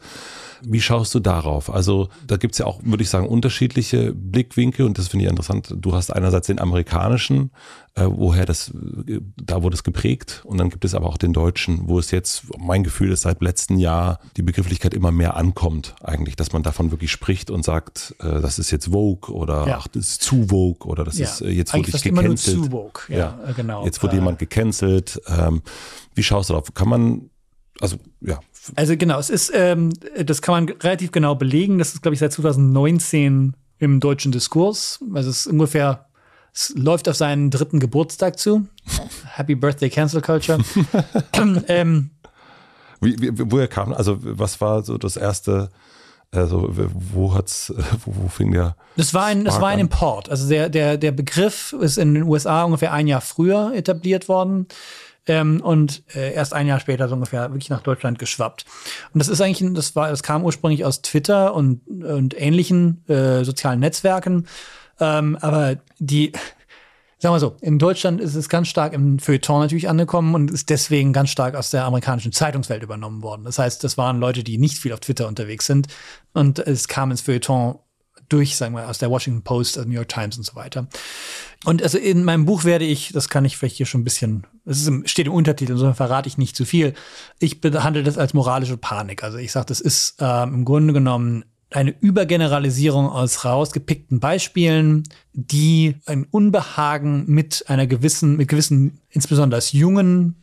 Wie 0.62 0.80
schaust 0.80 1.14
du 1.14 1.20
darauf? 1.20 1.72
Also 1.72 2.08
da 2.26 2.36
gibt 2.36 2.52
es 2.52 2.58
ja 2.58 2.66
auch, 2.66 2.80
würde 2.82 3.02
ich 3.02 3.10
sagen, 3.10 3.26
unterschiedliche 3.26 4.12
Blickwinkel 4.12 4.86
und 4.86 4.98
das 4.98 5.08
finde 5.08 5.24
ich 5.24 5.30
interessant. 5.30 5.74
Du 5.76 5.94
hast 5.94 6.10
einerseits 6.10 6.46
den 6.46 6.60
amerikanischen, 6.60 7.50
äh, 7.94 8.06
woher 8.06 8.46
das, 8.46 8.72
äh, 9.06 9.20
da 9.36 9.62
wurde 9.62 9.74
es 9.74 9.84
geprägt 9.84 10.42
und 10.44 10.58
dann 10.58 10.70
gibt 10.70 10.84
es 10.84 10.94
aber 10.94 11.06
auch 11.06 11.16
den 11.16 11.32
deutschen, 11.32 11.88
wo 11.88 11.98
es 11.98 12.10
jetzt, 12.10 12.44
mein 12.58 12.84
Gefühl 12.84 13.12
ist, 13.12 13.22
seit 13.22 13.42
letztem 13.42 13.78
Jahr 13.78 14.20
die 14.36 14.42
Begrifflichkeit 14.42 14.94
immer 14.94 15.12
mehr 15.12 15.36
ankommt 15.36 15.94
eigentlich, 16.02 16.36
dass 16.36 16.52
man 16.52 16.62
davon 16.62 16.90
wirklich 16.90 17.10
spricht 17.10 17.50
und 17.50 17.64
sagt, 17.64 18.14
äh, 18.20 18.40
das 18.40 18.58
ist 18.58 18.70
jetzt 18.70 18.86
Vogue 18.92 19.34
oder 19.34 19.66
ja. 19.66 19.78
ach, 19.78 19.88
das 19.88 20.08
ist 20.08 20.22
zu 20.22 20.48
Vogue 20.48 20.90
oder 20.90 21.04
das 21.04 21.18
ja. 21.18 21.26
ist 21.26 21.40
äh, 21.40 21.50
jetzt 21.50 21.74
eigentlich 21.74 21.94
wirklich 21.94 22.14
gecancelt. 22.14 22.56
Immer 22.56 22.68
nur 22.68 22.70
zu 22.70 22.70
Vogue. 22.70 23.02
Ja, 23.08 23.38
ja. 23.46 23.52
genau. 23.52 23.84
Jetzt 23.84 24.02
wurde 24.02 24.16
jemand 24.16 24.38
gecancelt. 24.38 25.20
Ähm, 25.28 25.62
wie 26.14 26.22
schaust 26.22 26.50
du 26.50 26.54
darauf? 26.54 26.74
Kann 26.74 26.88
man 26.88 27.30
also 27.80 27.96
ja. 28.20 28.40
Also 28.74 28.96
genau, 28.96 29.18
es 29.18 29.30
ist, 29.30 29.52
ähm, 29.54 29.92
das 30.22 30.42
kann 30.42 30.66
man 30.66 30.76
relativ 30.78 31.12
genau 31.12 31.34
belegen. 31.34 31.78
Das 31.78 31.94
ist, 31.94 32.02
glaube 32.02 32.14
ich, 32.14 32.20
seit 32.20 32.32
2019 32.32 33.54
im 33.78 34.00
deutschen 34.00 34.32
Diskurs. 34.32 35.00
Also 35.14 35.30
es 35.30 35.40
ist 35.40 35.46
ungefähr, 35.46 36.06
es 36.52 36.72
läuft 36.76 37.08
auf 37.08 37.16
seinen 37.16 37.50
dritten 37.50 37.80
Geburtstag 37.80 38.38
zu. 38.38 38.66
Happy 39.24 39.54
Birthday 39.54 39.90
Cancel 39.90 40.20
Culture. 40.20 40.58
ähm, 41.68 42.10
wie, 43.00 43.20
wie, 43.20 43.30
woher 43.50 43.68
kam, 43.68 43.92
also 43.92 44.18
was 44.20 44.60
war 44.60 44.82
so 44.82 44.98
das 44.98 45.16
erste, 45.16 45.70
also 46.32 46.68
wo 46.72 47.34
hat's, 47.34 47.72
wo, 48.04 48.24
wo 48.24 48.28
fing 48.28 48.52
der? 48.52 48.76
Das 48.96 49.14
war 49.14 49.26
ein, 49.26 49.44
das 49.44 49.60
war 49.60 49.68
ein 49.68 49.78
Import. 49.78 50.28
Also 50.28 50.48
der, 50.48 50.68
der, 50.68 50.96
der 50.96 51.12
Begriff 51.12 51.72
ist 51.80 51.98
in 51.98 52.14
den 52.14 52.24
USA 52.24 52.64
ungefähr 52.64 52.92
ein 52.92 53.06
Jahr 53.06 53.20
früher 53.20 53.72
etabliert 53.74 54.28
worden. 54.28 54.66
Ähm, 55.28 55.60
und 55.60 56.02
äh, 56.14 56.32
erst 56.32 56.54
ein 56.54 56.66
Jahr 56.66 56.80
später 56.80 57.08
so 57.08 57.14
ungefähr 57.14 57.50
wirklich 57.50 57.70
nach 57.70 57.82
Deutschland 57.82 58.18
geschwappt. 58.18 58.64
Und 59.12 59.20
das 59.20 59.28
ist 59.28 59.40
eigentlich, 59.40 59.72
das 59.74 59.94
war, 59.94 60.08
das 60.08 60.22
kam 60.22 60.44
ursprünglich 60.44 60.84
aus 60.84 61.02
Twitter 61.02 61.54
und, 61.54 61.86
und 61.86 62.40
ähnlichen 62.40 63.06
äh, 63.08 63.44
sozialen 63.44 63.80
Netzwerken. 63.80 64.46
Ähm, 64.98 65.36
aber 65.40 65.76
die, 65.98 66.32
sagen 67.18 67.34
wir 67.34 67.40
so, 67.40 67.56
in 67.60 67.78
Deutschland 67.78 68.20
ist 68.20 68.34
es 68.34 68.48
ganz 68.48 68.68
stark 68.68 68.92
im 68.92 69.18
Feuilleton 69.18 69.60
natürlich 69.60 69.88
angekommen 69.88 70.34
und 70.34 70.50
ist 70.50 70.70
deswegen 70.70 71.12
ganz 71.12 71.30
stark 71.30 71.54
aus 71.54 71.70
der 71.70 71.84
amerikanischen 71.84 72.32
Zeitungswelt 72.32 72.82
übernommen 72.82 73.22
worden. 73.22 73.44
Das 73.44 73.58
heißt, 73.58 73.84
das 73.84 73.98
waren 73.98 74.20
Leute, 74.20 74.42
die 74.42 74.58
nicht 74.58 74.78
viel 74.78 74.92
auf 74.92 75.00
Twitter 75.00 75.28
unterwegs 75.28 75.66
sind 75.66 75.88
und 76.32 76.58
es 76.58 76.88
kam 76.88 77.10
ins 77.10 77.20
Feuilleton 77.20 77.78
durch, 78.28 78.56
sagen 78.56 78.74
wir, 78.74 78.88
aus 78.88 78.98
der 78.98 79.10
Washington 79.10 79.42
Post, 79.42 79.76
New 79.86 79.94
York 79.94 80.08
Times 80.08 80.36
und 80.36 80.44
so 80.44 80.54
weiter. 80.54 80.86
Und 81.64 81.82
also 81.82 81.98
in 81.98 82.24
meinem 82.24 82.44
Buch 82.44 82.64
werde 82.64 82.84
ich, 82.84 83.12
das 83.12 83.28
kann 83.28 83.44
ich 83.44 83.56
vielleicht 83.56 83.76
hier 83.76 83.86
schon 83.86 84.02
ein 84.02 84.04
bisschen, 84.04 84.46
es 84.64 84.90
steht 85.04 85.26
im 85.26 85.32
Untertitel, 85.32 85.72
insofern 85.72 85.94
verrate 85.94 86.28
ich 86.28 86.38
nicht 86.38 86.54
zu 86.54 86.64
viel. 86.64 86.94
Ich 87.38 87.60
behandle 87.60 88.02
das 88.02 88.18
als 88.18 88.34
moralische 88.34 88.76
Panik. 88.76 89.24
Also 89.24 89.38
ich 89.38 89.52
sage, 89.52 89.66
das 89.66 89.80
ist 89.80 90.20
äh, 90.20 90.42
im 90.44 90.64
Grunde 90.64 90.92
genommen 90.92 91.44
eine 91.70 91.94
Übergeneralisierung 92.00 93.08
aus 93.08 93.44
rausgepickten 93.44 94.20
Beispielen, 94.20 95.02
die 95.32 95.96
ein 96.06 96.24
Unbehagen 96.24 97.24
mit 97.26 97.64
einer 97.68 97.86
gewissen, 97.86 98.36
mit 98.36 98.48
gewissen, 98.48 99.00
insbesondere 99.10 99.60
jungen 99.72 100.42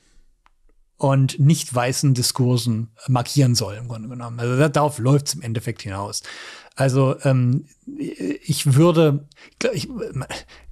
und 0.98 1.40
nicht 1.40 1.74
weißen 1.74 2.14
Diskursen 2.14 2.92
markieren 3.08 3.56
soll, 3.56 3.76
im 3.76 3.88
Grunde 3.88 4.08
genommen. 4.08 4.40
Also 4.40 4.68
darauf 4.68 5.00
läuft 5.00 5.28
es 5.28 5.34
im 5.34 5.42
Endeffekt 5.42 5.82
hinaus. 5.82 6.24
Also 6.76 7.16
ähm, 7.24 7.66
ich 8.46 8.76
würde, 8.76 9.26
ich, 9.74 9.88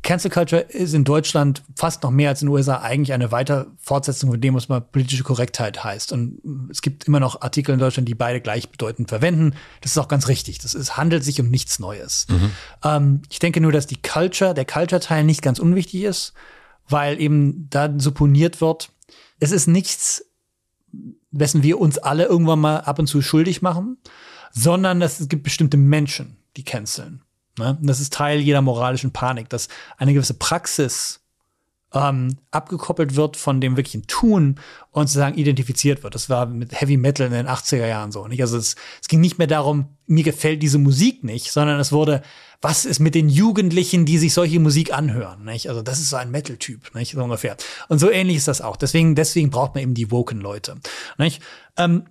Cancel 0.02 0.30
Culture 0.30 0.62
ist 0.62 0.94
in 0.94 1.06
Deutschland 1.06 1.64
fast 1.78 2.04
noch 2.04 2.12
mehr 2.12 2.28
als 2.28 2.42
in 2.42 2.48
den 2.48 2.54
USA 2.54 2.82
eigentlich 2.82 3.14
eine 3.14 3.32
weiter 3.32 3.68
Fortsetzung 3.80 4.32
von 4.32 4.42
dem, 4.42 4.54
was 4.54 4.68
mal 4.68 4.82
politische 4.82 5.24
Korrektheit 5.24 5.82
heißt. 5.82 6.12
Und 6.12 6.42
es 6.70 6.82
gibt 6.82 7.08
immer 7.08 7.22
noch 7.22 7.42
Artikel 7.42 7.72
in 7.72 7.80
Deutschland, 7.80 8.10
die 8.10 8.16
beide 8.16 8.42
gleichbedeutend 8.42 9.08
verwenden. 9.08 9.56
Das 9.80 9.92
ist 9.92 9.98
auch 9.98 10.10
ganz 10.10 10.28
richtig. 10.28 10.60
Das 10.60 10.74
ist, 10.74 10.98
handelt 10.98 11.24
sich 11.24 11.40
um 11.40 11.50
nichts 11.50 11.80
Neues. 11.80 12.28
Mhm. 12.30 12.52
Ähm, 12.84 13.22
ich 13.30 13.40
denke 13.40 13.62
nur, 13.62 13.72
dass 13.72 13.88
die 13.88 14.02
Culture, 14.02 14.54
der 14.54 14.66
Culture-Teil 14.66 15.24
nicht 15.24 15.42
ganz 15.42 15.58
unwichtig 15.58 16.04
ist, 16.04 16.34
weil 16.90 17.22
eben 17.22 17.70
da 17.70 17.90
supponiert 17.98 18.60
wird, 18.60 18.90
es 19.40 19.52
ist 19.52 19.68
nichts, 19.68 20.26
wessen 21.32 21.64
wir 21.64 21.80
uns 21.80 21.98
alle 21.98 22.26
irgendwann 22.26 22.60
mal 22.60 22.80
ab 22.80 23.00
und 23.00 23.08
zu 23.08 23.22
schuldig 23.22 23.62
machen 23.62 23.98
sondern 24.54 25.00
dass 25.00 25.20
es 25.20 25.28
gibt 25.28 25.44
bestimmte 25.44 25.78
Menschen, 25.78 26.38
die 26.56 26.64
canceln. 26.64 27.22
Ne? 27.60 27.78
Und 27.80 27.88
das 27.88 28.00
ist 28.00 28.14
Teil 28.14 28.40
jeder 28.40 28.62
moralischen 28.62 29.12
Panik, 29.12 29.50
dass 29.50 29.68
eine 29.98 30.14
gewisse 30.14 30.36
Praxis 30.36 31.20
ähm, 31.94 32.38
abgekoppelt 32.52 33.16
wird 33.16 33.38
von 33.38 33.62
dem 33.62 33.78
wirklichen 33.78 34.08
Tun 34.08 34.60
und 34.92 35.08
sozusagen 35.08 35.38
identifiziert 35.38 36.04
wird. 36.04 36.16
Das 36.16 36.30
war 36.30 36.48
mit 36.48 36.80
Heavy 36.80 36.98
Metal 36.98 37.28
in 37.28 37.34
den 37.34 37.48
80er 37.48 37.86
Jahren 37.86 38.12
so. 38.12 38.28
Nicht? 38.28 38.42
Also 38.42 38.58
es, 38.58 38.76
es 39.02 39.08
ging 39.08 39.22
nicht 39.22 39.38
mehr 39.38 39.48
darum, 39.48 39.90
mir 40.08 40.24
gefällt 40.24 40.64
diese 40.64 40.80
Musik 40.80 41.24
nicht, 41.24 41.52
sondern 41.52 41.80
es 41.80 41.92
wurde, 41.92 42.24
was 42.62 42.86
ist 42.86 43.00
mit 43.00 43.14
den 43.14 43.30
Jugendlichen, 43.30 44.06
die 44.06 44.18
sich 44.18 44.34
solche 44.34 44.60
Musik 44.60 44.94
anhören? 44.94 45.44
Nicht? 45.44 45.70
Also 45.70 45.82
das 45.82 46.00
ist 46.00 46.10
so 46.10 46.16
ein 46.16 46.32
Metal-Typ, 46.32 46.96
nicht? 46.96 47.14
so 47.14 47.24
ungefähr. 47.24 47.58
Und 47.90 48.00
so 48.00 48.10
ähnlich 48.10 48.38
ist 48.38 48.48
das 48.48 48.62
auch. 48.62 48.76
Deswegen, 48.76 49.16
deswegen 49.16 49.52
braucht 49.52 49.76
man 49.76 49.84
eben 49.84 49.94
die 49.94 50.10
Woken-Leute. 50.10 50.78
Nicht? 51.18 51.42
Ähm, 51.78 52.06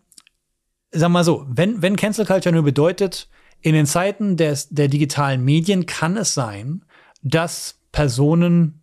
sag 0.92 1.08
mal 1.10 1.24
so, 1.24 1.46
wenn, 1.48 1.82
wenn 1.82 1.96
Cancel 1.96 2.26
Culture 2.26 2.54
nur 2.54 2.64
bedeutet, 2.64 3.28
in 3.60 3.74
den 3.74 3.86
Zeiten 3.86 4.36
des, 4.36 4.68
der 4.68 4.88
digitalen 4.88 5.44
Medien 5.44 5.86
kann 5.86 6.16
es 6.16 6.34
sein, 6.34 6.84
dass 7.22 7.78
Personen 7.92 8.82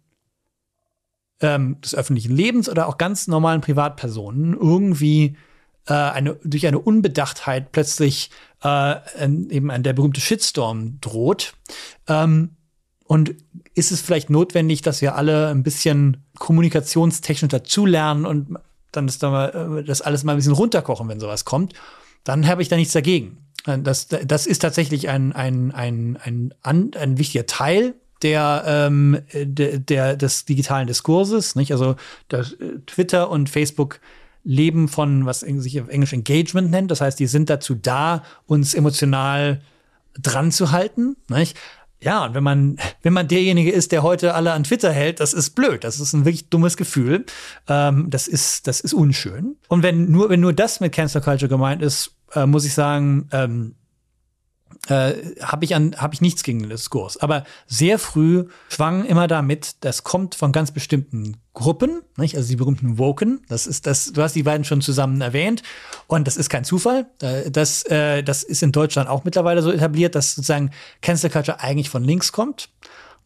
ähm, 1.41 1.80
des 1.82 1.95
öffentlichen 1.95 2.36
Lebens 2.36 2.70
oder 2.70 2.88
auch 2.88 2.97
ganz 2.97 3.28
normalen 3.28 3.62
Privatpersonen 3.62 4.53
irgendwie 4.53 5.38
äh, 5.88 5.93
eine, 5.93 6.38
durch 6.43 6.68
eine 6.68 6.80
Unbedachtheit 6.80 7.72
plötzlich 7.72 8.32
äh, 8.64 8.95
eben 9.26 9.72
ein, 9.72 9.84
der 9.84 9.93
berühmte 9.93 10.22
Shitstorm 10.22 10.99
droht. 11.01 11.53
Ähm, 12.07 12.55
und 13.05 13.36
ist 13.74 13.91
es 13.91 14.01
vielleicht 14.01 14.30
notwendig, 14.30 14.82
dass 14.82 15.01
wir 15.01 15.16
alle 15.16 15.49
ein 15.49 15.64
bisschen 15.64 16.24
kommunikationstechnisch 16.38 17.49
dazulernen 17.49 18.26
und 18.26 18.57
dann 18.92 19.08
ist 19.08 19.24
da 19.24 19.30
mal, 19.30 19.80
äh, 19.80 19.84
das 19.84 20.02
alles 20.02 20.24
mal 20.24 20.34
ein 20.34 20.38
bisschen 20.38 20.54
runterkochen, 20.54 21.08
wenn 21.08 21.20
sowas 21.20 21.46
kommt? 21.46 21.74
dann 22.24 22.48
habe 22.48 22.62
ich 22.62 22.68
da 22.68 22.76
nichts 22.76 22.94
dagegen. 22.94 23.38
Äh, 23.66 23.80
das, 23.80 24.08
das 24.08 24.48
ist 24.48 24.60
tatsächlich 24.60 25.10
ein, 25.10 25.34
ein, 25.34 25.72
ein, 25.72 26.18
ein, 26.22 26.54
ein, 26.62 26.92
ein 26.96 27.18
wichtiger 27.18 27.46
Teil 27.46 27.96
der, 28.22 28.64
ähm, 28.68 29.20
der, 29.34 29.80
der, 29.80 30.16
des 30.16 30.46
digitalen 30.46 30.88
Diskurses. 30.88 31.56
Nicht? 31.56 31.72
Also 31.72 31.96
das, 32.28 32.54
äh, 32.54 32.80
Twitter 32.86 33.30
und 33.30 33.50
Facebook 33.50 34.00
leben 34.44 34.88
von, 34.88 35.26
was 35.26 35.42
sich 35.42 35.82
auf 35.82 35.90
Englisch 35.90 36.14
Engagement 36.14 36.72
nennt. 36.72 36.92
Das 36.92 37.02
heißt, 37.02 37.20
die 37.20 37.28
sind 37.28 37.50
dazu 37.50 37.76
da, 37.76 38.24
uns 38.46 38.74
emotional 38.74 39.62
dran 40.18 40.52
zu 40.52 40.72
halten. 40.72 41.16
Nicht? 41.30 41.58
Ja, 42.02 42.26
und 42.26 42.34
wenn 42.34 42.43
man, 42.43 42.78
wenn 43.02 43.14
man 43.14 43.28
derjenige 43.28 43.72
ist, 43.72 43.91
der 43.91 44.04
heute 44.04 44.34
alle 44.34 44.54
an 44.54 44.64
Twitter 44.64 44.91
hält, 44.91 45.20
das 45.20 45.34
ist 45.34 45.52
blöd. 45.52 45.84
Das 45.84 46.00
ist 46.00 46.14
ein 46.14 46.26
wirklich 46.26 46.50
dummes 46.50 46.78
Gefühl. 46.78 47.26
Ähm, 47.68 48.10
das 48.10 48.28
ist, 48.28 48.68
das 48.68 48.80
ist 48.80 48.93
unschön. 48.93 49.58
Und 49.68 49.84
wenn 49.84 50.10
nur, 50.10 50.30
wenn 50.30 50.39
nur 50.39 50.54
das 50.54 50.80
mit 50.80 50.93
Cancel 50.93 51.22
Culture 51.22 51.50
gemeint 51.50 51.82
ist, 51.82 52.16
äh, 52.34 52.45
muss 52.45 52.66
ich 52.66 52.74
sagen, 52.74 53.28
ähm, 53.32 53.76
äh, 54.88 55.13
habe 55.41 55.65
ich 55.65 55.75
an 55.75 55.95
habe 55.97 56.13
ich 56.13 56.21
nichts 56.21 56.43
gegen 56.43 56.59
den 56.59 56.69
Diskurs. 56.69 57.17
Aber 57.17 57.43
sehr 57.67 57.99
früh 57.99 58.45
schwang 58.69 59.05
immer 59.05 59.27
damit, 59.27 59.75
das 59.82 60.03
kommt 60.03 60.36
von 60.36 60.51
ganz 60.51 60.71
bestimmten 60.71 61.38
Gruppen, 61.53 62.01
nicht? 62.17 62.36
also 62.38 62.47
die 62.47 62.55
berühmten 62.55 62.97
Woken. 62.97 63.41
Das 63.49 63.67
ist 63.67 63.86
das. 63.86 64.13
Du 64.13 64.21
hast 64.21 64.36
die 64.36 64.43
beiden 64.43 64.63
schon 64.63 64.82
zusammen 64.82 65.19
erwähnt 65.21 65.61
und 66.07 66.25
das 66.27 66.38
ist 66.38 66.49
kein 66.49 66.63
Zufall. 66.63 67.07
Äh, 67.21 67.51
das 67.51 67.84
äh, 67.84 68.23
das 68.23 68.43
ist 68.43 68.63
in 68.63 68.71
Deutschland 68.71 69.09
auch 69.09 69.23
mittlerweile 69.25 69.61
so 69.61 69.71
etabliert, 69.71 70.15
dass 70.15 70.36
sozusagen 70.36 70.71
Cancel 71.01 71.30
Culture 71.30 71.59
eigentlich 71.59 71.89
von 71.89 72.03
links 72.03 72.32
kommt. 72.32 72.69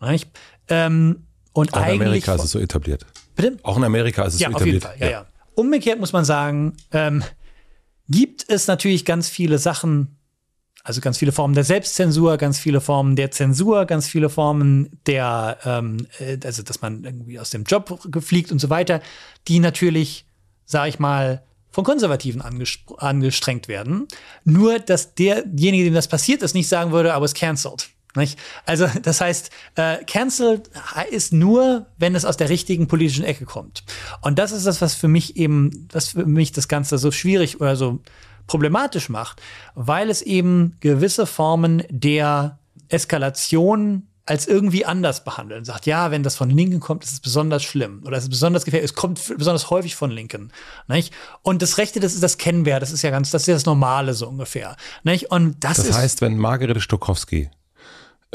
Nicht? 0.01 0.29
Ähm, 0.67 1.27
Und 1.53 1.73
Auch 1.73 1.85
in 1.85 2.01
Amerika 2.01 2.35
ist 2.35 2.43
es 2.43 2.51
so 2.51 2.59
etabliert. 2.59 3.05
Bitte? 3.35 3.57
Auch 3.63 3.77
in 3.77 3.83
Amerika 3.83 4.23
ist 4.23 4.33
es 4.35 4.39
Ja, 4.41 4.49
so 4.49 4.55
auf 4.55 4.65
jeden 4.65 4.77
etabliert. 4.79 4.99
Fall. 4.99 5.11
Ja, 5.11 5.21
ja. 5.21 5.25
Umgekehrt 5.55 5.99
muss 5.99 6.13
man 6.13 6.25
sagen, 6.25 6.75
ähm, 6.91 7.23
gibt 8.09 8.43
es 8.49 8.67
natürlich 8.67 9.05
ganz 9.05 9.29
viele 9.29 9.59
Sachen, 9.59 10.17
also 10.83 10.99
ganz 10.99 11.17
viele 11.17 11.31
Formen 11.31 11.55
der 11.55 11.63
Selbstzensur, 11.63 12.37
ganz 12.37 12.59
viele 12.59 12.81
Formen 12.81 13.15
der 13.15 13.31
Zensur, 13.31 13.85
ganz 13.85 14.07
viele 14.07 14.29
Formen 14.29 14.99
der, 15.05 15.57
ähm, 15.63 16.05
äh, 16.19 16.37
also 16.43 16.61
dass 16.61 16.81
man 16.81 17.05
irgendwie 17.05 17.39
aus 17.39 17.49
dem 17.49 17.63
Job 17.63 17.99
gefliegt 18.11 18.51
und 18.51 18.59
so 18.59 18.69
weiter, 18.69 19.01
die 19.47 19.59
natürlich, 19.59 20.25
sag 20.65 20.89
ich 20.89 20.99
mal, 20.99 21.43
von 21.71 21.85
Konservativen 21.85 22.43
angestrengt 22.97 23.67
werden. 23.67 24.07
Nur, 24.43 24.77
dass 24.77 25.15
derjenige, 25.15 25.85
dem 25.85 25.93
das 25.95 26.07
passiert 26.07 26.43
ist, 26.43 26.53
nicht 26.53 26.67
sagen 26.67 26.91
würde, 26.91 27.09
I 27.09 27.19
was 27.19 27.33
cancelled. 27.33 27.89
Nicht? 28.15 28.37
Also, 28.67 28.87
das 29.01 29.21
heißt, 29.21 29.49
äh, 29.75 30.03
cancelled 30.05 30.69
ist 31.09 31.33
nur, 31.33 31.87
wenn 31.97 32.13
es 32.13 32.25
aus 32.25 32.37
der 32.37 32.49
richtigen 32.49 32.87
politischen 32.87 33.23
Ecke 33.23 33.45
kommt. 33.45 33.83
Und 34.21 34.37
das 34.37 34.51
ist 34.51 34.67
das, 34.67 34.81
was 34.81 34.93
für 34.93 35.07
mich 35.07 35.35
eben, 35.35 35.87
was 35.91 36.09
für 36.09 36.27
mich 36.27 36.51
das 36.51 36.67
Ganze 36.67 36.99
so 36.99 37.09
schwierig 37.09 37.59
oder 37.59 37.75
so 37.75 38.01
problematisch 38.47 39.09
macht, 39.09 39.41
weil 39.75 40.09
es 40.09 40.21
eben 40.21 40.75
gewisse 40.79 41.25
Formen 41.25 41.83
der 41.89 42.59
Eskalation 42.89 44.07
als 44.25 44.47
irgendwie 44.47 44.85
anders 44.85 45.23
behandeln. 45.23 45.65
Sagt, 45.65 45.85
ja, 45.85 46.11
wenn 46.11 46.23
das 46.23 46.35
von 46.35 46.49
Linken 46.49 46.79
kommt, 46.79 47.03
ist 47.03 47.11
es 47.11 47.19
besonders 47.19 47.63
schlimm 47.63 48.01
oder 48.05 48.17
es 48.17 48.23
ist 48.23 48.29
besonders 48.29 48.63
gefährlich. 48.63 48.91
Es 48.91 48.95
kommt 48.95 49.19
besonders 49.37 49.69
häufig 49.69 49.95
von 49.95 50.11
Linken. 50.11 50.51
Nicht? 50.87 51.13
Und 51.41 51.61
das 51.61 51.77
Rechte, 51.77 51.99
das 51.99 52.13
ist 52.13 52.23
das 52.23 52.37
kennen 52.37 52.65
wir, 52.65 52.79
das 52.79 52.91
ist 52.91 53.01
ja 53.01 53.09
ganz, 53.09 53.31
das 53.31 53.43
ist 53.43 53.47
ja 53.47 53.53
das 53.55 53.65
Normale 53.65 54.13
so 54.13 54.27
ungefähr. 54.27 54.77
Nicht? 55.03 55.29
Und 55.31 55.61
das, 55.63 55.77
Das 55.77 55.97
heißt, 55.97 56.21
wenn 56.21 56.37
Margarete 56.37 56.79
Stokowski 56.79 57.49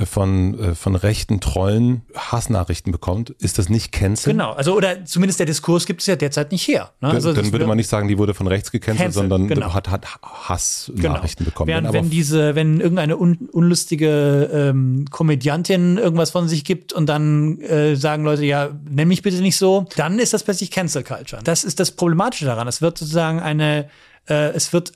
von, 0.07 0.59
äh, 0.59 0.74
von 0.74 0.94
rechten 0.94 1.40
Trollen 1.40 2.03
Hassnachrichten 2.14 2.92
bekommt, 2.92 3.30
ist 3.30 3.59
das 3.59 3.68
nicht 3.68 3.92
cancel? 3.92 4.32
genau, 4.32 4.53
also 4.53 4.74
oder 4.74 5.05
zumindest 5.05 5.40
der 5.40 5.46
Diskurs 5.46 5.86
gibt 5.86 6.01
es 6.01 6.07
ja 6.07 6.16
derzeit 6.16 6.53
nicht 6.53 6.66
her. 6.68 6.90
Ne? 7.01 7.09
Dann, 7.09 7.16
Also, 7.16 7.32
dann 7.32 7.53
würde 7.53 7.66
man 7.66 7.76
nicht 7.76 7.88
sagen, 7.88 8.09
die 8.09 8.18
wurde 8.18 8.34
von 8.34 8.46
rechts 8.46 8.70
gecancelt, 8.70 9.07
Cancel, 9.07 9.22
sondern 9.22 9.49
genau. 9.49 9.74
hat, 9.74 9.90
hat 9.90 10.07
Hassnachrichten 10.22 11.44
bekommen. 11.44 11.68
Während 11.68 11.92
Wenn 11.92 12.11
diese, 12.11 12.55
wenn 12.55 12.80
irgendeine 12.80 13.16
un 13.16 13.49
unlustige 13.53 14.51
ähm, 14.53 15.07
Komödiantin 15.11 15.99
irgendwas 15.99 16.30
von 16.30 16.49
sich 16.49 16.64
gibt 16.64 16.92
und 16.92 17.07
dann 17.07 17.61
äh, 17.61 17.96
sagen 17.96 18.24
Leute, 18.24 18.44
ja, 18.44 18.70
nenn 18.88 19.09
mich 19.09 19.22
bitte 19.22 19.40
nicht 19.40 19.57
so, 19.57 19.86
dann 19.96 20.18
ist 20.18 20.32
das 20.32 20.44
plötzlich 20.44 20.70
Cancel 20.70 21.03
Culture. 21.03 21.42
Das 21.42 21.64
ist 21.64 21.80
das 21.80 21.92
Problematische 21.92 22.44
daran. 22.44 22.68
Es 22.68 22.80
wird 22.82 22.99
sozusagen 22.99 23.40
eine, 23.40 23.88
äh, 24.28 24.51
es 24.51 24.72
wird 24.72 24.92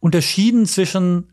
unterschieden 0.00 0.66
zwischen 0.66 1.28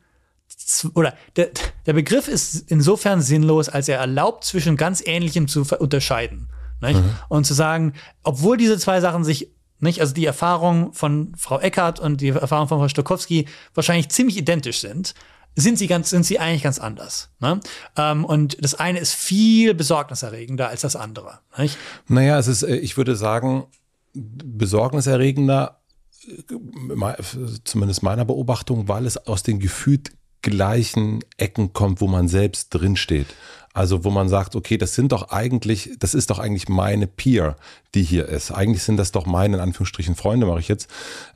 oder 0.93 1.15
der, 1.35 1.49
der 1.85 1.93
Begriff 1.93 2.27
ist 2.27 2.69
insofern 2.69 3.21
sinnlos, 3.21 3.69
als 3.69 3.87
er 3.87 3.99
erlaubt, 3.99 4.43
zwischen 4.43 4.77
ganz 4.77 5.01
Ähnlichem 5.05 5.47
zu 5.47 5.61
unterscheiden. 5.79 6.49
Nicht? 6.81 6.99
Und 7.29 7.45
zu 7.45 7.53
sagen, 7.53 7.93
obwohl 8.23 8.57
diese 8.57 8.77
zwei 8.77 8.99
Sachen 8.99 9.23
sich 9.23 9.51
nicht, 9.79 10.01
also 10.01 10.13
die 10.13 10.25
Erfahrung 10.25 10.93
von 10.93 11.33
Frau 11.37 11.59
Eckert 11.59 11.99
und 11.99 12.21
die 12.21 12.29
Erfahrung 12.29 12.67
von 12.67 12.79
Frau 12.79 12.87
Stokowski 12.87 13.47
wahrscheinlich 13.73 14.09
ziemlich 14.09 14.37
identisch 14.37 14.79
sind, 14.79 15.13
sind 15.55 15.77
sie 15.77 15.87
ganz, 15.87 16.09
sind 16.09 16.25
sie 16.25 16.39
eigentlich 16.39 16.63
ganz 16.63 16.79
anders. 16.79 17.29
Ne? 17.39 17.59
Ähm, 17.97 18.25
und 18.25 18.57
das 18.63 18.75
eine 18.75 18.99
ist 18.99 19.13
viel 19.13 19.73
besorgniserregender 19.73 20.69
als 20.69 20.81
das 20.81 20.95
andere. 20.95 21.39
Nicht? 21.57 21.77
Naja, 22.07 22.39
es 22.39 22.47
ist, 22.47 22.63
äh, 22.63 22.77
ich 22.77 22.97
würde 22.97 23.15
sagen, 23.15 23.65
besorgniserregender, 24.13 25.79
äh, 26.27 27.15
zumindest 27.63 28.03
meiner 28.03 28.25
Beobachtung, 28.25 28.87
weil 28.87 29.05
es 29.05 29.17
aus 29.17 29.43
den 29.43 29.59
gefühlt 29.59 30.11
gleichen 30.43 31.21
Ecken 31.37 31.73
kommt, 31.73 31.99
wo 32.01 32.07
man 32.07 32.27
selbst 32.27 32.69
drinsteht. 32.69 33.27
Also 33.73 34.03
wo 34.03 34.11
man 34.11 34.29
sagt, 34.29 34.55
okay, 34.55 34.77
das 34.77 34.93
sind 34.93 35.11
doch 35.11 35.29
eigentlich, 35.29 35.89
das 35.97 36.13
ist 36.13 36.29
doch 36.29 36.37
eigentlich 36.37 36.69
meine 36.69 37.07
Peer, 37.07 37.55
die 37.95 38.03
hier 38.03 38.27
ist. 38.27 38.51
Eigentlich 38.51 38.83
sind 38.83 38.97
das 38.97 39.11
doch 39.11 39.25
meine, 39.25 39.57
in 39.57 39.63
Anführungsstrichen, 39.63 40.13
Freunde, 40.13 40.45
mache 40.45 40.59
ich 40.59 40.67
jetzt. 40.67 40.87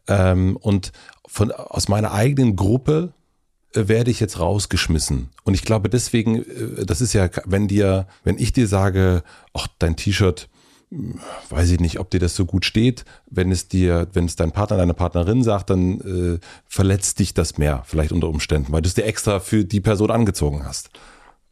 Ähm, 0.07 0.55
und 0.57 0.91
von, 1.25 1.51
aus 1.51 1.87
meiner 1.87 2.11
eigenen 2.11 2.55
Gruppe 2.55 3.13
äh, 3.73 3.87
werde 3.87 4.11
ich 4.11 4.19
jetzt 4.19 4.39
rausgeschmissen. 4.39 5.29
Und 5.45 5.55
ich 5.55 5.63
glaube 5.63 5.89
deswegen, 5.89 6.43
äh, 6.43 6.85
das 6.85 7.01
ist 7.01 7.13
ja, 7.13 7.27
wenn 7.45 7.67
dir, 7.67 8.07
wenn 8.23 8.37
ich 8.37 8.53
dir 8.53 8.67
sage, 8.67 9.23
ach, 9.53 9.67
dein 9.79 9.95
T-Shirt, 9.95 10.47
weiß 11.49 11.71
ich 11.71 11.79
nicht, 11.79 11.99
ob 11.99 12.09
dir 12.09 12.19
das 12.19 12.35
so 12.35 12.45
gut 12.45 12.63
steht, 12.63 13.03
wenn 13.29 13.51
es 13.51 13.67
dir, 13.67 14.07
wenn 14.13 14.25
es 14.25 14.35
dein 14.35 14.51
Partner, 14.51 14.77
deine 14.77 14.93
Partnerin 14.93 15.43
sagt, 15.43 15.69
dann 15.69 15.99
äh, 16.01 16.39
verletzt 16.65 17.19
dich 17.19 17.33
das 17.33 17.57
mehr, 17.57 17.83
vielleicht 17.85 18.11
unter 18.11 18.29
Umständen, 18.29 18.71
weil 18.71 18.81
du 18.81 18.87
es 18.87 18.93
dir 18.93 19.03
extra 19.03 19.39
für 19.39 19.65
die 19.65 19.81
Person 19.81 20.11
angezogen 20.11 20.63
hast. 20.65 20.89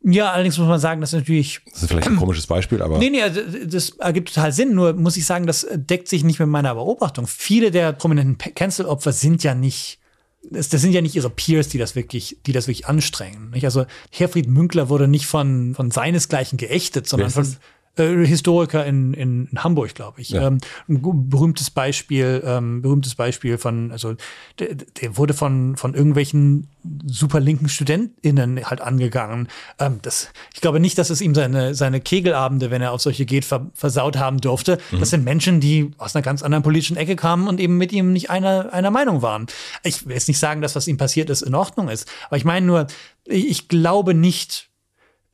Ja, 0.08 0.32
allerdings 0.32 0.58
muss 0.60 0.68
man 0.68 0.80
sagen, 0.80 1.02
dass 1.02 1.14
natürlich 1.14 1.62
Das 1.72 1.82
ist 1.82 1.90
vielleicht 1.90 2.08
ein 2.08 2.16
komisches 2.16 2.46
Beispiel, 2.46 2.82
aber 2.82 3.00
Nee, 3.00 3.10
nee, 3.10 3.24
also 3.24 3.42
das 3.66 3.90
ergibt 3.98 4.34
total 4.34 4.52
Sinn. 4.52 4.76
Nur 4.76 4.94
muss 4.94 5.18
ich 5.18 5.26
sagen, 5.26 5.48
das 5.48 5.66
deckt 5.74 6.08
sich 6.08 6.24
nicht 6.24 6.40
mit 6.40 6.48
meiner 6.48 6.76
Beobachtung. 6.76 7.26
Viele 7.26 7.72
der 7.72 7.92
prominenten 7.92 8.54
Cancel-Opfer 8.54 9.12
sind 9.12 9.44
ja 9.44 9.56
nicht, 9.56 9.98
das, 10.44 10.70
das 10.70 10.82
sind 10.82 10.92
ja 10.92 11.02
nicht 11.02 11.16
ihre 11.16 11.32
Peers, 11.32 11.70
die 11.70 11.80
das 11.80 11.96
wirklich, 11.96 12.38
die 12.46 12.52
das 12.52 12.68
wirklich 12.68 12.86
anstrengen. 12.86 13.50
Nicht? 13.50 13.66
Also 13.66 13.88
Herfried 14.12 14.48
Münkler 14.48 14.90
wurde 14.90 15.08
nicht 15.08 15.26
von, 15.26 15.74
von 15.74 15.90
seinesgleichen 15.90 16.60
geächtet, 16.60 17.08
sondern 17.08 17.30
ist 17.30 17.34
von 17.34 17.56
äh, 17.98 18.26
Historiker 18.26 18.86
in, 18.86 19.14
in, 19.14 19.48
in 19.48 19.64
Hamburg, 19.64 19.96
glaube 19.96 20.22
ich. 20.22 20.30
Ja. 20.30 20.48
Ähm, 20.48 20.60
ein 20.88 21.02
berühmtes 21.30 21.70
Beispiel, 21.70 22.44
ähm, 22.46 22.82
berühmtes 22.82 23.16
Beispiel 23.16 23.58
von, 23.58 23.92
also 23.92 24.16
der, 24.60 24.76
der 24.76 25.18
wurde 25.18 25.34
von, 25.34 25.78
von 25.78 25.94
irgendwelchen 25.94 26.68
super 27.06 27.40
linken 27.40 27.70
StudentInnen 27.70 28.66
halt 28.66 28.82
angegangen. 28.82 29.48
Ähm, 29.80 30.00
das, 30.02 30.30
ich 30.54 30.62
glaube 30.62 30.80
nicht, 30.80 30.98
dass 30.98 31.10
es 31.10 31.22
ihm 31.22 31.34
seine, 31.34 31.74
seine 31.76 32.02
Kegelabende, 32.02 32.72
wenn 32.72 32.82
er 32.82 32.92
auf 32.92 33.02
solche 33.02 33.26
geht, 33.26 33.46
ver, 33.46 33.72
versaut 33.74 34.18
haben 34.18 34.42
durfte. 34.42 34.78
Das 34.92 35.10
sind 35.10 35.24
Menschen, 35.24 35.60
die 35.60 35.92
aus 35.98 36.16
einer 36.16 36.24
ganz 36.24 36.44
anderen 36.44 36.64
politischen 36.64 36.98
Ecke 36.98 37.16
kamen 37.16 37.48
und 37.48 37.60
eben 37.60 37.78
mit 37.78 37.92
ihm 37.92 38.14
nicht 38.14 38.30
einer, 38.30 38.74
einer 38.74 38.92
Meinung 38.92 39.22
waren. 39.22 39.48
Ich 39.84 40.06
will 40.06 40.14
jetzt 40.14 40.28
nicht 40.28 40.40
sagen, 40.40 40.62
dass 40.62 40.76
was 40.76 40.88
ihm 40.88 40.98
passiert 40.98 41.30
ist, 41.30 41.42
in 41.42 41.56
Ordnung 41.56 41.90
ist. 41.90 42.10
Aber 42.28 42.38
ich 42.38 42.46
meine 42.46 42.66
nur, 42.66 42.88
ich, 43.26 43.48
ich 43.48 43.68
glaube 43.68 44.14
nicht, 44.14 44.70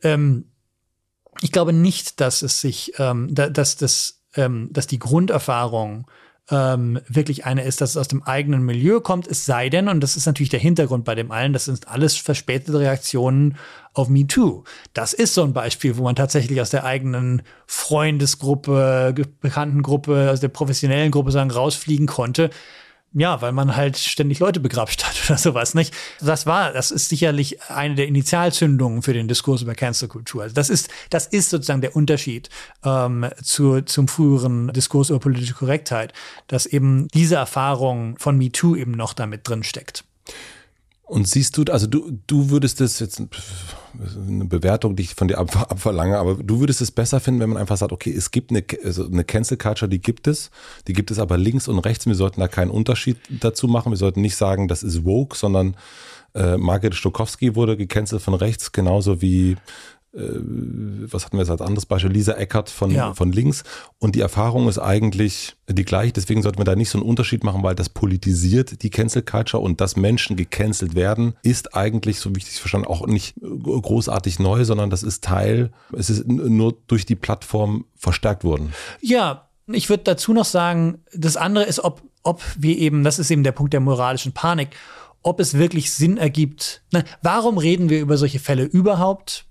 ähm, 0.03 0.50
ich 1.39 1.51
glaube 1.51 1.73
nicht, 1.73 2.19
dass 2.19 2.41
es 2.41 2.59
sich, 2.59 2.93
ähm, 2.99 3.33
da, 3.33 3.49
dass 3.49 3.77
das, 3.77 4.21
ähm, 4.35 4.69
dass 4.71 4.87
die 4.87 4.99
Grunderfahrung 4.99 6.07
ähm, 6.49 6.99
wirklich 7.07 7.45
eine 7.45 7.63
ist, 7.63 7.79
dass 7.79 7.91
es 7.91 7.97
aus 7.97 8.09
dem 8.09 8.23
eigenen 8.23 8.63
Milieu 8.63 8.99
kommt, 8.99 9.27
es 9.27 9.45
sei 9.45 9.69
denn, 9.69 9.87
und 9.87 10.01
das 10.01 10.17
ist 10.17 10.25
natürlich 10.25 10.49
der 10.49 10.59
Hintergrund 10.59 11.05
bei 11.05 11.15
dem 11.15 11.31
allen, 11.31 11.53
das 11.53 11.65
sind 11.65 11.87
alles 11.87 12.17
verspätete 12.17 12.79
Reaktionen 12.79 13.57
auf 13.93 14.09
MeToo. 14.09 14.63
Das 14.93 15.13
ist 15.13 15.33
so 15.33 15.43
ein 15.43 15.53
Beispiel, 15.53 15.97
wo 15.97 16.03
man 16.03 16.15
tatsächlich 16.15 16.59
aus 16.59 16.69
der 16.69 16.83
eigenen 16.83 17.43
Freundesgruppe, 17.67 19.13
Bekanntengruppe, 19.39 20.29
aus 20.31 20.41
der 20.41 20.49
professionellen 20.49 21.11
Gruppe 21.11 21.31
sagen, 21.31 21.51
rausfliegen 21.51 22.07
konnte. 22.07 22.49
Ja, 23.13 23.41
weil 23.41 23.51
man 23.51 23.75
halt 23.75 23.97
ständig 23.97 24.39
Leute 24.39 24.61
begrapscht 24.61 25.03
hat 25.03 25.15
oder 25.25 25.37
sowas, 25.37 25.73
nicht? 25.73 25.93
Das 26.21 26.45
war, 26.45 26.71
das 26.71 26.91
ist 26.91 27.09
sicherlich 27.09 27.61
eine 27.69 27.95
der 27.95 28.07
Initialzündungen 28.07 29.01
für 29.01 29.13
den 29.13 29.27
Diskurs 29.27 29.61
über 29.61 29.75
Cancel-Kultur. 29.75 30.43
Also 30.43 30.55
das 30.55 30.69
ist, 30.69 30.89
das 31.09 31.27
ist 31.27 31.49
sozusagen 31.49 31.81
der 31.81 31.95
Unterschied 31.95 32.49
ähm, 32.85 33.27
zu, 33.43 33.81
zum 33.81 34.07
früheren 34.07 34.71
Diskurs 34.71 35.09
über 35.09 35.19
politische 35.19 35.53
Korrektheit, 35.53 36.13
dass 36.47 36.65
eben 36.65 37.09
diese 37.09 37.35
Erfahrung 37.35 38.17
von 38.17 38.37
MeToo 38.37 38.75
eben 38.75 38.91
noch 38.91 39.13
damit 39.13 39.47
drin 39.47 39.63
steckt. 39.63 40.05
Und 41.11 41.27
siehst 41.27 41.57
du, 41.57 41.65
also 41.69 41.87
du, 41.87 42.19
du 42.25 42.51
würdest 42.51 42.79
es 42.79 42.99
jetzt 42.99 43.19
eine 43.19 44.45
Bewertung, 44.45 44.95
die 44.95 45.03
ich 45.03 45.13
von 45.13 45.27
dir 45.27 45.39
ab, 45.39 45.69
abverlange, 45.69 46.17
aber 46.17 46.35
du 46.35 46.61
würdest 46.61 46.79
es 46.79 46.89
besser 46.89 47.19
finden, 47.19 47.41
wenn 47.41 47.49
man 47.49 47.57
einfach 47.57 47.75
sagt, 47.75 47.91
okay, 47.91 48.13
es 48.15 48.31
gibt 48.31 48.49
eine, 48.49 48.63
also 48.85 49.07
eine 49.07 49.25
Cancel 49.25 49.57
Culture, 49.57 49.89
die 49.89 49.99
gibt 49.99 50.25
es, 50.27 50.51
die 50.87 50.93
gibt 50.93 51.11
es 51.11 51.19
aber 51.19 51.37
links 51.37 51.67
und 51.67 51.79
rechts. 51.79 52.05
Wir 52.05 52.15
sollten 52.15 52.39
da 52.39 52.47
keinen 52.47 52.71
Unterschied 52.71 53.17
dazu 53.41 53.67
machen. 53.67 53.91
Wir 53.91 53.97
sollten 53.97 54.21
nicht 54.21 54.37
sagen, 54.37 54.69
das 54.69 54.83
ist 54.83 55.03
woke, 55.03 55.35
sondern 55.35 55.75
äh, 56.33 56.55
Margret 56.55 56.95
Stokowski 56.95 57.55
wurde 57.55 57.75
gecancelt 57.75 58.21
von 58.21 58.33
rechts, 58.33 58.71
genauso 58.71 59.21
wie 59.21 59.57
was 60.13 61.23
hatten 61.25 61.37
wir 61.37 61.41
jetzt 61.41 61.49
als 61.51 61.61
anderes 61.61 61.85
Beispiel? 61.85 62.11
Lisa 62.11 62.33
Eckert 62.33 62.69
von, 62.69 62.91
Ja. 62.91 63.13
von 63.13 63.31
links. 63.31 63.63
Und 63.97 64.15
die 64.15 64.19
Erfahrung 64.21 64.67
ist 64.67 64.77
eigentlich 64.77 65.55
die 65.69 65.85
gleiche. 65.85 66.11
Deswegen 66.13 66.41
sollte 66.41 66.57
man 66.57 66.65
da 66.65 66.75
nicht 66.75 66.89
so 66.89 66.97
einen 66.99 67.07
Unterschied 67.07 67.43
machen, 67.45 67.63
weil 67.63 67.75
das 67.75 67.87
politisiert 67.89 68.83
die 68.83 68.89
Cancel 68.89 69.21
Culture 69.21 69.63
und 69.63 69.79
dass 69.79 69.95
Menschen 69.95 70.35
gecancelt 70.35 70.95
werden, 70.95 71.35
ist 71.43 71.75
eigentlich, 71.75 72.19
so 72.19 72.35
wie 72.35 72.39
ich 72.39 72.49
es 72.49 72.59
verstanden 72.59 72.87
auch 72.87 73.07
nicht 73.07 73.35
großartig 73.41 74.39
neu, 74.39 74.65
sondern 74.65 74.89
das 74.89 75.03
ist 75.03 75.23
Teil, 75.23 75.71
es 75.97 76.09
ist 76.09 76.27
nur 76.27 76.75
durch 76.87 77.05
die 77.05 77.15
Plattform 77.15 77.85
verstärkt 77.95 78.43
worden. 78.43 78.73
Ja, 79.01 79.47
ich 79.67 79.89
würde 79.89 80.03
dazu 80.03 80.33
noch 80.33 80.45
sagen, 80.45 80.99
das 81.13 81.37
andere 81.37 81.63
ist, 81.63 81.79
ob, 81.79 82.01
ob 82.23 82.41
wir 82.57 82.77
eben, 82.77 83.03
das 83.05 83.17
ist 83.19 83.31
eben 83.31 83.43
der 83.43 83.53
Punkt 83.53 83.71
der 83.71 83.79
moralischen 83.79 84.33
Panik, 84.33 84.69
ob 85.23 85.39
es 85.39 85.53
wirklich 85.53 85.91
Sinn 85.91 86.17
ergibt. 86.17 86.81
Ne, 86.91 87.05
warum 87.21 87.57
reden 87.57 87.89
wir 87.89 88.01
über 88.01 88.17
solche 88.17 88.39
Fälle 88.39 88.63
überhaupt, 88.63 89.45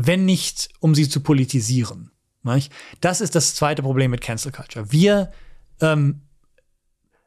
wenn 0.00 0.24
nicht, 0.24 0.68
um 0.78 0.94
sie 0.94 1.08
zu 1.08 1.20
politisieren? 1.20 2.12
Nicht? 2.44 2.72
Das 3.00 3.20
ist 3.20 3.34
das 3.34 3.56
zweite 3.56 3.82
Problem 3.82 4.12
mit 4.12 4.20
Cancel 4.20 4.52
Culture. 4.52 4.92
Wir, 4.92 5.32
ähm, 5.80 6.20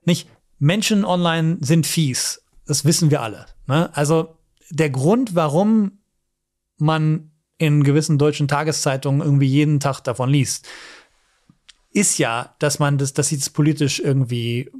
nicht, 0.05 0.29
Menschen 0.57 1.03
online 1.03 1.57
sind 1.59 1.85
fies. 1.85 2.41
Das 2.65 2.85
wissen 2.85 3.11
wir 3.11 3.21
alle. 3.21 3.45
Ne? 3.67 3.95
Also 3.95 4.37
der 4.69 4.89
Grund, 4.89 5.35
warum 5.35 5.99
man 6.77 7.31
in 7.57 7.83
gewissen 7.83 8.17
deutschen 8.17 8.47
Tageszeitungen 8.47 9.21
irgendwie 9.21 9.47
jeden 9.47 9.81
Tag 9.81 9.99
davon 10.01 10.29
liest, 10.29 10.67
ist 11.91 12.17
ja, 12.19 12.55
dass 12.59 12.79
man 12.79 12.97
das, 12.97 13.13
dass 13.13 13.27
sich 13.27 13.39
das 13.39 13.49
politisch 13.49 13.99
irgendwie 13.99 14.71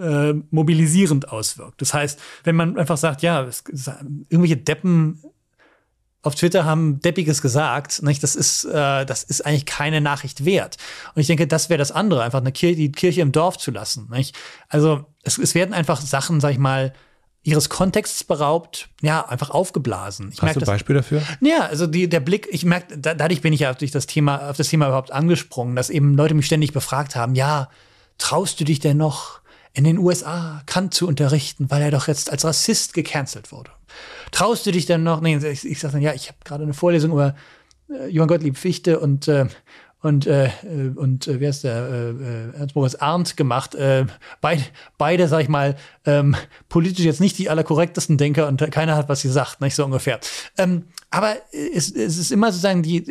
äh, 0.00 0.34
mobilisierend 0.50 1.28
auswirkt. 1.28 1.80
Das 1.80 1.94
heißt, 1.94 2.20
wenn 2.42 2.56
man 2.56 2.76
einfach 2.76 2.96
sagt, 2.96 3.22
ja, 3.22 3.44
es, 3.44 3.62
irgendwelche 4.28 4.56
Deppen 4.56 5.22
auf 6.22 6.34
Twitter 6.34 6.64
haben 6.64 7.00
Deppiges 7.00 7.42
gesagt, 7.42 8.02
nicht? 8.02 8.22
Das 8.22 8.34
ist, 8.34 8.64
äh, 8.64 9.06
das 9.06 9.22
ist 9.22 9.46
eigentlich 9.46 9.66
keine 9.66 10.00
Nachricht 10.00 10.44
wert. 10.44 10.76
Und 11.14 11.20
ich 11.20 11.28
denke, 11.28 11.46
das 11.46 11.70
wäre 11.70 11.78
das 11.78 11.92
andere, 11.92 12.22
einfach 12.22 12.40
eine 12.40 12.52
Kirche, 12.52 12.76
die 12.76 12.92
Kirche 12.92 13.20
im 13.20 13.32
Dorf 13.32 13.56
zu 13.58 13.70
lassen. 13.70 14.08
Nicht? 14.10 14.36
Also 14.68 15.06
es, 15.22 15.38
es 15.38 15.54
werden 15.54 15.72
einfach 15.72 16.00
Sachen, 16.00 16.40
sag 16.40 16.50
ich 16.50 16.58
mal, 16.58 16.92
ihres 17.44 17.68
Kontexts 17.68 18.24
beraubt, 18.24 18.88
ja, 19.00 19.26
einfach 19.26 19.50
aufgeblasen. 19.50 20.30
Ich 20.32 20.42
Hast 20.42 20.56
du 20.56 20.60
ein 20.60 20.66
Beispiel 20.66 20.96
dafür? 20.96 21.22
Ja, 21.40 21.66
also 21.66 21.86
die, 21.86 22.08
der 22.08 22.20
Blick, 22.20 22.48
ich 22.50 22.64
merke, 22.64 22.98
da, 22.98 23.14
dadurch 23.14 23.40
bin 23.40 23.52
ich 23.52 23.60
ja 23.60 23.72
durch 23.72 23.92
das 23.92 24.06
Thema, 24.06 24.50
auf 24.50 24.56
das 24.56 24.68
Thema 24.68 24.88
überhaupt 24.88 25.12
angesprungen, 25.12 25.76
dass 25.76 25.88
eben 25.88 26.14
Leute 26.14 26.34
mich 26.34 26.46
ständig 26.46 26.72
befragt 26.72 27.16
haben, 27.16 27.34
ja, 27.34 27.70
traust 28.18 28.58
du 28.60 28.64
dich 28.64 28.80
denn 28.80 28.96
noch 28.96 29.40
in 29.72 29.84
den 29.84 29.98
USA 29.98 30.62
Kant 30.66 30.92
zu 30.92 31.06
unterrichten, 31.06 31.70
weil 31.70 31.80
er 31.80 31.92
doch 31.92 32.08
jetzt 32.08 32.30
als 32.30 32.44
Rassist 32.44 32.92
gecancelt 32.92 33.52
wurde? 33.52 33.70
Traust 34.30 34.66
du 34.66 34.72
dich 34.72 34.86
denn 34.86 35.02
noch? 35.02 35.20
Nee, 35.20 35.36
ich, 35.36 35.64
ich 35.64 35.78
sage 35.78 35.94
dann, 35.94 36.02
ja, 36.02 36.12
ich 36.14 36.28
habe 36.28 36.38
gerade 36.44 36.64
eine 36.64 36.74
Vorlesung 36.74 37.12
über 37.12 37.34
äh, 37.90 38.08
Johann 38.08 38.28
Gottlieb 38.28 38.56
Fichte 38.56 39.00
und 39.00 39.28
äh, 39.28 39.46
und 40.00 40.26
äh, 40.26 40.46
äh, 40.46 40.92
und 40.94 41.26
äh, 41.26 41.40
wer 41.40 41.50
ist 41.50 41.64
der 41.64 41.76
äh, 41.76 42.10
äh, 42.10 42.58
Ernst 42.58 42.76
Moritz 42.76 42.94
Arndt 42.94 43.36
gemacht. 43.36 43.74
Äh, 43.74 44.06
beide, 44.40 44.62
beide, 44.96 45.26
sag 45.26 45.42
ich 45.42 45.48
mal, 45.48 45.76
ähm, 46.06 46.36
politisch 46.68 47.04
jetzt 47.04 47.20
nicht 47.20 47.36
die 47.38 47.50
allerkorrektesten 47.50 48.16
Denker 48.16 48.46
und 48.46 48.70
keiner 48.70 48.96
hat 48.96 49.08
was 49.08 49.22
gesagt, 49.22 49.60
nicht 49.60 49.74
so 49.74 49.84
ungefähr. 49.84 50.20
Ähm, 50.56 50.84
aber 51.10 51.36
es, 51.52 51.90
es 51.90 52.18
ist 52.18 52.30
immer 52.30 52.52
sozusagen 52.52 52.82
die, 52.82 53.02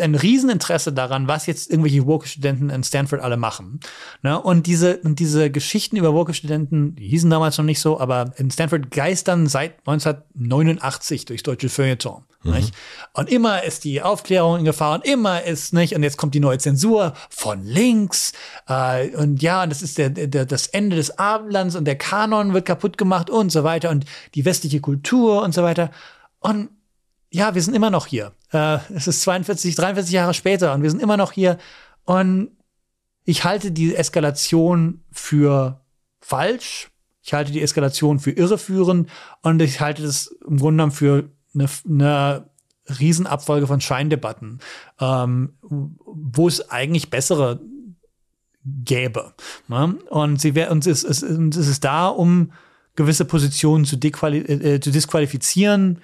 ein 0.00 0.14
Rieseninteresse 0.14 0.92
daran, 0.92 1.28
was 1.28 1.46
jetzt 1.46 1.70
irgendwelche 1.70 2.06
Woke-Studenten 2.06 2.70
in 2.70 2.82
Stanford 2.82 3.20
alle 3.20 3.36
machen. 3.36 3.78
Ne? 4.22 4.40
Und 4.40 4.66
diese, 4.66 4.98
und 4.98 5.18
diese 5.18 5.50
Geschichten 5.50 5.96
über 5.96 6.12
Woke-Studenten, 6.12 6.96
die 6.96 7.08
hießen 7.08 7.30
damals 7.30 7.58
noch 7.58 7.64
nicht 7.64 7.80
so, 7.80 8.00
aber 8.00 8.32
in 8.36 8.50
Stanford 8.50 8.90
geistern 8.90 9.46
seit 9.46 9.78
1989 9.86 11.26
durchs 11.26 11.42
deutsche 11.42 11.68
Feuilleton. 11.68 12.24
Mhm. 12.42 12.70
Und 13.12 13.30
immer 13.30 13.62
ist 13.62 13.84
die 13.84 14.02
Aufklärung 14.02 14.60
in 14.60 14.64
Gefahr 14.64 14.94
und 14.94 15.04
immer 15.04 15.42
ist, 15.42 15.72
nicht, 15.72 15.94
und 15.94 16.02
jetzt 16.02 16.16
kommt 16.16 16.34
die 16.34 16.40
neue 16.40 16.58
Zensur 16.58 17.14
von 17.30 17.64
links. 17.64 18.32
Äh, 18.68 19.14
und 19.16 19.42
ja, 19.42 19.62
und 19.62 19.70
das 19.70 19.82
ist 19.82 19.98
der, 19.98 20.10
der, 20.10 20.46
das 20.46 20.66
Ende 20.68 20.96
des 20.96 21.18
Abendlands 21.18 21.76
und 21.76 21.84
der 21.84 21.96
Kanon 21.96 22.54
wird 22.54 22.66
kaputt 22.66 22.98
gemacht 22.98 23.30
und 23.30 23.50
so 23.50 23.64
weiter 23.64 23.90
und 23.90 24.04
die 24.34 24.44
westliche 24.44 24.80
Kultur 24.80 25.42
und 25.42 25.54
so 25.54 25.62
weiter. 25.62 25.90
Und 26.40 26.70
ja, 27.30 27.54
wir 27.54 27.62
sind 27.62 27.74
immer 27.74 27.90
noch 27.90 28.06
hier. 28.06 28.32
Äh, 28.52 28.78
es 28.94 29.06
ist 29.06 29.22
42, 29.22 29.74
43 29.74 30.12
Jahre 30.12 30.34
später 30.34 30.74
und 30.74 30.82
wir 30.82 30.90
sind 30.90 31.00
immer 31.00 31.16
noch 31.16 31.32
hier. 31.32 31.58
Und 32.04 32.50
ich 33.24 33.44
halte 33.44 33.72
die 33.72 33.94
Eskalation 33.94 35.02
für 35.10 35.80
falsch. 36.20 36.90
Ich 37.22 37.32
halte 37.34 37.52
die 37.52 37.62
Eskalation 37.62 38.18
für 38.18 38.32
irreführend 38.32 39.08
und 39.42 39.62
ich 39.62 39.80
halte 39.80 40.02
das 40.02 40.26
im 40.46 40.58
Grunde 40.58 40.82
genommen 40.82 40.92
für 40.92 41.30
eine, 41.54 41.68
eine 41.88 42.50
Riesenabfolge 42.98 43.66
von 43.66 43.80
Scheindebatten, 43.80 44.60
ähm, 45.00 45.54
wo 45.60 46.48
es 46.48 46.70
eigentlich 46.70 47.10
bessere 47.10 47.60
gäbe. 48.64 49.34
Ne? 49.68 49.96
Und 50.10 50.40
sie 50.40 50.54
wär, 50.54 50.70
und 50.70 50.86
es, 50.86 51.04
es, 51.04 51.22
es 51.22 51.56
ist 51.56 51.84
da, 51.84 52.08
um 52.08 52.52
gewisse 52.94 53.24
Positionen 53.24 53.84
zu, 53.84 53.96
äh, 53.96 54.80
zu 54.80 54.90
disqualifizieren, 54.90 56.00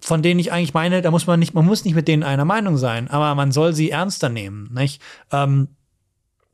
von 0.00 0.22
denen 0.22 0.38
ich 0.38 0.52
eigentlich 0.52 0.74
meine, 0.74 1.02
da 1.02 1.10
muss 1.10 1.26
man 1.26 1.40
nicht, 1.40 1.54
man 1.54 1.64
muss 1.64 1.84
nicht 1.84 1.94
mit 1.94 2.06
denen 2.06 2.22
einer 2.22 2.44
Meinung 2.44 2.76
sein, 2.76 3.08
aber 3.08 3.34
man 3.34 3.50
soll 3.50 3.72
sie 3.72 3.90
ernster 3.90 4.28
nehmen, 4.28 4.72
nicht? 4.72 5.02
Ähm, 5.32 5.68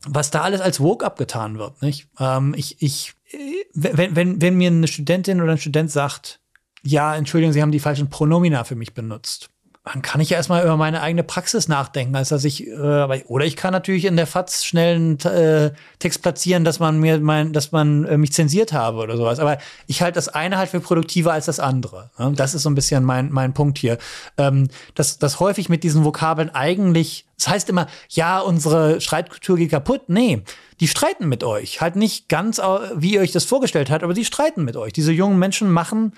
was 0.06 0.30
da 0.30 0.42
alles 0.42 0.60
als 0.60 0.80
Woke 0.80 1.04
abgetan 1.04 1.58
wird, 1.58 1.82
nicht? 1.82 2.08
Ähm, 2.18 2.54
ich, 2.56 2.80
ich, 2.80 3.14
äh, 3.32 3.64
wenn, 3.74 4.16
wenn, 4.16 4.40
wenn 4.40 4.56
mir 4.56 4.70
eine 4.70 4.86
Studentin 4.86 5.40
oder 5.40 5.52
ein 5.52 5.58
Student 5.58 5.90
sagt, 5.90 6.40
ja, 6.84 7.16
Entschuldigung, 7.16 7.52
Sie 7.52 7.62
haben 7.62 7.72
die 7.72 7.80
falschen 7.80 8.10
Pronomina 8.10 8.64
für 8.64 8.76
mich 8.76 8.94
benutzt. 8.94 9.50
Dann 9.84 10.00
kann 10.00 10.22
ich 10.22 10.30
ja 10.30 10.38
erstmal 10.38 10.64
über 10.64 10.78
meine 10.78 11.02
eigene 11.02 11.22
Praxis 11.22 11.68
nachdenken, 11.68 12.16
als 12.16 12.30
dass 12.30 12.44
ich, 12.44 12.66
äh, 12.66 13.22
oder 13.26 13.44
ich 13.44 13.54
kann 13.54 13.72
natürlich 13.72 14.06
in 14.06 14.16
der 14.16 14.26
FAZ 14.26 14.64
schnell 14.64 14.96
einen 14.96 15.20
äh, 15.20 15.72
Text 15.98 16.22
platzieren, 16.22 16.64
dass 16.64 16.78
man 16.78 17.00
mir 17.00 17.20
mein, 17.20 17.52
dass 17.52 17.70
man 17.70 18.06
äh, 18.06 18.16
mich 18.16 18.32
zensiert 18.32 18.72
habe 18.72 18.98
oder 18.98 19.18
sowas. 19.18 19.40
Aber 19.40 19.58
ich 19.86 20.00
halte 20.00 20.14
das 20.14 20.28
eine 20.28 20.56
halt 20.56 20.70
für 20.70 20.80
produktiver 20.80 21.34
als 21.34 21.44
das 21.46 21.60
andere. 21.60 22.10
Ne? 22.18 22.32
Das 22.34 22.54
ist 22.54 22.62
so 22.62 22.70
ein 22.70 22.74
bisschen 22.74 23.04
mein, 23.04 23.30
mein 23.30 23.52
Punkt 23.52 23.76
hier. 23.76 23.98
Ähm, 24.38 24.68
dass, 24.94 25.18
dass 25.18 25.38
häufig 25.38 25.68
mit 25.68 25.84
diesen 25.84 26.02
Vokabeln 26.02 26.48
eigentlich, 26.48 27.26
das 27.36 27.48
heißt 27.48 27.68
immer, 27.68 27.86
ja, 28.08 28.40
unsere 28.40 29.02
Streitkultur 29.02 29.58
geht 29.58 29.70
kaputt. 29.70 30.08
Nee, 30.08 30.44
die 30.80 30.88
streiten 30.88 31.28
mit 31.28 31.44
euch. 31.44 31.82
Halt 31.82 31.96
nicht 31.96 32.30
ganz, 32.30 32.58
wie 32.58 33.14
ihr 33.14 33.20
euch 33.20 33.32
das 33.32 33.44
vorgestellt 33.44 33.90
habt, 33.90 34.02
aber 34.02 34.14
die 34.14 34.24
streiten 34.24 34.64
mit 34.64 34.76
euch. 34.76 34.94
Diese 34.94 35.12
jungen 35.12 35.38
Menschen 35.38 35.70
machen 35.70 36.14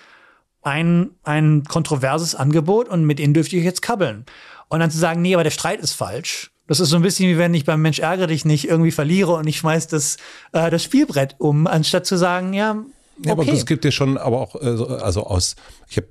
ein, 0.66 1.10
ein 1.22 1.62
kontroverses 1.64 2.34
Angebot 2.34 2.88
und 2.88 3.04
mit 3.04 3.20
denen 3.20 3.34
dürft 3.34 3.52
ihr 3.52 3.62
jetzt 3.62 3.82
kabbeln. 3.82 4.26
Und 4.68 4.80
dann 4.80 4.90
zu 4.90 4.98
sagen, 4.98 5.22
nee, 5.22 5.32
aber 5.32 5.44
der 5.44 5.52
Streit 5.52 5.80
ist 5.80 5.92
falsch. 5.92 6.50
Das 6.66 6.80
ist 6.80 6.88
so 6.88 6.96
ein 6.96 7.02
bisschen 7.02 7.30
wie 7.30 7.38
wenn 7.38 7.54
ich 7.54 7.64
beim 7.64 7.80
Mensch 7.80 8.00
ärgere 8.00 8.26
dich 8.26 8.44
nicht 8.44 8.68
irgendwie 8.68 8.90
verliere 8.90 9.34
und 9.34 9.46
ich 9.46 9.58
schmeiß 9.58 9.86
das, 9.86 10.16
äh, 10.52 10.68
das 10.68 10.82
Spielbrett 10.82 11.36
um, 11.38 11.68
anstatt 11.68 12.04
zu 12.04 12.16
sagen, 12.16 12.52
ja, 12.52 12.72
okay. 12.72 12.88
Ja, 13.24 13.32
aber 13.32 13.46
es 13.46 13.64
gibt 13.64 13.84
ja 13.84 13.92
schon, 13.92 14.18
aber 14.18 14.40
auch, 14.40 14.56
äh, 14.56 14.66
also 15.00 15.24
aus, 15.24 15.54
ich 15.88 15.98
habe 15.98 16.08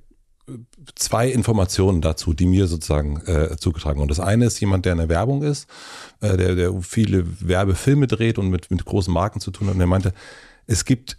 zwei 0.96 1.30
Informationen 1.30 2.00
dazu, 2.00 2.34
die 2.34 2.46
mir 2.46 2.68
sozusagen 2.68 3.20
äh, 3.26 3.58
zugetragen. 3.58 4.00
Und 4.00 4.10
das 4.10 4.22
eine 4.22 4.46
ist 4.46 4.62
jemand, 4.62 4.86
der 4.86 4.94
in 4.94 5.00
der 5.00 5.10
Werbung 5.10 5.44
ist, 5.44 5.68
äh, 6.22 6.38
der, 6.38 6.56
der 6.56 6.74
viele 6.82 7.26
Werbefilme 7.42 8.08
dreht 8.08 8.38
und 8.38 8.50
mit, 8.50 8.72
mit 8.72 8.86
großen 8.86 9.14
Marken 9.14 9.42
zu 9.42 9.52
tun 9.52 9.68
hat. 9.68 9.76
Und 9.76 9.82
er 9.82 9.88
meinte, 9.88 10.14
es 10.66 10.86
gibt 10.86 11.18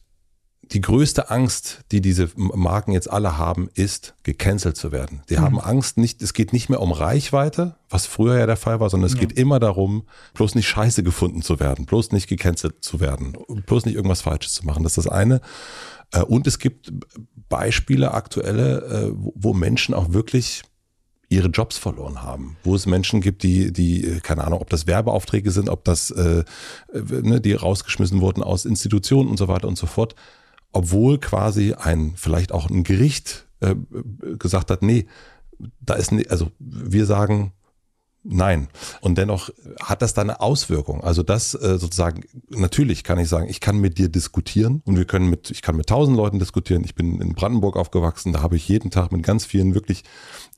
die 0.73 0.81
größte 0.81 1.31
Angst, 1.31 1.85
die 1.93 2.01
diese 2.01 2.29
Marken 2.37 2.93
jetzt 2.93 3.11
alle 3.11 3.39
haben, 3.39 3.69
ist, 3.75 4.15
gecancelt 4.23 4.77
zu 4.77 4.93
werden. 4.93 5.23
Die 5.29 5.37
mhm. 5.37 5.41
haben 5.41 5.61
Angst, 5.61 5.97
nicht, 5.97 6.23
es 6.23 6.33
geht 6.33 6.53
nicht 6.53 6.69
mehr 6.69 6.81
um 6.81 6.93
Reichweite, 6.93 7.77
was 7.89 8.07
früher 8.07 8.39
ja 8.39 8.47
der 8.47 8.57
Fall 8.57 8.81
war, 8.81 8.91
sondern 8.91 9.07
es 9.07 9.15
ja. 9.15 9.21
geht 9.21 9.33
immer 9.33 9.61
darum, 9.61 10.07
bloß 10.35 10.55
nicht 10.55 10.69
scheiße 10.69 11.03
gefunden 11.03 11.43
zu 11.43 11.61
werden, 11.61 11.87
bloß 11.87 12.13
nicht 12.13 12.29
gecancelt 12.29 12.83
zu 12.83 13.01
werden, 13.01 13.37
bloß 13.67 13.87
nicht 13.87 13.95
irgendwas 13.95 14.23
Falsches 14.23 14.55
zu 14.55 14.67
machen. 14.67 14.83
Das 14.83 14.97
ist 14.97 15.07
das 15.07 15.13
eine. 15.13 15.41
Äh, 16.13 16.23
und 16.23 16.47
es 16.47 16.59
gibt 16.59 16.93
Beispiele, 17.49 18.13
aktuelle, 18.13 18.79
äh, 18.83 19.13
wo 19.15 19.55
Menschen 19.55 19.95
auch 19.95 20.13
wirklich 20.13 20.63
ihre 21.29 21.49
Jobs 21.49 21.77
verloren 21.77 22.23
haben, 22.23 22.57
wo 22.63 22.75
es 22.75 22.87
Menschen 22.87 23.21
gibt, 23.21 23.43
die, 23.43 23.73
die, 23.73 24.21
keine 24.23 24.45
Ahnung, 24.45 24.61
ob 24.61 24.71
das 24.71 24.87
Werbeaufträge 24.87 25.51
sind, 25.51 25.69
ob 25.69 25.85
das, 25.85 26.11
äh, 26.11 26.45
ne, 26.93 27.41
die 27.41 27.53
rausgeschmissen 27.53 28.21
wurden 28.21 28.43
aus 28.43 28.65
Institutionen 28.65 29.29
und 29.29 29.37
so 29.37 29.49
weiter 29.49 29.67
und 29.67 29.77
so 29.77 29.87
fort, 29.87 30.15
obwohl 30.77 31.19
quasi 31.19 31.73
ein, 31.73 32.13
vielleicht 32.17 32.53
auch 32.53 32.69
ein 32.69 32.85
Gericht 32.85 33.47
äh, 33.61 33.75
gesagt 34.39 34.71
hat, 34.71 34.83
nee, 34.83 35.07
da 35.81 35.95
ist, 35.95 36.13
ne, 36.13 36.25
also 36.29 36.51
wir 36.59 37.07
sagen, 37.07 37.53
Nein. 38.29 38.67
Und 39.01 39.19
dennoch 39.19 39.51
hat 39.81 40.03
das 40.03 40.13
da 40.13 40.21
eine 40.21 40.41
Auswirkung. 40.41 41.05
Also 41.05 41.23
das 41.23 41.55
äh, 41.55 41.79
sozusagen, 41.79 42.25
natürlich 42.49 43.05
kann 43.05 43.21
ich 43.21 43.29
sagen, 43.29 43.49
ich 43.49 43.61
kann 43.61 43.79
mit 43.79 43.99
dir 43.99 44.09
diskutieren 44.09 44.83
und 44.85 44.97
wir 44.97 45.05
können 45.05 45.31
mit, 45.31 45.53
ich 45.53 45.63
kann 45.63 45.77
mit 45.77 45.87
tausend 45.87 46.17
Leuten 46.17 46.41
diskutieren. 46.41 46.83
Ich 46.85 46.97
bin 46.97 47.21
in 47.21 47.35
Brandenburg 47.35 47.77
aufgewachsen, 47.77 48.33
da 48.33 48.43
habe 48.43 48.57
ich 48.57 48.67
jeden 48.67 48.91
Tag 48.91 49.13
mit 49.13 49.23
ganz 49.23 49.45
vielen 49.45 49.75
wirklich 49.75 50.03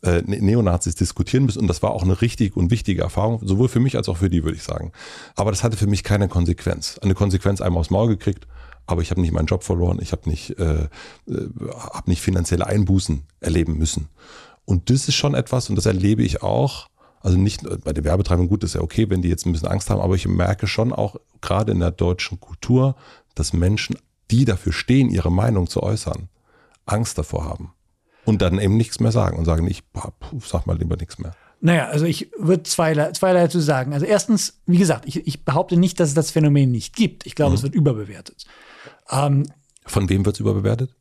äh, 0.03 0.23
ne-, 0.23 0.40
Neonazis 0.40 0.95
diskutieren 0.95 1.45
müssen 1.45 1.61
und 1.61 1.66
das 1.66 1.82
war 1.82 1.90
auch 1.90 2.05
eine 2.05 2.23
richtige 2.23 2.59
und 2.59 2.70
wichtige 2.70 3.03
Erfahrung, 3.03 3.47
sowohl 3.47 3.69
für 3.69 3.81
mich 3.81 3.99
als 3.99 4.09
auch 4.09 4.16
für 4.16 4.31
die, 4.31 4.45
würde 4.45 4.57
ich 4.57 4.62
sagen. 4.62 4.93
Aber 5.36 5.51
das 5.51 5.62
hatte 5.62 5.77
für 5.77 5.86
mich 5.86 6.03
keine 6.03 6.28
Konsequenz. 6.28 6.99
Eine 7.03 7.12
Konsequenz 7.12 7.61
einmal 7.61 7.81
aufs 7.81 7.90
Maul 7.90 8.09
gekriegt 8.09 8.47
aber 8.89 9.02
ich 9.02 9.10
habe 9.10 9.20
nicht 9.20 9.32
meinen 9.32 9.47
Job 9.47 9.65
verloren, 9.65 9.98
ich 10.01 10.12
habe 10.12 10.28
nicht, 10.28 10.59
äh, 10.59 10.85
äh, 10.85 11.48
hab 11.74 12.09
nicht 12.09 12.23
finanzielle 12.23 12.66
Einbußen 12.66 13.23
erleben 13.39 13.77
müssen. 13.77 14.09
Und 14.65 14.89
das 14.89 15.09
ist 15.09 15.15
schon 15.15 15.35
etwas, 15.35 15.69
und 15.69 15.77
das 15.77 15.85
erlebe 15.85 16.23
ich 16.23 16.43
auch, 16.43 16.89
also 17.20 17.36
nicht 17.36 17.62
bei 17.85 17.93
der 17.93 18.05
Werbetreibung, 18.05 18.48
gut, 18.48 18.65
ist 18.65 18.74
ja 18.74 18.81
okay, 18.81 19.10
wenn 19.10 19.20
die 19.20 19.28
jetzt 19.28 19.44
ein 19.44 19.52
bisschen 19.52 19.69
Angst 19.69 19.90
haben, 19.90 20.01
aber 20.01 20.15
ich 20.15 20.27
merke 20.27 20.66
schon 20.66 20.94
auch 20.94 21.16
gerade 21.43 21.73
in 21.73 21.81
der 21.81 21.90
deutschen 21.90 22.40
Kultur, 22.40 22.97
dass 23.35 23.52
Menschen, 23.52 23.98
die 24.31 24.47
dafür 24.47 24.73
stehen, 24.73 25.10
ihre 25.10 25.31
Meinung 25.31 25.69
zu 25.69 25.82
äußern, 25.82 26.28
Angst 26.86 27.19
davor 27.19 27.44
haben. 27.44 27.74
Und 28.24 28.40
dann 28.40 28.59
eben 28.59 28.77
nichts 28.78 29.01
mehr 29.01 29.12
sagen 29.12 29.39
und 29.39 29.44
sagen, 29.44 29.66
ich 29.69 29.82
sag 30.47 30.66
mal 30.66 30.78
lieber 30.78 30.97
nichts 30.97 31.19
mehr. 31.19 31.35
Naja, 31.60 31.89
also 31.89 32.06
ich 32.06 32.31
würde 32.39 32.62
zweierlei, 32.62 33.12
zweierlei 33.12 33.43
dazu 33.43 33.60
sagen. 33.60 33.93
Also 33.93 34.06
erstens, 34.06 34.60
wie 34.66 34.78
gesagt, 34.78 35.06
ich, 35.06 35.27
ich 35.27 35.44
behaupte 35.44 35.77
nicht, 35.77 35.98
dass 35.98 36.10
es 36.10 36.15
das 36.15 36.31
Phänomen 36.31 36.70
nicht 36.70 36.94
gibt. 36.94 37.27
Ich 37.27 37.35
glaube, 37.35 37.51
mhm. 37.51 37.56
es 37.56 37.62
wird 37.62 37.74
überbewertet. 37.74 38.47
Ähm, 39.11 39.45
Von 39.87 40.09
wem 40.09 40.25
wird 40.25 40.37
es 40.37 40.41
überbewertet? 40.41 40.95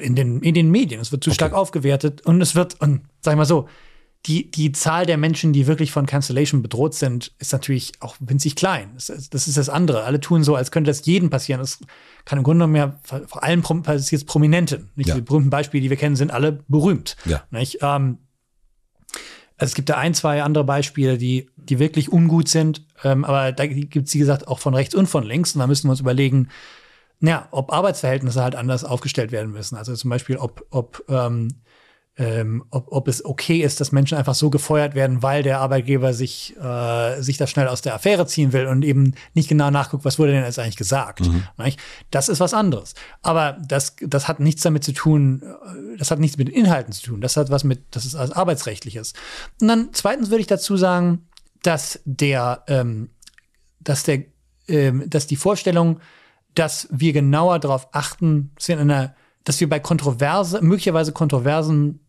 In 0.00 0.14
den, 0.14 0.40
in 0.42 0.54
den 0.54 0.70
Medien. 0.70 1.00
Es 1.00 1.10
wird 1.10 1.24
zu 1.24 1.30
okay. 1.30 1.34
stark 1.34 1.52
aufgewertet 1.52 2.20
und 2.26 2.40
es 2.40 2.54
wird, 2.54 2.80
und 2.80 3.02
sag 3.20 3.32
ich 3.32 3.38
mal 3.38 3.44
so, 3.44 3.68
die, 4.26 4.50
die 4.50 4.72
Zahl 4.72 5.04
der 5.04 5.18
Menschen, 5.18 5.52
die 5.52 5.66
wirklich 5.66 5.90
von 5.92 6.06
Cancellation 6.06 6.62
bedroht 6.62 6.94
sind, 6.94 7.32
ist 7.38 7.52
natürlich 7.52 7.92
auch 8.00 8.16
winzig 8.20 8.56
klein. 8.56 8.92
Das, 8.94 9.06
das 9.28 9.48
ist 9.48 9.56
das 9.56 9.68
andere. 9.68 10.04
Alle 10.04 10.20
tun 10.20 10.44
so, 10.44 10.54
als 10.54 10.70
könnte 10.70 10.90
das 10.90 11.04
jedem 11.04 11.28
passieren. 11.28 11.60
Das 11.60 11.80
kann 12.24 12.38
im 12.38 12.44
Grunde 12.44 12.64
genommen 12.64 12.76
ja 12.76 12.98
vor 13.02 13.42
allem 13.42 13.62
passiert 13.62 14.22
es 14.22 14.24
Prominenten. 14.24 14.90
Nicht? 14.96 15.08
Ja. 15.08 15.14
Die 15.16 15.20
berühmten 15.20 15.50
Beispiele, 15.50 15.82
die 15.82 15.90
wir 15.90 15.98
kennen, 15.98 16.16
sind 16.16 16.30
alle 16.30 16.64
berühmt. 16.68 17.16
Ja. 17.26 17.42
Nicht? 17.50 17.78
Ähm, 17.82 18.18
Also 19.56 19.70
es 19.70 19.74
gibt 19.74 19.88
da 19.88 19.98
ein, 19.98 20.14
zwei 20.14 20.42
andere 20.42 20.64
Beispiele, 20.64 21.18
die, 21.18 21.50
die 21.56 21.78
wirklich 21.78 22.10
ungut 22.10 22.48
sind. 22.48 22.86
Ähm, 23.02 23.24
aber 23.24 23.52
da 23.52 23.66
gibt 23.66 24.08
es, 24.08 24.14
wie 24.14 24.18
gesagt, 24.18 24.48
auch 24.48 24.58
von 24.58 24.74
rechts 24.74 24.94
und 24.94 25.06
von 25.06 25.24
links. 25.24 25.54
Und 25.54 25.60
da 25.60 25.66
müssen 25.66 25.86
wir 25.86 25.90
uns 25.90 26.00
überlegen, 26.00 26.48
ja, 27.26 27.48
ob 27.50 27.72
Arbeitsverhältnisse 27.72 28.42
halt 28.42 28.56
anders 28.56 28.84
aufgestellt 28.84 29.32
werden 29.32 29.52
müssen. 29.52 29.76
Also 29.76 29.94
zum 29.94 30.10
Beispiel, 30.10 30.36
ob, 30.36 30.66
ob 30.70 31.04
ähm, 31.08 31.48
ähm, 32.16 32.64
ob, 32.70 32.92
ob 32.92 33.08
es 33.08 33.24
okay 33.24 33.60
ist, 33.60 33.80
dass 33.80 33.90
Menschen 33.90 34.16
einfach 34.16 34.36
so 34.36 34.48
gefeuert 34.48 34.94
werden, 34.94 35.22
weil 35.22 35.42
der 35.42 35.58
Arbeitgeber 35.58 36.14
sich, 36.14 36.54
äh, 36.56 37.20
sich 37.20 37.38
da 37.38 37.48
schnell 37.48 37.66
aus 37.66 37.82
der 37.82 37.94
Affäre 37.94 38.26
ziehen 38.26 38.52
will 38.52 38.66
und 38.66 38.84
eben 38.84 39.14
nicht 39.34 39.48
genau 39.48 39.70
nachguckt, 39.70 40.04
was 40.04 40.18
wurde 40.18 40.32
denn 40.32 40.44
jetzt 40.44 40.60
eigentlich 40.60 40.76
gesagt. 40.76 41.26
Mhm. 41.26 41.44
Das 42.12 42.28
ist 42.28 42.38
was 42.38 42.54
anderes. 42.54 42.94
Aber 43.22 43.58
das, 43.66 43.96
das 44.00 44.28
hat 44.28 44.38
nichts 44.38 44.62
damit 44.62 44.84
zu 44.84 44.92
tun, 44.92 45.42
äh, 45.42 45.98
das 45.98 46.12
hat 46.12 46.20
nichts 46.20 46.36
mit 46.36 46.48
Inhalten 46.48 46.92
zu 46.92 47.02
tun. 47.02 47.20
Das 47.20 47.36
hat 47.36 47.50
was 47.50 47.64
mit, 47.64 47.82
das 47.90 48.04
ist 48.04 48.14
als 48.14 48.30
arbeitsrechtliches. 48.30 49.14
Und 49.60 49.66
dann 49.66 49.88
zweitens 49.92 50.30
würde 50.30 50.42
ich 50.42 50.46
dazu 50.46 50.76
sagen, 50.76 51.26
dass 51.62 51.98
der, 52.04 52.62
ähm, 52.68 53.10
dass 53.80 54.04
der, 54.04 54.22
ähm, 54.68 55.02
dass 55.08 55.26
die 55.26 55.36
Vorstellung, 55.36 55.98
dass 56.54 56.88
wir 56.90 57.12
genauer 57.12 57.58
darauf 57.58 57.88
achten, 57.92 58.52
dass 58.56 58.68
wir 58.68 58.76
in 58.76 58.90
einer 58.90 59.14
dass 59.44 59.60
wir 59.60 59.68
bei 59.68 59.78
kontroverse, 59.78 60.62
möglicherweise 60.62 61.12
kontroversen 61.12 62.00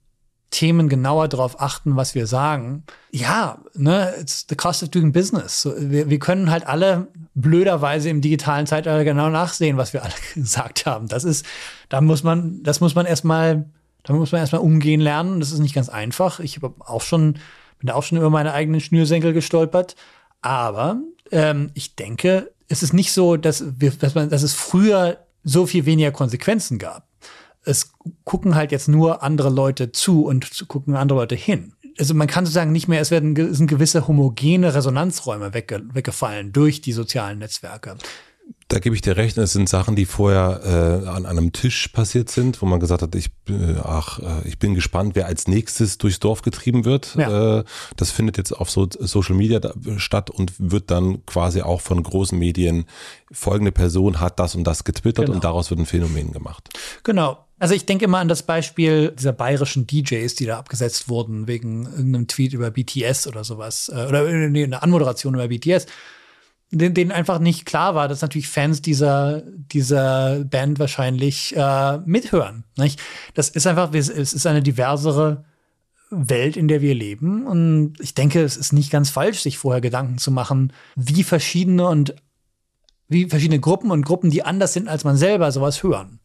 Themen 0.51 0.88
genauer 0.88 1.27
darauf 1.27 1.59
achten, 1.59 1.97
was 1.97 2.15
wir 2.15 2.27
sagen. 2.27 2.84
Ja, 3.11 3.59
ne, 3.73 4.13
it's 4.19 4.45
the 4.47 4.55
cost 4.55 4.84
of 4.84 4.89
doing 4.89 5.11
business. 5.11 5.67
Wir, 5.77 6.09
wir 6.09 6.19
können 6.19 6.49
halt 6.49 6.65
alle 6.65 7.07
blöderweise 7.34 8.09
im 8.09 8.22
digitalen 8.22 8.65
Zeitalter 8.65 9.03
genau 9.03 9.30
nachsehen, 9.30 9.76
was 9.76 9.91
wir 9.91 10.03
alle 10.03 10.13
gesagt 10.34 10.85
haben. 10.85 11.09
Das 11.09 11.26
ist, 11.26 11.45
da 11.89 11.99
muss 11.99 12.23
man, 12.23 12.63
das 12.63 12.80
muss 12.80 12.95
man 12.95 13.05
erstmal, 13.05 13.65
da 14.03 14.13
muss 14.13 14.31
man 14.31 14.39
erstmal 14.39 14.61
umgehen 14.61 15.01
lernen. 15.01 15.41
Das 15.41 15.51
ist 15.51 15.59
nicht 15.59 15.76
ganz 15.76 15.89
einfach. 15.89 16.39
Ich 16.39 16.55
habe 16.55 16.73
auch 16.80 17.01
schon, 17.01 17.34
bin 17.80 17.88
da 17.88 17.95
auch 17.95 18.03
schon 18.03 18.17
über 18.17 18.30
meine 18.30 18.53
eigenen 18.53 18.80
Schnürsenkel 18.80 19.34
gestolpert. 19.34 19.97
Aber 20.41 21.01
ähm, 21.31 21.72
ich 21.73 21.97
denke, 21.97 22.53
es 22.68 22.84
ist 22.84 22.94
nicht 22.94 23.12
so, 23.12 23.38
dass, 23.38 23.64
wir, 23.80 23.92
dass, 23.92 24.16
man, 24.16 24.30
dass 24.30 24.44
es 24.44 24.54
früher 24.54 25.26
so 25.44 25.66
viel 25.66 25.86
weniger 25.86 26.12
Konsequenzen 26.12 26.80
gab 26.80 27.08
es 27.66 27.92
gucken 28.24 28.56
halt 28.56 28.72
jetzt 28.72 28.88
nur 28.88 29.24
andere 29.24 29.50
Leute 29.50 29.92
zu 29.92 30.26
und 30.26 30.68
gucken 30.68 30.96
andere 30.96 31.20
Leute 31.20 31.36
hin. 31.36 31.74
Also 31.98 32.14
man 32.14 32.28
kann 32.28 32.46
sozusagen 32.46 32.72
nicht 32.72 32.88
mehr, 32.88 33.02
es 33.02 33.12
werden 33.12 33.36
sind 33.54 33.68
gewisse 33.68 34.08
homogene 34.08 34.74
Resonanzräume 34.74 35.54
wegge, 35.54 35.82
weggefallen 35.94 36.52
durch 36.52 36.82
die 36.82 36.94
sozialen 36.94 37.40
Netzwerke. 37.40 37.98
Da 38.68 38.80
gebe 38.80 38.96
ich 38.96 39.02
dir 39.02 39.16
recht, 39.16 39.38
es 39.38 39.54
sind 39.54 39.70
Sachen, 39.70 39.96
die 39.96 40.06
vorher 40.06 41.04
äh, 41.06 41.08
an 41.08 41.28
einem 41.28 41.52
Tisch 41.52 41.88
passiert 41.90 42.32
sind, 42.32 42.64
wo 42.64 42.66
man 42.66 42.80
gesagt 42.80 43.04
hat, 43.04 43.14
ich, 43.14 43.28
äh, 43.48 43.76
ach, 43.84 44.18
äh, 44.18 44.48
ich 44.48 44.58
bin 44.58 44.74
gespannt, 44.74 45.14
wer 45.14 45.28
als 45.28 45.48
nächstes 45.48 46.00
durchs 46.00 46.20
Dorf 46.20 46.42
getrieben 46.42 46.84
wird. 46.84 47.14
Ja. 47.16 47.60
Äh, 47.60 47.64
das 47.96 48.10
findet 48.10 48.38
jetzt 48.38 48.54
auf 48.54 48.72
so 48.72 48.88
Social 48.90 49.36
Media 49.36 49.60
da, 49.60 49.72
statt 49.98 50.32
und 50.32 50.54
wird 50.58 50.90
dann 50.90 51.24
quasi 51.28 51.62
auch 51.62 51.80
von 51.82 52.02
großen 52.02 52.40
Medien, 52.40 52.86
folgende 53.32 53.72
Person 53.72 54.20
hat 54.20 54.40
das 54.40 54.56
und 54.56 54.64
das 54.64 54.84
getwittert 54.84 55.26
genau. 55.26 55.36
und 55.36 55.44
daraus 55.44 55.70
wird 55.70 55.80
ein 55.80 55.86
Phänomen 55.86 56.32
gemacht. 56.32 56.70
Genau. 57.04 57.38
Also 57.60 57.76
ich 57.76 57.86
denke 57.86 58.06
immer 58.06 58.18
an 58.18 58.28
das 58.28 58.44
Beispiel 58.44 59.12
dieser 59.12 59.32
bayerischen 59.32 59.86
DJs, 59.86 60.34
die 60.34 60.46
da 60.46 60.58
abgesetzt 60.58 61.08
wurden 61.08 61.48
wegen 61.48 61.86
irgendeinem 61.86 62.28
Tweet 62.28 62.54
über 62.54 62.72
BTS 62.72 63.28
oder 63.28 63.44
sowas. 63.44 63.92
Äh, 63.94 64.08
oder 64.08 64.26
eine 64.26 64.82
Anmoderation 64.82 65.36
über 65.36 65.48
BTS 65.50 65.86
denen 66.72 67.12
einfach 67.12 67.40
nicht 67.40 67.66
klar 67.66 67.96
war, 67.96 68.08
dass 68.08 68.22
natürlich 68.22 68.50
Fans 68.50 68.82
dieser, 68.82 69.44
dieser 69.46 70.44
Band 70.46 70.80
wahrscheinlich 70.80 71.56
äh, 71.56 72.00
mithören. 72.06 72.64
Nicht? 72.78 73.02
Das 73.34 73.50
ist 73.50 73.68
einfach, 73.68 73.94
es 73.94 74.10
ist 74.10 74.48
eine 74.48 74.64
diversere 74.64 75.46
Welt, 76.10 76.58
in 76.58 76.68
der 76.68 76.82
wir 76.82 76.96
leben. 76.96 77.46
Und 77.46 77.94
ich 78.00 78.14
denke, 78.14 78.42
es 78.44 78.58
ist 78.58 78.74
nicht 78.74 78.92
ganz 78.92 79.10
falsch, 79.10 79.40
sich 79.40 79.58
vorher 79.58 79.82
Gedanken 79.82 80.18
zu 80.18 80.32
machen, 80.32 80.74
wie 80.96 81.24
verschiedene 81.24 81.88
und 81.88 82.16
wie 83.08 83.30
verschiedene 83.30 83.60
Gruppen 83.60 83.92
und 83.92 84.06
Gruppen, 84.06 84.30
die 84.30 84.44
anders 84.44 84.74
sind 84.74 84.88
als 84.88 85.04
man 85.04 85.18
selber, 85.18 85.52
sowas 85.52 85.84
hören. 85.84 86.20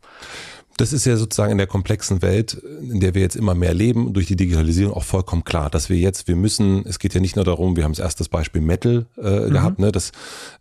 Das 0.81 0.94
ist 0.94 1.05
ja 1.05 1.19
sozusagen 1.19 1.52
in 1.52 1.59
der 1.59 1.66
komplexen 1.66 2.23
Welt, 2.23 2.55
in 2.55 3.01
der 3.01 3.15
wir 3.15 3.20
jetzt 3.20 3.36
immer 3.36 3.55
mehr 3.55 3.74
leben, 3.74 4.15
durch 4.15 4.27
die 4.27 4.36
Digitalisierung 4.36 4.94
auch 4.94 5.05
vollkommen 5.05 5.44
klar, 5.44 5.69
dass 5.69 5.90
wir 5.90 5.98
jetzt, 5.98 6.27
wir 6.27 6.36
müssen, 6.36 6.86
es 6.86 6.98
geht 6.98 7.12
ja 7.12 7.20
nicht 7.20 7.36
nur 7.36 7.44
darum, 7.44 7.77
wir 7.77 7.85
haben 7.85 7.93
das 7.93 7.98
erste 7.98 8.24
Beispiel 8.24 8.62
Metal 8.62 9.05
äh, 9.19 9.40
mhm. 9.40 9.52
gehabt, 9.52 9.78
ne, 9.78 9.93
das, 9.93 10.12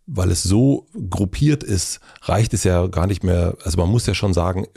weil 0.08 0.30
es 0.30 0.44
so 0.44 0.88
gruppiert 1.10 1.64
ist, 1.64 2.02
reicht 2.24 2.54
es 2.54 2.66
ja 2.66 2.88
gar 2.88 3.08
nicht 3.08 3.24
mehr, 3.24 3.56
also 3.64 3.78
man 3.78 3.88
muss 3.88 4.08
ja 4.08 4.14
schon 4.14 4.34
sagen, 4.34 4.68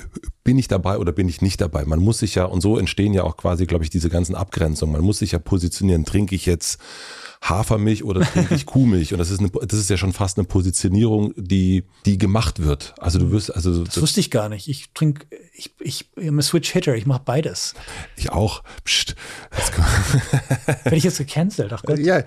bin 0.44 0.58
ich 0.58 0.68
dabei 0.68 0.98
oder 0.98 1.10
bin 1.10 1.28
ich 1.28 1.42
nicht 1.42 1.60
dabei? 1.60 1.84
Man 1.86 1.98
muss 1.98 2.18
sich 2.18 2.36
ja, 2.36 2.44
und 2.44 2.60
so 2.60 2.78
entstehen 2.78 3.12
ja 3.12 3.24
auch 3.24 3.36
quasi, 3.36 3.66
glaube 3.66 3.82
ich, 3.82 3.90
diese 3.90 4.10
ganzen 4.10 4.36
Abgrenzungen, 4.36 4.92
man 4.92 5.02
muss 5.02 5.18
sich 5.18 5.32
ja 5.32 5.40
positionieren, 5.40 6.04
trinke 6.04 6.36
ich 6.36 6.46
jetzt 6.46 6.78
Hafermilch 7.42 8.04
oder 8.04 8.20
trinke 8.20 8.54
ich 8.54 8.66
Kuhmilch. 8.66 9.12
Und 9.12 9.18
das 9.18 9.30
ist, 9.30 9.40
eine, 9.40 9.50
das 9.50 9.78
ist 9.78 9.90
ja 9.90 9.96
schon 9.96 10.12
fast 10.12 10.38
eine 10.38 10.46
Positionierung, 10.46 11.34
die, 11.36 11.84
die 12.06 12.16
gemacht 12.16 12.62
wird. 12.62 12.94
Also 12.98 13.18
du 13.18 13.32
wirst, 13.32 13.54
also. 13.54 13.82
Das, 13.82 14.00
wusste 14.00 14.20
ich 14.20 14.30
gar 14.30 14.48
nicht. 14.48 14.68
Ich 14.68 14.92
trinke, 14.94 15.26
ich, 15.52 15.74
ich, 15.80 16.10
ich 16.16 16.30
bin 16.30 16.40
Switch-Hitter, 16.40 16.94
ich 16.94 17.04
mache 17.04 17.22
beides. 17.24 17.74
Ich 18.16 18.30
auch. 18.30 18.62
Psst. 18.84 19.16
Bin 20.84 20.92
ich 20.94 21.04
jetzt 21.04 21.18
gecancelt? 21.18 21.72
Ach 21.72 21.82
Gott. 21.82 21.98
Ja, 21.98 22.22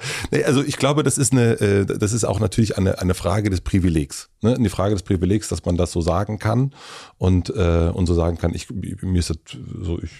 also 0.45 0.61
ich 0.61 0.75
glaube, 0.77 1.03
das 1.03 1.17
ist 1.17 1.31
eine, 1.31 1.53
äh, 1.61 1.85
das 1.85 2.11
ist 2.11 2.25
auch 2.25 2.41
natürlich 2.41 2.77
eine, 2.77 2.99
eine 2.99 3.13
Frage 3.13 3.49
des 3.49 3.61
Privilegs. 3.61 4.29
Ne? 4.41 4.53
Eine 4.53 4.69
Frage 4.69 4.95
des 4.95 5.03
Privilegs, 5.03 5.47
dass 5.47 5.63
man 5.63 5.77
das 5.77 5.93
so 5.93 6.01
sagen 6.01 6.39
kann 6.39 6.73
und, 7.17 7.49
äh, 7.49 7.89
und 7.93 8.05
so 8.05 8.13
sagen 8.13 8.37
kann, 8.37 8.53
ich, 8.53 8.69
mir 8.69 9.19
ist 9.19 9.29
das 9.29 9.37
so, 9.81 9.97
ich, 10.01 10.11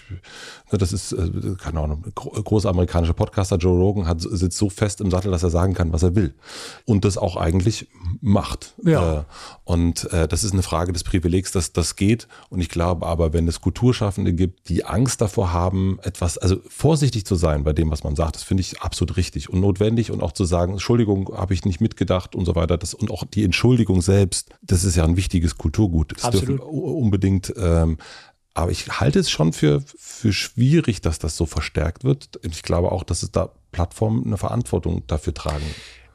das 0.71 0.93
ist, 0.93 1.11
äh, 1.11 1.55
keine 1.57 1.79
Ahnung, 1.79 2.03
großer 2.13 2.69
amerikanischer 2.69 3.13
Podcaster 3.13 3.57
Joe 3.57 3.77
Rogan 3.77 4.07
hat, 4.07 4.21
sitzt 4.21 4.57
so 4.57 4.69
fest 4.69 5.01
im 5.01 5.11
Sattel, 5.11 5.31
dass 5.31 5.43
er 5.43 5.49
sagen 5.49 5.73
kann, 5.73 5.93
was 5.93 6.03
er 6.03 6.15
will. 6.15 6.33
Und 6.85 7.05
das 7.05 7.17
auch 7.17 7.35
eigentlich 7.35 7.87
macht. 8.21 8.73
Ja. 8.83 9.19
Äh, 9.19 9.23
und 9.63 10.11
äh, 10.11 10.27
das 10.27 10.43
ist 10.43 10.53
eine 10.53 10.63
Frage 10.63 10.91
des 10.91 11.03
Privilegs, 11.03 11.51
dass 11.51 11.73
das 11.73 11.95
geht. 11.95 12.27
Und 12.49 12.61
ich 12.61 12.69
glaube 12.69 13.05
aber, 13.05 13.33
wenn 13.33 13.47
es 13.47 13.61
Kulturschaffende 13.61 14.33
gibt, 14.33 14.69
die 14.69 14.85
Angst 14.85 15.21
davor 15.21 15.53
haben, 15.53 15.99
etwas, 16.01 16.37
also 16.37 16.57
vorsichtig 16.67 17.25
zu 17.25 17.35
sein 17.35 17.63
bei 17.63 17.73
dem, 17.73 17.91
was 17.91 18.03
man 18.03 18.15
sagt, 18.15 18.35
das 18.35 18.43
finde 18.43 18.61
ich 18.61 18.81
absolut 18.81 19.17
richtig 19.17 19.49
und 19.49 19.59
notwendig 19.59 20.11
und 20.11 20.23
auch 20.23 20.31
zu 20.31 20.45
sagen, 20.45 20.73
Entschuldigung, 20.73 21.31
habe 21.35 21.53
ich 21.53 21.65
nicht 21.65 21.81
mitgedacht 21.81 22.35
und 22.35 22.45
so 22.45 22.55
weiter. 22.55 22.77
Das, 22.77 22.93
und 22.93 23.11
auch 23.11 23.23
die 23.25 23.43
Entschuldigung 23.43 24.01
selbst, 24.01 24.49
das 24.61 24.83
ist 24.83 24.95
ja 24.95 25.03
ein 25.03 25.15
wichtiges 25.15 25.57
Kulturgut. 25.57 26.13
Das 26.15 26.25
absolut. 26.25 26.59
dürfen 26.59 26.63
unbedingt 26.63 27.53
ähm, 27.57 27.97
aber 28.55 28.71
ich 28.71 28.87
halte 28.87 29.19
es 29.19 29.29
schon 29.29 29.53
für, 29.53 29.83
für 29.97 30.33
schwierig, 30.33 31.01
dass 31.01 31.19
das 31.19 31.37
so 31.37 31.45
verstärkt 31.45 32.05
wird. 32.05 32.39
Ich 32.41 32.63
glaube 32.63 32.91
auch, 32.91 33.03
dass 33.03 33.21
es 33.21 33.31
da 33.31 33.51
Plattformen 33.71 34.25
eine 34.25 34.37
Verantwortung 34.37 35.05
dafür 35.07 35.33
tragen. 35.33 35.65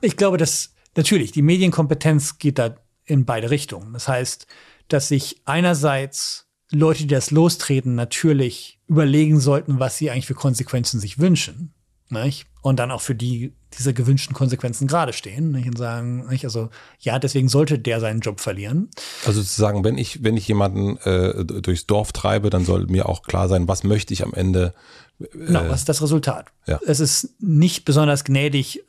Ich 0.01 0.17
glaube, 0.17 0.39
dass 0.39 0.73
natürlich 0.97 1.33
die 1.33 1.43
Medienkompetenz 1.43 2.39
geht 2.39 2.59
da 2.59 2.77
in 3.05 3.27
beide 3.27 3.51
Richtungen. 3.51 3.93
Das 3.93 4.09
heißt, 4.09 4.47
dass 4.89 5.09
sich 5.09 5.43
einerseits 5.45 6.47
Leute, 6.73 7.03
die 7.03 7.09
das 7.09 7.31
lostreten, 7.31 7.95
natürlich 7.95 8.81
überlegen 8.87 9.39
sollten, 9.39 9.79
was 9.79 9.99
sie 9.99 10.11
eigentlich 10.11 10.27
für 10.27 10.35
Konsequenzen 10.35 10.99
sich 10.99 11.19
wünschen. 11.19 11.75
Nicht? 12.11 12.47
Und 12.62 12.78
dann 12.78 12.91
auch 12.91 13.01
für 13.01 13.15
die 13.15 13.55
diese 13.78 13.95
gewünschten 13.95 14.35
Konsequenzen 14.35 14.89
gerade 14.89 15.12
stehen 15.12 15.53
nicht? 15.53 15.69
und 15.69 15.78
sagen, 15.78 16.27
nicht? 16.28 16.45
also 16.45 16.70
ja, 16.99 17.19
deswegen 17.19 17.49
sollte 17.49 17.78
der 17.78 18.01
seinen 18.01 18.20
Job 18.20 18.41
verlieren. 18.41 18.91
Also 19.24 19.43
zu 19.43 19.61
sagen, 19.61 19.85
wenn 19.85 19.97
ich 19.97 20.24
wenn 20.24 20.37
ich 20.37 20.49
jemanden 20.49 20.97
äh, 20.99 21.45
durchs 21.45 21.87
Dorf 21.87 22.12
treibe, 22.12 22.51
dann 22.51 22.65
soll 22.65 22.87
mir 22.87 23.09
auch 23.09 23.23
klar 23.23 23.49
sein, 23.49 23.69
was 23.69 23.85
möchte 23.85 24.12
ich 24.12 24.24
am 24.24 24.35
Ende. 24.35 24.74
Äh, 25.20 25.27
genau, 25.47 25.69
was 25.69 25.81
ist 25.81 25.89
das 25.89 26.03
Resultat? 26.03 26.49
Ja. 26.66 26.81
Es 26.87 27.01
ist 27.01 27.41
nicht 27.41 27.85
besonders 27.85 28.24
gnädig, 28.24 28.82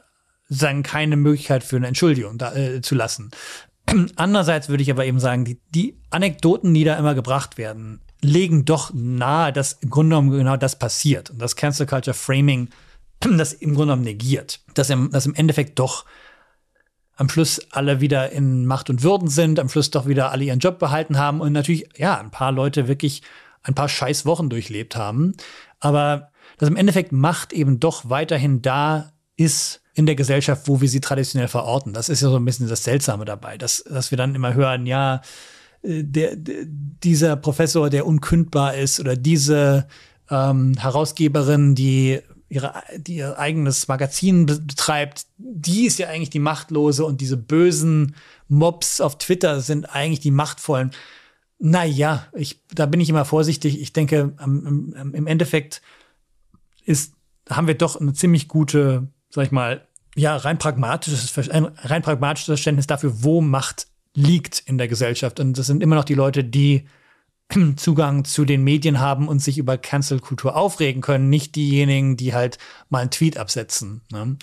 sagen 0.49 0.84
keine 0.84 1.15
Möglichkeit 1.15 1.64
für 1.64 1.76
eine 1.76 1.88
Entschuldigung 1.88 2.38
da, 2.38 2.56
äh, 2.56 2.81
zu 2.81 2.95
lassen. 2.95 3.31
Andererseits 4.15 4.68
würde 4.68 4.84
ich 4.84 4.91
aber 4.91 5.06
eben 5.06 5.19
sagen, 5.19 5.45
die, 5.45 5.60
die 5.73 5.98
Anekdoten, 6.10 6.73
die 6.73 6.84
da 6.84 6.98
immer 6.98 7.14
gebracht 7.14 7.57
werden, 7.57 8.02
legen 8.22 8.65
doch 8.65 8.91
nahe, 8.93 9.53
dass 9.53 9.73
im 9.73 9.89
Grunde 9.89 10.15
genommen 10.15 10.31
genau 10.31 10.57
das 10.57 10.77
passiert. 10.77 11.30
Und 11.30 11.39
das 11.39 11.56
Cancel 11.56 11.85
Culture 11.85 12.14
Framing 12.14 12.69
das 13.38 13.53
im 13.53 13.69
Grunde 13.76 13.93
genommen 13.93 14.03
negiert. 14.03 14.60
Dass 14.73 14.89
im, 14.89 15.11
dass 15.11 15.26
im 15.26 15.35
Endeffekt 15.35 15.80
doch 15.80 16.06
am 17.15 17.30
Schluss 17.30 17.61
alle 17.72 18.02
wieder 18.02 18.31
in 18.31 18.65
Macht 18.65 18.89
und 18.89 19.03
Würden 19.03 19.27
sind, 19.27 19.60
am 19.60 19.69
Schluss 19.69 19.91
doch 19.91 20.07
wieder 20.07 20.31
alle 20.31 20.45
ihren 20.45 20.60
Job 20.60 20.80
behalten 20.80 21.18
haben 21.18 21.39
und 21.39 21.53
natürlich, 21.53 21.88
ja, 21.98 22.19
ein 22.19 22.31
paar 22.31 22.52
Leute 22.52 22.88
wirklich 22.88 23.22
ein 23.64 23.76
paar 23.76 23.89
scheiß 23.89 24.26
Wochen 24.26 24.49
durchlebt 24.49 24.95
haben. 24.95 25.34
Aber 25.80 26.31
dass 26.57 26.69
im 26.69 26.76
Endeffekt 26.76 27.11
Macht 27.11 27.53
eben 27.53 27.80
doch 27.80 28.10
weiterhin 28.10 28.61
da 28.61 29.14
ist 29.35 29.81
in 29.93 30.06
der 30.06 30.15
Gesellschaft, 30.15 30.68
wo 30.68 30.81
wir 30.81 30.89
sie 30.89 31.02
traditionell 31.02 31.48
verorten. 31.48 31.93
Das 31.93 32.10
ist 32.10 32.22
ja 32.22 32.30
so 32.30 32.38
ein 32.38 32.45
bisschen 32.45 32.68
das 32.68 32.84
Seltsame 32.84 33.26
dabei, 33.26 33.57
dass, 33.57 33.84
dass 33.84 34.11
wir 34.11 34.18
dann 34.18 34.35
immer 34.35 34.53
hören, 34.53 34.85
ja, 34.85 35.22
äh, 35.84 36.03
der, 36.03 36.35
der, 36.35 36.64
dieser 36.65 37.35
Professor, 37.35 37.89
der 37.89 38.06
unkündbar 38.06 38.76
ist 38.76 38.99
oder 38.99 39.15
diese 39.15 39.88
ähm, 40.30 40.76
Herausgeberin, 40.77 41.76
die 41.76 42.22
ihre, 42.52 42.73
die 42.98 43.15
ihr 43.15 43.40
eigenes 43.40 43.88
Magazin 43.88 44.45
betreibt, 44.45 45.26
die 45.38 45.86
ist 45.86 45.99
ja 45.99 46.10
eigentlich 46.10 46.30
die 46.30 46.40
Machtlose 46.40 47.06
und 47.06 47.22
diese 47.22 47.38
bösen 47.38 48.15
Mobs 48.48 48.99
auf 48.99 49.18
Twitter 49.18 49.61
sind 49.61 49.86
eigentlich 49.86 50.19
die 50.19 50.32
Machtvollen. 50.32 50.91
Naja, 51.60 52.28
ich, 52.34 52.61
da 52.73 52.86
bin 52.86 52.99
ich 52.99 53.10
immer 53.10 53.26
vorsichtig. 53.26 53.80
Ich 53.80 53.94
denke, 53.94 54.34
im 54.40 55.28
Endeffekt 55.28 55.82
ist 56.84 57.14
haben 57.49 57.68
wir 57.68 57.76
doch 57.76 57.99
eine 57.99 58.14
ziemlich 58.14 58.48
gute, 58.48 59.07
sag 59.30 59.45
ich 59.45 59.52
mal, 59.52 59.88
ja, 60.15 60.36
rein 60.36 60.57
pragmatisches, 60.57 61.38
ein 61.49 61.65
rein 61.65 62.02
pragmatisches 62.02 62.48
Verständnis 62.48 62.88
dafür, 62.88 63.23
wo 63.23 63.41
Macht 63.41 63.88
liegt 64.14 64.60
in 64.65 64.78
der 64.78 64.88
Gesellschaft. 64.88 65.40
Und 65.40 65.57
das 65.57 65.68
sind 65.68 65.82
immer 65.82 65.95
noch 65.95 66.03
die 66.03 66.15
Leute, 66.15 66.44
die 66.44 66.86
Zugang 67.78 68.26
zu 68.26 68.45
den 68.45 68.64
Medien 68.64 68.99
haben 68.99 69.28
und 69.28 69.40
sich 69.40 69.57
über 69.57 69.78
Cancel-Kultur 69.78 70.56
aufregen 70.56 71.02
können, 71.02 71.30
nicht 71.30 71.56
diejenigen, 71.56 72.18
die 72.18 72.34
halt 72.34 72.57
mal 72.90 72.99
einen 72.99 73.11
Tweet 73.11 73.38
absetzen. 73.38 74.02
Ne? 74.11 74.38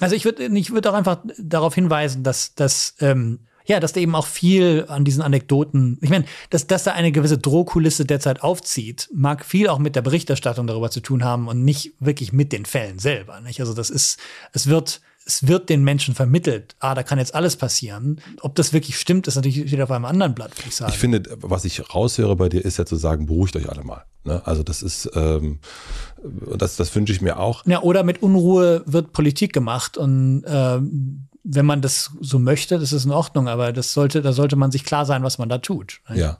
Also 0.00 0.16
ich 0.16 0.24
würde 0.24 0.46
ich 0.46 0.72
würde 0.72 0.90
auch 0.90 0.94
einfach 0.94 1.18
darauf 1.38 1.74
hinweisen, 1.74 2.22
dass, 2.22 2.54
dass 2.54 2.96
ähm, 3.00 3.40
ja, 3.64 3.80
dass 3.80 3.92
da 3.92 4.00
eben 4.00 4.14
auch 4.14 4.26
viel 4.26 4.86
an 4.88 5.04
diesen 5.04 5.22
Anekdoten, 5.22 5.98
ich 6.00 6.10
meine, 6.10 6.24
dass, 6.50 6.66
dass 6.66 6.84
da 6.84 6.92
eine 6.92 7.12
gewisse 7.12 7.38
Drohkulisse 7.38 8.04
derzeit 8.04 8.42
aufzieht, 8.42 9.08
mag 9.14 9.44
viel 9.44 9.68
auch 9.68 9.78
mit 9.78 9.94
der 9.94 10.02
Berichterstattung 10.02 10.66
darüber 10.66 10.90
zu 10.90 11.00
tun 11.00 11.24
haben 11.24 11.48
und 11.48 11.64
nicht 11.64 11.92
wirklich 12.00 12.32
mit 12.32 12.52
den 12.52 12.64
Fällen 12.64 12.98
selber. 12.98 13.40
Nicht? 13.40 13.60
Also 13.60 13.74
das 13.74 13.90
ist, 13.90 14.18
es 14.52 14.66
wird 14.66 15.00
es 15.26 15.46
wird 15.46 15.68
den 15.68 15.84
Menschen 15.84 16.14
vermittelt, 16.14 16.76
ah, 16.80 16.94
da 16.94 17.02
kann 17.02 17.18
jetzt 17.18 17.34
alles 17.34 17.56
passieren. 17.56 18.20
Ob 18.40 18.54
das 18.54 18.72
wirklich 18.72 18.98
stimmt, 18.98 19.26
ist 19.26 19.36
natürlich 19.36 19.70
wieder 19.70 19.84
auf 19.84 19.90
einem 19.90 20.04
anderen 20.04 20.34
Blatt, 20.34 20.56
würde 20.58 20.68
ich 20.68 20.76
sagen. 20.76 20.92
Ich 20.92 20.98
finde, 20.98 21.22
was 21.40 21.64
ich 21.64 21.94
raushöre 21.94 22.36
bei 22.36 22.48
dir, 22.48 22.64
ist 22.64 22.78
ja 22.78 22.86
zu 22.86 22.96
sagen, 22.96 23.26
beruhigt 23.26 23.56
euch 23.56 23.68
alle 23.68 23.84
mal. 23.84 24.04
Ne? 24.24 24.42
Also 24.44 24.62
das 24.62 24.82
ist, 24.82 25.10
ähm, 25.14 25.60
das, 26.56 26.76
das 26.76 26.94
wünsche 26.94 27.12
ich 27.12 27.20
mir 27.20 27.38
auch. 27.38 27.64
Ja, 27.66 27.82
oder 27.82 28.04
mit 28.04 28.22
Unruhe 28.22 28.82
wird 28.86 29.12
Politik 29.12 29.52
gemacht 29.52 29.96
und 29.96 30.44
äh, 30.44 30.80
wenn 31.44 31.66
man 31.66 31.82
das 31.82 32.12
so 32.20 32.38
möchte, 32.38 32.78
das 32.78 32.92
ist 32.92 33.04
in 33.04 33.10
Ordnung, 33.10 33.48
aber 33.48 33.72
das 33.72 33.92
sollte, 33.92 34.22
da 34.22 34.32
sollte 34.32 34.56
man 34.56 34.70
sich 34.70 34.84
klar 34.84 35.06
sein, 35.06 35.22
was 35.22 35.38
man 35.38 35.48
da 35.48 35.58
tut. 35.58 36.00
Ja. 36.14 36.38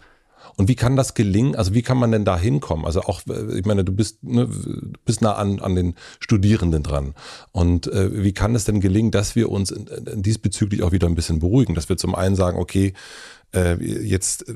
Und 0.57 0.69
wie 0.69 0.75
kann 0.75 0.97
das 0.97 1.15
gelingen? 1.15 1.55
Also 1.57 1.75
wie 1.75 1.83
kann 1.83 1.99
man 1.99 2.13
denn 2.13 2.25
da 2.25 2.39
hinkommen? 2.39 2.85
Also 2.85 3.03
auch, 3.03 3.23
äh, 3.29 3.59
ich 3.59 3.65
meine, 3.65 3.85
du 3.85 3.93
bist, 3.93 4.23
ne, 4.23 4.49
bist 5.05 5.23
nah 5.23 5.35
an, 5.35 5.61
an 5.61 5.75
den 5.75 5.95
Studierenden 6.21 6.83
dran. 6.83 7.15
Und 7.53 7.87
äh, 7.87 8.23
wie 8.23 8.33
kann 8.33 8.55
es 8.55 8.65
denn 8.65 8.81
gelingen, 8.81 9.11
dass 9.11 9.37
wir 9.37 9.51
uns 9.51 9.71
in, 9.71 9.87
in 9.87 10.23
diesbezüglich 10.23 10.83
auch 10.83 10.93
wieder 10.93 11.07
ein 11.07 11.15
bisschen 11.15 11.39
beruhigen? 11.39 11.75
Dass 11.75 11.89
wir 11.89 11.97
zum 11.97 12.15
einen 12.15 12.37
sagen, 12.37 12.59
okay, 12.59 12.93
äh, 13.55 13.83
jetzt 13.83 14.49
äh, 14.49 14.55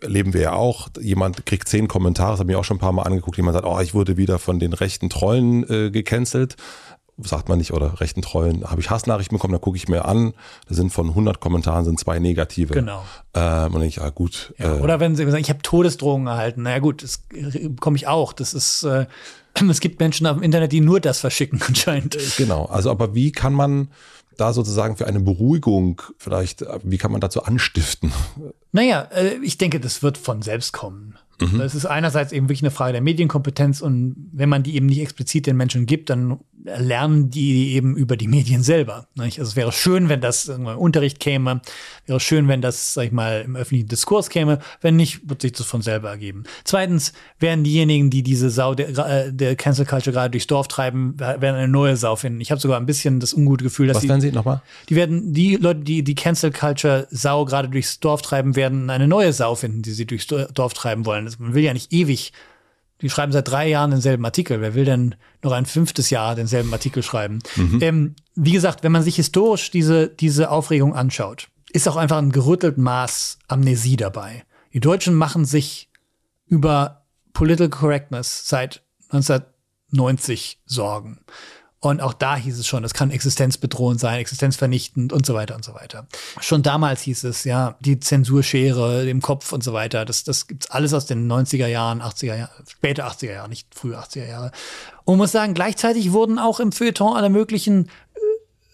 erleben 0.00 0.32
wir 0.32 0.40
ja 0.40 0.52
auch, 0.52 0.88
jemand 1.00 1.46
kriegt 1.46 1.68
zehn 1.68 1.88
Kommentare, 1.88 2.32
das 2.32 2.40
habe 2.40 2.52
ich 2.52 2.56
auch 2.56 2.64
schon 2.64 2.78
ein 2.78 2.80
paar 2.80 2.92
Mal 2.92 3.02
angeguckt, 3.02 3.36
jemand 3.36 3.54
sagt, 3.54 3.66
oh, 3.66 3.80
ich 3.80 3.94
wurde 3.94 4.16
wieder 4.16 4.38
von 4.38 4.58
den 4.58 4.72
rechten 4.72 5.10
Trollen 5.10 5.68
äh, 5.68 5.90
gecancelt 5.90 6.56
sagt 7.18 7.48
man 7.48 7.58
nicht, 7.58 7.72
oder 7.72 8.00
rechten 8.00 8.22
Treuen, 8.22 8.64
habe 8.64 8.80
ich 8.80 8.90
Hassnachrichten 8.90 9.36
bekommen, 9.36 9.52
da 9.52 9.58
gucke 9.58 9.76
ich 9.76 9.88
mir 9.88 10.04
an, 10.04 10.34
da 10.68 10.74
sind 10.74 10.92
von 10.92 11.08
100 11.10 11.40
Kommentaren 11.40 11.84
sind 11.84 11.98
zwei 11.98 12.18
negative. 12.18 12.74
Genau. 12.74 13.04
Ähm, 13.34 13.74
und 13.74 13.82
ich, 13.82 13.96
ja 13.96 14.10
gut. 14.10 14.54
Ja, 14.58 14.76
äh, 14.76 14.80
oder 14.80 15.00
wenn 15.00 15.14
sie 15.14 15.24
sagen, 15.24 15.42
ich 15.42 15.50
habe 15.50 15.62
Todesdrohungen 15.62 16.26
erhalten, 16.26 16.62
naja 16.62 16.80
gut, 16.80 17.02
das 17.02 17.22
bekomme 17.28 17.96
ich 17.96 18.06
auch. 18.06 18.32
Das 18.32 18.54
ist, 18.54 18.82
äh, 18.82 19.06
es 19.70 19.80
gibt 19.80 20.00
Menschen 20.00 20.26
auf 20.26 20.36
dem 20.36 20.42
Internet, 20.42 20.72
die 20.72 20.80
nur 20.80 21.00
das 21.00 21.20
verschicken 21.20 21.60
anscheinend. 21.66 22.16
Genau, 22.36 22.66
also 22.66 22.90
aber 22.90 23.14
wie 23.14 23.32
kann 23.32 23.52
man 23.52 23.88
da 24.36 24.52
sozusagen 24.52 24.96
für 24.96 25.06
eine 25.06 25.20
Beruhigung 25.20 26.02
vielleicht, 26.18 26.64
wie 26.82 26.98
kann 26.98 27.12
man 27.12 27.20
dazu 27.20 27.44
anstiften? 27.44 28.12
Naja, 28.72 29.08
äh, 29.14 29.36
ich 29.44 29.58
denke, 29.58 29.78
das 29.78 30.02
wird 30.02 30.18
von 30.18 30.42
selbst 30.42 30.72
kommen. 30.72 31.16
Mhm. 31.40 31.60
Es 31.60 31.74
ist 31.74 31.86
einerseits 31.86 32.32
eben 32.32 32.46
wirklich 32.46 32.62
eine 32.62 32.70
Frage 32.70 32.92
der 32.92 33.02
Medienkompetenz 33.02 33.80
und 33.80 34.16
wenn 34.32 34.48
man 34.48 34.62
die 34.62 34.76
eben 34.76 34.86
nicht 34.86 35.00
explizit 35.00 35.46
den 35.46 35.56
Menschen 35.56 35.86
gibt, 35.86 36.10
dann 36.10 36.38
lernen 36.64 37.30
die 37.30 37.74
eben 37.74 37.96
über 37.96 38.16
die 38.16 38.26
Medien 38.26 38.62
selber. 38.62 39.06
Nicht? 39.14 39.38
Also 39.38 39.50
es 39.50 39.56
wäre 39.56 39.70
schön, 39.70 40.08
wenn 40.08 40.20
das 40.20 40.48
im 40.48 40.66
Unterricht 40.66 41.20
käme, 41.20 41.60
wäre 42.06 42.20
schön, 42.20 42.48
wenn 42.48 42.62
das, 42.62 42.94
sag 42.94 43.04
ich 43.04 43.12
mal, 43.12 43.42
im 43.42 43.54
öffentlichen 43.54 43.88
Diskurs 43.88 44.30
käme. 44.30 44.58
Wenn 44.80 44.96
nicht, 44.96 45.28
wird 45.28 45.42
sich 45.42 45.52
das 45.52 45.66
von 45.66 45.82
selber 45.82 46.08
ergeben. 46.08 46.44
Zweitens 46.64 47.12
werden 47.38 47.64
diejenigen, 47.64 48.08
die 48.08 48.22
diese 48.22 48.48
Sau 48.48 48.74
der, 48.74 48.88
äh, 48.98 49.32
der 49.32 49.56
Cancel 49.56 49.84
Culture 49.84 50.12
gerade 50.12 50.30
durchs 50.30 50.46
Dorf 50.46 50.68
treiben, 50.68 51.18
werden 51.18 51.54
eine 51.54 51.68
neue 51.68 51.96
Sau 51.96 52.16
finden. 52.16 52.40
Ich 52.40 52.50
habe 52.50 52.60
sogar 52.60 52.80
ein 52.80 52.86
bisschen 52.86 53.20
das 53.20 53.34
ungute 53.34 53.64
Gefühl, 53.64 53.88
dass 53.88 53.98
Was 53.98 54.08
werden 54.08 54.22
sie 54.22 54.32
nochmal? 54.32 54.62
Die 54.88 54.96
werden 54.96 55.34
die 55.34 55.56
Leute, 55.56 55.80
die 55.80 56.02
die 56.02 56.14
Cancel 56.14 56.50
Culture 56.50 57.06
Sau 57.10 57.44
gerade 57.44 57.68
durchs 57.68 58.00
Dorf 58.00 58.22
treiben, 58.22 58.56
werden 58.56 58.88
eine 58.88 59.06
neue 59.06 59.32
Sau 59.32 59.54
finden, 59.54 59.82
die 59.82 59.92
sie 59.92 60.06
durchs 60.06 60.26
Dorf 60.26 60.72
treiben 60.72 61.04
wollen. 61.04 61.30
Man 61.38 61.54
will 61.54 61.62
ja 61.62 61.74
nicht 61.74 61.92
ewig 61.92 62.32
die 63.04 63.10
schreiben 63.10 63.32
seit 63.32 63.46
drei 63.46 63.68
Jahren 63.68 63.90
denselben 63.90 64.24
Artikel. 64.24 64.62
Wer 64.62 64.74
will 64.74 64.86
denn 64.86 65.14
noch 65.42 65.52
ein 65.52 65.66
fünftes 65.66 66.08
Jahr 66.08 66.34
denselben 66.34 66.72
Artikel 66.72 67.02
schreiben? 67.02 67.40
Mhm. 67.54 67.78
Ähm, 67.82 68.14
wie 68.34 68.52
gesagt, 68.52 68.82
wenn 68.82 68.92
man 68.92 69.02
sich 69.02 69.16
historisch 69.16 69.70
diese, 69.70 70.08
diese 70.08 70.50
Aufregung 70.50 70.94
anschaut, 70.94 71.48
ist 71.70 71.86
auch 71.86 71.96
einfach 71.96 72.16
ein 72.16 72.32
gerüttelt 72.32 72.78
Maß 72.78 73.40
Amnesie 73.46 73.96
dabei. 73.96 74.44
Die 74.72 74.80
Deutschen 74.80 75.12
machen 75.12 75.44
sich 75.44 75.90
über 76.46 77.04
Political 77.34 77.68
Correctness 77.68 78.48
seit 78.48 78.82
1990 79.10 80.62
Sorgen. 80.64 81.20
Und 81.84 82.00
auch 82.00 82.14
da 82.14 82.34
hieß 82.34 82.58
es 82.58 82.66
schon, 82.66 82.82
es 82.82 82.94
kann 82.94 83.10
existenzbedrohend 83.10 84.00
sein, 84.00 84.18
existenzvernichtend 84.18 85.12
und 85.12 85.26
so 85.26 85.34
weiter 85.34 85.54
und 85.54 85.66
so 85.66 85.74
weiter. 85.74 86.06
Schon 86.40 86.62
damals 86.62 87.02
hieß 87.02 87.24
es, 87.24 87.44
ja, 87.44 87.76
die 87.80 88.00
Zensurschere 88.00 89.06
im 89.06 89.20
Kopf 89.20 89.52
und 89.52 89.62
so 89.62 89.74
weiter. 89.74 90.06
Das, 90.06 90.24
das 90.24 90.46
gibt's 90.46 90.70
alles 90.70 90.94
aus 90.94 91.04
den 91.04 91.30
90er 91.30 91.66
Jahren, 91.66 92.00
80er 92.00 92.36
Jahren, 92.36 92.50
späte 92.66 93.04
80er 93.04 93.32
Jahre, 93.32 93.48
nicht 93.50 93.74
frühe 93.74 93.98
80er 93.98 94.26
Jahre. 94.26 94.50
Und 95.04 95.18
muss 95.18 95.32
sagen, 95.32 95.52
gleichzeitig 95.52 96.12
wurden 96.12 96.38
auch 96.38 96.58
im 96.58 96.72
Feuilleton 96.72 97.14
aller 97.18 97.28
möglichen 97.28 97.88
äh, 98.14 98.20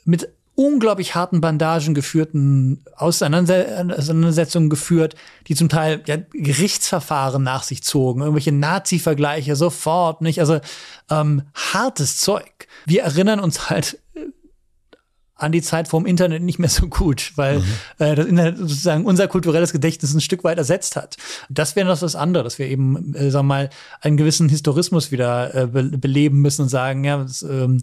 mit 0.05 0.28
unglaublich 0.55 1.15
harten 1.15 1.41
Bandagen 1.41 1.95
geführten 1.95 2.85
Auseinandersetzungen 2.97 4.69
geführt, 4.69 5.15
die 5.47 5.55
zum 5.55 5.69
Teil 5.69 6.03
ja, 6.07 6.17
Gerichtsverfahren 6.33 7.43
nach 7.43 7.63
sich 7.63 7.83
zogen, 7.83 8.21
irgendwelche 8.21 8.53
Nazi-Vergleiche 8.53 9.57
sofort, 9.57 10.21
nicht? 10.21 10.41
Also 10.41 10.61
ähm, 11.11 11.43
hartes 11.55 12.19
Zeug. 12.19 12.69
Wir 12.85 13.03
erinnern 13.03 13.41
uns 13.41 13.71
halt 13.71 13.99
äh, 14.15 14.27
an 15.35 15.53
die 15.53 15.63
Zeit 15.63 15.89
vorm 15.89 16.05
Internet 16.05 16.43
nicht 16.43 16.59
mehr 16.59 16.69
so 16.69 16.89
gut, 16.89 17.33
weil 17.37 17.61
mhm. 17.61 17.65
äh, 17.99 18.15
das 18.15 18.27
Internet 18.27 18.59
sozusagen 18.59 19.07
unser 19.07 19.29
kulturelles 19.29 19.73
Gedächtnis 19.73 20.13
ein 20.13 20.21
Stück 20.21 20.45
weit 20.45 20.59
ersetzt 20.59 20.97
hat. 20.97 21.17
Das 21.49 21.75
wäre 21.77 21.89
noch 21.89 22.03
was 22.03 22.15
anderes, 22.15 22.53
dass 22.53 22.59
wir 22.59 22.67
eben, 22.67 23.15
äh, 23.15 23.31
sagen 23.31 23.47
wir 23.47 23.55
mal, 23.55 23.71
einen 24.03 24.19
gewissen 24.19 24.51
Historismus 24.51 25.11
wieder 25.11 25.55
äh, 25.55 25.67
be 25.67 25.85
beleben 25.85 26.43
müssen 26.43 26.63
und 26.63 26.69
sagen, 26.69 27.05
ja, 27.05 27.23
das, 27.23 27.43
ähm, 27.43 27.81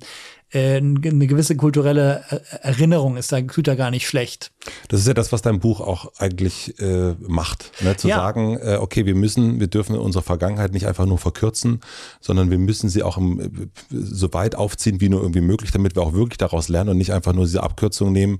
äh, 0.52 0.78
eine 0.78 1.28
gewisse 1.28 1.56
kulturelle 1.56 2.24
äh, 2.30 2.40
Erinnerung 2.62 3.18
ist 3.18 3.32
da, 3.32 3.42
tut 3.42 3.68
da 3.68 3.76
gar 3.76 3.92
nicht 3.92 4.08
schlecht. 4.08 4.52
Das 4.88 5.00
ist 5.00 5.08
ja 5.08 5.14
das, 5.14 5.32
was 5.32 5.42
dein 5.42 5.60
Buch 5.60 5.82
auch 5.82 6.12
eigentlich 6.18 6.80
äh, 6.80 7.16
macht. 7.20 7.72
Ne? 7.82 7.96
Zu 7.98 8.08
ja. 8.08 8.18
sagen, 8.18 8.58
äh, 8.62 8.78
okay, 8.80 9.06
wir 9.06 9.16
müssen, 9.16 9.60
wir 9.60 9.68
dürfen 9.68 9.96
unsere 9.98 10.24
Vergangenheit 10.24 10.72
nicht 10.72 10.88
einfach 10.88 11.06
nur 11.06 11.18
verkürzen, 11.18 11.82
sondern 12.22 12.50
wir 12.50 12.58
müssen 12.58 12.90
sie 12.90 13.04
auch 13.04 13.18
im, 13.18 13.40
äh, 13.40 13.50
so 13.90 14.32
weit 14.34 14.56
aufziehen, 14.56 15.02
wie 15.02 15.10
nur 15.10 15.22
irgendwie 15.22 15.42
möglich, 15.42 15.72
damit 15.72 15.96
wir 15.96 16.04
auch 16.04 16.14
wirklich 16.14 16.38
daraus 16.38 16.70
lernen 16.70 16.92
und 16.92 16.98
nicht 16.98 17.14
einfach 17.14 17.34
nur 17.34 17.46
diese 17.46 17.64
Abkürzung 17.64 18.12
nehmen. 18.12 18.40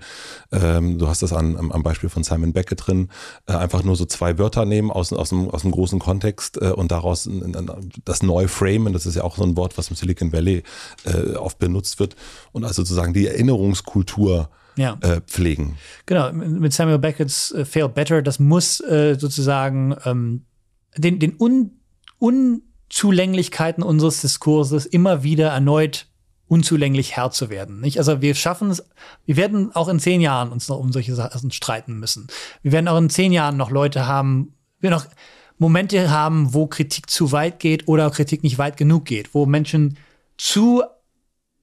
Ähm, 0.52 0.98
du 0.98 1.08
hast 1.08 1.22
das 1.22 1.34
an, 1.34 1.58
am, 1.58 1.72
am 1.72 1.84
Beispiel 1.84 2.10
von 2.10 2.24
Simon 2.24 2.54
Beckett 2.54 2.88
drin, 2.88 3.10
äh, 3.48 3.54
einfach 3.54 3.84
nur 3.84 3.96
so 3.96 4.06
zwei 4.06 4.38
Wörter 4.38 4.66
nehmen 4.66 4.92
aus, 4.92 5.12
aus, 5.14 5.30
dem, 5.30 5.50
aus 5.50 5.64
dem 5.64 5.72
großen 5.72 6.00
Kontext 6.00 6.62
äh, 6.62 6.72
und 6.72 6.92
daraus 6.92 7.30
das 8.06 8.24
neu 8.24 8.48
framen. 8.48 8.94
Das 8.94 9.06
ist 9.06 9.16
ja 9.16 9.24
auch 9.24 9.36
so 9.36 9.44
ein 9.44 9.58
Wort, 9.58 9.78
was 9.78 9.90
im 9.90 9.96
Silicon 9.96 10.32
Valley 10.32 10.64
äh, 11.06 11.36
oft 11.36 11.60
benutzt 11.60 11.97
wird 12.00 12.16
und 12.52 12.64
also 12.64 12.82
sozusagen 12.82 13.14
die 13.14 13.28
Erinnerungskultur 13.28 14.50
ja. 14.78 14.98
äh, 15.02 15.22
pflegen. 15.22 15.78
Genau, 16.06 16.32
mit 16.32 16.74
Samuel 16.74 17.00
Beckett's 17.00 17.52
äh, 17.52 17.66
Fail 17.66 17.90
Better, 17.90 18.22
das 18.22 18.40
muss 18.40 18.80
äh, 18.82 19.16
sozusagen 19.20 19.96
ähm, 20.06 20.46
den, 20.96 21.20
den 21.20 21.36
Un 21.40 21.72
Unzulänglichkeiten 22.20 23.84
unseres 23.84 24.22
Diskurses 24.22 24.88
immer 24.88 25.22
wieder 25.22 25.50
erneut 25.50 26.08
unzulänglich 26.48 27.16
Herr 27.16 27.32
zu 27.32 27.50
werden. 27.50 27.82
Nicht? 27.82 28.00
Also 28.00 28.22
wir 28.22 28.34
schaffen 28.34 28.72
es, 28.72 28.84
wir 29.26 29.36
werden 29.36 29.76
auch 29.76 29.88
in 29.88 30.00
zehn 30.00 30.22
Jahren 30.22 30.52
uns 30.52 30.70
noch 30.70 30.80
um 30.80 30.92
solche 30.92 31.14
Sachen 31.14 31.52
streiten 31.52 32.00
müssen. 32.00 32.28
Wir 32.62 32.72
werden 32.72 32.88
auch 32.88 32.98
in 32.98 33.10
zehn 33.10 33.34
Jahren 33.34 33.58
noch 33.58 33.70
Leute 33.70 34.08
haben, 34.08 34.54
wir 34.80 34.90
noch 34.90 35.06
Momente 35.58 36.10
haben, 36.10 36.54
wo 36.54 36.68
Kritik 36.68 37.10
zu 37.10 37.32
weit 37.32 37.60
geht 37.60 37.88
oder 37.88 38.10
Kritik 38.12 38.44
nicht 38.44 38.58
weit 38.58 38.78
genug 38.78 39.06
geht, 39.06 39.34
wo 39.34 39.46
Menschen 39.46 39.98
zu 40.38 40.84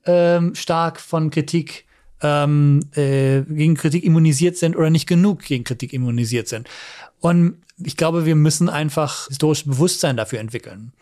ähm, 0.07 0.55
stark 0.55 1.01
von 1.01 1.31
Kritik 1.31 1.87
ähm, 2.21 2.81
äh, 2.95 3.43
gegen 3.43 3.75
Kritik 3.75 4.05
immunisiert 4.05 4.57
sind 4.57 4.77
oder 4.77 4.91
nicht 4.91 5.07
genug 5.07 5.43
gegen 5.43 5.65
Kritik 5.65 5.93
immunisiert 5.93 6.49
sind. 6.49 6.69
Und 7.21 7.59
ich 7.83 7.97
glaube, 7.97 8.27
wir 8.27 8.37
müssen 8.37 8.69
einfach 8.69 9.29
historisches 9.29 9.67
Bewusstsein 9.67 10.17
dafür 10.17 10.41
entwickeln. 10.41 10.93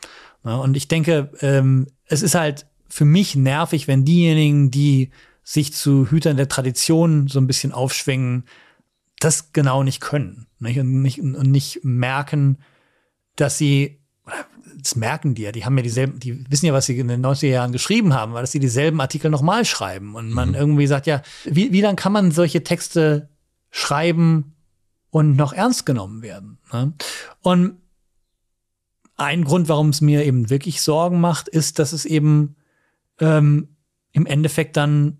Ja, 0.44 0.56
und 0.56 0.76
ich 0.76 0.88
denke, 0.88 1.30
ähm, 1.40 1.86
es 2.06 2.22
ist 2.22 2.34
halt 2.34 2.66
für 2.88 3.04
mich 3.04 3.36
nervig, 3.36 3.88
wenn 3.88 4.04
diejenigen, 4.04 4.70
die 4.70 5.10
sich 5.44 5.72
zu 5.72 6.10
Hütern 6.10 6.36
der 6.36 6.48
Tradition 6.48 7.28
so 7.28 7.40
ein 7.40 7.46
bisschen 7.46 7.72
aufschwingen, 7.72 8.44
das 9.18 9.52
genau 9.52 9.82
nicht 9.82 10.00
können 10.00 10.46
nicht? 10.62 10.78
Und, 10.78 11.02
nicht, 11.02 11.20
und 11.20 11.50
nicht 11.50 11.80
merken, 11.82 12.58
dass 13.36 13.58
sie 13.58 14.00
das 14.76 14.96
merken 14.96 15.34
die 15.34 15.42
ja, 15.42 15.52
die 15.52 15.64
haben 15.64 15.76
ja 15.76 15.82
dieselben, 15.82 16.18
die 16.18 16.44
wissen 16.50 16.66
ja, 16.66 16.72
was 16.72 16.86
sie 16.86 16.98
in 16.98 17.08
den 17.08 17.24
90er 17.24 17.48
Jahren 17.48 17.72
geschrieben 17.72 18.14
haben, 18.14 18.32
weil 18.32 18.42
dass 18.42 18.52
sie 18.52 18.60
dieselben 18.60 19.00
Artikel 19.00 19.30
nochmal 19.30 19.64
schreiben. 19.64 20.14
Und 20.14 20.30
man 20.30 20.50
mhm. 20.50 20.54
irgendwie 20.54 20.86
sagt, 20.86 21.06
ja, 21.06 21.22
wie, 21.44 21.72
wie 21.72 21.80
dann 21.80 21.96
kann 21.96 22.12
man 22.12 22.30
solche 22.30 22.64
Texte 22.64 23.28
schreiben 23.70 24.54
und 25.10 25.36
noch 25.36 25.52
ernst 25.52 25.86
genommen 25.86 26.22
werden? 26.22 26.58
Ne? 26.72 26.92
Und 27.40 27.76
ein 29.16 29.44
Grund, 29.44 29.68
warum 29.68 29.90
es 29.90 30.00
mir 30.00 30.24
eben 30.24 30.50
wirklich 30.50 30.82
Sorgen 30.82 31.20
macht, 31.20 31.48
ist, 31.48 31.78
dass 31.78 31.92
es 31.92 32.04
eben 32.04 32.56
ähm, 33.20 33.68
im 34.12 34.26
Endeffekt 34.26 34.76
dann 34.76 35.18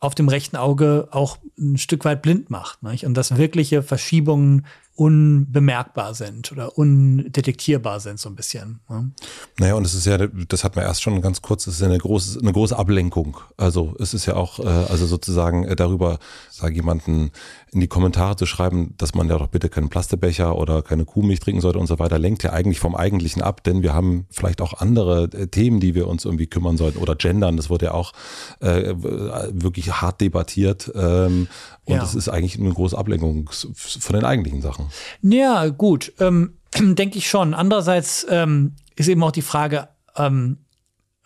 auf 0.00 0.14
dem 0.16 0.28
rechten 0.28 0.56
Auge 0.56 1.08
auch 1.12 1.38
ein 1.56 1.78
Stück 1.78 2.04
weit 2.04 2.22
blind 2.22 2.50
macht. 2.50 2.82
Nicht? 2.82 3.06
Und 3.06 3.14
dass 3.14 3.36
wirkliche 3.36 3.82
Verschiebungen 3.82 4.66
unbemerkbar 5.02 6.14
sind 6.14 6.52
oder 6.52 6.78
undetektierbar 6.78 7.98
sind, 7.98 8.20
so 8.20 8.28
ein 8.28 8.36
bisschen. 8.36 8.78
Ne? 8.88 9.10
Naja, 9.58 9.74
und 9.74 9.84
es 9.84 9.94
ist 9.94 10.06
ja, 10.06 10.16
das 10.16 10.62
hat 10.62 10.76
man 10.76 10.84
erst 10.84 11.02
schon 11.02 11.20
ganz 11.20 11.42
kurz, 11.42 11.66
es 11.66 11.74
ist 11.74 11.80
ja 11.80 11.88
eine 11.88 11.98
große, 11.98 12.38
eine 12.38 12.52
große 12.52 12.78
Ablenkung. 12.78 13.36
Also 13.56 13.96
es 13.98 14.14
ist 14.14 14.26
ja 14.26 14.34
auch, 14.34 14.60
äh, 14.60 14.62
also 14.62 15.06
sozusagen 15.06 15.64
äh, 15.64 15.74
darüber, 15.74 16.20
sage 16.50 16.76
jemanden 16.76 17.32
in 17.72 17.80
die 17.80 17.88
Kommentare 17.88 18.36
zu 18.36 18.44
schreiben, 18.44 18.94
dass 18.98 19.14
man 19.14 19.28
ja 19.30 19.38
doch 19.38 19.46
bitte 19.46 19.70
keinen 19.70 19.88
Plastebecher 19.88 20.56
oder 20.58 20.82
keine 20.82 21.06
Kuhmilch 21.06 21.40
trinken 21.40 21.62
sollte 21.62 21.78
und 21.78 21.86
so 21.86 21.98
weiter, 21.98 22.18
lenkt 22.18 22.42
ja 22.42 22.52
eigentlich 22.52 22.78
vom 22.78 22.94
Eigentlichen 22.94 23.40
ab, 23.40 23.64
denn 23.64 23.82
wir 23.82 23.94
haben 23.94 24.26
vielleicht 24.30 24.60
auch 24.60 24.74
andere 24.74 25.24
äh, 25.32 25.46
Themen, 25.46 25.80
die 25.80 25.94
wir 25.94 26.06
uns 26.06 26.26
irgendwie 26.26 26.46
kümmern 26.46 26.76
sollten 26.76 26.98
oder 26.98 27.16
gendern, 27.16 27.56
das 27.56 27.70
wurde 27.70 27.86
ja 27.86 27.94
auch 27.94 28.12
äh, 28.60 28.94
wirklich 28.94 29.90
hart 29.90 30.20
debattiert 30.20 30.92
ähm, 30.94 31.48
und 31.84 31.94
ja. 31.94 32.00
das 32.00 32.14
ist 32.14 32.28
eigentlich 32.28 32.60
eine 32.60 32.72
große 32.72 32.96
Ablenkung 32.96 33.48
von 33.50 34.16
den 34.16 34.24
eigentlichen 34.24 34.60
Sachen. 34.60 34.86
Ja, 35.22 35.68
gut, 35.68 36.12
ähm, 36.20 36.58
denke 36.78 37.16
ich 37.16 37.28
schon. 37.28 37.54
Andererseits 37.54 38.26
ähm, 38.28 38.76
ist 38.96 39.08
eben 39.08 39.22
auch 39.22 39.32
die 39.32 39.40
Frage, 39.40 39.88
ähm, 40.16 40.58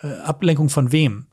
äh, 0.01 0.07
Ablenkung 0.21 0.69
von 0.69 0.93
wem? 0.93 1.27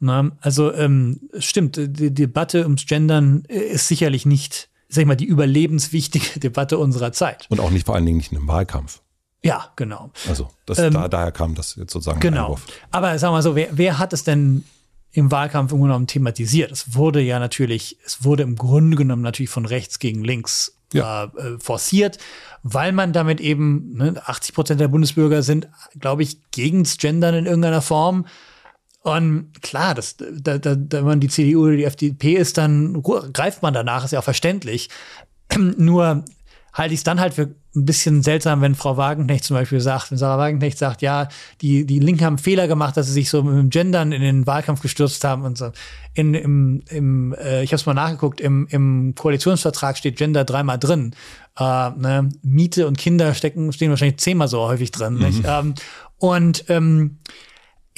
Na, 0.00 0.30
also 0.40 0.72
ähm, 0.72 1.20
stimmt, 1.38 1.76
die 1.76 2.12
Debatte 2.12 2.64
ums 2.64 2.86
Gendern 2.86 3.42
ist 3.48 3.86
sicherlich 3.86 4.24
nicht, 4.24 4.70
sag 4.88 5.02
ich 5.02 5.06
mal, 5.06 5.14
die 5.14 5.26
überlebenswichtige 5.26 6.40
Debatte 6.40 6.78
unserer 6.78 7.12
Zeit. 7.12 7.46
Und 7.50 7.60
auch 7.60 7.70
nicht 7.70 7.86
vor 7.86 7.94
allen 7.94 8.06
Dingen 8.06 8.16
nicht 8.16 8.32
in 8.32 8.38
einem 8.38 8.48
Wahlkampf. 8.48 9.02
Ja, 9.42 9.72
genau. 9.76 10.10
Also 10.28 10.48
das, 10.66 10.78
ähm, 10.78 10.92
da, 10.92 11.08
daher 11.08 11.32
kam 11.32 11.54
das 11.54 11.76
jetzt 11.76 11.92
sozusagen. 11.92 12.20
Genau. 12.20 12.44
Einwurf. 12.44 12.66
Aber 12.90 13.18
sagen 13.18 13.32
wir 13.32 13.36
mal 13.36 13.42
so, 13.42 13.54
wer, 13.54 13.68
wer 13.72 13.98
hat 13.98 14.12
es 14.12 14.24
denn 14.24 14.64
im 15.12 15.30
Wahlkampf 15.30 15.72
im 15.72 15.82
genommen 15.82 16.06
thematisiert? 16.06 16.70
Es 16.70 16.94
wurde 16.94 17.20
ja 17.20 17.38
natürlich, 17.38 17.98
es 18.04 18.24
wurde 18.24 18.42
im 18.42 18.56
Grunde 18.56 18.96
genommen 18.96 19.22
natürlich 19.22 19.50
von 19.50 19.66
rechts 19.66 19.98
gegen 19.98 20.24
links 20.24 20.76
ja. 20.92 21.24
äh, 21.24 21.58
forciert, 21.58 22.18
weil 22.62 22.92
man 22.92 23.12
damit 23.12 23.40
eben, 23.40 23.96
ne, 23.96 24.22
80 24.24 24.54
Prozent 24.54 24.80
der 24.80 24.88
Bundesbürger 24.88 25.42
sind, 25.42 25.68
glaube 25.98 26.22
ich, 26.22 26.50
gegens 26.50 26.98
Gendern 26.98 27.34
in 27.34 27.46
irgendeiner 27.46 27.82
Form. 27.82 28.26
Und 29.02 29.62
klar, 29.62 29.94
das, 29.94 30.16
da, 30.18 30.58
da, 30.58 30.76
wenn 30.76 31.04
man 31.04 31.20
die 31.20 31.28
CDU 31.28 31.64
oder 31.64 31.76
die 31.76 31.84
FDP 31.84 32.34
ist, 32.34 32.58
dann 32.58 33.02
greift 33.02 33.62
man 33.62 33.72
danach, 33.72 34.04
ist 34.04 34.10
ja 34.10 34.18
auch 34.18 34.24
verständlich. 34.24 34.90
Nur 35.56 36.24
halte 36.72 36.94
ich 36.94 37.00
es 37.00 37.04
dann 37.04 37.18
halt 37.18 37.34
für 37.34 37.54
ein 37.74 37.84
bisschen 37.84 38.22
seltsam, 38.22 38.60
wenn 38.60 38.74
Frau 38.74 38.96
Wagenknecht 38.96 39.44
zum 39.44 39.56
Beispiel 39.56 39.80
sagt, 39.80 40.10
wenn 40.10 40.18
Sarah 40.18 40.38
Wagenknecht 40.38 40.76
sagt, 40.76 41.02
ja, 41.02 41.28
die, 41.60 41.86
die 41.86 42.00
Linken 42.00 42.24
haben 42.24 42.38
Fehler 42.38 42.66
gemacht, 42.66 42.96
dass 42.96 43.06
sie 43.06 43.12
sich 43.12 43.30
so 43.30 43.42
mit 43.42 43.56
dem 43.56 43.70
Gendern 43.70 44.12
in 44.12 44.22
den 44.22 44.46
Wahlkampf 44.46 44.82
gestürzt 44.82 45.22
haben 45.24 45.44
und 45.44 45.56
so. 45.56 45.70
In, 46.14 46.34
im, 46.34 46.82
im, 46.88 47.34
äh, 47.34 47.62
ich 47.62 47.70
habe 47.70 47.76
es 47.76 47.86
mal 47.86 47.94
nachgeguckt, 47.94 48.40
im, 48.40 48.66
im 48.70 49.14
Koalitionsvertrag 49.14 49.96
steht 49.96 50.16
Gender 50.16 50.44
dreimal 50.44 50.78
drin. 50.78 51.14
Äh, 51.56 51.90
ne? 51.90 52.28
Miete 52.42 52.88
und 52.88 52.98
Kinder 52.98 53.34
stecken, 53.34 53.72
stehen 53.72 53.90
wahrscheinlich 53.90 54.18
zehnmal 54.18 54.48
so 54.48 54.60
häufig 54.60 54.90
drin. 54.90 55.14
Mhm. 55.14 55.20
Nicht? 55.20 55.42
Ähm, 55.46 55.74
und 56.18 56.64
ähm, 56.68 57.18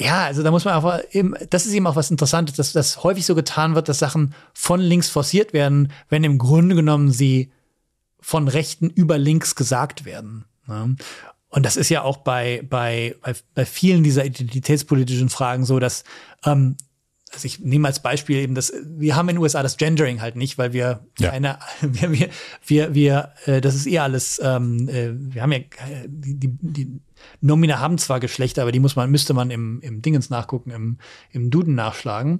ja, 0.03 0.25
also 0.25 0.43
da 0.43 0.51
muss 0.51 0.65
man 0.65 0.75
einfach 0.75 1.01
eben, 1.11 1.33
das 1.49 1.65
ist 1.65 1.73
eben 1.73 1.87
auch 1.87 1.95
was 1.95 2.11
Interessantes, 2.11 2.55
dass 2.55 2.73
das 2.73 3.03
häufig 3.03 3.25
so 3.25 3.35
getan 3.35 3.75
wird, 3.75 3.87
dass 3.87 3.99
Sachen 3.99 4.33
von 4.53 4.79
links 4.79 5.09
forciert 5.09 5.53
werden, 5.53 5.91
wenn 6.09 6.23
im 6.23 6.37
Grunde 6.37 6.75
genommen 6.75 7.11
sie 7.11 7.51
von 8.19 8.47
Rechten 8.47 8.89
über 8.89 9.17
links 9.17 9.55
gesagt 9.55 10.05
werden. 10.05 10.45
Ne? 10.67 10.95
Und 11.49 11.65
das 11.65 11.77
ist 11.77 11.89
ja 11.89 12.01
auch 12.01 12.17
bei, 12.17 12.63
bei, 12.67 13.15
bei, 13.53 13.65
vielen 13.65 14.03
dieser 14.03 14.25
identitätspolitischen 14.25 15.29
Fragen 15.29 15.65
so, 15.65 15.79
dass 15.79 16.03
ähm, 16.45 16.75
also 17.33 17.45
ich 17.45 17.59
nehme 17.59 17.87
als 17.87 18.01
Beispiel 18.01 18.37
eben 18.37 18.55
das, 18.55 18.71
wir 18.85 19.15
haben 19.15 19.29
in 19.29 19.35
den 19.35 19.41
USA 19.41 19.63
das 19.63 19.77
Gendering 19.77 20.21
halt 20.21 20.35
nicht, 20.35 20.57
weil 20.57 20.73
wir 20.73 21.05
ja. 21.19 21.31
keine, 21.31 21.59
wir, 21.81 22.11
wir, 22.11 22.29
wir, 22.65 22.93
wir 22.93 23.33
äh, 23.45 23.61
das 23.61 23.75
ist 23.75 23.85
eher 23.85 24.03
alles, 24.03 24.39
ähm, 24.43 24.87
äh, 24.87 25.11
wir 25.13 25.41
haben 25.41 25.51
ja, 25.51 25.59
die, 26.05 26.39
die, 26.39 26.57
die 26.61 26.99
Nomina 27.41 27.79
haben 27.79 27.97
zwar 27.97 28.19
Geschlechter, 28.19 28.61
aber 28.61 28.71
die 28.71 28.79
muss 28.79 28.95
man, 28.95 29.09
müsste 29.09 29.33
man 29.33 29.51
im, 29.51 29.79
im 29.81 30.01
Dingens 30.01 30.29
nachgucken, 30.29 30.71
im, 30.71 30.97
im 31.31 31.49
Duden 31.49 31.75
nachschlagen. 31.75 32.39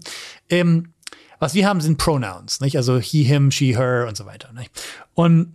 Ähm, 0.49 0.93
was 1.39 1.53
wir 1.53 1.67
haben, 1.67 1.81
sind 1.81 1.97
Pronouns, 1.97 2.61
nicht? 2.61 2.77
Also 2.77 2.99
he, 2.99 3.23
him, 3.23 3.51
she, 3.51 3.75
her 3.75 4.05
und 4.07 4.15
so 4.15 4.25
weiter. 4.25 4.53
Nicht? 4.53 4.71
Und 5.13 5.53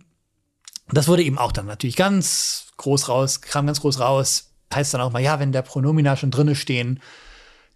das 0.91 1.07
wurde 1.07 1.23
eben 1.23 1.37
auch 1.37 1.51
dann 1.51 1.65
natürlich 1.65 1.95
ganz 1.95 2.67
groß 2.77 3.09
raus, 3.09 3.41
kam 3.41 3.65
ganz 3.65 3.81
groß 3.81 3.99
raus. 3.99 4.51
Heißt 4.73 4.93
dann 4.93 5.01
auch 5.01 5.11
mal, 5.11 5.21
ja, 5.21 5.39
wenn 5.39 5.51
der 5.51 5.63
Pronomina 5.63 6.15
schon 6.15 6.29
drinne 6.29 6.55
stehen, 6.55 6.99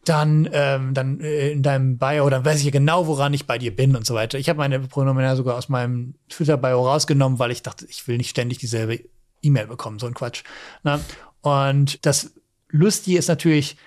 dann, 0.06 0.50
ähm, 0.52 0.94
dann 0.94 1.20
äh, 1.22 1.52
in 1.52 1.64
deinem 1.64 1.98
Bio, 1.98 2.30
dann 2.30 2.44
weiß 2.44 2.60
ich 2.60 2.66
ja 2.66 2.72
genau, 2.72 3.08
woran 3.08 3.34
ich 3.34 3.46
bei 3.46 3.58
dir 3.58 3.76
bin 3.76 3.96
und 3.96 4.06
so 4.06 4.16
weiter. 4.16 4.38
Ich 4.38 4.50
habe 4.50 4.58
meine 4.58 4.80
Pronomina 4.80 5.36
sogar 5.36 5.56
aus 5.56 5.70
meinem 5.70 6.16
Twitter-Bio 6.30 6.86
rausgenommen, 6.86 7.40
weil 7.40 7.52
ich 7.52 7.62
dachte, 7.62 7.86
ich 7.90 8.08
will 8.08 8.18
nicht 8.18 8.30
ständig 8.30 8.58
dieselbe 8.58 9.00
E-Mail 9.42 9.68
bekommen, 9.68 10.00
so 10.00 10.08
ein 10.08 10.14
Quatsch. 10.14 10.44
Na? 10.84 11.00
Und 11.42 12.06
das 12.06 12.34
Lustige 12.70 13.18
ist 13.18 13.28
natürlich, 13.28 13.78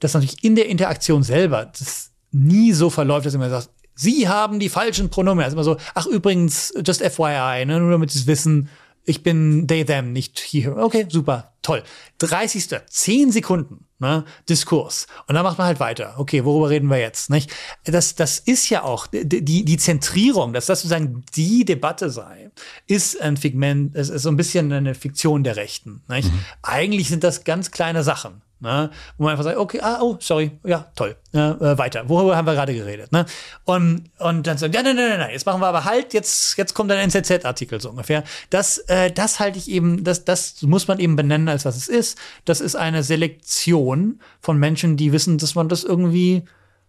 dass 0.00 0.14
natürlich 0.14 0.42
in 0.44 0.56
der 0.56 0.68
Interaktion 0.68 1.22
selber 1.22 1.66
das 1.66 2.10
nie 2.32 2.72
so 2.72 2.90
verläuft, 2.90 3.26
dass 3.26 3.36
man 3.36 3.50
sagt, 3.50 3.70
Sie 3.94 4.26
haben 4.26 4.58
die 4.58 4.70
falschen 4.70 5.10
Pronomen. 5.10 5.44
Also 5.44 5.54
immer 5.54 5.64
so, 5.64 5.76
ach 5.94 6.06
übrigens, 6.06 6.72
just 6.84 7.02
FYI, 7.02 7.66
ne, 7.66 7.78
nur 7.78 7.90
damit 7.90 8.10
Sie 8.10 8.18
es 8.18 8.26
wissen, 8.26 8.68
ich 9.04 9.22
bin 9.22 9.66
they, 9.68 9.84
them, 9.84 10.12
nicht 10.12 10.40
he, 10.40 10.66
Okay, 10.68 11.06
super, 11.08 11.51
toll. 11.62 11.82
30. 12.18 12.68
10 12.88 13.32
Sekunden, 13.32 13.86
ne, 13.98 14.24
Diskurs. 14.48 15.06
Und 15.26 15.34
dann 15.34 15.44
macht 15.44 15.58
man 15.58 15.66
halt 15.66 15.80
weiter. 15.80 16.14
Okay, 16.18 16.44
worüber 16.44 16.70
reden 16.70 16.88
wir 16.88 16.98
jetzt, 16.98 17.30
nicht? 17.30 17.50
Das, 17.84 18.14
das 18.14 18.38
ist 18.38 18.68
ja 18.68 18.82
auch, 18.82 19.06
die, 19.06 19.64
die 19.64 19.76
Zentrierung, 19.76 20.52
dass 20.52 20.66
das 20.66 20.82
sozusagen 20.82 21.24
die 21.34 21.64
Debatte 21.64 22.10
sei, 22.10 22.50
ist 22.86 23.20
ein 23.20 23.36
Figment, 23.36 23.96
es 23.96 24.08
ist 24.08 24.22
so 24.22 24.28
ein 24.28 24.36
bisschen 24.36 24.72
eine 24.72 24.94
Fiktion 24.94 25.44
der 25.44 25.56
Rechten, 25.56 26.02
nicht? 26.08 26.32
Mhm. 26.32 26.38
Eigentlich 26.62 27.08
sind 27.08 27.24
das 27.24 27.44
ganz 27.44 27.70
kleine 27.70 28.02
Sachen. 28.02 28.42
Ne? 28.62 28.90
Wo 29.18 29.24
man 29.24 29.32
einfach 29.32 29.42
sagt, 29.42 29.56
okay, 29.56 29.80
ah, 29.82 29.98
oh, 30.00 30.16
sorry, 30.20 30.52
ja, 30.62 30.86
toll, 30.94 31.16
ne? 31.32 31.58
äh, 31.60 31.76
weiter. 31.78 32.08
Worüber 32.08 32.36
haben 32.36 32.46
wir 32.46 32.54
gerade 32.54 32.72
geredet? 32.72 33.10
Ne? 33.10 33.26
Und, 33.64 34.04
und 34.20 34.46
dann 34.46 34.56
sagen, 34.56 34.72
ja, 34.72 34.84
nein, 34.84 34.94
nein, 34.94 35.08
nein, 35.08 35.18
nein, 35.18 35.30
jetzt 35.32 35.46
machen 35.46 35.60
wir 35.60 35.66
aber 35.66 35.84
halt, 35.84 36.14
jetzt, 36.14 36.56
jetzt 36.56 36.72
kommt 36.72 36.92
ein 36.92 37.10
NZZ-Artikel 37.10 37.80
so 37.80 37.90
ungefähr. 37.90 38.22
Das, 38.50 38.78
äh, 38.86 39.10
das 39.10 39.40
halte 39.40 39.58
ich 39.58 39.68
eben, 39.68 40.04
das, 40.04 40.24
das 40.24 40.62
muss 40.62 40.86
man 40.86 41.00
eben 41.00 41.16
benennen, 41.16 41.48
als 41.52 41.64
was 41.64 41.76
es 41.76 41.88
ist. 41.88 42.18
Das 42.44 42.60
ist 42.60 42.74
eine 42.74 43.02
Selektion 43.02 44.20
von 44.40 44.58
Menschen, 44.58 44.96
die 44.96 45.12
wissen, 45.12 45.38
dass 45.38 45.54
man 45.54 45.68
das 45.68 45.84
irgendwie 45.84 46.44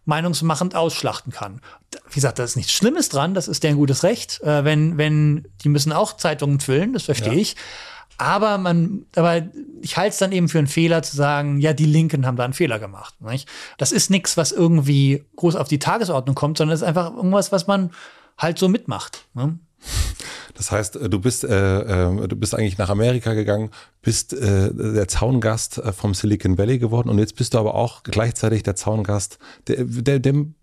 meinungsmachend 0.06 0.76
ausschlachten 0.76 1.32
kann. 1.32 1.62
Wie 2.10 2.16
gesagt, 2.16 2.40
da 2.40 2.44
ist 2.44 2.56
nichts 2.56 2.74
Schlimmes 2.74 3.10
dran, 3.10 3.34
das 3.34 3.48
ist 3.48 3.64
deren 3.64 3.78
gutes 3.78 4.04
Recht. 4.04 4.42
Äh, 4.42 4.66
wenn, 4.66 4.98
wenn, 4.98 5.48
die 5.64 5.70
müssen 5.70 5.94
auch 5.94 6.18
Zeitungen 6.18 6.60
füllen, 6.60 6.94
das 6.94 7.04
verstehe 7.04 7.34
ja. 7.34 7.40
ich. 7.40 7.56
Aber 8.18 8.58
man, 8.58 9.06
aber 9.16 9.42
ich 9.82 9.98
halte 9.98 10.10
es 10.10 10.18
dann 10.18 10.32
eben 10.32 10.48
für 10.48 10.60
einen 10.60 10.68
Fehler 10.68 11.02
zu 11.02 11.16
sagen, 11.16 11.60
ja, 11.60 11.74
die 11.74 11.86
Linken 11.86 12.26
haben 12.26 12.38
da 12.38 12.44
einen 12.44 12.54
Fehler 12.54 12.80
gemacht. 12.80 13.20
Nicht? 13.22 13.50
Das 13.78 13.92
ist 13.92 14.10
nichts, 14.10 14.38
was 14.38 14.52
irgendwie 14.52 15.24
groß 15.36 15.56
auf 15.56 15.68
die 15.68 15.80
Tagesordnung 15.80 16.36
kommt, 16.36 16.58
sondern 16.58 16.76
es 16.76 16.82
ist 16.82 16.88
einfach 16.88 17.16
irgendwas, 17.16 17.52
was 17.52 17.66
man 17.66 17.92
halt 18.38 18.60
so 18.60 18.70
mitmacht. 18.70 19.26
Ne? 19.34 19.58
Das 20.54 20.72
heißt, 20.72 20.96
äh, 20.98 21.10
du 21.10 21.20
bist, 21.20 21.44
äh, 21.44 22.10
äh, 22.10 22.28
du 22.28 22.36
bist 22.36 22.56
eigentlich 22.56 22.78
nach 22.78 22.90
Amerika 22.90 23.34
gegangen, 23.34 23.72
bist 24.02 24.34
äh, 24.34 24.74
der 24.74 25.08
Zaungast 25.08 25.78
äh, 25.78 25.92
vom 25.92 26.14
Silicon 26.14 26.58
Valley 26.58 26.80
geworden 26.80 27.10
und 27.10 27.20
jetzt 27.20 27.36
bist 27.36 27.54
du 27.54 27.60
aber 27.60 27.76
auch 27.76 28.04
gleichzeitig 28.04 28.64
der 28.64 28.76
Zaungast 28.76 29.40
der, 29.68 29.84
der, 29.86 30.20
dem 30.20 30.56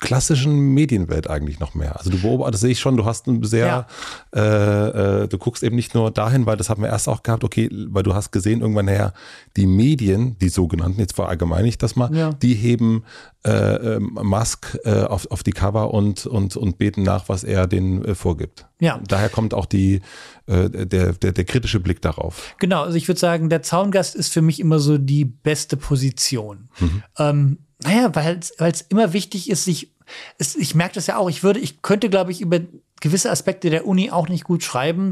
klassischen 0.00 0.74
Medienwelt 0.74 1.28
eigentlich 1.28 1.60
noch 1.60 1.74
mehr. 1.74 1.96
Also 1.96 2.10
du 2.10 2.20
beobachtest, 2.20 2.62
sehe 2.62 2.70
ich 2.70 2.80
schon, 2.80 2.96
du 2.96 3.04
hast 3.04 3.26
ein 3.26 3.42
sehr, 3.44 3.86
ja. 4.34 4.40
äh, 4.40 5.22
äh, 5.22 5.28
du 5.28 5.38
guckst 5.38 5.62
eben 5.62 5.76
nicht 5.76 5.94
nur 5.94 6.10
dahin, 6.10 6.46
weil 6.46 6.56
das 6.56 6.70
haben 6.70 6.82
wir 6.82 6.88
erst 6.88 7.08
auch 7.08 7.22
gehabt, 7.22 7.44
okay, 7.44 7.68
weil 7.88 8.02
du 8.02 8.14
hast 8.14 8.30
gesehen 8.30 8.60
irgendwann 8.60 8.86
nachher, 8.86 9.12
die 9.56 9.66
Medien, 9.66 10.38
die 10.38 10.48
sogenannten, 10.48 11.00
jetzt 11.00 11.14
verallgemeine 11.14 11.68
ich 11.68 11.78
das 11.78 11.96
mal, 11.96 12.14
ja. 12.14 12.32
die 12.32 12.54
heben 12.54 13.04
äh, 13.46 13.50
ähm, 13.96 14.18
Musk 14.22 14.78
äh, 14.84 15.02
auf, 15.02 15.30
auf 15.30 15.42
die 15.42 15.52
Cover 15.52 15.92
und, 15.94 16.26
und, 16.26 16.56
und 16.56 16.78
beten 16.78 17.02
nach, 17.02 17.28
was 17.28 17.44
er 17.44 17.66
denen 17.66 18.04
äh, 18.04 18.14
vorgibt. 18.14 18.66
Ja. 18.80 19.00
Daher 19.06 19.28
kommt 19.28 19.54
auch 19.54 19.66
die, 19.66 20.00
äh, 20.46 20.68
der, 20.68 21.12
der, 21.12 21.32
der 21.32 21.44
kritische 21.44 21.80
Blick 21.80 22.02
darauf. 22.02 22.54
Genau, 22.58 22.82
also 22.82 22.96
ich 22.96 23.08
würde 23.08 23.20
sagen, 23.20 23.48
der 23.48 23.62
Zaungast 23.62 24.14
ist 24.14 24.32
für 24.32 24.42
mich 24.42 24.60
immer 24.60 24.78
so 24.78 24.98
die 24.98 25.24
beste 25.24 25.76
Position. 25.76 26.68
Mhm. 26.78 27.02
Ähm, 27.18 27.58
naja, 27.82 28.14
weil 28.14 28.40
es 28.40 28.80
immer 28.82 29.12
wichtig 29.12 29.50
ist, 29.50 29.64
sich, 29.64 29.92
es, 30.38 30.56
ich 30.56 30.74
merke 30.74 30.94
das 30.94 31.06
ja 31.06 31.16
auch, 31.16 31.30
ich 31.30 31.42
würde, 31.42 31.60
ich 31.60 31.82
könnte, 31.82 32.10
glaube 32.10 32.32
ich, 32.32 32.40
über 32.40 32.60
gewisse 33.00 33.30
Aspekte 33.30 33.70
der 33.70 33.86
Uni 33.86 34.10
auch 34.10 34.28
nicht 34.28 34.44
gut 34.44 34.64
schreiben, 34.64 35.10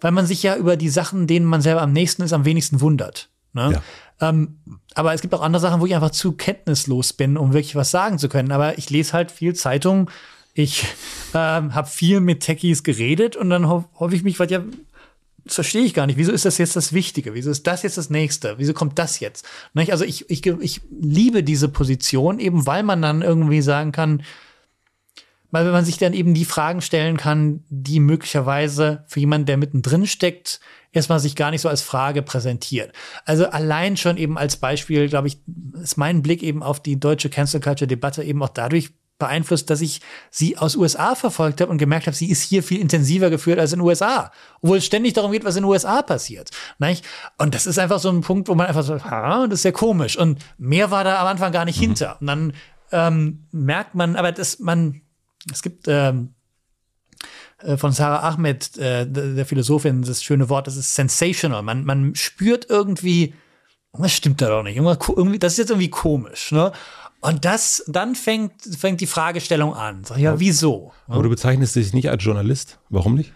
weil 0.00 0.10
man 0.12 0.26
sich 0.26 0.42
ja 0.42 0.56
über 0.56 0.76
die 0.76 0.88
Sachen, 0.88 1.26
denen 1.26 1.46
man 1.46 1.60
selber 1.60 1.82
am 1.82 1.92
nächsten 1.92 2.22
ist, 2.22 2.32
am 2.32 2.44
wenigsten 2.44 2.80
wundert. 2.80 3.28
Ne? 3.52 3.80
Ja. 4.20 4.28
Ähm, 4.28 4.58
aber 4.94 5.14
es 5.14 5.20
gibt 5.20 5.34
auch 5.34 5.42
andere 5.42 5.60
Sachen, 5.60 5.80
wo 5.80 5.86
ich 5.86 5.94
einfach 5.94 6.10
zu 6.10 6.32
kenntnislos 6.32 7.12
bin, 7.12 7.36
um 7.36 7.52
wirklich 7.52 7.76
was 7.76 7.90
sagen 7.90 8.18
zu 8.18 8.28
können. 8.28 8.52
Aber 8.52 8.78
ich 8.78 8.90
lese 8.90 9.12
halt 9.12 9.30
viel 9.30 9.54
Zeitung. 9.54 10.10
Ich 10.54 10.84
ähm, 11.34 11.74
habe 11.74 11.88
viel 11.88 12.20
mit 12.20 12.40
Techies 12.40 12.82
geredet 12.82 13.36
und 13.36 13.50
dann 13.50 13.68
ho 13.68 13.84
hoffe 13.94 14.16
ich 14.16 14.22
mich, 14.22 14.38
weil 14.40 14.50
ja 14.50 14.60
das 15.44 15.54
verstehe 15.54 15.82
ich 15.82 15.94
gar 15.94 16.06
nicht. 16.06 16.16
Wieso 16.16 16.32
ist 16.32 16.44
das 16.44 16.58
jetzt 16.58 16.76
das 16.76 16.92
Wichtige? 16.92 17.34
Wieso 17.34 17.50
ist 17.50 17.66
das 17.66 17.82
jetzt 17.82 17.98
das 17.98 18.10
Nächste? 18.10 18.58
Wieso 18.58 18.72
kommt 18.72 18.98
das 18.98 19.20
jetzt? 19.20 19.44
Also 19.74 20.04
ich, 20.04 20.28
ich, 20.30 20.46
ich 20.46 20.80
liebe 20.90 21.42
diese 21.42 21.68
Position 21.68 22.38
eben, 22.38 22.66
weil 22.66 22.82
man 22.82 23.02
dann 23.02 23.22
irgendwie 23.22 23.62
sagen 23.62 23.92
kann, 23.92 24.22
weil 25.50 25.64
wenn 25.64 25.72
man 25.72 25.84
sich 25.84 25.98
dann 25.98 26.14
eben 26.14 26.34
die 26.34 26.44
Fragen 26.44 26.80
stellen 26.80 27.16
kann, 27.16 27.64
die 27.68 28.00
möglicherweise 28.00 29.04
für 29.08 29.20
jemanden, 29.20 29.46
der 29.46 29.56
mittendrin 29.56 30.06
steckt, 30.06 30.60
erstmal 30.92 31.20
sich 31.20 31.36
gar 31.36 31.50
nicht 31.50 31.60
so 31.60 31.68
als 31.68 31.82
Frage 31.82 32.22
präsentiert. 32.22 32.92
Also 33.24 33.46
allein 33.46 33.96
schon 33.96 34.16
eben 34.16 34.38
als 34.38 34.56
Beispiel, 34.56 35.08
glaube 35.08 35.28
ich, 35.28 35.38
ist 35.82 35.96
mein 35.96 36.22
Blick 36.22 36.42
eben 36.42 36.62
auf 36.62 36.80
die 36.80 36.98
deutsche 36.98 37.30
Cancel 37.30 37.60
Culture 37.60 37.88
Debatte 37.88 38.22
eben 38.22 38.42
auch 38.42 38.48
dadurch 38.48 38.90
beeinflusst, 39.20 39.70
dass 39.70 39.80
ich 39.80 40.00
sie 40.30 40.58
aus 40.58 40.74
USA 40.74 41.14
verfolgt 41.14 41.60
habe 41.60 41.70
und 41.70 41.78
gemerkt 41.78 42.08
habe, 42.08 42.16
sie 42.16 42.28
ist 42.28 42.42
hier 42.42 42.64
viel 42.64 42.80
intensiver 42.80 43.30
geführt 43.30 43.60
als 43.60 43.72
in 43.72 43.78
den 43.78 43.86
USA. 43.86 44.32
Obwohl 44.60 44.78
es 44.78 44.86
ständig 44.86 45.12
darum 45.12 45.30
geht, 45.30 45.44
was 45.44 45.54
in 45.54 45.62
den 45.62 45.70
USA 45.70 46.02
passiert. 46.02 46.50
Nicht? 46.80 47.06
Und 47.38 47.54
das 47.54 47.68
ist 47.68 47.78
einfach 47.78 48.00
so 48.00 48.10
ein 48.10 48.22
Punkt, 48.22 48.48
wo 48.48 48.56
man 48.56 48.66
einfach 48.66 48.82
so, 48.82 49.02
ha, 49.04 49.46
das 49.46 49.60
ist 49.60 49.64
ja 49.64 49.72
komisch. 49.72 50.18
Und 50.18 50.40
mehr 50.58 50.90
war 50.90 51.04
da 51.04 51.20
am 51.20 51.28
Anfang 51.28 51.52
gar 51.52 51.64
nicht 51.64 51.78
mhm. 51.78 51.84
hinter. 51.84 52.20
Und 52.20 52.26
dann 52.26 52.52
ähm, 52.90 53.46
merkt 53.52 53.94
man, 53.94 54.16
aber 54.16 54.32
dass 54.32 54.58
man, 54.58 55.02
es 55.52 55.62
gibt 55.62 55.86
ähm, 55.86 56.34
äh, 57.62 57.76
von 57.76 57.92
Sarah 57.92 58.28
Ahmed, 58.28 58.76
äh, 58.78 59.06
der 59.06 59.46
Philosophin, 59.46 60.02
das 60.02 60.22
schöne 60.22 60.48
Wort, 60.48 60.66
das 60.66 60.76
ist 60.76 60.94
sensational. 60.94 61.62
Man, 61.62 61.84
man 61.84 62.14
spürt 62.14 62.68
irgendwie, 62.68 63.34
was 63.92 64.12
stimmt 64.12 64.40
da 64.40 64.48
doch 64.48 64.62
nicht. 64.62 64.76
Irgendwie, 64.76 65.38
das 65.38 65.52
ist 65.52 65.58
jetzt 65.58 65.70
irgendwie 65.70 65.90
komisch. 65.90 66.52
Ne? 66.52 66.72
Und 67.20 67.44
das, 67.44 67.84
dann 67.86 68.14
fängt, 68.14 68.62
fängt 68.62 69.00
die 69.00 69.06
Fragestellung 69.06 69.74
an. 69.74 70.04
Sag, 70.04 70.18
ja, 70.18 70.40
wieso? 70.40 70.92
Aber 71.06 71.22
du 71.22 71.28
bezeichnest 71.28 71.76
dich 71.76 71.92
nicht 71.92 72.08
als 72.08 72.24
Journalist. 72.24 72.78
Warum 72.88 73.14
nicht? 73.14 73.32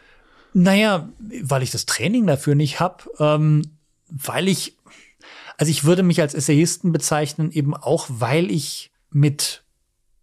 Naja, 0.55 1.09
weil 1.43 1.63
ich 1.63 1.71
das 1.71 1.85
Training 1.85 2.27
dafür 2.27 2.55
nicht 2.55 2.81
habe, 2.81 3.05
ähm, 3.19 3.63
weil 4.09 4.49
ich, 4.49 4.79
also 5.59 5.71
ich 5.71 5.85
würde 5.85 6.03
mich 6.03 6.21
als 6.21 6.33
Essayisten 6.33 6.93
bezeichnen, 6.93 7.51
eben 7.51 7.75
auch, 7.75 8.07
weil 8.09 8.51
ich 8.51 8.91
mit 9.11 9.65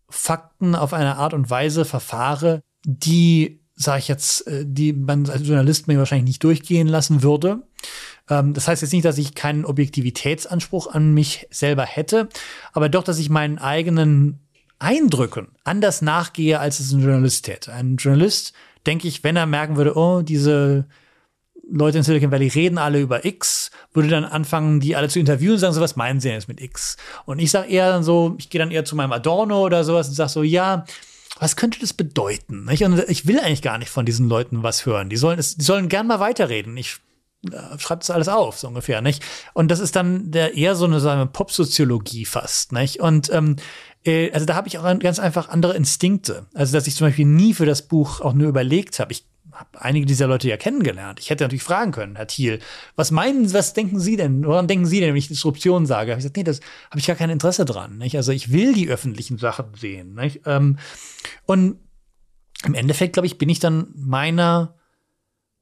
Fakten 0.09 0.73
auf 0.75 0.93
eine 0.93 1.17
Art 1.17 1.33
und 1.33 1.49
Weise 1.49 1.85
verfahre, 1.85 2.61
die, 2.85 3.61
sage 3.75 3.99
ich 3.99 4.07
jetzt, 4.07 4.47
äh, 4.47 4.65
die 4.65 4.93
man 4.93 5.29
als 5.29 5.47
Journalist 5.47 5.87
mir 5.87 5.99
wahrscheinlich 5.99 6.27
nicht 6.27 6.43
durchgehen 6.43 6.87
lassen 6.87 7.21
würde. 7.23 7.61
Ähm, 8.31 8.53
das 8.53 8.67
heißt 8.67 8.81
jetzt 8.81 8.93
nicht, 8.93 9.05
dass 9.05 9.17
ich 9.17 9.35
keinen 9.35 9.65
Objektivitätsanspruch 9.65 10.87
an 10.87 11.13
mich 11.13 11.47
selber 11.51 11.85
hätte, 11.85 12.29
aber 12.73 12.89
doch, 12.89 13.03
dass 13.03 13.19
ich 13.19 13.29
meinen 13.29 13.59
eigenen 13.59 14.39
Eindrücken 14.79 15.49
anders 15.63 16.01
nachgehe, 16.01 16.59
als 16.59 16.79
es 16.79 16.91
ein 16.91 17.01
Journalist 17.01 17.45
täte. 17.45 17.71
Ein 17.71 17.97
Journalist, 17.97 18.53
denke 18.87 19.07
ich, 19.07 19.23
wenn 19.23 19.35
er 19.35 19.45
merken 19.45 19.75
würde, 19.75 19.95
oh, 19.95 20.23
diese 20.23 20.87
Leute 21.69 21.99
in 21.99 22.03
Silicon 22.03 22.31
Valley 22.31 22.47
reden 22.47 22.77
alle 22.77 22.99
über 22.99 23.23
X, 23.23 23.69
würde 23.93 24.09
dann 24.09 24.25
anfangen, 24.25 24.79
die 24.79 24.95
alle 24.95 25.09
zu 25.09 25.19
interviewen 25.19 25.53
und 25.53 25.59
sagen 25.59 25.73
so, 25.73 25.81
was 25.81 25.95
meinen 25.95 26.19
sie 26.19 26.29
denn 26.29 26.37
jetzt 26.37 26.47
mit 26.47 26.59
X? 26.59 26.97
Und 27.25 27.39
ich 27.39 27.51
sage 27.51 27.69
eher 27.69 27.91
dann 27.91 28.03
so, 28.03 28.35
ich 28.39 28.49
gehe 28.49 28.59
dann 28.59 28.71
eher 28.71 28.85
zu 28.85 28.95
meinem 28.95 29.11
Adorno 29.11 29.61
oder 29.63 29.83
sowas 29.83 30.07
und 30.07 30.15
sage 30.15 30.31
so, 30.31 30.41
ja, 30.43 30.85
was 31.39 31.55
könnte 31.55 31.79
das 31.79 31.93
bedeuten? 31.93 32.67
Und 32.67 33.09
ich 33.09 33.27
will 33.27 33.39
eigentlich 33.39 33.61
gar 33.61 33.77
nicht 33.77 33.89
von 33.89 34.05
diesen 34.05 34.27
Leuten 34.27 34.63
was 34.63 34.85
hören. 34.85 35.09
Die 35.09 35.17
sollen, 35.17 35.37
die 35.39 35.63
sollen 35.63 35.89
gern 35.89 36.07
mal 36.07 36.19
weiterreden. 36.19 36.75
Ich 36.75 36.99
schreibt 37.77 38.03
es 38.03 38.09
alles 38.09 38.27
auf, 38.27 38.59
so 38.59 38.67
ungefähr, 38.67 39.01
nicht? 39.01 39.23
Und 39.53 39.69
das 39.69 39.79
ist 39.79 39.95
dann 39.95 40.31
der 40.31 40.55
eher 40.55 40.75
so 40.75 40.85
eine, 40.85 40.99
so 40.99 41.09
eine 41.09 41.25
Popsoziologie 41.25 42.25
fast, 42.25 42.71
nicht? 42.71 42.99
Und 42.99 43.31
ähm, 43.33 43.55
äh, 44.05 44.31
also 44.31 44.45
da 44.45 44.55
habe 44.55 44.67
ich 44.67 44.77
auch 44.77 44.99
ganz 44.99 45.19
einfach 45.19 45.49
andere 45.49 45.75
Instinkte. 45.75 46.45
Also 46.53 46.73
dass 46.73 46.87
ich 46.87 46.95
zum 46.95 47.07
Beispiel 47.07 47.25
nie 47.25 47.53
für 47.53 47.65
das 47.65 47.87
Buch 47.87 48.21
auch 48.21 48.33
nur 48.33 48.47
überlegt 48.47 48.99
habe. 48.99 49.11
Ich 49.11 49.25
habe 49.51 49.81
einige 49.81 50.05
dieser 50.05 50.27
Leute 50.27 50.47
ja 50.47 50.57
kennengelernt. 50.57 51.19
Ich 51.19 51.29
hätte 51.29 51.43
natürlich 51.43 51.63
fragen 51.63 51.91
können, 51.91 52.15
Herr 52.15 52.27
Thiel, 52.27 52.59
was 52.95 53.11
meinen, 53.11 53.51
was 53.53 53.73
denken 53.73 53.99
Sie 53.99 54.15
denn? 54.15 54.45
Woran 54.45 54.67
denken 54.67 54.85
Sie 54.85 54.99
denn, 54.99 55.09
wenn 55.09 55.17
ich 55.17 55.27
Disruption 55.27 55.85
sage? 55.85 56.11
Hab 56.11 56.19
ich 56.19 56.23
gesagt, 56.23 56.37
nee, 56.37 56.43
das 56.43 56.61
habe 56.89 56.99
ich 56.99 57.07
gar 57.07 57.15
kein 57.15 57.29
Interesse 57.29 57.65
dran. 57.65 57.97
Nicht? 57.97 58.15
Also 58.15 58.31
ich 58.31 58.51
will 58.51 58.73
die 58.73 58.87
öffentlichen 58.87 59.37
Sachen 59.37 59.73
sehen. 59.75 60.15
Nicht? 60.15 60.41
Ähm, 60.45 60.77
und 61.45 61.77
im 62.63 62.73
Endeffekt, 62.75 63.13
glaube 63.13 63.27
ich, 63.27 63.37
bin 63.37 63.49
ich 63.49 63.59
dann 63.59 63.87
meiner 63.95 64.75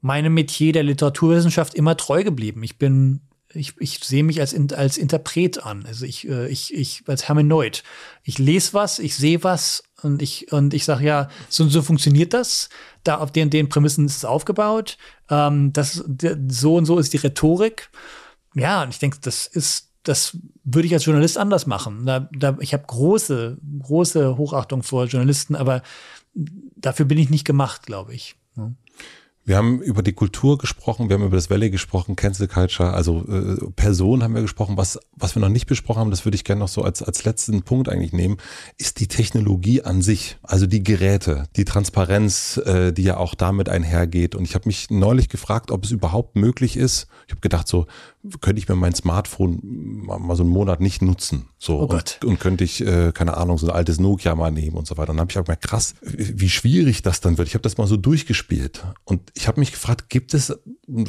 meinem 0.01 0.33
Metier 0.33 0.71
der 0.71 0.83
Literaturwissenschaft 0.83 1.73
immer 1.73 1.97
treu 1.97 2.23
geblieben. 2.23 2.63
Ich 2.63 2.77
bin, 2.77 3.21
ich, 3.53 3.73
ich 3.79 3.99
sehe 3.99 4.23
mich 4.23 4.39
als, 4.39 4.55
als 4.73 4.97
Interpret 4.97 5.63
an, 5.63 5.85
also 5.85 6.05
ich, 6.05 6.27
äh, 6.27 6.47
ich, 6.47 6.73
ich 6.73 7.03
als 7.07 7.27
Hermeneut. 7.27 7.83
Ich 8.23 8.37
lese 8.37 8.73
was, 8.73 8.99
ich 8.99 9.15
sehe 9.15 9.43
was 9.43 9.83
und 10.01 10.21
ich, 10.21 10.51
und 10.51 10.73
ich 10.73 10.85
sage 10.85 11.05
ja, 11.05 11.29
so 11.49 11.63
und 11.63 11.69
so 11.69 11.81
funktioniert 11.81 12.33
das. 12.33 12.69
Da 13.03 13.17
auf 13.17 13.31
den, 13.31 13.49
den 13.49 13.69
Prämissen 13.69 14.05
ist 14.05 14.17
es 14.17 14.25
aufgebaut. 14.25 14.97
Ähm, 15.29 15.73
das, 15.73 16.03
so 16.47 16.75
und 16.75 16.85
so 16.85 16.97
ist 16.99 17.13
die 17.13 17.17
Rhetorik. 17.17 17.89
Ja, 18.55 18.83
und 18.83 18.89
ich 18.89 18.99
denke, 18.99 19.17
das 19.21 19.47
ist, 19.47 19.89
das 20.03 20.37
würde 20.63 20.87
ich 20.87 20.93
als 20.93 21.05
Journalist 21.05 21.37
anders 21.37 21.65
machen. 21.65 22.05
Da, 22.05 22.29
da, 22.31 22.57
ich 22.61 22.73
habe 22.73 22.83
große, 22.87 23.57
große 23.81 24.37
Hochachtung 24.37 24.83
vor 24.83 25.05
Journalisten, 25.05 25.55
aber 25.55 25.81
dafür 26.33 27.05
bin 27.05 27.17
ich 27.17 27.29
nicht 27.29 27.45
gemacht, 27.45 27.85
glaube 27.85 28.13
ich. 28.13 28.35
Wir 29.49 29.57
haben 29.57 29.81
über 29.81 30.03
die 30.03 30.13
Kultur 30.13 30.59
gesprochen, 30.59 31.09
wir 31.09 31.15
haben 31.15 31.25
über 31.25 31.35
das 31.35 31.49
Valley 31.49 31.71
gesprochen, 31.71 32.15
Cancel 32.15 32.47
Culture, 32.47 32.93
also 32.93 33.25
äh, 33.27 33.71
Personen 33.75 34.21
haben 34.21 34.35
wir 34.35 34.43
gesprochen. 34.43 34.77
Was, 34.77 34.99
was 35.15 35.35
wir 35.35 35.39
noch 35.39 35.49
nicht 35.49 35.65
besprochen 35.65 36.01
haben, 36.01 36.11
das 36.11 36.23
würde 36.23 36.35
ich 36.35 36.43
gerne 36.43 36.59
noch 36.59 36.67
so 36.67 36.83
als, 36.83 37.01
als 37.01 37.23
letzten 37.23 37.63
Punkt 37.63 37.89
eigentlich 37.89 38.13
nehmen, 38.13 38.37
ist 38.77 38.99
die 38.99 39.07
Technologie 39.07 39.81
an 39.81 40.03
sich, 40.03 40.37
also 40.43 40.67
die 40.67 40.83
Geräte, 40.83 41.45
die 41.55 41.65
Transparenz, 41.65 42.57
äh, 42.57 42.93
die 42.93 43.01
ja 43.01 43.17
auch 43.17 43.33
damit 43.33 43.69
einhergeht. 43.69 44.35
Und 44.35 44.43
ich 44.43 44.53
habe 44.53 44.69
mich 44.69 44.91
neulich 44.91 45.29
gefragt, 45.29 45.71
ob 45.71 45.83
es 45.83 45.89
überhaupt 45.89 46.35
möglich 46.35 46.77
ist. 46.77 47.07
Ich 47.25 47.31
habe 47.31 47.41
gedacht, 47.41 47.67
so 47.67 47.87
könnte 48.41 48.59
ich 48.59 48.67
mir 48.67 48.75
mein 48.75 48.93
Smartphone 48.93 49.59
mal 49.63 50.35
so 50.35 50.43
einen 50.43 50.51
Monat 50.51 50.81
nicht 50.81 51.01
nutzen. 51.01 51.47
So 51.57 51.79
oh 51.79 51.85
und, 51.85 52.19
und, 52.23 52.39
könnte 52.39 52.65
ich, 52.65 52.85
äh, 52.85 53.13
keine 53.13 53.37
Ahnung, 53.37 53.57
so 53.57 53.67
ein 53.67 53.73
altes 53.73 53.99
Nokia 53.99 54.35
mal 54.35 54.51
nehmen 54.51 54.75
und 54.75 54.87
so 54.87 54.97
weiter. 54.97 55.11
Und 55.11 55.17
dann 55.17 55.21
habe 55.21 55.31
ich 55.31 55.39
auch 55.39 55.45
gemerkt, 55.45 55.65
krass, 55.65 55.95
wie 56.01 56.49
schwierig 56.49 57.01
das 57.01 57.21
dann 57.21 57.37
wird. 57.37 57.47
Ich 57.47 57.53
habe 57.53 57.61
das 57.61 57.77
mal 57.77 57.87
so 57.87 57.95
durchgespielt. 57.95 58.85
Und 59.05 59.21
ich 59.39 59.47
habe 59.47 59.61
mich 59.61 59.71
gefragt, 59.71 60.09
gibt 60.09 60.33
es, 60.33 60.53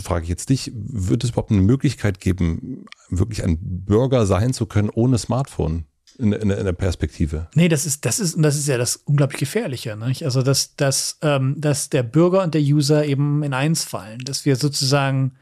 frage 0.03 0.23
ich 0.23 0.29
jetzt 0.29 0.51
dich, 0.51 0.71
wird 0.73 1.25
es 1.25 1.31
überhaupt 1.31 1.51
eine 1.51 1.63
Möglichkeit 1.63 2.21
geben, 2.21 2.87
wirklich 3.09 3.43
ein 3.43 3.59
Bürger 3.61 4.25
sein 4.25 4.53
zu 4.53 4.67
können 4.67 4.89
ohne 4.89 5.19
Smartphone? 5.19 5.85
In, 6.17 6.33
in, 6.33 6.51
in 6.51 6.65
der 6.65 6.73
Perspektive. 6.73 7.49
Nee, 7.55 7.69
das 7.69 7.87
ist, 7.87 8.05
das 8.05 8.21
ist, 8.21 8.37
das 8.39 8.57
ist 8.57 8.69
ja 8.69 8.77
das 8.77 8.97
unglaublich 8.97 9.41
Gefährliche. 9.41 9.97
Nicht? 9.97 10.25
Also, 10.25 10.43
dass, 10.43 10.77
dass, 10.77 11.19
ähm, 11.23 11.55
dass 11.59 11.89
der 11.89 12.03
Bürger 12.03 12.43
und 12.43 12.53
der 12.53 12.61
User 12.61 13.05
eben 13.07 13.43
in 13.43 13.55
eins 13.55 13.85
fallen, 13.85 14.21
dass 14.21 14.45
wir 14.45 14.57
sozusagen 14.57 15.33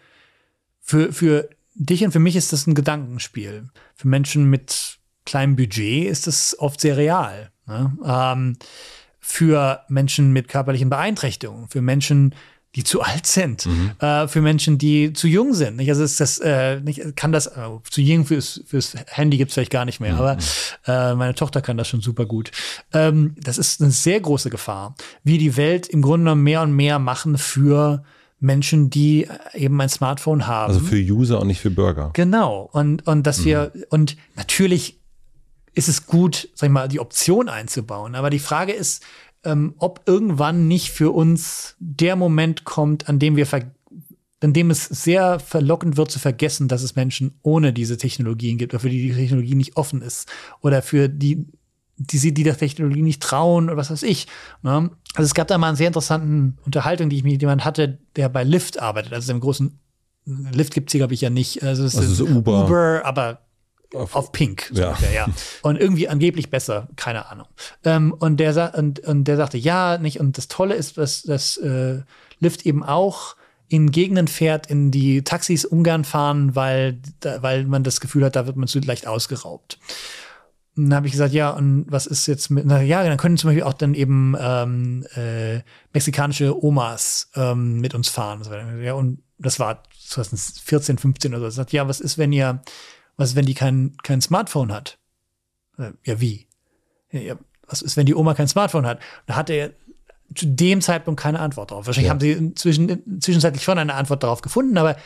für, 0.80 1.12
für 1.12 1.50
dich 1.74 2.04
und 2.04 2.12
für 2.12 2.20
mich 2.20 2.36
ist 2.36 2.52
das 2.52 2.66
ein 2.66 2.74
Gedankenspiel. 2.74 3.68
Für 3.96 4.08
Menschen 4.08 4.48
mit 4.48 4.98
kleinem 5.26 5.56
Budget 5.56 6.08
ist 6.08 6.26
das 6.26 6.56
oft 6.58 6.80
sehr 6.80 6.96
real. 6.96 7.50
Ne? 7.66 7.92
Ähm, 8.04 8.56
für 9.18 9.80
Menschen 9.88 10.32
mit 10.32 10.48
körperlichen 10.48 10.90
Beeinträchtigungen, 10.90 11.68
für 11.68 11.82
Menschen, 11.82 12.34
die 12.74 12.84
zu 12.84 13.00
alt 13.00 13.26
sind, 13.26 13.66
mhm. 13.66 13.92
äh, 13.98 14.28
für 14.28 14.42
Menschen, 14.42 14.78
die 14.78 15.12
zu 15.12 15.26
jung 15.26 15.54
sind. 15.54 15.76
Nicht? 15.76 15.88
Also 15.88 16.04
ist 16.04 16.20
das, 16.20 16.38
äh, 16.38 16.80
nicht, 16.80 17.16
kann 17.16 17.32
das, 17.32 17.46
äh, 17.46 17.68
zu 17.90 18.00
jung 18.00 18.26
fürs, 18.26 18.62
fürs 18.66 18.94
Handy 19.06 19.38
gibt's 19.38 19.54
vielleicht 19.54 19.72
gar 19.72 19.84
nicht 19.84 20.00
mehr, 20.00 20.12
mhm. 20.14 20.18
aber 20.18 20.36
äh, 20.86 21.14
meine 21.14 21.34
Tochter 21.34 21.62
kann 21.62 21.76
das 21.76 21.88
schon 21.88 22.02
super 22.02 22.26
gut. 22.26 22.50
Ähm, 22.92 23.34
das 23.40 23.58
ist 23.58 23.80
eine 23.80 23.90
sehr 23.90 24.20
große 24.20 24.50
Gefahr, 24.50 24.94
wie 25.24 25.38
die 25.38 25.56
Welt 25.56 25.86
im 25.86 26.02
Grunde 26.02 26.24
genommen 26.24 26.42
mehr 26.42 26.62
und 26.62 26.72
mehr 26.72 26.98
machen 26.98 27.38
für 27.38 28.04
Menschen, 28.40 28.90
die 28.90 29.26
eben 29.54 29.80
ein 29.80 29.88
Smartphone 29.88 30.46
haben. 30.46 30.72
Also 30.72 30.84
für 30.84 30.96
User 30.96 31.40
und 31.40 31.48
nicht 31.48 31.60
für 31.60 31.70
Bürger. 31.70 32.10
Genau. 32.12 32.68
Und, 32.72 33.06
und 33.06 33.26
dass 33.26 33.40
mhm. 33.40 33.44
wir, 33.44 33.72
und 33.90 34.16
natürlich 34.36 35.00
ist 35.74 35.88
es 35.88 36.06
gut, 36.06 36.48
sag 36.54 36.68
ich 36.68 36.72
mal, 36.72 36.88
die 36.88 37.00
Option 37.00 37.48
einzubauen. 37.48 38.14
Aber 38.14 38.30
die 38.30 38.38
Frage 38.38 38.72
ist, 38.72 39.02
ähm, 39.44 39.74
ob 39.78 40.02
irgendwann 40.06 40.68
nicht 40.68 40.90
für 40.90 41.12
uns 41.12 41.76
der 41.78 42.16
Moment 42.16 42.64
kommt, 42.64 43.08
an 43.08 43.18
dem 43.18 43.36
wir 43.36 43.46
an 44.40 44.52
dem 44.52 44.70
es 44.70 44.84
sehr 44.84 45.40
verlockend 45.40 45.96
wird 45.96 46.12
zu 46.12 46.20
vergessen, 46.20 46.68
dass 46.68 46.82
es 46.82 46.94
Menschen 46.94 47.38
ohne 47.42 47.72
diese 47.72 47.96
Technologien 47.96 48.56
gibt 48.56 48.72
oder 48.72 48.80
für 48.80 48.90
die 48.90 49.08
die 49.08 49.14
Technologie 49.14 49.56
nicht 49.56 49.76
offen 49.76 50.00
ist 50.00 50.28
oder 50.60 50.82
für 50.82 51.08
die 51.08 51.46
die 52.00 52.18
sie 52.18 52.32
die 52.32 52.44
der 52.44 52.56
Technologie 52.56 53.02
nicht 53.02 53.20
trauen 53.20 53.64
oder 53.64 53.76
was 53.76 53.90
weiß 53.90 54.04
ich. 54.04 54.28
Ne? 54.62 54.90
Also 55.14 55.26
es 55.26 55.34
gab 55.34 55.48
da 55.48 55.58
mal 55.58 55.68
eine 55.68 55.76
sehr 55.76 55.88
interessante 55.88 56.52
Unterhaltung, 56.64 57.10
die 57.10 57.16
ich 57.16 57.24
mit 57.24 57.40
jemandem 57.40 57.64
hatte, 57.64 57.98
der 58.14 58.28
bei 58.28 58.44
Lyft 58.44 58.80
arbeitet, 58.80 59.12
also 59.12 59.32
dem 59.32 59.40
großen 59.40 59.76
Lyft 60.24 60.74
gibt's 60.74 60.92
hier, 60.92 61.00
glaube 61.00 61.14
ich, 61.14 61.22
ja 61.22 61.30
nicht. 61.30 61.62
Also 61.62 61.84
es 61.84 61.96
also 61.96 62.24
ist 62.24 62.30
Uber. 62.30 62.66
Uber, 62.66 63.02
aber 63.04 63.40
auf, 63.94 64.14
auf 64.14 64.32
Pink. 64.32 64.70
So 64.72 64.82
ja. 64.82 64.88
Ungefähr, 64.88 65.12
ja. 65.12 65.26
Und 65.62 65.80
irgendwie 65.80 66.08
angeblich 66.08 66.50
besser, 66.50 66.88
keine 66.96 67.26
Ahnung. 67.30 67.46
Ähm, 67.84 68.12
und, 68.12 68.38
der 68.38 68.74
und, 68.76 69.00
und 69.00 69.24
der 69.24 69.36
sagte, 69.36 69.58
ja, 69.58 69.98
nicht. 69.98 70.20
Und 70.20 70.36
das 70.36 70.48
Tolle 70.48 70.74
ist, 70.74 70.98
dass, 70.98 71.22
dass 71.22 71.56
äh, 71.58 72.02
Lyft 72.40 72.66
eben 72.66 72.82
auch 72.84 73.36
in 73.68 73.90
Gegenden 73.90 74.28
fährt, 74.28 74.68
in 74.68 74.90
die 74.90 75.22
Taxis 75.22 75.64
ungern 75.64 76.04
fahren, 76.04 76.56
weil, 76.56 77.00
weil 77.40 77.64
man 77.64 77.84
das 77.84 78.00
Gefühl 78.00 78.24
hat, 78.24 78.36
da 78.36 78.46
wird 78.46 78.56
man 78.56 78.66
zu 78.66 78.78
leicht 78.80 79.06
ausgeraubt. 79.06 79.78
dann 80.74 80.94
habe 80.94 81.06
ich 81.06 81.12
gesagt, 81.12 81.34
ja, 81.34 81.50
und 81.50 81.84
was 81.88 82.06
ist 82.06 82.26
jetzt 82.26 82.50
mit, 82.50 82.64
na 82.64 82.80
ja, 82.80 83.04
dann 83.04 83.18
können 83.18 83.36
zum 83.36 83.48
Beispiel 83.48 83.64
auch 83.64 83.74
dann 83.74 83.92
eben 83.92 84.34
ähm, 84.40 85.06
äh, 85.14 85.60
mexikanische 85.92 86.62
Omas 86.62 87.30
ähm, 87.36 87.80
mit 87.80 87.94
uns 87.94 88.08
fahren. 88.08 88.42
Ja, 88.82 88.94
und 88.94 89.22
das 89.38 89.60
war 89.60 89.82
2014, 90.06 90.96
15 90.96 91.34
oder 91.34 91.50
so. 91.50 91.56
Sagt, 91.56 91.72
ja, 91.72 91.86
was 91.86 92.00
ist, 92.00 92.16
wenn 92.16 92.32
ihr, 92.32 92.62
was 93.18 93.30
ist, 93.30 93.36
wenn 93.36 93.44
die 93.44 93.54
kein, 93.54 93.96
kein 94.02 94.22
Smartphone 94.22 94.72
hat? 94.72 94.98
Äh, 95.76 95.90
ja, 96.04 96.20
wie? 96.20 96.46
Ja, 97.10 97.36
was 97.66 97.82
ist, 97.82 97.98
wenn 97.98 98.06
die 98.06 98.14
Oma 98.14 98.32
kein 98.32 98.48
Smartphone 98.48 98.86
hat? 98.86 99.00
Da 99.26 99.36
hatte 99.36 99.52
er 99.52 99.72
zu 100.34 100.46
dem 100.46 100.80
Zeitpunkt 100.80 101.20
keine 101.20 101.40
Antwort 101.40 101.70
drauf. 101.70 101.86
Wahrscheinlich 101.86 102.06
ja. 102.06 102.12
haben 102.12 102.20
sie 102.20 102.32
inzwischen, 102.32 103.20
zwischenzeitlich 103.20 103.62
schon 103.62 103.78
eine 103.78 103.94
Antwort 103.94 104.22
darauf 104.22 104.40
gefunden, 104.40 104.78
aber 104.78 104.96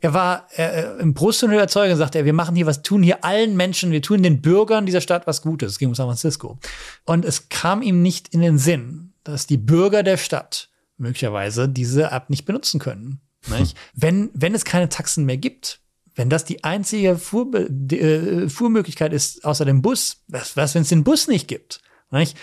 er 0.00 0.14
war 0.14 0.48
äh, 0.56 0.98
im 1.00 1.14
Brust 1.14 1.42
und 1.44 1.52
Überzeugung, 1.52 1.96
sagte 1.96 2.18
er, 2.18 2.24
wir 2.24 2.32
machen 2.32 2.56
hier 2.56 2.66
was, 2.66 2.82
tun 2.82 3.02
hier 3.02 3.24
allen 3.24 3.56
Menschen, 3.56 3.90
wir 3.90 4.02
tun 4.02 4.22
den 4.22 4.42
Bürgern 4.42 4.84
dieser 4.84 5.00
Stadt 5.00 5.26
was 5.26 5.42
Gutes. 5.42 5.72
Es 5.72 5.78
ging 5.78 5.88
um 5.88 5.94
San 5.94 6.06
Francisco. 6.06 6.58
Und 7.04 7.24
es 7.24 7.48
kam 7.48 7.82
ihm 7.82 8.02
nicht 8.02 8.28
in 8.28 8.40
den 8.40 8.58
Sinn, 8.58 9.14
dass 9.22 9.46
die 9.46 9.56
Bürger 9.56 10.02
der 10.02 10.16
Stadt 10.16 10.68
möglicherweise 10.98 11.68
diese 11.68 12.10
App 12.10 12.30
nicht 12.30 12.44
benutzen 12.44 12.80
können. 12.80 13.20
Hm. 13.46 13.66
Wenn, 13.94 14.30
wenn 14.32 14.54
es 14.54 14.64
keine 14.64 14.88
Taxen 14.88 15.26
mehr 15.26 15.36
gibt, 15.36 15.80
wenn 16.14 16.30
das 16.30 16.44
die 16.44 16.64
einzige 16.64 17.16
Fuhr, 17.18 17.50
die, 17.68 18.00
äh, 18.00 18.48
Fuhrmöglichkeit 18.48 19.12
ist 19.12 19.44
außer 19.44 19.64
dem 19.64 19.82
Bus, 19.82 20.22
was, 20.28 20.56
was 20.56 20.74
wenn 20.74 20.82
es 20.82 20.88
den 20.88 21.04
Bus 21.04 21.28
nicht 21.28 21.48
gibt? 21.48 21.80
Nicht? 22.10 22.36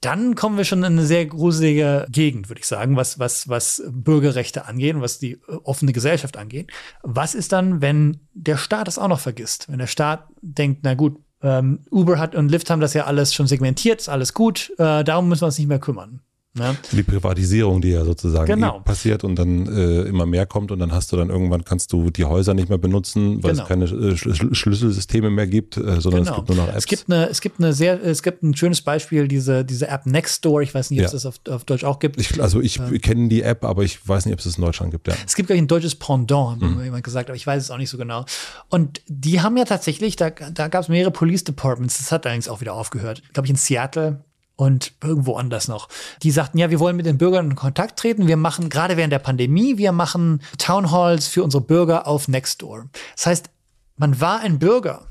dann 0.00 0.34
kommen 0.34 0.56
wir 0.56 0.64
schon 0.64 0.80
in 0.80 0.84
eine 0.84 1.06
sehr 1.06 1.26
gruselige 1.26 2.06
Gegend, 2.10 2.48
würde 2.48 2.60
ich 2.60 2.66
sagen, 2.66 2.96
was, 2.96 3.18
was, 3.18 3.48
was 3.48 3.82
Bürgerrechte 3.90 4.66
angeht 4.66 4.94
und 4.94 5.00
was 5.00 5.18
die 5.18 5.32
äh, 5.32 5.56
offene 5.64 5.92
Gesellschaft 5.92 6.36
angeht. 6.36 6.70
Was 7.02 7.34
ist 7.34 7.52
dann, 7.52 7.80
wenn 7.80 8.20
der 8.32 8.56
Staat 8.56 8.88
das 8.88 8.98
auch 8.98 9.08
noch 9.08 9.20
vergisst? 9.20 9.68
Wenn 9.68 9.78
der 9.78 9.86
Staat 9.86 10.28
denkt, 10.42 10.80
na 10.82 10.94
gut, 10.94 11.18
ähm, 11.42 11.80
Uber 11.90 12.18
hat 12.18 12.34
und 12.34 12.50
Lyft 12.50 12.70
haben 12.70 12.80
das 12.80 12.94
ja 12.94 13.04
alles 13.04 13.34
schon 13.34 13.46
segmentiert, 13.46 14.00
ist 14.00 14.08
alles 14.08 14.34
gut, 14.34 14.72
äh, 14.78 15.02
darum 15.02 15.28
müssen 15.28 15.42
wir 15.42 15.46
uns 15.46 15.58
nicht 15.58 15.68
mehr 15.68 15.78
kümmern. 15.78 16.20
Ne? 16.56 16.76
Die 16.92 17.02
Privatisierung, 17.02 17.80
die 17.82 17.90
ja 17.90 18.04
sozusagen 18.04 18.46
genau. 18.46 18.80
passiert 18.80 19.24
und 19.24 19.36
dann 19.36 19.66
äh, 19.66 20.02
immer 20.02 20.24
mehr 20.24 20.46
kommt 20.46 20.70
und 20.72 20.78
dann 20.78 20.92
hast 20.92 21.12
du 21.12 21.16
dann 21.16 21.28
irgendwann 21.28 21.64
kannst 21.64 21.92
du 21.92 22.10
die 22.10 22.24
Häuser 22.24 22.54
nicht 22.54 22.68
mehr 22.68 22.78
benutzen, 22.78 23.42
weil 23.42 23.52
genau. 23.52 23.62
es 23.62 23.68
keine 23.68 23.84
äh, 23.84 24.16
Schl 24.16 24.54
Schlüsselsysteme 24.54 25.28
mehr 25.28 25.46
gibt, 25.46 25.76
äh, 25.76 26.00
sondern 26.00 26.24
genau. 26.24 26.32
es 26.32 26.36
gibt 26.36 26.48
nur 26.48 26.56
noch 26.56 26.68
Apps. 26.68 26.78
Es 26.78 26.86
gibt 26.86 27.10
eine, 27.10 27.28
es 27.28 27.40
gibt 27.40 27.60
eine 27.60 27.72
sehr, 27.72 28.02
es 28.02 28.22
gibt 28.22 28.42
ein 28.42 28.56
schönes 28.56 28.80
Beispiel, 28.80 29.28
diese, 29.28 29.64
diese 29.64 29.88
App 29.88 30.06
Nextdoor, 30.06 30.62
ich 30.62 30.74
weiß 30.74 30.90
nicht, 30.90 31.00
ob 31.00 31.02
ja. 31.02 31.06
es 31.06 31.12
das 31.12 31.26
auf, 31.26 31.40
auf 31.48 31.64
Deutsch 31.64 31.84
auch 31.84 31.98
gibt. 31.98 32.18
Ich, 32.18 32.40
also 32.42 32.60
ich 32.60 32.78
ähm. 32.78 33.00
kenne 33.00 33.28
die 33.28 33.42
App, 33.42 33.64
aber 33.64 33.82
ich 33.82 34.06
weiß 34.06 34.24
nicht, 34.24 34.32
ob 34.32 34.38
es 34.38 34.44
das 34.46 34.56
in 34.56 34.64
Deutschland 34.64 34.92
gibt. 34.92 35.08
Ja. 35.08 35.14
Es 35.26 35.34
gibt 35.34 35.48
gleich 35.48 35.58
ein 35.58 35.68
deutsches 35.68 35.94
Pendant, 35.94 36.62
hat 36.62 36.70
mhm. 36.70 36.82
jemand 36.82 37.04
gesagt, 37.04 37.28
aber 37.28 37.36
ich 37.36 37.46
weiß 37.46 37.62
es 37.62 37.70
auch 37.70 37.78
nicht 37.78 37.90
so 37.90 37.98
genau. 37.98 38.24
Und 38.70 39.02
die 39.08 39.42
haben 39.42 39.56
ja 39.56 39.64
tatsächlich, 39.64 40.16
da, 40.16 40.30
da 40.30 40.68
gab 40.68 40.82
es 40.82 40.88
mehrere 40.88 41.10
Police 41.10 41.44
Departments, 41.44 41.98
das 41.98 42.12
hat 42.12 42.24
allerdings 42.24 42.48
auch 42.48 42.60
wieder 42.60 42.72
aufgehört. 42.72 43.22
Glaube 43.34 43.46
ich 43.46 43.50
in 43.50 43.56
Seattle 43.56 44.24
und 44.56 44.92
irgendwo 45.02 45.36
anders 45.36 45.68
noch. 45.68 45.88
Die 46.22 46.30
sagten, 46.30 46.58
ja, 46.58 46.70
wir 46.70 46.80
wollen 46.80 46.96
mit 46.96 47.06
den 47.06 47.18
Bürgern 47.18 47.50
in 47.50 47.56
Kontakt 47.56 47.98
treten. 47.98 48.26
Wir 48.26 48.36
machen, 48.36 48.68
gerade 48.68 48.96
während 48.96 49.12
der 49.12 49.18
Pandemie, 49.18 49.76
wir 49.76 49.92
machen 49.92 50.42
Townhalls 50.58 51.28
für 51.28 51.44
unsere 51.44 51.62
Bürger 51.62 52.06
auf 52.06 52.26
Nextdoor. 52.26 52.86
Das 53.14 53.26
heißt, 53.26 53.50
man 53.96 54.20
war 54.20 54.40
ein 54.40 54.58
Bürger, 54.58 55.06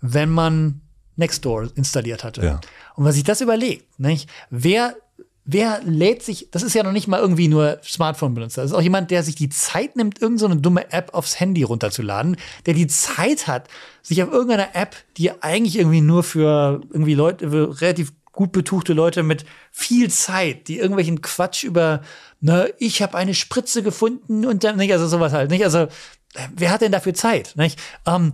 wenn 0.00 0.30
man 0.30 0.82
Nextdoor 1.16 1.68
installiert 1.74 2.22
hatte. 2.24 2.44
Ja. 2.44 2.60
Und 2.96 3.04
was 3.04 3.14
sich 3.14 3.24
das 3.24 3.40
überlegt, 3.40 3.98
nicht? 3.98 4.28
Wer 4.50 4.94
wer 5.44 5.82
lädt 5.84 6.22
sich, 6.22 6.48
das 6.50 6.62
ist 6.62 6.74
ja 6.74 6.82
noch 6.82 6.92
nicht 6.92 7.06
mal 7.06 7.20
irgendwie 7.20 7.48
nur 7.48 7.78
Smartphone-Benutzer, 7.84 8.62
das 8.62 8.70
ist 8.70 8.76
auch 8.76 8.82
jemand, 8.82 9.10
der 9.10 9.22
sich 9.22 9.34
die 9.34 9.50
Zeit 9.50 9.94
nimmt, 9.94 10.20
irgendeine 10.20 10.54
so 10.54 10.60
dumme 10.60 10.90
App 10.90 11.12
aufs 11.12 11.38
Handy 11.38 11.62
runterzuladen, 11.62 12.36
der 12.66 12.74
die 12.74 12.86
Zeit 12.86 13.46
hat, 13.46 13.68
sich 14.02 14.22
auf 14.22 14.32
irgendeiner 14.32 14.74
App, 14.74 14.96
die 15.18 15.42
eigentlich 15.42 15.76
irgendwie 15.76 16.00
nur 16.00 16.22
für 16.22 16.80
irgendwie 16.90 17.14
Leute, 17.14 17.50
für 17.50 17.80
relativ 17.80 18.12
gut 18.34 18.52
betuchte 18.52 18.92
Leute 18.92 19.22
mit 19.22 19.44
viel 19.70 20.10
Zeit, 20.10 20.68
die 20.68 20.78
irgendwelchen 20.78 21.22
Quatsch 21.22 21.64
über, 21.64 22.02
ne, 22.40 22.72
ich 22.78 23.00
habe 23.00 23.16
eine 23.16 23.34
Spritze 23.34 23.82
gefunden 23.82 24.44
und 24.44 24.64
dann 24.64 24.76
nicht, 24.76 24.92
also 24.92 25.06
sowas 25.06 25.32
halt, 25.32 25.50
nicht? 25.50 25.64
Also, 25.64 25.86
wer 26.54 26.70
hat 26.70 26.82
denn 26.82 26.92
dafür 26.92 27.14
Zeit, 27.14 27.54
nicht? 27.56 27.80
Ähm, 28.06 28.32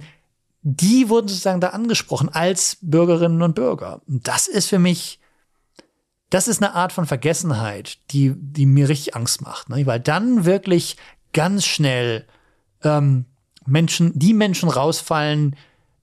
die 0.63 1.09
wurden 1.09 1.29
sozusagen 1.29 1.61
da 1.61 1.69
angesprochen 1.69 2.29
als 2.29 2.79
Bürgerinnen 2.81 3.43
und 3.43 3.55
Bürger. 3.55 4.03
Und 4.07 4.27
das 4.29 4.47
ist 4.47 4.69
für 4.69 4.79
mich, 4.79 5.21
das 6.29 6.49
ist 6.49 6.63
eine 6.63 6.75
Art 6.75 6.93
von 6.93 7.07
Vergessenheit, 7.07 7.99
die, 8.11 8.35
die 8.37 8.67
mir 8.67 8.89
richtig 8.89 9.17
Angst 9.17 9.43
macht, 9.43 9.69
ne? 9.71 9.87
weil 9.87 10.01
dann 10.01 10.45
wirklich 10.45 10.97
ganz 11.33 11.65
schnell 11.65 12.27
ähm, 12.83 13.25
Menschen, 13.67 14.19
die 14.19 14.35
Menschen 14.35 14.69
rausfallen, 14.69 15.57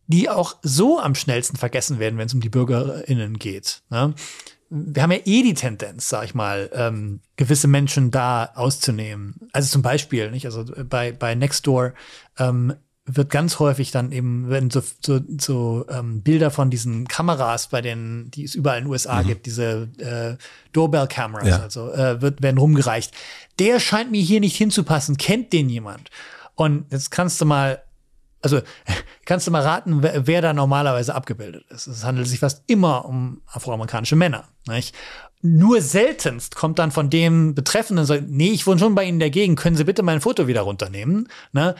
die 0.07 0.29
auch 0.29 0.55
so 0.61 0.99
am 0.99 1.15
schnellsten 1.15 1.57
vergessen 1.57 1.99
werden, 1.99 2.17
wenn 2.17 2.27
es 2.27 2.34
um 2.34 2.41
die 2.41 2.49
BürgerInnen 2.49 3.38
geht. 3.38 3.81
Ne? 3.89 4.13
Wir 4.69 5.03
haben 5.03 5.11
ja 5.11 5.19
eh 5.23 5.43
die 5.43 5.53
Tendenz, 5.53 6.09
sag 6.09 6.25
ich 6.25 6.35
mal, 6.35 6.69
ähm, 6.73 7.21
gewisse 7.35 7.67
Menschen 7.67 8.11
da 8.11 8.51
auszunehmen. 8.55 9.35
Also 9.53 9.69
zum 9.69 9.81
Beispiel, 9.81 10.31
nicht? 10.31 10.45
Also 10.45 10.65
bei, 10.89 11.11
bei 11.11 11.35
Nextdoor 11.35 11.93
ähm, 12.38 12.73
wird 13.05 13.29
ganz 13.29 13.59
häufig 13.59 13.91
dann 13.91 14.11
eben, 14.11 14.49
wenn 14.49 14.69
so, 14.69 14.81
so, 15.01 15.21
so 15.39 15.85
ähm, 15.89 16.21
Bilder 16.21 16.51
von 16.51 16.69
diesen 16.69 17.07
Kameras, 17.07 17.67
bei 17.67 17.81
denen, 17.81 18.29
die 18.31 18.43
es 18.43 18.55
überall 18.55 18.79
in 18.79 18.85
den 18.85 18.91
USA 18.91 19.21
mhm. 19.23 19.27
gibt, 19.27 19.45
diese 19.45 19.89
äh, 19.99 20.35
Doorbell-Cameras, 20.73 21.47
ja. 21.47 21.59
also 21.59 21.89
äh, 21.93 22.21
wird, 22.21 22.41
werden 22.41 22.57
rumgereicht. 22.57 23.13
Der 23.59 23.79
scheint 23.79 24.11
mir 24.11 24.21
hier 24.21 24.41
nicht 24.41 24.57
hinzupassen, 24.57 25.15
kennt 25.15 25.53
den 25.53 25.69
jemand? 25.69 26.09
Und 26.55 26.91
jetzt 26.91 27.11
kannst 27.11 27.39
du 27.39 27.45
mal 27.45 27.81
also 28.41 28.61
kannst 29.26 29.47
du 29.47 29.51
mal 29.51 29.61
raten, 29.61 30.03
wer, 30.03 30.27
wer, 30.27 30.41
da 30.41 30.53
normalerweise 30.53 31.15
abgebildet 31.15 31.65
ist. 31.69 31.88
Es 31.88 32.03
handelt 32.03 32.27
sich 32.27 32.39
fast 32.39 32.64
immer 32.68 33.05
um 33.05 33.41
afroamerikanische 33.47 34.15
Männer. 34.15 34.45
Nicht? 34.68 34.95
Nur 35.41 35.81
seltenst 35.81 36.55
kommt 36.55 36.80
dann 36.80 36.91
von 36.91 37.09
dem 37.09 37.53
Betreffenden 37.53 38.05
so, 38.05 38.15
nee, 38.15 38.49
ich 38.49 38.65
wohne 38.65 38.80
schon 38.80 38.95
bei 38.95 39.05
Ihnen 39.05 39.19
Gegend, 39.31 39.59
können 39.59 39.76
Sie 39.76 39.84
bitte 39.84 40.03
mein 40.03 40.22
Foto 40.22 40.47
wieder 40.47 40.61
runternehmen? 40.61 41.27
Ne? 41.51 41.76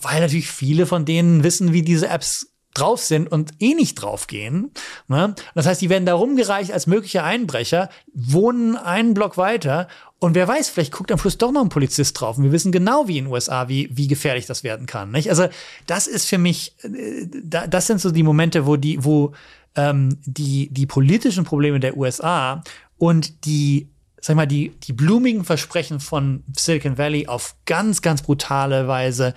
Weil 0.00 0.20
natürlich 0.20 0.50
viele 0.50 0.86
von 0.86 1.04
denen 1.04 1.44
wissen, 1.44 1.72
wie 1.72 1.82
diese 1.82 2.08
Apps 2.08 2.52
drauf 2.74 3.00
sind 3.00 3.30
und 3.30 3.50
eh 3.60 3.74
nicht 3.74 3.96
draufgehen. 3.96 4.70
Ne? 5.08 5.34
Das 5.54 5.66
heißt, 5.66 5.82
die 5.82 5.90
werden 5.90 6.06
da 6.06 6.14
rumgereicht 6.14 6.72
als 6.72 6.86
mögliche 6.86 7.22
Einbrecher, 7.22 7.90
wohnen 8.14 8.76
einen 8.76 9.12
Block 9.12 9.36
weiter 9.36 9.88
und 10.22 10.36
wer 10.36 10.46
weiß, 10.46 10.68
vielleicht 10.68 10.92
guckt 10.92 11.10
am 11.10 11.18
Schluss 11.18 11.36
doch 11.36 11.50
noch 11.50 11.62
ein 11.62 11.68
Polizist 11.68 12.20
drauf. 12.20 12.38
Und 12.38 12.44
wir 12.44 12.52
wissen 12.52 12.70
genau, 12.70 13.08
wie 13.08 13.18
in 13.18 13.24
den 13.24 13.32
USA, 13.32 13.68
wie, 13.68 13.90
wie 13.92 14.06
gefährlich 14.06 14.46
das 14.46 14.62
werden 14.62 14.86
kann. 14.86 15.10
Nicht? 15.10 15.30
Also 15.30 15.48
das 15.88 16.06
ist 16.06 16.28
für 16.28 16.38
mich, 16.38 16.76
äh, 16.84 17.26
das 17.42 17.88
sind 17.88 18.00
so 18.00 18.12
die 18.12 18.22
Momente, 18.22 18.64
wo 18.64 18.76
die, 18.76 19.04
wo 19.04 19.32
ähm, 19.74 20.18
die, 20.24 20.68
die 20.72 20.86
politischen 20.86 21.42
Probleme 21.42 21.80
der 21.80 21.96
USA 21.96 22.62
und 22.98 23.46
die 23.46 23.88
sag 24.20 24.36
mal, 24.36 24.46
die, 24.46 24.68
die 24.84 24.92
blumigen 24.92 25.42
Versprechen 25.42 25.98
von 25.98 26.44
Silicon 26.56 26.98
Valley 26.98 27.26
auf 27.26 27.56
ganz, 27.66 28.00
ganz 28.00 28.22
brutale 28.22 28.86
Weise 28.86 29.34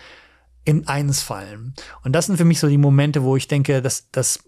in 0.66 0.88
eines 0.88 1.24
fallen. 1.24 1.74
Und 2.03 2.14
das 2.14 2.28
sind 2.28 2.38
für 2.38 2.45
mich 2.45 2.60
so 2.60 2.68
die 2.68 2.78
Momente, 2.78 3.24
wo 3.24 3.36
ich 3.36 3.48
denke, 3.48 3.82
dass 3.82 4.12
das 4.12 4.44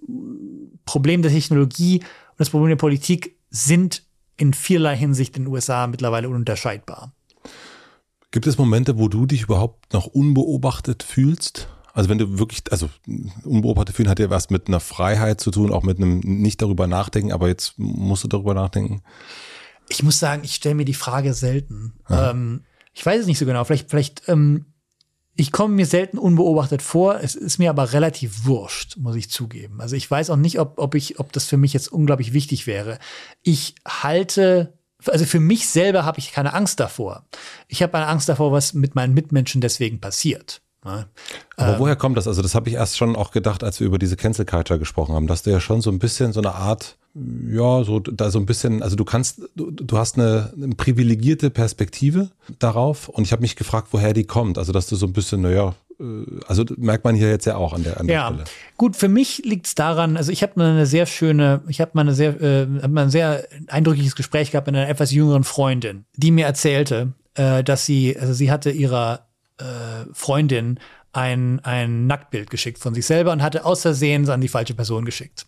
Problem 0.86 1.24
der 1.24 1.32
Technologie 1.32 1.98
und 2.02 2.40
das 2.40 2.52
Problem 2.52 2.70
der 2.70 2.76
Politik 2.76 3.40
sind 3.50 4.04
in 4.38 4.54
vielerlei 4.54 4.96
Hinsicht 4.96 5.36
in 5.36 5.44
den 5.44 5.54
USA 5.54 5.88
mittlerweile 5.88 6.30
ununterscheidbar. 6.30 7.14
Gibt 8.32 8.48
es 8.48 8.58
Momente, 8.58 8.98
wo 8.98 9.08
du 9.08 9.26
dich 9.26 9.44
überhaupt 9.44 9.94
noch 9.94 10.06
unbeobachtet 10.06 11.04
fühlst? 11.04 11.70
Also 11.94 12.10
wenn 12.10 12.20
du 12.20 12.38
wirklich, 12.38 12.62
also 12.72 12.90
unbeobachtet 13.44 13.96
fühlen 13.96 14.10
hat 14.10 14.20
ja 14.20 14.30
was 14.30 14.52
mit 14.52 14.68
einer 14.68 14.80
Freiheit 14.80 15.42
zu 15.42 15.50
tun, 15.50 15.74
auch 15.74 15.82
mit 15.82 15.98
einem 15.98 16.20
nicht 16.20 16.62
darüber 16.62 16.86
nachdenken, 16.86 17.32
aber 17.32 17.48
jetzt 17.48 17.74
musst 17.78 18.24
du 18.24 18.28
darüber 18.28 18.54
nachdenken. 18.54 19.02
Ich 19.90 20.04
muss 20.04 20.20
sagen, 20.20 20.44
ich 20.44 20.54
stelle 20.54 20.76
mir 20.76 20.86
die 20.86 20.94
Frage 20.94 21.34
selten. 21.34 21.94
Ähm, 22.10 22.66
ich 22.94 23.06
weiß 23.06 23.22
es 23.22 23.28
nicht 23.28 23.40
so 23.40 23.46
genau. 23.46 23.64
Vielleicht, 23.64 23.90
vielleicht 23.90 24.28
ähm, 24.28 24.66
ich 25.38 25.52
komme 25.52 25.76
mir 25.76 25.86
selten 25.86 26.18
unbeobachtet 26.18 26.82
vor. 26.82 27.20
Es 27.22 27.36
ist 27.36 27.60
mir 27.60 27.70
aber 27.70 27.94
relativ 27.94 28.46
wurscht, 28.46 28.98
muss 28.98 29.16
ich 29.16 29.30
zugeben. 29.30 29.80
Also 29.80 29.96
ich 29.96 30.10
weiß 30.10 30.32
auch 30.32 30.36
nicht, 30.38 30.60
ob, 30.60 30.80
ob 30.80 30.96
ich, 30.96 31.20
ob 31.20 31.32
das 31.32 31.46
für 31.46 31.58
mich 31.58 31.74
jetzt 31.74 31.92
unglaublich 31.92 32.34
wichtig 32.34 32.66
wäre. 32.66 32.98
Ich 33.44 33.76
halte, 33.88 34.74
also 35.06 35.26
für 35.26 35.40
mich 35.40 35.68
selber 35.70 36.06
habe 36.06 36.18
ich 36.18 36.32
keine 36.32 36.54
Angst 36.54 36.80
davor. 36.80 37.28
Ich 37.68 37.84
habe 37.84 37.96
eine 37.96 38.08
Angst 38.08 38.28
davor, 38.28 38.52
was 38.52 38.74
mit 38.74 38.96
meinen 38.96 39.14
Mitmenschen 39.14 39.62
deswegen 39.62 40.02
passiert. 40.02 40.62
Aber 40.88 41.74
ähm, 41.74 41.80
woher 41.80 41.96
kommt 41.96 42.18
das? 42.18 42.28
Also 42.28 42.42
das 42.42 42.56
habe 42.56 42.70
ich 42.70 42.76
erst 42.76 42.98
schon 42.98 43.16
auch 43.16 43.32
gedacht, 43.32 43.64
als 43.64 43.80
wir 43.80 43.88
über 43.88 44.00
diese 44.00 44.16
Cancel 44.16 44.46
Culture 44.46 44.80
gesprochen 44.80 45.16
haben, 45.16 45.28
dass 45.28 45.44
du 45.44 45.52
ja 45.52 45.60
schon 45.60 45.82
so 45.82 45.90
ein 45.90 46.00
bisschen 46.00 46.34
so 46.34 46.40
eine 46.40 46.54
Art 46.54 46.98
ja, 47.50 47.84
so 47.84 48.00
da 48.00 48.30
so 48.30 48.40
ein 48.40 48.46
bisschen, 48.46 48.84
also 48.84 48.96
du 48.96 49.04
kannst, 49.04 49.42
du, 49.56 49.72
du 49.72 49.98
hast 49.98 50.18
eine, 50.18 50.54
eine 50.56 50.76
privilegierte 50.76 51.50
Perspektive 51.50 52.30
darauf 52.60 53.10
und 53.10 53.24
ich 53.24 53.32
habe 53.32 53.42
mich 53.42 53.56
gefragt, 53.56 53.88
woher 53.92 54.14
die 54.14 54.26
kommt. 54.26 54.58
Also 54.58 54.72
dass 54.72 54.88
du 54.88 54.96
so 54.96 55.08
ein 55.08 55.14
bisschen, 55.14 55.42
naja, 55.42 55.74
äh, 56.00 56.04
also 56.48 56.64
merkt 56.78 57.04
man 57.04 57.16
hier 57.16 57.30
jetzt 57.30 57.46
ja 57.46 57.56
auch 57.56 57.74
an 57.74 57.84
der, 57.84 58.00
an 58.00 58.08
der 58.08 58.16
ja. 58.16 58.28
Stelle. 58.28 58.44
Gut, 58.78 58.96
für 58.96 59.08
mich 59.08 59.42
liegt 59.46 59.68
es 59.68 59.76
daran, 59.76 60.18
also 60.18 60.32
ich 60.32 60.44
habe 60.44 60.54
mal 60.56 60.72
eine 60.72 60.86
sehr 60.86 61.06
schöne, 61.06 61.62
ich 61.68 61.82
habe 61.82 61.92
mal 61.94 62.02
eine 62.02 62.14
sehr, 62.14 62.40
äh, 62.40 62.66
mal 62.66 63.04
ein 63.04 63.10
sehr 63.10 63.48
eindrückliches 63.68 64.16
Gespräch 64.16 64.52
gehabt 64.52 64.68
mit 64.68 64.76
einer 64.76 64.90
etwas 64.90 65.12
jüngeren 65.12 65.44
Freundin, 65.44 66.06
die 66.16 66.32
mir 66.32 66.46
erzählte, 66.46 67.14
äh, 67.34 67.64
dass 67.64 67.86
sie, 67.86 68.18
also 68.18 68.34
sie 68.34 68.52
hatte 68.52 68.70
ihrer 68.70 69.27
äh, 69.58 70.06
Freundin 70.14 70.80
ein, 71.14 71.60
ein 71.64 72.06
Nacktbild 72.06 72.50
geschickt 72.50 72.78
von 72.78 72.94
sich 72.94 73.06
selber 73.06 73.32
und 73.32 73.42
hatte 73.42 73.66
aus 73.66 73.82
Versehen 73.82 74.30
an 74.30 74.42
die 74.42 74.48
falsche 74.48 74.76
Person 74.76 75.04
geschickt. 75.04 75.48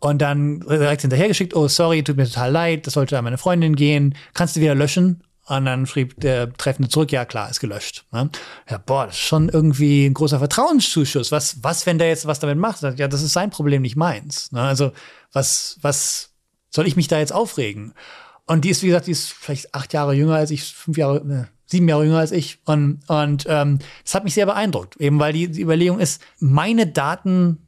Und 0.00 0.20
dann 0.20 0.60
direkt 0.60 1.02
hinterher 1.02 1.28
geschickt, 1.28 1.54
oh 1.54 1.68
sorry, 1.68 2.02
tut 2.02 2.16
mir 2.16 2.26
total 2.26 2.50
leid, 2.50 2.86
das 2.86 2.94
sollte 2.94 3.16
an 3.16 3.24
meine 3.24 3.38
Freundin 3.38 3.76
gehen, 3.76 4.16
kannst 4.34 4.56
du 4.56 4.60
wieder 4.60 4.74
löschen? 4.74 5.22
Und 5.46 5.66
dann 5.66 5.86
schrieb 5.86 6.18
der 6.20 6.52
Treffende 6.54 6.88
zurück, 6.88 7.12
ja 7.12 7.26
klar, 7.26 7.50
ist 7.50 7.60
gelöscht. 7.60 8.06
Ne? 8.12 8.30
Ja, 8.68 8.78
boah, 8.78 9.06
das 9.06 9.16
ist 9.16 9.20
schon 9.20 9.50
irgendwie 9.50 10.06
ein 10.06 10.14
großer 10.14 10.38
Vertrauenszuschuss. 10.38 11.32
Was, 11.32 11.62
was, 11.62 11.84
wenn 11.84 11.98
der 11.98 12.08
jetzt 12.08 12.26
was 12.26 12.40
damit 12.40 12.56
macht? 12.56 12.82
Ja, 12.82 13.08
das 13.08 13.22
ist 13.22 13.34
sein 13.34 13.50
Problem, 13.50 13.82
nicht 13.82 13.96
meins. 13.96 14.52
Ne? 14.52 14.62
Also, 14.62 14.92
was, 15.32 15.78
was 15.82 16.30
soll 16.70 16.86
ich 16.86 16.96
mich 16.96 17.08
da 17.08 17.18
jetzt 17.18 17.32
aufregen? 17.32 17.92
Und 18.46 18.64
die 18.64 18.70
ist, 18.70 18.82
wie 18.82 18.86
gesagt, 18.86 19.06
die 19.06 19.12
ist 19.12 19.32
vielleicht 19.32 19.74
acht 19.74 19.92
Jahre 19.92 20.14
jünger 20.14 20.36
als 20.36 20.50
ich, 20.50 20.64
fünf 20.64 20.96
Jahre, 20.96 21.24
ne, 21.24 21.48
sieben 21.66 21.88
Jahre 21.88 22.04
jünger 22.04 22.18
als 22.18 22.32
ich. 22.32 22.58
Und, 22.64 23.00
und 23.08 23.46
ähm, 23.48 23.78
das 24.02 24.14
hat 24.14 24.24
mich 24.24 24.34
sehr 24.34 24.46
beeindruckt, 24.46 24.96
eben 24.96 25.18
weil 25.18 25.32
die, 25.32 25.50
die 25.50 25.62
Überlegung 25.62 25.98
ist, 25.98 26.22
meine 26.38 26.86
Daten, 26.86 27.58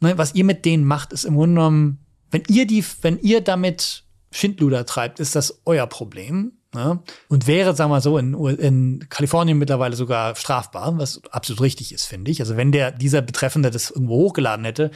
ne, 0.00 0.16
was 0.18 0.34
ihr 0.34 0.44
mit 0.44 0.64
denen 0.64 0.84
macht, 0.84 1.12
ist 1.12 1.24
im 1.24 1.34
Grunde 1.34 1.56
genommen, 1.56 1.98
wenn 2.30 2.42
ihr 2.48 2.66
die, 2.66 2.84
wenn 3.02 3.18
ihr 3.20 3.40
damit 3.40 4.04
Schindluder 4.32 4.86
treibt, 4.86 5.20
ist 5.20 5.34
das 5.34 5.62
euer 5.64 5.86
Problem. 5.86 6.52
Ne? 6.72 7.00
Und 7.28 7.48
wäre, 7.48 7.74
sagen 7.74 7.90
wir 7.90 7.96
mal 7.96 8.00
so, 8.00 8.16
in, 8.16 8.34
in 8.34 9.06
Kalifornien 9.08 9.58
mittlerweile 9.58 9.96
sogar 9.96 10.36
strafbar, 10.36 10.96
was 10.98 11.20
absolut 11.32 11.62
richtig 11.62 11.92
ist, 11.92 12.04
finde 12.04 12.30
ich. 12.30 12.40
Also 12.40 12.56
wenn 12.56 12.70
der, 12.70 12.92
dieser 12.92 13.22
Betreffende 13.22 13.70
das 13.70 13.90
irgendwo 13.90 14.14
hochgeladen 14.16 14.64
hätte, 14.64 14.92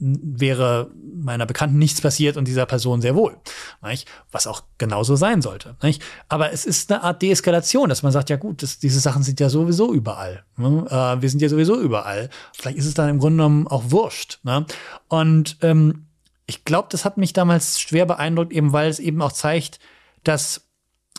wäre 0.00 0.90
meiner 1.14 1.46
Bekannten 1.46 1.78
nichts 1.78 2.00
passiert 2.00 2.36
und 2.36 2.48
dieser 2.48 2.66
Person 2.66 3.02
sehr 3.02 3.14
wohl. 3.14 3.36
Nicht? 3.82 4.08
Was 4.32 4.46
auch 4.46 4.62
genauso 4.78 5.16
sein 5.16 5.42
sollte. 5.42 5.76
Nicht? 5.82 6.02
Aber 6.28 6.52
es 6.52 6.64
ist 6.64 6.90
eine 6.90 7.02
Art 7.02 7.20
Deeskalation, 7.20 7.88
dass 7.88 8.02
man 8.02 8.12
sagt, 8.12 8.30
ja 8.30 8.36
gut, 8.36 8.62
das, 8.62 8.78
diese 8.78 9.00
Sachen 9.00 9.22
sind 9.22 9.38
ja 9.38 9.50
sowieso 9.50 9.92
überall. 9.92 10.44
Ne? 10.56 10.86
Äh, 10.88 11.22
wir 11.22 11.28
sind 11.28 11.42
ja 11.42 11.48
sowieso 11.48 11.78
überall. 11.78 12.30
Vielleicht 12.54 12.78
ist 12.78 12.86
es 12.86 12.94
dann 12.94 13.10
im 13.10 13.18
Grunde 13.18 13.36
genommen 13.36 13.68
auch 13.68 13.84
wurscht. 13.90 14.40
Ne? 14.42 14.64
Und 15.08 15.58
ähm, 15.60 16.06
ich 16.46 16.64
glaube, 16.64 16.88
das 16.90 17.04
hat 17.04 17.18
mich 17.18 17.32
damals 17.32 17.78
schwer 17.78 18.06
beeindruckt, 18.06 18.52
eben 18.52 18.72
weil 18.72 18.88
es 18.88 18.98
eben 18.98 19.20
auch 19.22 19.32
zeigt, 19.32 19.78
dass 20.24 20.68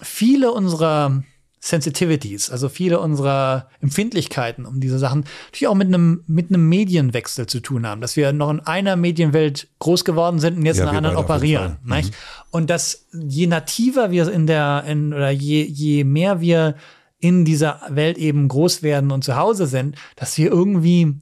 viele 0.02 0.52
unserer 0.52 1.24
Sensitivities, 1.64 2.50
also 2.50 2.70
viele 2.70 3.00
unserer 3.00 3.68
Empfindlichkeiten 3.82 4.66
um 4.66 4.80
diese 4.80 4.98
Sachen, 4.98 5.26
natürlich 5.46 5.68
auch 5.68 5.76
mit 5.76 5.90
einem, 5.90 6.24
mit 6.26 6.50
einem 6.50 6.68
Medienwechsel 6.68 7.46
zu 7.46 7.60
tun 7.60 7.86
haben, 7.86 8.02
dass 8.02 8.16
wir 8.16 8.34
noch 8.34 8.50
in 8.50 8.62
einer 8.62 8.96
Medienwelt 8.96 9.68
groß 9.78 10.04
geworden 10.04 10.40
sind 10.40 10.58
und 10.58 10.66
jetzt 10.66 10.78
ja, 10.78 10.84
in 10.86 10.90
einer 10.90 10.98
anderen 10.98 11.18
operieren. 11.18 11.78
Mhm. 11.84 12.10
Und 12.50 12.72
dass 12.72 13.06
je 13.14 13.46
nativer 13.46 14.10
wir 14.10 14.32
in 14.32 14.48
der, 14.48 14.86
in, 14.88 15.14
oder 15.14 15.30
je, 15.30 15.64
je 15.64 16.04
mehr 16.04 16.42
wir 16.42 16.76
in 17.20 17.46
dieser 17.46 17.80
Welt 17.90 18.18
eben 18.18 18.48
groß 18.48 18.82
werden 18.82 19.12
und 19.12 19.24
zu 19.24 19.36
Hause 19.36 19.68
sind, 19.68 19.96
dass 20.16 20.36
wir 20.40 20.50
irgendwie 20.50 21.22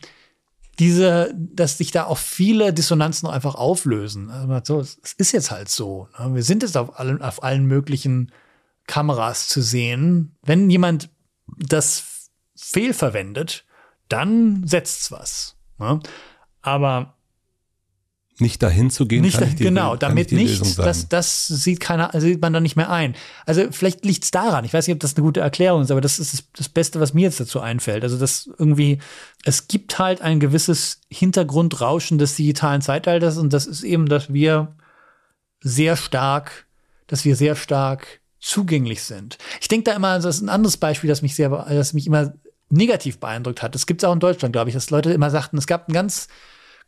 diese, 0.80 1.36
dass 1.36 1.78
sich 1.78 1.92
da 1.92 2.06
auch 2.06 2.18
viele 2.18 2.72
Dissonanzen 2.74 3.28
einfach 3.28 3.56
auflösen. 3.56 4.30
Also, 4.30 4.80
es 4.80 4.98
ist 5.18 5.34
jetzt 5.34 5.52
halt 5.52 5.68
so. 5.68 6.08
Ne? 6.18 6.36
Wir 6.36 6.44
sind 6.44 6.64
jetzt 6.64 6.78
auf 6.78 6.98
allen, 6.98 7.22
auf 7.22 7.44
allen 7.44 7.66
möglichen 7.66 8.32
Kameras 8.90 9.48
zu 9.48 9.62
sehen. 9.62 10.36
Wenn 10.42 10.70
jemand 10.70 11.10
das 11.46 12.32
fehlverwendet, 12.56 13.66
dann 14.10 14.64
setzt's 14.66 15.12
was. 15.12 15.56
Ne? 15.78 16.00
Aber 16.62 17.16
nicht 18.40 18.64
dahin 18.64 18.90
zu 18.90 19.06
gehen, 19.06 19.22
nicht 19.22 19.40
dahin, 19.40 19.58
genau, 19.58 19.96
damit 19.96 20.32
nicht, 20.32 20.80
das, 20.80 21.10
das 21.10 21.48
sieht 21.48 21.82
keiner, 21.82 22.10
sieht 22.20 22.42
man 22.42 22.54
dann 22.54 22.64
nicht 22.64 22.78
mehr 22.78 22.90
ein. 22.90 23.16
Also 23.46 23.64
vielleicht 23.70 24.06
liegt's 24.06 24.32
daran. 24.32 24.66
Ich 24.66 24.74
weiß 24.74 24.88
nicht, 24.88 24.94
ob 24.94 25.00
das 25.02 25.16
eine 25.16 25.26
gute 25.26 25.42
Erklärung 25.42 25.82
ist, 25.82 25.92
aber 25.92 26.02
das 26.02 26.20
ist 26.20 26.34
das, 26.34 26.44
das 26.56 26.70
Beste, 26.70 27.00
was 27.00 27.14
mir 27.14 27.24
jetzt 27.24 27.40
dazu 27.40 27.60
einfällt. 27.60 28.04
Also 28.04 28.18
das 28.18 28.50
irgendwie, 28.58 29.00
es 29.44 29.68
gibt 29.68 30.00
halt 30.00 30.22
ein 30.22 30.40
gewisses 30.40 31.02
Hintergrundrauschen 31.10 32.18
des 32.18 32.36
digitalen 32.38 32.82
Zeitalters 32.82 33.38
und 33.38 33.52
das 33.52 33.68
ist 33.68 33.84
eben, 33.84 34.08
dass 34.08 34.32
wir 34.34 34.76
sehr 35.62 35.98
stark, 35.98 36.66
dass 37.08 37.26
wir 37.26 37.36
sehr 37.36 37.56
stark 37.56 38.22
zugänglich 38.40 39.04
sind. 39.04 39.38
Ich 39.62 39.68
denke 39.68 39.86
da 39.86 39.96
immer, 39.96 40.20
das 40.20 40.38
ist 40.38 40.42
ein 40.42 40.50
anderes 40.50 40.78
Beispiel, 40.78 41.08
das 41.08 41.22
mich 41.22 41.36
sehr, 41.36 41.50
das 41.50 41.94
mich 41.94 42.08
immer 42.08 42.34
negativ 42.70 43.20
beeindruckt 43.20 43.62
hat. 43.62 43.76
Das 43.76 43.86
gibt 43.86 44.02
es 44.02 44.08
auch 44.08 44.14
in 44.14 44.20
Deutschland, 44.20 44.54
glaube 44.54 44.70
ich, 44.70 44.76
dass 44.76 44.90
Leute 44.90 45.12
immer 45.12 45.30
sagten, 45.30 45.58
es 45.58 45.68
gab 45.68 45.88
einen 45.88 45.94
ganz 45.94 46.28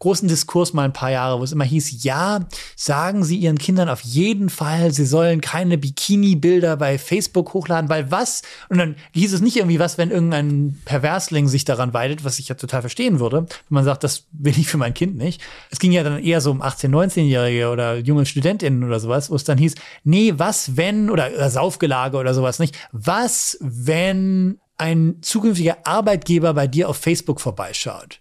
großen 0.01 0.27
Diskurs 0.27 0.73
mal 0.73 0.83
ein 0.83 0.93
paar 0.93 1.11
Jahre, 1.11 1.39
wo 1.39 1.43
es 1.43 1.51
immer 1.51 1.63
hieß, 1.63 2.03
ja, 2.03 2.39
sagen 2.75 3.23
Sie 3.23 3.37
Ihren 3.37 3.59
Kindern 3.59 3.87
auf 3.87 4.01
jeden 4.01 4.49
Fall, 4.49 4.91
sie 4.91 5.05
sollen 5.05 5.41
keine 5.41 5.77
Bikini-Bilder 5.77 6.75
bei 6.75 6.97
Facebook 6.97 7.53
hochladen, 7.53 7.87
weil 7.89 8.09
was? 8.09 8.41
Und 8.69 8.79
dann 8.79 8.95
hieß 9.13 9.31
es 9.31 9.41
nicht 9.41 9.57
irgendwie 9.57 9.77
was, 9.77 9.99
wenn 9.99 10.09
irgendein 10.09 10.81
Perversling 10.85 11.47
sich 11.47 11.65
daran 11.65 11.93
weidet, 11.93 12.25
was 12.25 12.39
ich 12.39 12.49
ja 12.49 12.55
total 12.55 12.81
verstehen 12.81 13.19
würde, 13.19 13.41
wenn 13.41 13.47
man 13.69 13.85
sagt, 13.85 14.03
das 14.03 14.25
will 14.31 14.57
ich 14.57 14.67
für 14.67 14.77
mein 14.77 14.95
Kind 14.95 15.17
nicht. 15.17 15.39
Es 15.69 15.77
ging 15.77 15.91
ja 15.91 16.03
dann 16.03 16.17
eher 16.17 16.41
so 16.41 16.49
um 16.49 16.63
18-, 16.63 16.89
19-Jährige 16.89 17.69
oder 17.69 17.97
junge 17.97 18.25
StudentInnen 18.25 18.83
oder 18.83 18.99
sowas, 18.99 19.29
wo 19.29 19.35
es 19.35 19.43
dann 19.43 19.59
hieß, 19.59 19.75
nee, 20.03 20.33
was 20.35 20.77
wenn, 20.77 21.11
oder, 21.11 21.29
oder 21.31 21.51
Saufgelage 21.51 22.17
oder 22.17 22.33
sowas 22.33 22.57
nicht, 22.57 22.75
was 22.91 23.55
wenn 23.61 24.59
ein 24.79 25.17
zukünftiger 25.21 25.77
Arbeitgeber 25.83 26.55
bei 26.55 26.65
dir 26.65 26.89
auf 26.89 26.97
Facebook 26.97 27.39
vorbeischaut? 27.39 28.19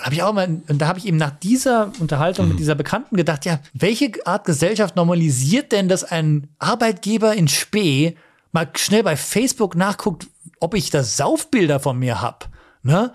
Und 0.00 0.06
habe 0.06 0.14
ich 0.14 0.22
auch 0.22 0.32
mal, 0.32 0.62
und 0.66 0.78
da 0.80 0.88
habe 0.88 0.98
ich 0.98 1.06
eben 1.06 1.18
nach 1.18 1.30
dieser 1.30 1.92
Unterhaltung 2.00 2.46
mhm. 2.46 2.52
mit 2.52 2.60
dieser 2.60 2.74
Bekannten 2.74 3.16
gedacht, 3.16 3.44
ja, 3.44 3.60
welche 3.74 4.12
Art 4.24 4.44
Gesellschaft 4.44 4.96
normalisiert 4.96 5.72
denn, 5.72 5.88
dass 5.88 6.04
ein 6.04 6.48
Arbeitgeber 6.58 7.34
in 7.34 7.48
Spee 7.48 8.16
mal 8.52 8.68
schnell 8.76 9.02
bei 9.02 9.16
Facebook 9.16 9.76
nachguckt, 9.76 10.26
ob 10.58 10.74
ich 10.74 10.90
da 10.90 11.02
Saufbilder 11.02 11.80
von 11.80 11.98
mir 11.98 12.20
hab, 12.20 12.48
ne? 12.82 13.12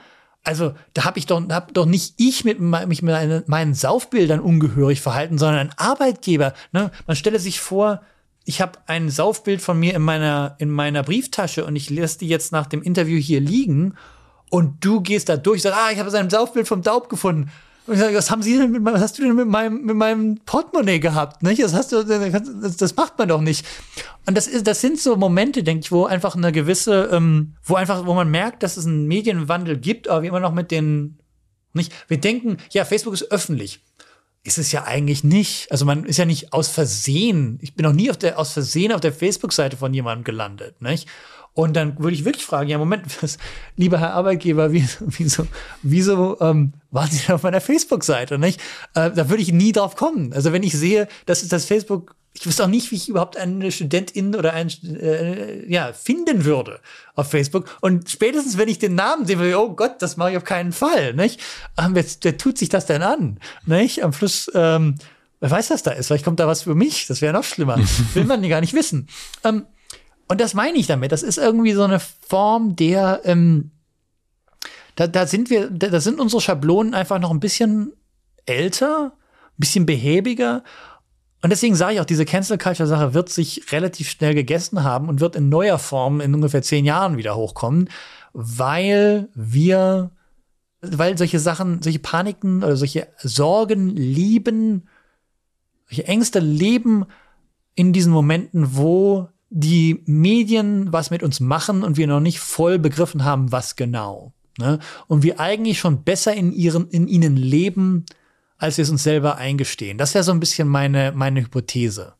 Also, 0.48 0.76
da 0.94 1.06
habe 1.06 1.18
ich 1.18 1.26
doch, 1.26 1.42
hab 1.50 1.74
doch 1.74 1.88
nicht 1.88 2.14
ich 2.18 2.46
mit 2.46 2.60
mich 2.60 3.02
mit 3.02 3.48
meinen 3.48 3.74
Saufbildern 3.74 4.40
ungehörig 4.40 5.02
verhalten, 5.02 5.40
sondern 5.40 5.70
ein 5.70 5.74
Arbeitgeber. 5.76 6.54
Ne? 6.72 6.92
Man 7.08 7.16
stelle 7.16 7.40
sich 7.40 7.60
vor, 7.60 8.04
ich 8.44 8.62
habe 8.62 8.74
ein 8.86 9.10
Saufbild 9.10 9.60
von 9.60 9.80
mir 9.80 9.96
in 9.96 10.04
meiner 10.04 10.56
in 10.60 10.70
meiner 10.70 11.02
Brieftasche 11.02 11.66
und 11.66 11.76
ich 11.76 11.90
lasse 11.90 12.20
die 12.20 12.28
jetzt 12.28 12.52
nach 12.52 12.68
dem 12.68 12.84
Interview 12.84 13.18
hier 13.18 13.42
liegen 13.42 13.96
und 14.50 14.84
du 14.84 15.02
gehst 15.02 15.30
da 15.30 15.38
durch, 15.38 15.62
sagst, 15.62 15.78
ah, 15.78 15.92
ich 15.92 16.00
habe 16.00 16.10
sein 16.10 16.30
Saufbild 16.30 16.68
vom 16.68 16.82
Daub 16.82 17.10
gefunden. 17.10 17.52
Und 17.88 17.94
ich 17.94 18.00
sage, 18.00 18.18
was 18.18 18.32
haben 18.32 18.42
Sie 18.42 18.58
denn 18.58 18.72
mit 18.72 18.84
was 18.84 19.02
hast 19.02 19.18
du 19.18 19.24
denn 19.24 19.36
mit 19.36 19.48
meinem, 19.48 19.84
mit 19.84 19.96
meinem 19.96 20.40
Portemonnaie 20.46 21.00
gehabt? 21.00 21.44
Nicht? 21.44 21.62
Das 21.62 21.74
hast 21.74 21.92
du, 21.92 22.04
das, 22.04 22.78
das 22.78 22.96
macht 22.96 23.18
man 23.20 23.28
doch 23.28 23.42
nicht. 23.42 23.66
Und 24.26 24.36
das 24.36 24.48
ist, 24.48 24.66
das 24.66 24.82
sind 24.82 25.00
so 25.00 25.16
Momente, 25.18 25.62
denke 25.62 25.82
ich, 25.82 25.92
wo 25.92 26.06
einfach 26.06 26.36
eine 26.36 26.52
gewisse, 26.52 27.10
ähm, 27.12 27.56
wo 27.64 27.76
einfach, 27.76 28.08
wo 28.08 28.16
man 28.16 28.30
merkt, 28.30 28.64
dass 28.64 28.78
es 28.78 28.88
einen 28.88 29.08
Medienwandel 29.08 29.78
gibt, 29.78 30.08
aber 30.08 30.24
wie 30.24 30.28
immer 30.28 30.40
noch 30.40 30.54
mit 30.54 30.72
den, 30.72 31.20
nicht? 31.74 31.94
Wir 32.08 32.20
denken, 32.20 32.58
ja, 32.72 32.86
Facebook 32.86 33.14
ist 33.14 33.32
öffentlich. 33.32 33.82
Ist 34.44 34.58
es 34.58 34.72
ja 34.72 34.84
eigentlich 34.84 35.24
nicht. 35.24 35.72
Also 35.72 35.86
man 35.86 36.06
ist 36.06 36.18
ja 36.18 36.26
nicht 36.26 36.54
aus 36.54 36.70
Versehen. 36.70 37.60
Ich 37.62 37.76
bin 37.76 37.84
noch 37.84 37.94
nie 37.94 38.10
auf 38.10 38.18
der, 38.18 38.40
aus 38.40 38.54
Versehen 38.54 38.94
auf 38.94 39.02
der 39.02 39.14
Facebook-Seite 39.14 39.78
von 39.78 39.94
jemandem 39.94 40.24
gelandet, 40.24 40.82
nicht? 40.82 41.08
Und 41.56 41.74
dann 41.74 41.98
würde 41.98 42.14
ich 42.14 42.26
wirklich 42.26 42.46
fragen, 42.46 42.70
ja, 42.70 42.78
Moment, 42.78 43.06
was, 43.24 43.38
lieber 43.78 43.98
Herr 44.00 44.14
Arbeitgeber, 44.14 44.72
wieso, 44.74 45.06
wieso, 45.08 45.48
wieso 45.82 46.40
ähm, 46.42 46.74
waren 46.92 47.10
Sie 47.10 47.32
auf 47.32 47.44
meiner 47.44 47.62
Facebook-Seite, 47.62 48.38
nicht? 48.38 48.60
Äh, 48.94 49.12
da 49.12 49.30
würde 49.30 49.42
ich 49.42 49.52
nie 49.52 49.72
drauf 49.72 49.96
kommen. 49.96 50.34
Also 50.34 50.52
wenn 50.52 50.64
ich 50.64 50.74
sehe, 50.74 51.08
dass 51.26 51.48
das 51.48 51.66
Facebook, 51.66 52.16
ich 52.34 52.46
wüsste 52.46 52.66
auch 52.66 52.68
nicht, 52.68 52.92
wie 52.92 52.96
ich 52.96 53.08
überhaupt 53.08 53.38
eine 53.38 53.72
Studentin 53.72 54.36
oder 54.36 54.52
einen, 54.52 54.70
äh, 55.00 55.66
ja, 55.72 55.94
finden 55.94 56.44
würde 56.44 56.82
auf 57.16 57.32
Facebook. 57.32 57.78
Und 57.80 58.10
spätestens, 58.10 58.58
wenn 58.58 58.68
ich 58.68 58.78
den 58.78 58.96
Namen 58.96 59.26
sehe, 59.26 59.38
würde 59.38 59.52
ich, 59.52 59.56
oh 59.56 59.74
Gott, 59.74 60.02
das 60.02 60.18
mache 60.18 60.32
ich 60.32 60.38
auf 60.38 60.44
keinen 60.44 60.74
Fall, 60.74 61.14
nicht? 61.14 61.40
Ähm, 61.78 61.96
wer, 61.96 62.04
wer 62.22 62.38
tut 62.38 62.58
sich 62.58 62.68
das 62.68 62.86
denn 62.86 63.02
an, 63.02 63.40
nicht? 63.66 64.04
Am 64.04 64.12
Schluss, 64.12 64.52
ähm, 64.54 64.96
wer 65.40 65.52
weiß, 65.52 65.70
was 65.70 65.84
da 65.84 65.92
ist? 65.92 66.08
Vielleicht 66.08 66.26
kommt 66.26 66.42
da 66.42 66.48
was 66.48 66.64
für 66.64 66.76
mich. 66.76 67.08
Das 67.08 67.22
wäre 67.22 67.32
noch 67.32 67.46
schlimmer. 67.46 67.80
Will 68.14 68.26
man 68.26 68.48
gar 68.50 68.60
nicht 68.60 68.74
wissen. 68.74 69.08
Ähm, 69.46 69.66
und 70.28 70.42
das 70.42 70.54
meine 70.54 70.78
ich 70.78 70.88
damit. 70.88 71.12
Das 71.12 71.24
ist 71.24 71.38
irgendwie 71.38 71.74
so 71.74 71.84
eine 71.84 72.00
Form 72.00 72.76
der, 72.76 73.22
ähm, 73.26 73.72
da, 74.96 75.08
da 75.08 75.28
sind 75.28 75.50
wir, 75.50 75.70
da, 75.70 75.90
da 75.90 76.00
sind 76.00 76.20
unsere 76.20 76.42
Schablonen 76.42 76.94
einfach 76.94 77.20
noch 77.20 77.32
ein 77.32 77.40
bisschen 77.40 77.94
älter, 78.46 79.14
ein 79.16 79.58
bisschen 79.58 79.86
behäbiger. 79.86 80.64
Und 81.42 81.52
deswegen 81.52 81.76
sage 81.76 81.96
ich 81.96 82.00
auch, 82.00 82.06
diese 82.06 82.26
Cancel 82.26 82.58
Culture 82.58 82.88
Sache 82.88 83.14
wird 83.14 83.30
sich 83.30 83.72
relativ 83.72 84.10
schnell 84.10 84.34
gegessen 84.34 84.84
haben 84.84 85.10
und 85.10 85.20
wird 85.20 85.36
in 85.36 85.50
neuer 85.50 85.78
Form 85.78 86.22
in 86.22 86.34
ungefähr 86.34 86.64
zehn 86.64 86.86
Jahren 86.86 87.18
wieder 87.18 87.36
hochkommen, 87.36 87.90
weil 88.34 89.30
wir, 89.36 90.12
weil 90.82 91.18
solche 91.18 91.40
Sachen, 91.40 91.84
solche 91.84 92.00
Paniken 92.00 92.64
oder 92.64 92.76
solche 92.76 93.08
Sorgen 93.18 93.90
lieben, 93.90 94.88
solche 95.88 96.08
Ängste 96.08 96.40
leben 96.40 97.06
in 97.76 97.94
diesen 97.94 98.12
Momenten, 98.12 98.76
wo 98.76 99.30
die 99.50 100.04
Medien 100.06 100.92
was 100.92 101.12
mit 101.12 101.24
uns 101.24 101.40
machen 101.40 101.84
und 101.84 101.98
wir 101.98 102.08
noch 102.08 102.20
nicht 102.20 102.40
voll 102.40 102.80
begriffen 102.80 103.24
haben, 103.24 103.52
was 103.52 103.76
genau. 103.76 104.34
Ne? 104.58 104.80
Und 105.08 105.24
wir 105.24 105.40
eigentlich 105.40 105.80
schon 105.80 106.04
besser 106.04 106.34
in, 106.34 106.52
ihren, 106.52 106.90
in 106.90 107.08
ihnen 107.08 107.36
leben, 107.36 108.06
als 108.58 108.78
wir 108.78 108.84
es 108.84 108.90
uns 108.90 109.04
selber 109.04 109.38
eingestehen. 109.38 109.98
Das 109.98 110.14
wäre 110.14 110.24
so 110.24 110.32
ein 110.32 110.40
bisschen 110.40 110.68
meine, 110.68 111.12
meine 111.14 111.42
Hypothese. 111.42 112.14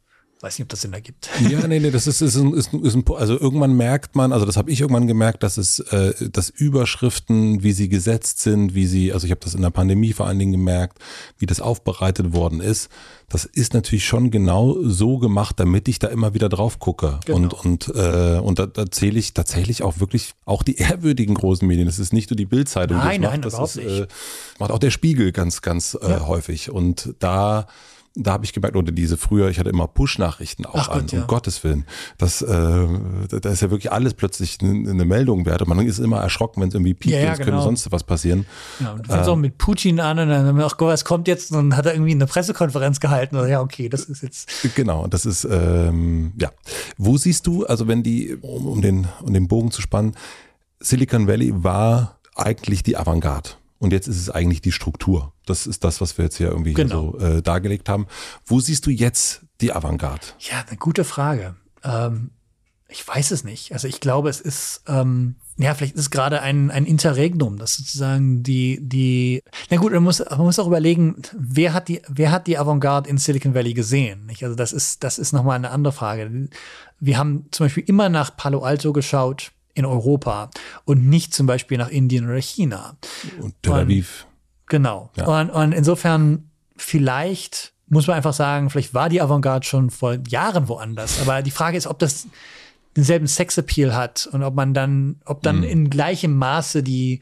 Weiß 0.46 0.60
nicht, 0.60 0.66
ob 0.66 0.70
das 0.70 0.82
Sinn 0.82 0.94
ergibt. 0.94 1.28
Ja, 1.50 1.66
nee, 1.66 1.80
nee, 1.80 1.90
das 1.90 2.06
ist, 2.06 2.22
ist, 2.22 2.36
ein, 2.36 2.54
ist, 2.54 2.72
ist 2.72 2.94
ein, 2.94 3.04
also 3.16 3.34
irgendwann 3.40 3.74
merkt 3.74 4.16
man, 4.16 4.32
also 4.32 4.46
das 4.46 4.58
habe 4.58 4.70
ich 4.70 4.80
irgendwann 4.80 5.08
gemerkt, 5.08 5.42
dass 5.42 5.58
es, 5.58 5.80
äh, 5.80 6.30
dass 6.30 6.52
Überschriften, 6.52 7.64
wie 7.64 7.72
sie 7.72 7.90
gesetzt 7.90 8.42
sind, 8.42 8.76
wie 8.76 8.86
sie, 8.86 9.12
also 9.12 9.26
ich 9.26 9.32
habe 9.32 9.42
das 9.44 9.56
in 9.56 9.64
der 9.64 9.72
Pandemie 9.72 10.14
vor 10.14 10.28
allen 10.28 10.38
Dingen 10.38 10.52
gemerkt, 10.52 11.00
wie 11.40 11.48
das 11.48 11.62
aufbereitet 11.62 12.34
worden 12.34 12.62
ist. 12.62 12.90
Das 13.28 13.46
ist 13.46 13.74
natürlich 13.74 14.06
schon 14.06 14.30
genau 14.30 14.78
so 14.84 15.18
gemacht, 15.18 15.60
damit 15.60 15.88
ich 15.88 15.98
da 15.98 16.10
immer 16.10 16.36
wieder 16.36 16.48
drauf 16.48 16.78
gucke. 16.78 17.20
Genau. 17.26 17.38
Und, 17.38 17.54
und, 17.56 17.96
äh, 17.96 18.38
und 18.38 18.60
da, 18.60 18.68
da 18.68 18.86
zähle 18.92 19.18
ich 19.18 19.34
tatsächlich 19.34 19.82
auch 19.82 20.00
wirklich 20.00 20.36
auch 20.46 20.62
die 20.62 20.76
ehrwürdigen 20.78 21.34
großen 21.34 21.68
Medien. 21.68 21.88
Das 21.88 21.98
ist 21.98 22.14
nicht 22.14 22.30
nur 22.30 22.38
die 22.38 22.46
Bildzeitung. 22.46 22.98
Nein, 22.98 23.24
das 23.24 23.32
nein, 23.32 23.42
macht, 23.42 23.62
das 23.64 23.76
ist, 23.78 24.00
äh, 24.00 24.08
macht 24.60 24.70
auch 24.70 24.78
der 24.78 24.92
Spiegel 24.92 25.32
ganz, 25.32 25.64
ganz 25.64 25.98
äh, 26.00 26.08
ja. 26.08 26.28
häufig. 26.28 26.70
Und 26.70 27.16
da 27.18 27.66
da 28.16 28.32
habe 28.32 28.46
ich 28.46 28.54
gemerkt, 28.54 28.78
oder 28.78 28.94
diese 28.94 29.18
früher, 29.18 29.50
ich 29.50 29.60
hatte 29.60 29.70
immer 29.70 29.88
Push-Nachrichten 29.88 30.66
auch 30.66 30.76
Ach 30.76 30.90
an, 30.90 31.02
Gott, 31.02 31.12
ja. 31.12 31.22
um 31.22 31.28
Gottes 31.28 31.64
Willen. 31.64 31.86
Das, 32.18 32.42
äh, 32.42 32.48
da 32.48 33.50
ist 33.50 33.62
ja 33.62 33.70
wirklich 33.70 33.92
alles 33.92 34.14
plötzlich 34.14 34.58
eine, 34.62 35.06
Meldung 35.06 35.46
wert. 35.46 35.62
Und 35.62 35.70
man 35.70 35.86
ist 35.86 36.00
immer 36.00 36.22
erschrocken, 36.22 36.62
wenn 36.62 36.70
es 36.70 36.76
irgendwie 36.76 36.94
piept, 36.94 37.14
ja, 37.14 37.20
ja, 37.20 37.32
es 37.34 37.40
genau. 37.40 37.52
könnte 37.52 37.64
sonst 37.64 37.92
was 37.92 38.04
passieren. 38.04 38.46
Ja, 38.80 38.94
und 38.94 39.06
du 39.06 39.12
fängst 39.12 39.28
äh, 39.28 39.32
auch 39.32 39.36
mit 39.36 39.58
Putin 39.58 40.00
an 40.00 40.18
und 40.20 40.30
dann, 40.30 40.62
ach 40.62 40.78
Gott, 40.78 40.90
was 40.90 41.04
kommt 41.04 41.28
jetzt? 41.28 41.52
Und 41.52 41.58
dann 41.58 41.78
hat 41.78 41.86
er 41.86 41.94
irgendwie 41.94 42.14
eine 42.14 42.26
Pressekonferenz 42.26 43.02
gehalten. 43.02 43.36
Und 43.36 43.50
ja, 43.50 43.62
okay, 43.62 43.90
das 43.90 44.06
ist 44.06 44.24
jetzt. 44.24 44.50
Genau, 44.76 45.08
das 45.08 45.26
ist, 45.26 45.46
ähm, 45.46 46.32
ja. 46.40 46.52
Wo 46.98 47.18
siehst 47.18 47.46
du, 47.48 47.66
also 47.66 47.88
wenn 47.88 48.02
die, 48.02 48.36
um, 48.36 48.66
um, 48.66 48.82
den, 48.82 49.08
um 49.22 49.34
den 49.34 49.48
Bogen 49.50 49.72
zu 49.72 49.82
spannen, 49.82 50.16
Silicon 50.80 51.28
Valley 51.28 51.52
war 51.64 52.20
eigentlich 52.36 52.82
die 52.84 52.96
Avantgarde. 52.96 53.50
Und 53.80 53.92
jetzt 53.92 54.08
ist 54.08 54.20
es 54.20 54.30
eigentlich 54.30 54.62
die 54.62 54.72
Struktur. 54.72 55.34
Das 55.46 55.68
ist 55.68 55.84
das, 55.84 56.02
was 56.02 56.18
wir 56.18 56.26
jetzt 56.26 56.38
hier 56.38 56.50
irgendwie 56.50 56.74
genau. 56.74 57.12
so 57.12 57.20
äh, 57.20 57.42
dargelegt 57.42 57.90
haben. 57.90 58.08
Wo 58.46 58.60
siehst 58.60 58.86
du 58.86 58.90
jetzt 58.90 59.42
die 59.62 59.74
Avantgarde? 59.74 60.26
Ja, 60.40 60.64
eine 60.68 60.78
gute 60.78 61.04
Frage. 61.04 61.56
Ähm, 61.84 62.32
ich 62.88 63.06
weiß 63.06 63.32
es 63.32 63.44
nicht. 63.44 63.74
Also 63.74 63.88
ich 63.88 64.00
glaube, 64.00 64.30
es 64.30 64.40
ist, 64.40 64.84
ähm, 64.88 65.36
ja, 65.58 65.74
vielleicht 65.74 65.96
ist 65.96 66.02
es 66.02 66.12
gerade 66.12 66.42
ein, 66.42 66.70
ein 66.72 66.86
Interregnum, 66.86 67.58
das 67.58 67.76
sozusagen 67.76 68.44
die, 68.44 68.80
die, 68.82 69.42
na 69.70 69.78
gut, 69.78 69.92
man 69.92 70.04
muss, 70.04 70.20
man 70.20 70.40
muss 70.40 70.60
auch 70.60 70.68
überlegen, 70.68 71.22
wer 71.38 71.74
hat 71.74 71.88
die, 71.88 72.02
wer 72.08 72.32
hat 72.32 72.48
die 72.48 72.58
Avantgarde 72.58 73.10
in 73.10 73.18
Silicon 73.18 73.54
Valley 73.54 73.74
gesehen? 73.74 74.26
Nicht? 74.28 74.44
Also 74.44 74.56
das 74.56 74.72
ist, 74.72 75.04
das 75.04 75.18
ist 75.18 75.34
nochmal 75.34 75.56
eine 75.56 75.72
andere 75.72 75.94
Frage. 75.94 76.50
Wir 77.00 77.18
haben 77.18 77.48
zum 77.52 77.66
Beispiel 77.66 77.84
immer 77.88 78.10
nach 78.10 78.38
Palo 78.38 78.62
Alto 78.62 78.94
geschaut, 78.94 79.52
in 79.76 79.86
Europa 79.86 80.50
und 80.86 81.08
nicht 81.08 81.34
zum 81.34 81.46
Beispiel 81.46 81.78
nach 81.78 81.90
Indien 81.90 82.26
oder 82.26 82.42
China. 82.42 82.98
Und 83.40 83.54
Tel 83.62 83.74
Aviv. 83.74 84.26
Und, 84.26 84.70
genau. 84.70 85.12
Ja. 85.16 85.26
Und, 85.26 85.52
und 85.52 85.72
insofern 85.74 86.50
vielleicht 86.76 87.74
muss 87.88 88.08
man 88.08 88.18
einfach 88.18 88.34
sagen, 88.34 88.70
vielleicht 88.70 88.94
war 88.94 89.10
die 89.10 89.22
Avantgarde 89.22 89.66
schon 89.66 89.92
vor 89.92 90.18
Jahren 90.28 90.68
woanders. 90.68 91.22
Aber 91.22 91.44
die 91.44 91.52
Frage 91.52 91.78
ist, 91.78 91.86
ob 91.86 92.00
das 92.00 92.28
denselben 92.96 93.28
Sexappeal 93.28 93.94
hat 93.96 94.28
und 94.32 94.44
ob 94.44 94.56
man 94.56 94.74
dann, 94.74 95.18
ob 95.26 95.44
dann 95.44 95.58
mhm. 95.58 95.64
in 95.64 95.90
gleichem 95.90 96.36
Maße 96.36 96.82
die 96.82 97.20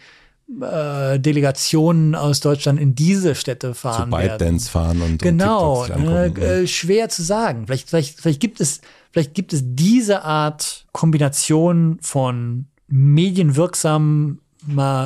äh, 0.61 1.19
Delegationen 1.19 2.15
aus 2.15 2.39
Deutschland 2.39 2.79
in 2.79 2.95
diese 2.95 3.35
Städte 3.35 3.73
fahren. 3.73 4.11
Zu 4.11 4.17
ByteDance 4.17 4.69
fahren 4.69 5.01
und 5.01 5.21
genau, 5.21 5.83
und 5.83 6.37
äh, 6.37 6.63
äh, 6.63 6.67
schwer 6.67 7.09
zu 7.09 7.23
sagen. 7.23 7.65
Vielleicht, 7.65 7.89
vielleicht, 7.89 8.19
vielleicht 8.19 8.39
gibt 8.39 8.61
es 8.61 8.81
Vielleicht 9.13 9.33
gibt 9.35 9.53
es 9.53 9.61
diese 9.63 10.23
Art 10.23 10.85
Kombination 10.91 11.99
von 12.01 12.65
medienwirksamer 12.87 14.37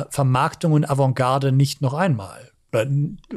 Vermarktung 0.08 0.72
und 0.72 0.88
Avantgarde 0.88 1.52
nicht 1.52 1.82
noch 1.82 1.92
einmal. 1.92 2.50
Oder 2.72 2.86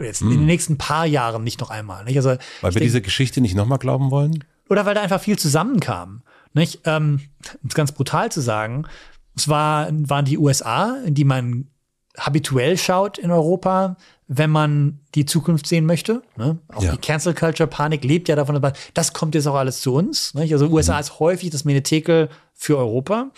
jetzt 0.01 0.21
hm. 0.21 0.31
in 0.31 0.37
den 0.39 0.45
nächsten 0.45 0.77
paar 0.77 1.05
Jahren 1.05 1.43
nicht 1.43 1.59
noch 1.59 1.69
einmal. 1.69 2.05
Nicht? 2.05 2.15
Also, 2.15 2.29
weil 2.29 2.39
wir 2.61 2.71
denk, 2.71 2.83
diese 2.83 3.01
Geschichte 3.01 3.41
nicht 3.41 3.53
nochmal 3.53 3.79
glauben 3.79 4.11
wollen? 4.11 4.45
Oder 4.69 4.85
weil 4.85 4.95
da 4.95 5.01
einfach 5.01 5.19
viel 5.19 5.37
zusammenkam. 5.37 6.21
Nicht? 6.53 6.79
Ähm, 6.85 7.19
um 7.61 7.67
es 7.67 7.75
ganz 7.75 7.91
brutal 7.91 8.31
zu 8.31 8.39
sagen, 8.39 8.85
es 9.35 9.49
war, 9.49 9.89
waren 9.91 10.23
die 10.23 10.37
USA, 10.37 10.99
in 11.05 11.15
die 11.15 11.25
man 11.25 11.67
habituell 12.21 12.77
schaut 12.77 13.17
in 13.17 13.31
Europa, 13.31 13.97
wenn 14.27 14.49
man 14.49 14.99
die 15.15 15.25
Zukunft 15.25 15.67
sehen 15.67 15.85
möchte. 15.85 16.21
Ne? 16.37 16.59
Auch 16.73 16.83
ja. 16.83 16.91
die 16.91 16.97
Cancel 16.97 17.33
Culture 17.33 17.67
Panik 17.67 18.03
lebt 18.03 18.29
ja 18.29 18.35
davon, 18.35 18.61
das 18.93 19.13
kommt 19.13 19.35
jetzt 19.35 19.47
auch 19.47 19.55
alles 19.55 19.81
zu 19.81 19.93
uns. 19.93 20.33
Nicht? 20.33 20.53
Also 20.53 20.67
USA 20.67 20.93
mhm. 20.93 20.99
ist 21.01 21.19
häufig 21.19 21.49
das 21.49 21.65
Menetekel 21.65 22.29
für 22.53 22.77
Europa. 22.77 23.31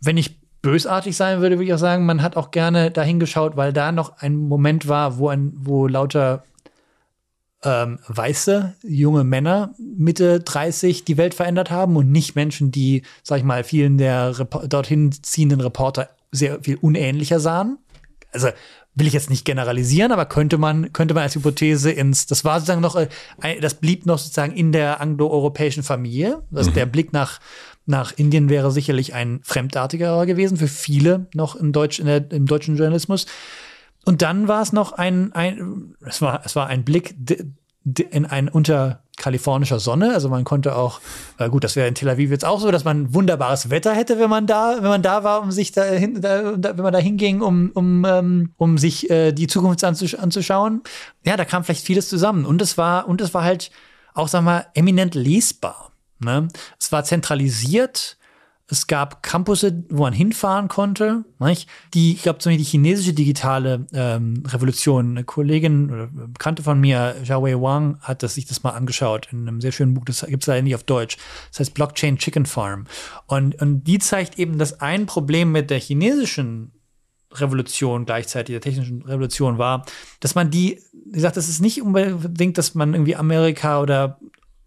Wenn 0.00 0.16
ich 0.16 0.40
bösartig 0.62 1.16
sein 1.16 1.40
würde, 1.40 1.56
würde 1.56 1.66
ich 1.66 1.74
auch 1.74 1.78
sagen, 1.78 2.06
man 2.06 2.22
hat 2.22 2.36
auch 2.36 2.50
gerne 2.50 2.90
dahin 2.90 3.20
geschaut, 3.20 3.56
weil 3.56 3.72
da 3.72 3.92
noch 3.92 4.18
ein 4.18 4.36
Moment 4.36 4.88
war, 4.88 5.18
wo, 5.18 5.28
ein, 5.28 5.52
wo 5.54 5.86
lauter 5.86 6.42
ähm, 7.62 7.98
weiße 8.06 8.74
junge 8.82 9.24
Männer 9.24 9.74
Mitte 9.78 10.40
30 10.40 11.04
die 11.04 11.16
Welt 11.16 11.34
verändert 11.34 11.70
haben 11.70 11.96
und 11.96 12.10
nicht 12.10 12.34
Menschen, 12.34 12.70
die, 12.70 13.02
sag 13.22 13.38
ich 13.38 13.44
mal, 13.44 13.64
vielen 13.64 13.98
der 13.98 14.38
Rep 14.38 14.68
dorthin 14.68 15.12
ziehenden 15.12 15.60
Reporter 15.60 16.10
sehr 16.30 16.62
viel 16.62 16.76
unähnlicher 16.76 17.40
sahen. 17.40 17.78
Also 18.32 18.48
will 18.94 19.06
ich 19.06 19.12
jetzt 19.12 19.30
nicht 19.30 19.44
generalisieren, 19.44 20.12
aber 20.12 20.26
könnte 20.26 20.58
man, 20.58 20.92
könnte 20.92 21.14
man 21.14 21.22
als 21.22 21.34
Hypothese 21.34 21.90
ins, 21.90 22.26
das 22.26 22.44
war 22.44 22.58
sozusagen 22.58 22.80
noch, 22.80 22.96
äh, 22.96 23.08
das 23.60 23.74
blieb 23.74 24.06
noch 24.06 24.18
sozusagen 24.18 24.52
in 24.52 24.72
der 24.72 25.00
anglo-europäischen 25.00 25.82
Familie. 25.82 26.42
Also 26.52 26.70
mhm. 26.70 26.74
der 26.74 26.86
Blick 26.86 27.12
nach, 27.12 27.40
nach 27.86 28.12
Indien 28.16 28.48
wäre 28.48 28.70
sicherlich 28.70 29.14
ein 29.14 29.40
fremdartigerer 29.44 30.26
gewesen 30.26 30.56
für 30.56 30.68
viele 30.68 31.26
noch 31.34 31.54
im, 31.54 31.72
Deutsch, 31.72 32.00
in 32.00 32.06
der, 32.06 32.30
im 32.32 32.46
deutschen 32.46 32.76
Journalismus. 32.76 33.26
Und 34.04 34.22
dann 34.22 34.48
war 34.48 34.62
es 34.62 34.72
noch 34.72 34.92
ein, 34.92 35.32
ein 35.32 35.94
es 36.04 36.20
war, 36.20 36.42
es 36.44 36.56
war 36.56 36.66
ein 36.66 36.84
Blick 36.84 37.14
in 38.10 38.26
ein 38.26 38.48
unter 38.48 39.04
kalifornischer 39.18 39.78
Sonne. 39.78 40.14
Also 40.14 40.28
man 40.28 40.44
konnte 40.44 40.76
auch, 40.76 41.00
äh, 41.38 41.48
gut, 41.48 41.64
das 41.64 41.76
wäre 41.76 41.88
in 41.88 41.94
Tel 41.94 42.08
Aviv 42.08 42.30
jetzt 42.30 42.44
auch 42.44 42.60
so, 42.60 42.70
dass 42.70 42.84
man 42.84 43.14
wunderbares 43.14 43.70
Wetter 43.70 43.94
hätte, 43.94 44.18
wenn 44.18 44.30
man 44.30 44.46
da, 44.46 44.76
wenn 44.76 44.88
man 44.88 45.02
da 45.02 45.24
war, 45.24 45.42
um 45.42 45.50
sich 45.50 45.72
da, 45.72 45.84
hin, 45.84 46.20
da, 46.20 46.56
wenn 46.56 46.82
man 46.82 46.92
da 46.92 46.98
hinging, 46.98 47.40
um, 47.42 47.70
um, 47.74 48.04
ähm, 48.04 48.52
um 48.56 48.78
sich 48.78 49.10
äh, 49.10 49.32
die 49.32 49.46
Zukunft 49.46 49.84
anzusch 49.84 50.14
anzuschauen. 50.14 50.82
Ja, 51.24 51.36
da 51.36 51.44
kam 51.44 51.64
vielleicht 51.64 51.84
vieles 51.84 52.08
zusammen. 52.08 52.46
Und 52.46 52.62
es 52.62 52.78
war, 52.78 53.08
und 53.08 53.20
es 53.20 53.34
war 53.34 53.44
halt 53.44 53.70
auch, 54.14 54.28
sag 54.28 54.42
mal, 54.42 54.66
eminent 54.74 55.14
lesbar. 55.14 55.92
Ne? 56.20 56.48
Es 56.78 56.90
war 56.92 57.04
zentralisiert 57.04 58.17
es 58.70 58.86
gab 58.86 59.22
Campusse, 59.22 59.84
wo 59.88 60.02
man 60.02 60.12
hinfahren 60.12 60.68
konnte. 60.68 61.24
Nicht? 61.38 61.68
Die, 61.94 62.12
ich 62.12 62.22
glaube, 62.22 62.38
zum 62.38 62.50
Beispiel 62.50 62.64
die 62.64 62.70
chinesische 62.70 63.14
digitale 63.14 63.86
ähm, 63.94 64.42
Revolution. 64.46 65.10
Eine 65.10 65.24
Kollegin 65.24 65.90
oder 65.90 66.06
Bekannte 66.06 66.62
von 66.62 66.78
mir, 66.78 67.16
Xiaowei 67.22 67.54
Wang, 67.54 67.98
hat 68.02 68.22
das, 68.22 68.34
sich 68.34 68.44
das 68.44 68.62
mal 68.62 68.70
angeschaut 68.70 69.28
in 69.32 69.48
einem 69.48 69.62
sehr 69.62 69.72
schönen 69.72 69.94
Buch. 69.94 70.04
Das 70.04 70.24
gibt 70.26 70.42
es 70.42 70.46
leider 70.46 70.62
nicht 70.62 70.74
auf 70.74 70.84
Deutsch. 70.84 71.16
Das 71.50 71.60
heißt 71.60 71.74
Blockchain 71.74 72.18
Chicken 72.18 72.44
Farm. 72.44 72.84
Und, 73.26 73.60
und 73.60 73.84
die 73.84 73.98
zeigt 73.98 74.38
eben, 74.38 74.58
dass 74.58 74.80
ein 74.80 75.06
Problem 75.06 75.50
mit 75.50 75.70
der 75.70 75.80
chinesischen 75.80 76.72
Revolution 77.32 78.04
gleichzeitig 78.04 78.54
der 78.54 78.60
technischen 78.60 79.02
Revolution 79.02 79.58
war, 79.58 79.84
dass 80.20 80.34
man 80.34 80.50
die, 80.50 80.80
wie 80.92 81.12
gesagt, 81.12 81.36
das 81.36 81.48
ist 81.48 81.60
nicht 81.60 81.82
unbedingt, 81.82 82.58
dass 82.58 82.74
man 82.74 82.94
irgendwie 82.94 83.16
Amerika 83.16 83.80
oder 83.80 84.18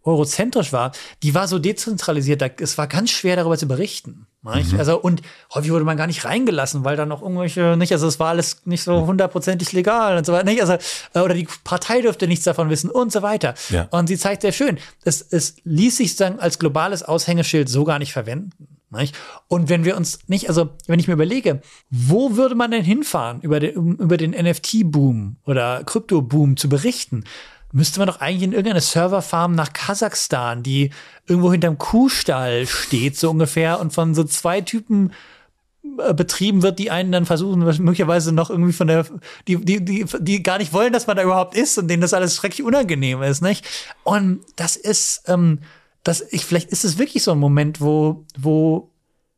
eurozentrisch 0.03 0.73
war, 0.73 0.91
die 1.23 1.33
war 1.33 1.47
so 1.47 1.59
dezentralisiert, 1.59 2.59
es 2.59 2.77
war 2.77 2.87
ganz 2.87 3.11
schwer 3.11 3.35
darüber 3.35 3.57
zu 3.57 3.67
berichten. 3.67 4.27
Mhm. 4.43 4.79
Also 4.79 4.99
und 4.99 5.21
häufig 5.53 5.71
wurde 5.71 5.85
man 5.85 5.97
gar 5.97 6.07
nicht 6.07 6.25
reingelassen, 6.25 6.83
weil 6.83 6.97
dann 6.97 7.09
noch 7.09 7.21
irgendwelche 7.21 7.77
nicht, 7.77 7.91
also 7.91 8.07
es 8.07 8.19
war 8.19 8.29
alles 8.29 8.65
nicht 8.65 8.83
so 8.83 9.05
hundertprozentig 9.05 9.71
legal 9.71 10.17
und 10.17 10.25
so 10.25 10.33
weiter, 10.33 10.45
nicht, 10.45 10.61
also 10.61 10.73
äh, 11.13 11.19
oder 11.19 11.35
die 11.35 11.47
Partei 11.63 12.01
dürfte 12.01 12.27
nichts 12.27 12.45
davon 12.45 12.69
wissen 12.69 12.89
und 12.89 13.11
so 13.11 13.21
weiter. 13.21 13.53
Ja. 13.69 13.87
Und 13.91 14.07
sie 14.07 14.17
zeigt 14.17 14.41
sehr 14.41 14.51
schön, 14.51 14.79
es, 15.03 15.21
es 15.21 15.57
ließ 15.63 15.97
sich 15.97 16.15
sagen 16.15 16.39
als 16.39 16.57
globales 16.57 17.03
Aushängeschild 17.03 17.69
so 17.69 17.83
gar 17.83 17.99
nicht 17.99 18.13
verwenden. 18.13 18.79
Nicht? 18.89 19.15
Und 19.47 19.69
wenn 19.69 19.85
wir 19.85 19.95
uns 19.95 20.19
nicht, 20.27 20.49
also 20.49 20.71
wenn 20.85 20.99
ich 20.99 21.07
mir 21.07 21.13
überlege, 21.13 21.61
wo 21.89 22.35
würde 22.35 22.55
man 22.55 22.71
denn 22.71 22.83
hinfahren, 22.83 23.39
über 23.41 23.61
den, 23.61 23.95
über 23.97 24.17
den 24.17 24.31
NFT-Boom 24.31 25.37
oder 25.45 25.83
Krypto-Boom 25.85 26.57
zu 26.57 26.67
berichten? 26.67 27.23
Müsste 27.71 27.99
man 27.99 28.07
doch 28.07 28.19
eigentlich 28.19 28.43
in 28.43 28.51
irgendeine 28.51 28.81
Serverfarm 28.81 29.55
nach 29.55 29.73
Kasachstan, 29.73 30.63
die 30.63 30.91
irgendwo 31.27 31.51
hinterm 31.51 31.77
Kuhstall 31.77 32.67
steht, 32.67 33.17
so 33.17 33.29
ungefähr, 33.29 33.79
und 33.79 33.93
von 33.93 34.13
so 34.13 34.23
zwei 34.23 34.61
Typen 34.61 35.13
äh, 35.97 36.13
betrieben 36.13 36.61
wird, 36.61 36.79
die 36.79 36.91
einen 36.91 37.11
dann 37.11 37.25
versuchen, 37.25 37.59
möglicherweise 37.59 38.31
noch 38.31 38.49
irgendwie 38.49 38.73
von 38.73 38.87
der, 38.87 39.05
die, 39.47 39.57
die, 39.57 39.83
die, 39.83 40.05
die 40.19 40.43
gar 40.43 40.57
nicht 40.57 40.73
wollen, 40.73 40.93
dass 40.93 41.07
man 41.07 41.17
da 41.17 41.23
überhaupt 41.23 41.55
ist 41.55 41.77
und 41.77 41.87
denen 41.87 42.01
das 42.01 42.13
alles 42.13 42.35
schrecklich 42.35 42.65
unangenehm 42.65 43.21
ist, 43.23 43.41
nicht? 43.41 43.65
Und 44.03 44.41
das 44.55 44.75
ist, 44.75 45.23
ähm, 45.27 45.59
das, 46.03 46.21
ich, 46.31 46.45
vielleicht 46.45 46.71
ist 46.71 46.85
es 46.85 46.97
wirklich 46.97 47.23
so 47.23 47.31
ein 47.31 47.39
Moment, 47.39 47.81
wo, 47.81 48.25
wo, 48.37 48.91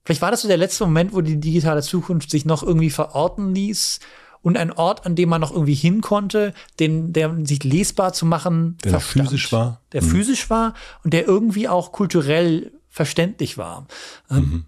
vielleicht 0.06 0.22
war 0.22 0.32
das 0.32 0.42
so 0.42 0.48
der 0.48 0.58
letzte 0.58 0.86
Moment, 0.86 1.14
wo 1.14 1.22
die 1.22 1.40
digitale 1.40 1.82
Zukunft 1.82 2.30
sich 2.30 2.46
noch 2.46 2.64
irgendwie 2.64 2.90
verorten 2.90 3.54
ließ 3.54 4.00
und 4.44 4.58
ein 4.58 4.72
Ort, 4.72 5.06
an 5.06 5.16
dem 5.16 5.30
man 5.30 5.42
noch 5.42 5.52
irgendwie 5.52 5.74
hin 5.74 6.02
konnte, 6.02 6.54
den, 6.80 7.14
der 7.14 7.36
sich 7.46 7.64
lesbar 7.64 8.14
zu 8.14 8.26
machen, 8.26 8.78
der 8.84 8.92
verstand, 8.92 9.30
physisch 9.30 9.52
war, 9.52 9.82
der 9.94 10.04
mhm. 10.04 10.08
physisch 10.08 10.50
war 10.50 10.76
und 11.04 11.14
der 11.14 11.26
irgendwie 11.26 11.68
auch 11.68 11.92
kulturell 11.92 12.72
verständlich 12.90 13.58
war. 13.58 13.88
Ähm, 14.30 14.66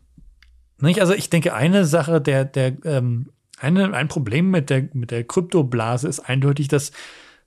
mhm. 0.79 0.87
nicht? 0.87 1.01
Also 1.01 1.13
ich 1.13 1.29
denke, 1.29 1.53
eine 1.53 1.85
Sache, 1.85 2.21
der, 2.21 2.45
der, 2.45 2.73
ähm, 2.85 3.29
eine, 3.59 3.93
ein 3.93 4.07
Problem 4.07 4.49
mit 4.49 4.69
der, 4.69 4.89
mit 4.93 5.11
der 5.11 5.25
Kryptoblase 5.25 6.07
ist 6.07 6.21
eindeutig, 6.21 6.69
dass 6.69 6.91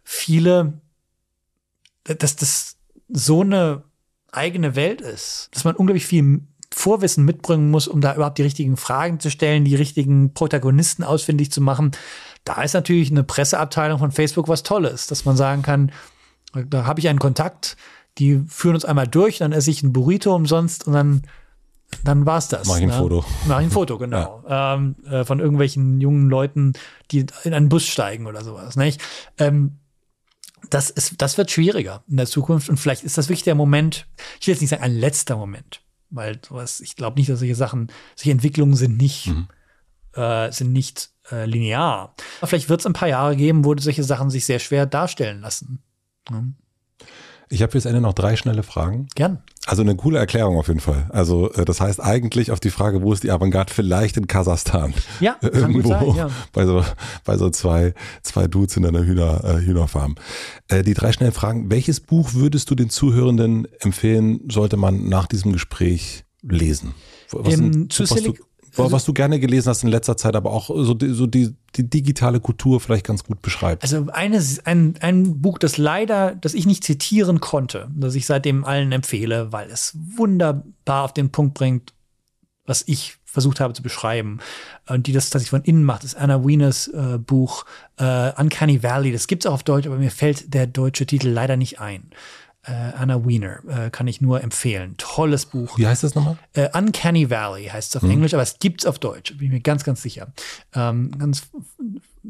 viele, 0.05 0.75
dass 2.05 2.37
das 2.37 2.77
so 3.09 3.41
eine 3.41 3.85
eigene 4.31 4.77
Welt 4.77 5.01
ist, 5.01 5.49
dass 5.53 5.65
man 5.65 5.77
unglaublich 5.77 6.07
viel 6.07 6.43
Vorwissen 6.79 7.25
mitbringen 7.25 7.71
muss, 7.71 7.89
um 7.89 8.01
da 8.01 8.15
überhaupt 8.15 8.39
die 8.39 8.43
richtigen 8.43 8.77
Fragen 8.77 9.19
zu 9.19 9.31
stellen, 9.31 9.65
die 9.65 9.75
richtigen 9.75 10.33
Protagonisten 10.33 11.03
ausfindig 11.03 11.51
zu 11.51 11.61
machen. 11.61 11.91
Da 12.45 12.63
ist 12.63 12.75
natürlich 12.75 13.11
eine 13.11 13.25
Presseabteilung 13.25 13.99
von 13.99 14.13
Facebook 14.13 14.49
was 14.49 14.63
Tolles, 14.63 15.09
dass 15.09 15.25
man 15.25 15.37
sagen 15.37 15.63
kann, 15.63 15.91
da 16.55 16.87
habe 16.87 17.01
ich 17.01 17.09
einen 17.09 17.19
Kontakt, 17.19 17.77
die 18.19 18.43
führen 18.47 18.75
uns 18.75 18.85
einmal 18.85 19.09
durch, 19.09 19.39
dann 19.39 19.53
esse 19.53 19.71
ich 19.71 19.83
ein 19.83 19.93
Burrito 19.93 20.35
umsonst 20.35 20.87
und 20.87 20.93
dann 20.93 21.23
dann 22.05 22.27
war's 22.27 22.49
das. 22.49 22.69
Mach 22.69 22.77
ich 22.77 22.83
ein 22.83 22.91
ne? 22.91 22.99
Foto. 22.99 23.25
Mach 23.47 23.61
ich 23.61 23.67
ein 23.67 23.71
Foto, 23.71 23.97
genau. 23.97 24.45
Ja. 24.47 24.75
Ähm, 24.75 24.97
äh, 25.11 25.25
von 25.25 25.41
irgendwelchen 25.41 26.03
jungen 26.03 26.29
Leuten, 26.29 26.75
die 27.11 27.25
in 27.45 27.55
einen 27.55 27.71
Bus 27.71 27.87
steigen 27.87 28.27
oder 28.27 28.45
sowas. 28.45 28.77
Nicht? 28.77 29.01
Ähm, 29.39 29.79
das, 30.69 30.91
ist, 30.91 31.15
das 31.23 31.39
wird 31.39 31.51
schwieriger 31.51 32.05
in 32.07 32.19
der 32.19 32.27
Zukunft 32.27 32.69
und 32.69 32.77
vielleicht 32.77 33.05
ist 33.05 33.17
das 33.17 33.29
wirklich 33.29 33.45
der 33.45 33.55
Moment, 33.55 34.07
ich 34.39 34.47
will 34.47 34.53
jetzt 34.53 34.61
nicht 34.61 34.71
sagen 34.71 34.83
ein 34.83 34.95
letzter 34.95 35.37
Moment, 35.37 35.81
weil 36.11 36.41
sowas, 36.47 36.81
ich 36.81 36.97
glaube 36.97 37.19
nicht, 37.19 37.29
dass 37.29 37.39
solche 37.39 37.55
Sachen, 37.55 37.89
solche 38.17 38.33
Entwicklungen 38.33 38.77
sind 38.77 38.97
nicht, 38.97 39.29
mhm. 39.29 39.49
äh, 40.15 40.51
sind 40.53 40.73
nicht 40.73 41.11
äh, 41.31 41.47
linear. 41.47 42.15
Aber 42.41 42.47
vielleicht 42.47 42.69
wird 42.69 42.81
es 42.81 42.87
ein 42.87 42.93
paar 42.93 43.09
Jahre 43.09 43.37
geben, 43.37 43.65
wo 43.65 43.77
solche 43.77 44.05
Sachen 44.05 44.31
sich 44.31 44.45
sehr 44.45 44.59
schwer 44.59 44.87
darstellen 44.87 45.41
lassen. 45.41 45.83
Mhm. 46.31 46.57
Ich 47.51 47.63
habe 47.63 47.73
fürs 47.73 47.87
Ende 47.87 48.01
noch 48.01 48.13
drei 48.13 48.37
schnelle 48.37 48.63
Fragen. 48.63 49.09
Gern. 49.15 49.43
Also 49.67 49.83
eine 49.83 49.97
coole 49.97 50.19
Erklärung 50.19 50.59
auf 50.59 50.69
jeden 50.69 50.81
Fall. 50.81 51.07
Also 51.11 51.53
äh, 51.53 51.65
das 51.65 51.81
heißt 51.81 52.03
eigentlich 52.03 52.51
auf 52.51 52.61
die 52.61 52.71
Frage, 52.71 53.03
wo 53.03 53.13
ist 53.13 53.23
die 53.23 53.31
Avantgarde? 53.31 53.73
Vielleicht 53.73 54.17
in 54.17 54.27
Kasachstan. 54.27 54.95
Ja, 55.21 55.37
Irgendwo 55.43 55.89
sein, 55.89 56.15
ja. 56.15 56.31
Bei 56.53 56.67
so, 56.67 56.85
bei 57.25 57.37
so 57.37 57.51
zwei, 57.51 57.95
zwei 58.23 58.47
Dudes 58.47 58.77
in 58.77 58.87
einer 58.87 59.05
Hühner, 59.05 59.45
äh, 59.45 59.61
Hühnerfarm. 59.61 60.17
Äh, 60.69 60.83
die 60.83 60.95
drei 60.95 61.13
schnellen 61.13 61.33
Fragen. 61.33 61.71
Welches 61.71 62.01
Buch 62.01 62.35
würdest 62.35 62.71
du 62.71 62.75
den 62.75 62.91
Zuhörenden 62.91 63.69
empfehlen, 63.81 64.41
sollte 64.51 64.77
man 64.77 65.09
nach 65.09 65.27
diesem 65.27 65.53
Gespräch 65.53 66.25
lesen? 66.43 66.95
Was, 67.31 67.55
Im, 67.55 67.91
zu 67.91 68.05
du, 68.05 68.35
also, 68.85 68.97
was 68.97 69.05
du 69.05 69.13
gerne 69.13 69.41
gelesen 69.41 69.69
hast 69.69 69.83
in 69.83 69.91
letzter 69.91 70.17
Zeit, 70.17 70.37
aber 70.37 70.51
auch 70.51 70.69
so, 70.69 70.95
die, 70.95 71.11
so 71.11 71.27
die, 71.27 71.55
die 71.77 71.89
digitale 71.89 72.41
Kultur 72.41 72.81
vielleicht 72.81 73.07
ganz 73.07 73.25
gut 73.25 73.43
beschreibt. 73.43 73.83
Also 73.83 74.07
eine, 74.13 74.43
ein, 74.65 74.95
ein 75.01 75.41
Buch, 75.41 75.59
das 75.59 75.79
leider, 75.79 76.35
das 76.35 76.55
ich 76.55 76.67
nicht 76.67 76.85
zitieren 76.85 77.41
konnte, 77.41 77.89
das 77.95 78.15
ich 78.15 78.27
seitdem 78.27 78.65
allen 78.65 78.93
empfehle, 78.93 79.53
weil 79.53 79.71
es 79.71 79.97
wunderbar 80.17 81.05
auf 81.05 81.13
den 81.13 81.31
Punkt 81.31 81.55
bringt, 81.55 81.93
was 82.67 82.85
ich 82.87 83.17
versucht 83.25 83.61
habe 83.61 83.75
zu 83.75 83.83
beschreiben. 83.83 84.39
Und 84.89 85.07
die 85.07 85.13
das 85.13 85.31
tatsächlich 85.31 85.51
von 85.51 85.63
innen 85.63 85.85
macht, 85.85 86.05
ist 86.05 86.17
Anna 86.17 86.47
Wieners 86.47 86.89
äh, 86.89 87.19
Buch 87.19 87.65
äh, 87.99 88.33
Uncanny 88.41 88.83
Valley. 88.83 89.13
Das 89.13 89.27
gibt's 89.27 89.47
auch 89.47 89.53
auf 89.53 89.63
Deutsch, 89.63 89.87
aber 89.87 89.97
mir 89.97 90.11
fällt 90.11 90.55
der 90.55 90.67
deutsche 90.67 91.07
Titel 91.07 91.29
leider 91.29 91.57
nicht 91.57 91.81
ein 91.81 92.11
äh, 92.11 92.15
Anna 92.73 93.27
Wiener, 93.27 93.61
äh, 93.69 93.91
kann 93.91 94.07
ich 94.07 94.21
nur 94.21 94.43
empfehlen. 94.43 94.95
Tolles 94.99 95.47
Buch. 95.47 95.79
Wie 95.79 95.87
heißt 95.87 96.05
das 96.05 96.15
nochmal? 96.15 96.37
Äh, 96.53 96.69
Uncanny 96.77 97.31
Valley 97.31 97.67
heißt 97.67 97.91
es 97.91 97.97
auf 97.97 98.03
mhm. 98.03 98.13
Englisch, 98.13 98.35
aber 98.35 98.43
es 98.43 98.59
gibt 98.59 98.83
es 98.83 98.87
auf 98.87 98.99
Deutsch, 98.99 99.37
bin 99.37 99.47
ich 99.47 99.53
mir 99.53 99.61
ganz, 99.61 99.85
ganz 99.85 100.03
sicher. 100.03 100.33
Ähm, 100.75 101.11
ganz 101.19 101.49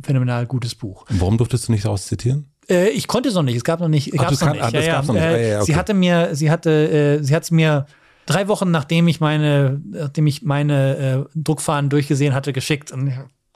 phänomenal 0.02 0.46
gutes 0.46 0.74
Buch. 0.74 1.04
Warum 1.08 1.38
durftest 1.38 1.68
du 1.68 1.72
nicht 1.72 1.84
daraus 1.84 2.06
zitieren? 2.06 2.46
Äh, 2.68 2.90
ich 2.90 3.08
konnte 3.08 3.28
es 3.28 3.34
noch 3.34 3.42
nicht, 3.42 3.56
es 3.56 3.64
gab 3.64 3.80
noch 3.80 3.88
nicht. 3.88 4.12
Ach, 4.14 4.24
gab's 4.24 4.40
noch 4.40 4.52
nicht. 4.52 4.62
Ah, 4.62 4.70
ja, 4.70 4.80
ja. 4.80 5.02
Noch 5.02 5.14
nicht. 5.14 5.22
Äh, 5.22 5.50
ja, 5.50 5.56
okay. 5.56 5.66
Sie 5.66 5.76
hatte 5.76 5.94
mir, 5.94 6.34
sie 6.34 6.50
hatte, 6.50 7.18
äh, 7.20 7.22
sie 7.22 7.34
hat 7.34 7.44
es 7.44 7.50
mir 7.50 7.86
drei 8.26 8.46
Wochen 8.48 8.70
nachdem 8.70 9.08
ich 9.08 9.20
meine, 9.20 9.80
nachdem 9.90 10.26
ich 10.26 10.42
meine 10.42 10.96
äh, 10.96 11.24
Druckfahnen 11.34 11.88
durchgesehen 11.88 12.34
hatte, 12.34 12.52
geschickt 12.52 12.92
und 12.92 13.12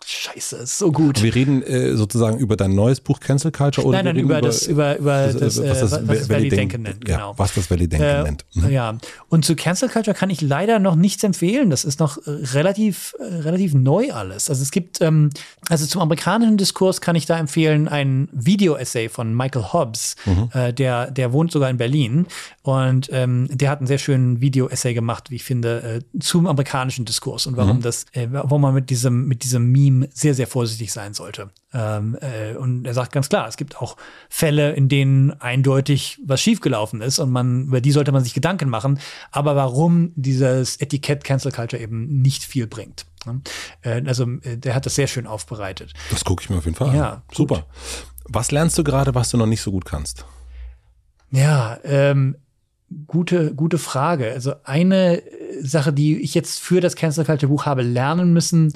Scheiße, 0.07 0.57
ist 0.57 0.79
so 0.79 0.93
gut. 0.93 1.23
Wir 1.23 1.35
reden 1.35 1.63
äh, 1.63 1.97
sozusagen 1.97 2.39
über 2.39 2.57
dein 2.57 2.75
neues 2.75 3.01
Buch 3.01 3.21
Cancel 3.21 3.53
Culture 3.53 3.87
oder 3.87 4.03
nein, 4.03 4.17
nein, 4.17 4.25
über, 4.25 4.39
über, 4.39 4.47
das 4.47 4.67
über 4.67 4.99
über 4.99 5.27
das, 5.27 5.37
das, 5.37 5.59
was 5.59 5.81
das, 5.81 5.93
äh, 5.93 6.09
was 6.09 6.19
das 6.19 6.29
Valley 6.29 6.49
Denken 6.49 6.83
nennt, 6.83 7.05
genau. 7.05 7.31
Ja, 7.33 7.39
was 7.39 7.55
das 7.55 7.71
Valley 7.71 7.89
Denken 7.89 8.07
äh, 8.07 8.23
nennt. 8.23 8.45
Mhm. 8.55 8.71
Ja, 8.71 8.99
und 9.29 9.45
zu 9.45 9.55
Cancel 9.57 9.89
Culture 9.89 10.17
kann 10.17 10.31
ich 10.31 10.41
leider 10.41 10.79
noch 10.79 10.97
nichts 10.97 11.23
empfehlen. 11.23 11.71
Das 11.71 11.85
ist 11.85 12.01
noch 12.01 12.19
äh, 12.19 12.31
relativ 12.53 13.15
äh, 13.19 13.25
relativ 13.25 13.75
neu 13.75 14.13
alles. 14.13 14.51
Also 14.51 14.63
es 14.63 14.71
gibt 14.71 15.01
ähm, 15.01 15.31
also 15.69 15.87
zum 15.87 16.01
amerikanischen 16.03 16.57
Diskurs 16.57 17.01
kann 17.01 17.17
ich 17.17 17.27
da 17.27 17.39
empfehlen 17.39 17.89
ein 17.89 18.29
Video-Essay 18.33 19.09
von 19.09 19.35
Michael 19.35 19.73
Hobbs, 19.73 20.17
mhm. 20.27 20.51
äh, 20.53 20.73
der 20.73 21.11
der 21.11 21.33
wohnt 21.33 21.53
sogar 21.53 21.71
in 21.71 21.77
Berlin 21.77 22.27
und 22.63 23.09
ähm, 23.13 23.49
der 23.51 23.71
hat 23.71 23.79
einen 23.79 23.87
sehr 23.87 23.99
schönen 23.99 24.41
Video-Essay 24.41 24.95
gemacht, 24.95 25.31
wie 25.31 25.37
ich 25.37 25.45
finde, 25.45 26.03
äh, 26.15 26.19
zum 26.19 26.47
amerikanischen 26.47 27.05
Diskurs 27.05 27.47
und 27.47 27.57
warum 27.57 27.79
mhm. 27.79 27.83
das, 27.83 28.07
äh, 28.13 28.27
warum 28.31 28.63
man 28.63 28.75
mit 28.75 28.91
diesem 28.91 29.29
mit 29.29 29.45
diesem 29.45 29.71
Meme 29.71 29.92
Team 29.93 30.09
sehr, 30.13 30.35
sehr 30.35 30.47
vorsichtig 30.47 30.93
sein 30.93 31.15
sollte. 31.15 31.51
Ähm, 31.73 32.17
äh, 32.21 32.57
und 32.57 32.87
er 32.87 32.95
sagt 32.95 33.13
ganz 33.13 33.29
klar, 33.29 33.49
es 33.49 33.57
gibt 33.57 33.79
auch 33.79 33.97
Fälle, 34.29 34.73
in 34.73 34.89
denen 34.89 35.33
eindeutig 35.41 36.21
was 36.25 36.41
schiefgelaufen 36.41 37.01
ist 37.01 37.19
und 37.19 37.31
man, 37.31 37.65
über 37.65 37.81
die 37.81 37.93
sollte 37.93 38.13
man 38.13 38.23
sich 38.23 38.35
Gedanken 38.35 38.69
machen. 38.69 38.99
Aber 39.31 39.57
warum 39.57 40.13
dieses 40.17 40.77
Etikett 40.77 41.25
Cancel 41.25 41.53
Culture 41.53 41.83
eben 41.83 42.23
nicht 42.23 42.45
viel 42.45 42.67
bringt. 42.67 43.07
Ne? 43.27 43.41
Äh, 43.83 44.03
also 44.07 44.25
äh, 44.43 44.57
der 44.57 44.75
hat 44.75 44.87
das 44.87 44.95
sehr 44.95 45.07
schön 45.07 45.27
aufbereitet. 45.27 45.93
Das 46.11 46.25
gucke 46.25 46.43
ich 46.43 46.51
mir 46.51 46.59
auf 46.59 46.65
jeden 46.65 46.77
Fall 46.77 46.91
an. 46.91 46.97
Ja, 46.97 47.23
super. 47.33 47.67
Was 48.25 48.51
lernst 48.51 48.79
du 48.79 48.85
gerade, 48.85 49.15
was 49.15 49.31
du 49.31 49.37
noch 49.37 49.47
nicht 49.47 49.63
so 49.63 49.71
gut 49.71 49.85
kannst? 49.85 50.25
Ja, 51.31 51.79
ähm, 51.85 52.37
gute, 53.07 53.55
gute 53.55 53.79
Frage. 53.79 54.33
Also 54.33 54.55
eine 54.65 55.23
Sache, 55.61 55.93
die 55.93 56.21
ich 56.21 56.35
jetzt 56.35 56.61
für 56.61 56.81
das 56.81 56.97
Cancel 56.97 57.25
Culture 57.25 57.51
Buch 57.51 57.67
habe 57.67 57.83
lernen 57.83 58.33
müssen, 58.33 58.73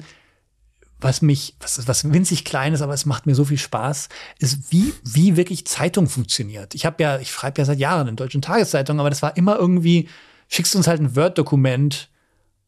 was 0.99 1.21
mich, 1.21 1.55
was, 1.59 1.87
was 1.87 2.11
winzig 2.11 2.43
klein 2.43 2.73
ist, 2.73 2.81
aber 2.81 2.93
es 2.93 3.05
macht 3.05 3.25
mir 3.25 3.35
so 3.35 3.45
viel 3.45 3.57
Spaß, 3.57 4.09
ist, 4.39 4.71
wie, 4.71 4.93
wie 5.03 5.37
wirklich 5.37 5.65
Zeitung 5.65 6.07
funktioniert. 6.07 6.73
Ich 6.75 6.85
habe 6.85 7.01
ja, 7.01 7.19
ich 7.19 7.31
schreibe 7.31 7.61
ja 7.61 7.65
seit 7.65 7.79
Jahren 7.79 8.07
in 8.07 8.15
deutschen 8.15 8.41
Tageszeitungen, 8.41 8.99
aber 8.99 9.09
das 9.09 9.21
war 9.21 9.37
immer 9.37 9.57
irgendwie, 9.57 10.09
schickst 10.47 10.73
du 10.73 10.79
uns 10.79 10.87
halt 10.87 10.99
ein 10.99 11.15
Word-Dokument 11.15 12.09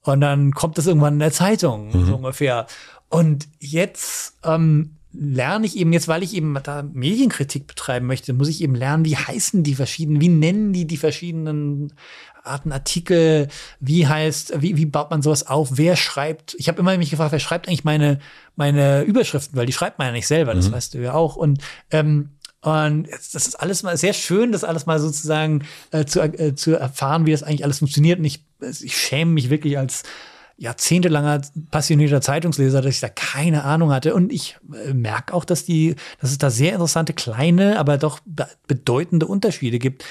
und 0.02 0.22
dann 0.22 0.52
kommt 0.52 0.78
das 0.78 0.88
irgendwann 0.88 1.14
in 1.14 1.20
der 1.20 1.32
Zeitung, 1.32 1.88
mhm. 1.88 2.06
so 2.06 2.16
ungefähr. 2.16 2.68
Und 3.10 3.48
jetzt 3.60 4.38
ähm, 4.44 4.96
lerne 5.12 5.66
ich 5.66 5.76
eben 5.76 5.92
jetzt, 5.92 6.08
weil 6.08 6.22
ich 6.22 6.36
eben 6.36 6.56
da 6.64 6.84
Medienkritik 6.84 7.66
betreiben 7.66 8.06
möchte, 8.06 8.34
muss 8.34 8.48
ich 8.48 8.62
eben 8.62 8.76
lernen, 8.76 9.06
wie 9.06 9.18
heißen 9.18 9.64
die 9.64 9.76
verschiedenen, 9.76 10.22
wie 10.22 10.30
nennen 10.30 10.72
die 10.72 10.86
die 10.86 10.98
verschiedenen 10.98 11.94
Arten 12.44 12.72
Artikel, 12.72 13.48
wie 13.80 14.08
heißt, 14.08 14.62
wie, 14.62 14.78
wie 14.78 14.86
baut 14.86 15.12
man 15.12 15.22
sowas 15.22 15.48
auf, 15.48 15.70
wer 15.74 15.96
schreibt, 15.96 16.56
ich 16.58 16.68
habe 16.68 16.80
immer 16.80 16.98
mich 16.98 17.10
gefragt, 17.10 17.32
wer 17.32 17.40
schreibt 17.40 17.68
eigentlich 17.68 17.84
meine, 17.84 18.20
meine 18.56 19.04
Überschriften, 19.04 19.58
weil 19.58 19.66
die 19.66 19.74
schreibt 19.74 20.00
man 20.00 20.08
ja 20.08 20.14
nicht 20.14 20.28
selber, 20.28 20.54
das 20.54 20.70
mhm. 20.70 20.74
weißt 20.74 20.94
du 20.94 21.00
ja 21.00 21.14
auch. 21.14 21.36
Und 21.36 21.62
ähm, 21.92 22.32
und 22.62 23.08
das 23.10 23.48
ist 23.48 23.56
alles 23.56 23.84
mal 23.84 23.96
sehr 23.96 24.12
schön, 24.12 24.52
das 24.52 24.66
alles 24.66 24.86
mal 24.86 25.00
sozusagen 25.00 25.64
äh, 25.92 26.04
zu, 26.04 26.20
äh, 26.20 26.56
zu 26.56 26.76
erfahren, 26.76 27.26
wie 27.26 27.32
das 27.32 27.42
eigentlich 27.42 27.64
alles 27.64 27.80
funktioniert. 27.80 28.20
Und 28.20 28.26
ich, 28.26 28.44
ich 28.82 28.98
schäme 28.98 29.32
mich 29.32 29.50
wirklich 29.50 29.78
als 29.78 30.04
jahrzehntelanger 30.58 31.42
passionierter 31.72 32.20
Zeitungsleser, 32.20 32.82
dass 32.82 32.96
ich 32.96 33.00
da 33.00 33.08
keine 33.08 33.64
Ahnung 33.64 33.92
hatte. 33.92 34.14
Und 34.14 34.34
ich 34.34 34.58
äh, 34.74 34.94
merke 34.94 35.34
auch, 35.34 35.46
dass 35.46 35.64
die, 35.64 35.96
dass 36.20 36.32
es 36.32 36.38
da 36.38 36.50
sehr 36.50 36.74
interessante 36.74 37.14
kleine, 37.14 37.80
aber 37.80 37.98
doch 37.98 38.20
bedeutende 38.68 39.26
Unterschiede 39.26 39.80
gibt 39.80 40.04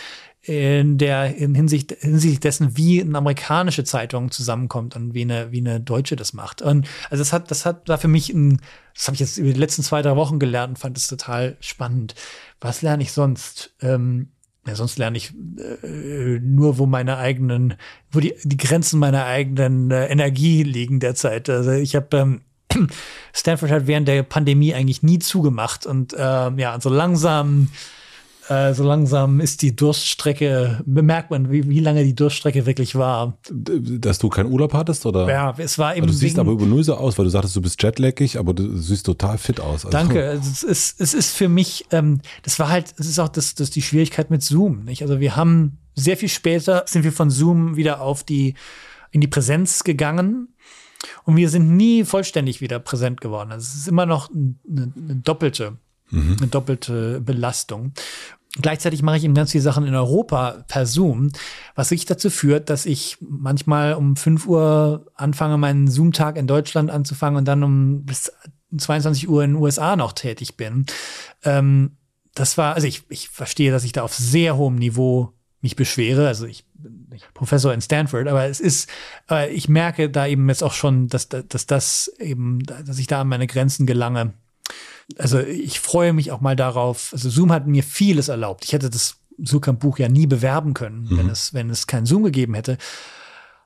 in 0.48 0.96
der 0.96 1.36
in 1.36 1.54
Hinsicht, 1.54 1.94
hinsichtlich 2.00 2.40
dessen, 2.40 2.76
wie 2.76 3.02
eine 3.02 3.18
amerikanische 3.18 3.84
Zeitung 3.84 4.30
zusammenkommt 4.30 4.96
und 4.96 5.12
wie 5.12 5.22
eine, 5.22 5.52
wie 5.52 5.58
eine 5.58 5.78
deutsche 5.78 6.16
das 6.16 6.32
macht. 6.32 6.62
Und 6.62 6.88
also 7.10 7.20
das 7.20 7.34
hat, 7.34 7.50
das 7.50 7.66
hat 7.66 7.88
da 7.88 7.98
für 7.98 8.08
mich 8.08 8.32
ein, 8.32 8.60
das 8.94 9.06
habe 9.08 9.14
ich 9.14 9.20
jetzt 9.20 9.36
über 9.36 9.52
die 9.52 9.60
letzten 9.60 9.82
zwei, 9.82 10.00
drei 10.00 10.16
Wochen 10.16 10.38
gelernt 10.38 10.70
und 10.70 10.78
fand 10.78 10.96
es 10.96 11.06
total 11.06 11.58
spannend. 11.60 12.14
Was 12.60 12.80
lerne 12.80 13.02
ich 13.02 13.12
sonst? 13.12 13.74
Ähm, 13.82 14.28
ja, 14.66 14.74
sonst 14.74 14.98
lerne 14.98 15.18
ich 15.18 15.34
äh, 15.82 16.38
nur, 16.40 16.78
wo 16.78 16.86
meine 16.86 17.18
eigenen, 17.18 17.74
wo 18.10 18.20
die, 18.20 18.34
die 18.42 18.56
Grenzen 18.56 18.98
meiner 18.98 19.26
eigenen 19.26 19.90
äh, 19.90 20.06
Energie 20.06 20.62
liegen 20.62 20.98
derzeit. 20.98 21.50
Also 21.50 21.72
ich 21.72 21.94
habe 21.94 22.16
ähm, 22.16 22.40
Stanford 23.34 23.70
hat 23.70 23.86
während 23.86 24.08
der 24.08 24.22
Pandemie 24.22 24.72
eigentlich 24.72 25.02
nie 25.02 25.18
zugemacht 25.18 25.84
und 25.84 26.14
äh, 26.14 26.16
ja, 26.18 26.80
so 26.80 26.88
langsam 26.88 27.68
äh, 28.48 28.74
so 28.74 28.84
langsam 28.84 29.40
ist 29.40 29.62
die 29.62 29.74
Durststrecke, 29.76 30.82
bemerkt 30.86 31.30
man, 31.30 31.50
wie, 31.50 31.68
wie 31.68 31.80
lange 31.80 32.04
die 32.04 32.14
Durststrecke 32.14 32.66
wirklich 32.66 32.94
war. 32.94 33.38
Dass 33.50 34.18
du 34.18 34.28
keinen 34.28 34.50
Urlaub 34.50 34.72
hattest, 34.72 35.06
oder? 35.06 35.28
Ja, 35.28 35.54
es 35.58 35.78
war 35.78 35.96
eben. 35.96 36.06
du 36.06 36.12
siehst 36.12 36.38
aber 36.38 36.52
über 36.52 36.66
null 36.66 36.84
so 36.84 36.94
aus, 36.94 37.18
weil 37.18 37.24
du 37.24 37.30
sagtest, 37.30 37.56
du 37.56 37.62
bist 37.62 37.82
jetlaggig, 37.82 38.38
aber 38.38 38.54
du 38.54 38.76
siehst 38.76 39.06
total 39.06 39.38
fit 39.38 39.60
aus. 39.60 39.84
Also 39.84 39.90
Danke. 39.90 40.20
Es 40.20 40.62
ist, 40.62 41.00
es 41.00 41.14
ist 41.14 41.36
für 41.36 41.48
mich, 41.48 41.86
ähm, 41.90 42.20
das 42.42 42.58
war 42.58 42.68
halt, 42.68 42.94
es 42.98 43.06
ist 43.06 43.18
auch 43.18 43.28
das, 43.28 43.54
das 43.54 43.70
die 43.70 43.82
Schwierigkeit 43.82 44.30
mit 44.30 44.42
Zoom, 44.42 44.84
nicht? 44.84 45.02
Also 45.02 45.20
wir 45.20 45.36
haben 45.36 45.78
sehr 45.94 46.16
viel 46.16 46.28
später 46.28 46.84
sind 46.86 47.04
wir 47.04 47.12
von 47.12 47.30
Zoom 47.30 47.76
wieder 47.76 48.00
auf 48.00 48.22
die, 48.24 48.54
in 49.10 49.20
die 49.20 49.26
Präsenz 49.26 49.84
gegangen. 49.84 50.54
Und 51.24 51.36
wir 51.36 51.48
sind 51.48 51.76
nie 51.76 52.04
vollständig 52.04 52.60
wieder 52.60 52.78
präsent 52.78 53.20
geworden. 53.20 53.52
Also 53.52 53.66
es 53.66 53.74
ist 53.74 53.88
immer 53.88 54.06
noch 54.06 54.30
eine, 54.30 54.92
eine 54.96 55.16
doppelte, 55.16 55.76
mhm. 56.10 56.36
eine 56.38 56.48
doppelte 56.48 57.20
Belastung. 57.20 57.92
Gleichzeitig 58.56 59.02
mache 59.02 59.18
ich 59.18 59.24
eben 59.24 59.34
ganz 59.34 59.52
viele 59.52 59.62
Sachen 59.62 59.86
in 59.86 59.94
Europa 59.94 60.64
per 60.68 60.86
Zoom, 60.86 61.30
was 61.74 61.90
wirklich 61.90 62.06
dazu 62.06 62.30
führt, 62.30 62.70
dass 62.70 62.86
ich 62.86 63.18
manchmal 63.20 63.94
um 63.94 64.16
5 64.16 64.46
Uhr 64.46 65.06
anfange, 65.14 65.58
meinen 65.58 65.86
Zoom-Tag 65.88 66.36
in 66.36 66.46
Deutschland 66.46 66.90
anzufangen 66.90 67.36
und 67.36 67.44
dann 67.44 67.62
um 67.62 68.04
bis 68.04 68.32
22 68.76 69.28
Uhr 69.28 69.44
in 69.44 69.52
den 69.52 69.62
USA 69.62 69.96
noch 69.96 70.12
tätig 70.12 70.56
bin. 70.56 70.86
Ähm, 71.44 71.96
das 72.34 72.56
war, 72.56 72.74
also 72.74 72.86
ich, 72.86 73.02
ich 73.10 73.28
verstehe, 73.28 73.70
dass 73.70 73.84
ich 73.84 73.92
da 73.92 74.02
auf 74.02 74.14
sehr 74.14 74.56
hohem 74.56 74.76
Niveau 74.76 75.32
mich 75.60 75.76
beschwere. 75.76 76.26
Also 76.26 76.46
ich 76.46 76.64
bin 76.74 77.20
Professor 77.34 77.74
in 77.74 77.80
Stanford, 77.80 78.28
aber 78.28 78.44
es 78.44 78.60
ist, 78.60 78.88
äh, 79.30 79.50
ich 79.50 79.68
merke 79.68 80.08
da 80.08 80.26
eben 80.26 80.48
jetzt 80.48 80.62
auch 80.62 80.72
schon, 80.72 81.08
dass, 81.08 81.28
dass 81.28 81.66
das 81.66 82.12
eben, 82.18 82.60
dass 82.60 82.98
ich 82.98 83.08
da 83.08 83.20
an 83.20 83.28
meine 83.28 83.46
Grenzen 83.46 83.86
gelange. 83.86 84.34
Also 85.16 85.40
ich 85.40 85.80
freue 85.80 86.12
mich 86.12 86.32
auch 86.32 86.40
mal 86.40 86.56
darauf. 86.56 87.10
Also 87.12 87.30
Zoom 87.30 87.52
hat 87.52 87.66
mir 87.66 87.82
vieles 87.82 88.28
erlaubt. 88.28 88.64
Ich 88.64 88.72
hätte 88.72 88.90
das 88.90 89.16
Sukamp-Buch 89.38 89.98
ja 89.98 90.08
nie 90.08 90.26
bewerben 90.26 90.74
können, 90.74 91.08
mhm. 91.10 91.18
wenn 91.18 91.28
es, 91.30 91.54
wenn 91.54 91.70
es 91.70 91.86
keinen 91.86 92.06
Zoom 92.06 92.24
gegeben 92.24 92.54
hätte. 92.54 92.76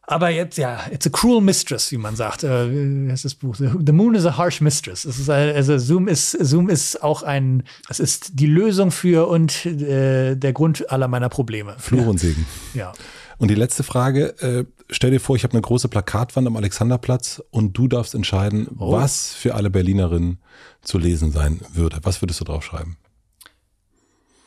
Aber 0.05 0.31
jetzt, 0.31 0.59
ja, 0.59 0.81
it's 0.90 1.06
a 1.06 1.10
cruel 1.10 1.40
mistress, 1.40 1.90
wie 1.93 1.97
man 1.97 2.16
sagt. 2.16 2.43
Äh, 2.43 3.06
das 3.06 3.20
ist 3.20 3.24
das 3.24 3.35
Buch. 3.36 3.56
The 3.56 3.93
Moon 3.93 4.14
is 4.14 4.27
a 4.27 4.36
harsh 4.36 4.60
mistress. 4.60 5.05
Es 5.05 5.19
ist, 5.19 5.31
also 5.31 5.78
Zoom 5.78 6.09
ist, 6.09 6.32
Zoom 6.32 6.69
ist 6.69 7.02
auch 7.02 7.23
ein, 7.23 7.62
es 7.89 8.01
ist 8.01 8.32
die 8.35 8.47
Lösung 8.47 8.90
für 8.90 9.28
und 9.28 9.64
äh, 9.64 10.36
der 10.36 10.52
Grund 10.52 10.90
aller 10.90 11.09
meiner 11.09 11.28
Probleme. 11.28 11.77
Fluch 11.78 12.06
und 12.06 12.19
Segen. 12.19 12.47
Ja. 12.74 12.93
Und 13.39 13.48
die 13.48 13.55
letzte 13.55 13.85
Frage, 13.85 14.40
äh, 14.40 14.64
stell 14.93 15.10
dir 15.10 15.20
vor, 15.20 15.36
ich 15.36 15.44
habe 15.44 15.52
eine 15.55 15.62
große 15.62 15.89
Plakatwand 15.89 16.47
am 16.47 16.56
Alexanderplatz 16.56 17.43
und 17.51 17.77
du 17.77 17.89
darfst 17.89 18.14
entscheiden, 18.14 18.69
oh. 18.78 18.93
was 18.93 19.32
für 19.32 19.55
alle 19.55 19.70
Berlinerinnen 19.70 20.39
zu 20.82 20.98
lesen 20.98 21.32
sein 21.32 21.60
würde. 21.73 21.98
Was 22.02 22.23
würdest 22.23 22.40
du 22.40 22.44
draufschreiben? 22.44 22.97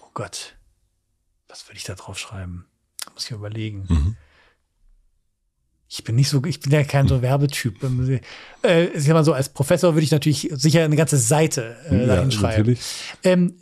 Oh 0.01 0.09
Gott. 0.13 0.55
Was 1.47 1.67
würde 1.67 1.77
ich 1.77 1.83
da 1.83 1.95
draufschreiben? 1.95 2.65
Muss 3.13 3.25
ich 3.25 3.31
überlegen. 3.31 3.85
Mhm 3.89 4.17
ich 5.87 6.03
bin 6.03 6.15
nicht 6.15 6.29
so, 6.29 6.43
ich 6.45 6.59
bin 6.59 6.71
ja 6.71 6.83
kein 6.83 7.07
so 7.07 7.21
Werbetyp. 7.21 7.77
Äh, 8.63 8.85
ich 8.87 9.03
sag 9.03 9.13
mal 9.13 9.23
so, 9.23 9.33
als 9.33 9.49
Professor 9.49 9.93
würde 9.93 10.03
ich 10.03 10.11
natürlich 10.11 10.49
sicher 10.53 10.83
eine 10.83 10.95
ganze 10.95 11.17
Seite 11.17 11.75
äh, 11.89 12.05
dahin 12.05 12.29
ja, 12.29 12.31
schreiben. 12.31 12.77
Ähm, 13.23 13.59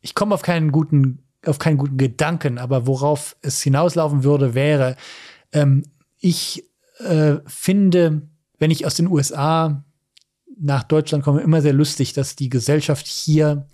ich 0.00 0.14
komme 0.14 0.34
auf 0.34 0.42
keinen 0.42 0.72
guten, 0.72 1.22
auf 1.46 1.58
keinen 1.58 1.78
guten 1.78 1.98
Gedanken, 1.98 2.58
aber 2.58 2.86
worauf 2.86 3.36
es 3.42 3.62
hinauslaufen 3.62 4.24
würde, 4.24 4.54
wäre, 4.54 4.96
ähm, 5.52 5.84
ich 6.18 6.64
äh, 6.98 7.36
finde, 7.46 8.22
wenn 8.58 8.70
ich 8.70 8.86
aus 8.86 8.94
den 8.94 9.08
USA 9.08 9.84
nach 10.60 10.82
Deutschland 10.84 11.24
komme, 11.24 11.40
immer 11.40 11.62
sehr 11.62 11.72
lustig, 11.72 12.12
dass 12.12 12.36
die 12.36 12.50
Gesellschaft 12.50 13.06
hier, 13.06 13.66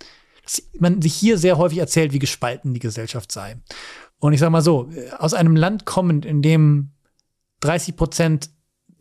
dass 0.43 0.63
man 0.79 1.01
sich 1.01 1.13
hier 1.13 1.37
sehr 1.37 1.57
häufig 1.57 1.79
erzählt, 1.79 2.13
wie 2.13 2.19
gespalten 2.19 2.73
die 2.73 2.79
Gesellschaft 2.79 3.31
sei. 3.31 3.57
Und 4.19 4.33
ich 4.33 4.39
sag 4.39 4.49
mal 4.49 4.61
so, 4.61 4.89
aus 5.17 5.33
einem 5.33 5.55
Land 5.55 5.85
kommend, 5.85 6.25
in 6.25 6.41
dem 6.41 6.91
30 7.59 7.95
Prozent 7.95 8.49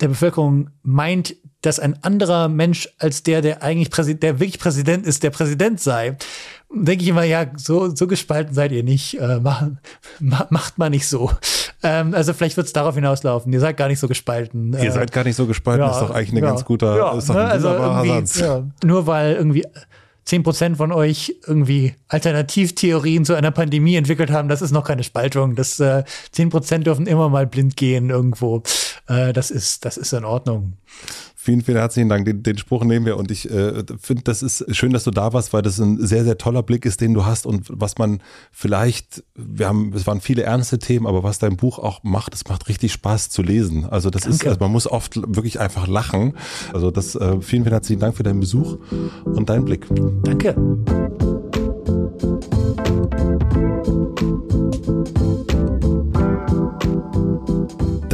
der 0.01 0.09
Bevölkerung 0.09 0.70
meint, 0.82 1.36
dass 1.62 1.81
ein 1.81 2.03
anderer 2.03 2.48
Mensch 2.48 2.89
als 2.98 3.23
der, 3.23 3.40
der 3.40 3.62
eigentlich 3.62 3.90
Präsident, 3.90 4.23
der 4.23 4.40
wirklich 4.40 4.59
Präsident 4.59 5.07
ist, 5.07 5.23
der 5.23 5.31
Präsident 5.31 5.81
sei, 5.81 6.16
denke 6.71 7.03
ich 7.03 7.09
immer, 7.09 7.25
ja, 7.25 7.47
so, 7.57 7.95
so 7.95 8.07
gespalten 8.07 8.55
seid 8.55 8.73
ihr 8.73 8.83
nicht. 8.83 9.21
Äh, 9.21 9.41
macht, 9.41 10.51
macht 10.51 10.79
mal 10.79 10.91
nicht 10.91 11.07
so. 11.07 11.31
Ähm, 11.83 12.15
also 12.15 12.33
vielleicht 12.33 12.57
wird 12.57 12.67
es 12.67 12.73
darauf 12.73 12.95
hinauslaufen. 12.95 13.53
Ihr 13.53 13.61
seid 13.61 13.77
gar 13.77 13.89
nicht 13.89 14.01
so 14.01 14.09
gespalten. 14.09 14.73
Ihr 14.73 14.81
äh, 14.81 14.91
seid 14.91 15.13
gar 15.13 15.25
nicht 15.25 15.37
so 15.37 15.47
gespalten, 15.47 15.85
ja, 15.85 15.91
ist 15.91 16.01
doch 16.01 16.11
eigentlich 16.11 16.33
ein 16.33 16.39
ja, 16.39 16.45
ganz 16.45 16.65
guter, 16.65 16.97
ja, 16.97 17.17
ist 17.17 17.29
doch 17.29 17.37
ein 17.37 17.45
ne, 17.45 17.51
also 17.51 18.05
Satz. 18.05 18.41
Ja, 18.41 18.65
nur 18.85 19.07
weil 19.07 19.35
irgendwie 19.35 19.65
10% 20.27 20.77
von 20.77 20.91
euch 20.91 21.37
irgendwie 21.47 21.95
Alternativtheorien 22.09 23.25
zu 23.25 23.35
einer 23.35 23.53
Pandemie 23.53 23.95
entwickelt 23.95 24.31
haben, 24.31 24.49
das 24.49 24.61
ist 24.61 24.73
noch 24.73 24.85
keine 24.85 25.05
Spaltung. 25.05 25.55
Das 25.55 25.79
äh, 25.79 26.03
10% 26.35 26.79
dürfen 26.79 27.07
immer 27.07 27.29
mal 27.29 27.47
blind 27.47 27.77
gehen 27.77 28.11
irgendwo. 28.11 28.63
Äh, 29.07 29.33
das 29.33 29.51
ist, 29.51 29.85
das 29.85 29.97
ist 29.97 30.13
in 30.13 30.25
Ordnung. 30.25 30.75
Vielen, 31.47 31.60
vielen 31.60 31.78
herzlichen 31.78 32.09
Dank. 32.09 32.24
Den, 32.24 32.43
den 32.43 32.59
Spruch 32.59 32.82
nehmen 32.82 33.06
wir 33.06 33.16
und 33.16 33.31
ich 33.31 33.48
äh, 33.48 33.85
finde, 34.01 34.24
das 34.24 34.43
ist 34.43 34.64
schön, 34.74 34.93
dass 34.93 35.05
du 35.05 35.12
da 35.12 35.32
warst, 35.32 35.52
weil 35.52 35.62
das 35.62 35.78
ein 35.78 36.05
sehr, 36.05 36.24
sehr 36.24 36.39
toller 36.39 36.64
Blick 36.64 36.85
ist, 36.85 37.01
den 37.01 37.14
du 37.14 37.24
hast 37.24 37.47
und 37.47 37.68
was 37.68 37.98
man 37.98 38.20
vielleicht, 38.51 39.23
wir 39.36 39.68
haben, 39.68 39.93
es 39.94 40.09
waren 40.09 40.20
viele 40.20 40.43
ernste 40.43 40.81
Themen, 40.81 41.06
aber 41.06 41.23
was 41.23 41.39
dein 41.39 41.56
Buch 41.56 41.78
auch 41.78 42.02
macht, 42.02 42.35
es 42.35 42.48
macht 42.48 42.68
richtig 42.68 42.93
Spaß 42.93 43.31
zu 43.31 43.43
lesen. 43.43 43.85
Also 43.85 44.10
das 44.10 44.23
Danke. 44.23 44.35
ist, 44.35 44.44
also 44.44 44.59
man 44.59 44.73
muss 44.73 44.90
oft 44.90 45.14
wirklich 45.36 45.60
einfach 45.60 45.86
lachen. 45.86 46.32
Also 46.73 46.90
das, 46.90 47.14
äh, 47.14 47.40
vielen, 47.40 47.62
vielen 47.62 47.70
herzlichen 47.70 48.01
Dank 48.01 48.16
für 48.16 48.24
deinen 48.24 48.40
Besuch 48.40 48.78
und 49.24 49.48
deinen 49.48 49.64
Blick. 49.64 49.86
Danke. 50.24 50.56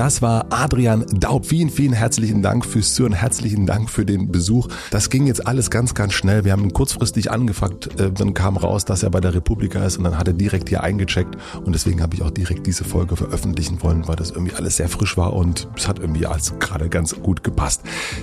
Das 0.03 0.21
war 0.21 0.47
Adrian 0.51 1.07
Daub. 1.13 1.47
Vielen, 1.47 1.71
vielen 1.71 1.93
herzlichen 1.93 2.43
Dank 2.43 2.67
fürs 2.67 2.93
Zuhören. 2.95 3.13
Herzlichen 3.13 3.67
Dank 3.67 3.89
für 3.89 4.05
den 4.05 4.33
Besuch. 4.33 4.67
Das 4.91 5.11
ging 5.11 5.29
jetzt 5.29 5.47
alles 5.47 5.71
ganz, 5.71 5.95
ganz 5.95 6.13
schnell. 6.15 6.45
Wir 6.45 6.51
haben 6.51 6.65
ihn 6.65 6.73
kurzfristig 6.73 7.31
angefragt. 7.31 8.01
Äh, 8.01 8.11
dann 8.11 8.35
kam 8.35 8.57
raus, 8.57 8.85
dass 8.85 9.05
er 9.05 9.11
bei 9.11 9.21
der 9.21 9.33
Republika 9.33 9.85
ist 9.85 9.99
und 9.99 10.03
dann 10.03 10.19
hat 10.19 10.27
er 10.27 10.35
direkt 10.35 10.71
hier 10.71 10.83
eingecheckt. 10.83 11.37
Und 11.65 11.73
deswegen 11.73 12.03
habe 12.03 12.17
ich 12.17 12.23
auch 12.23 12.33
direkt 12.33 12.67
diese 12.67 12.83
Folge 12.83 13.15
veröffentlichen 13.15 13.81
wollen, 13.85 14.09
weil 14.09 14.17
das 14.17 14.33
irgendwie 14.33 14.57
alles 14.57 14.79
sehr 14.79 14.89
frisch 14.89 15.17
war 15.17 15.35
und 15.35 15.69
es 15.77 15.87
hat 15.87 16.01
irgendwie 16.01 16.27
alles 16.27 16.53
gerade 16.59 16.89
ganz 16.89 17.15
gut 17.23 17.45
gepasst. 17.45 17.83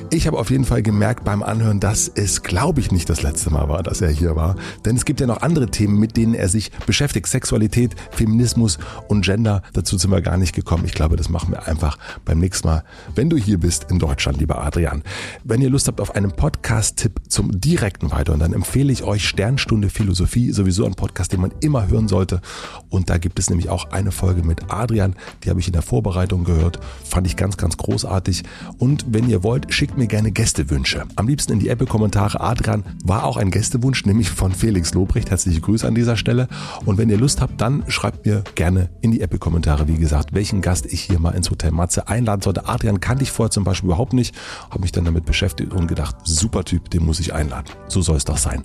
Ich 0.10 0.28
habe 0.28 0.38
auf 0.38 0.52
jeden 0.52 0.66
Fall 0.66 0.82
gemerkt 0.82 1.24
beim 1.24 1.42
Anhören, 1.42 1.80
dass 1.80 2.12
es, 2.14 2.44
glaube 2.44 2.82
ich, 2.82 2.92
nicht 2.92 3.10
das 3.10 3.22
letzte 3.22 3.52
Mal 3.52 3.70
war, 3.70 3.84
dass 3.84 4.02
er 4.02 4.10
hier 4.10 4.36
war. 4.36 4.58
Denn 4.84 4.98
es 4.98 5.06
gibt 5.06 5.22
ja 5.22 5.28
noch 5.28 5.44
andere 5.44 5.68
Themen, 5.68 5.98
mit 5.98 6.18
denen 6.18 6.34
er 6.34 6.50
sich 6.50 6.74
beschäftigt. 6.86 7.28
Sexualität, 7.28 7.96
Feminismus 8.12 8.80
und 9.08 9.24
Gender. 9.24 9.62
Dazu 9.72 9.98
sind 9.98 10.12
wir 10.12 10.22
gar 10.22 10.36
nicht 10.36 10.54
gekommen. 10.54 10.84
Ich 10.86 10.94
glaube, 10.94 11.16
das 11.16 11.30
machen 11.30 11.54
wir 11.54 11.69
einfach 11.70 11.98
beim 12.26 12.40
nächsten 12.40 12.68
Mal, 12.68 12.84
wenn 13.16 13.30
du 13.30 13.38
hier 13.38 13.60
bist 13.60 13.86
in 13.90 14.00
Deutschland, 14.00 14.40
lieber 14.40 14.62
Adrian. 14.62 15.04
Wenn 15.44 15.62
ihr 15.62 15.70
Lust 15.70 15.88
habt 15.88 16.02
auf 16.02 16.16
einen 16.16 16.32
Podcast-Tipp 16.32 17.22
zum 17.30 17.60
direkten 17.60 18.12
Weiter, 18.12 18.38
dann 18.38 18.54
empfehle 18.54 18.92
ich 18.92 19.04
euch 19.04 19.28
Sternstunde 19.28 19.90
Philosophie, 19.90 20.52
sowieso 20.52 20.86
ein 20.86 20.96
Podcast, 20.96 21.32
den 21.32 21.42
man 21.42 21.52
immer 21.62 21.88
hören 21.88 22.08
sollte. 22.08 22.42
Und 22.90 23.10
da 23.10 23.18
gibt 23.18 23.40
es 23.40 23.50
nämlich 23.50 23.70
auch 23.70 23.92
eine 23.92 24.12
Folge 24.12 24.44
mit 24.44 24.72
Adrian, 24.72 25.16
die 25.44 25.50
habe 25.50 25.60
ich 25.60 25.68
in 25.68 25.74
der 25.74 25.82
Vorbereitung 25.82 26.44
gehört, 26.44 26.80
fand 27.04 27.28
ich 27.28 27.36
ganz, 27.36 27.58
ganz 27.58 27.78
großartig. 27.78 28.44
Und 28.78 29.06
wenn 29.08 29.30
ihr 29.30 29.44
wollt, 29.44 29.74
schickt 29.74 29.98
mir 29.98 30.08
gerne 30.08 30.32
Gästewünsche. 30.32 31.06
Am 31.16 31.28
liebsten 31.28 31.54
in 31.54 31.60
die 31.60 31.70
Apple-Kommentare. 31.70 32.40
Adrian 32.42 32.84
war 33.04 33.24
auch 33.24 33.38
ein 33.38 33.52
Gästewunsch, 33.52 34.06
nämlich 34.06 34.30
von 34.30 34.52
Felix 34.52 34.94
Lobrecht. 34.94 35.30
Herzliche 35.30 35.62
Grüße 35.62 35.88
an 35.88 35.96
dieser 35.96 36.18
Stelle. 36.18 36.48
Und 36.86 36.98
wenn 36.98 37.10
ihr 37.10 37.18
Lust 37.18 37.42
habt, 37.42 37.62
dann 37.62 37.84
schreibt 37.88 38.26
mir 38.26 38.44
gerne 38.56 38.90
in 39.02 39.12
die 39.12 39.22
Apple-Kommentare, 39.22 39.88
wie 39.88 39.98
gesagt, 39.98 40.34
welchen 40.34 40.62
Gast 40.62 40.86
ich 40.86 41.02
hier 41.02 41.20
mal 41.20 41.32
ins 41.32 41.52
Hotel 41.60 41.72
Matze 41.72 42.08
einladen 42.08 42.42
sollte. 42.42 42.68
Adrian 42.68 43.02
kannte 43.02 43.24
ich 43.24 43.32
vorher 43.32 43.52
zum 43.52 43.66
Beispiel 43.66 43.88
überhaupt 43.88 44.14
nicht, 44.14 44.34
habe 44.70 44.82
mich 44.82 44.94
dann 44.94 45.04
damit 45.04 45.26
beschäftigt 45.26 45.74
und 45.74 45.88
gedacht, 45.88 46.16
super 46.24 46.64
Typ, 46.64 46.90
den 46.90 47.06
muss 47.06 47.20
ich 47.20 47.34
einladen. 47.34 47.68
So 47.90 48.02
soll 48.02 48.16
es 48.16 48.24
doch 48.24 48.38
sein. 48.38 48.64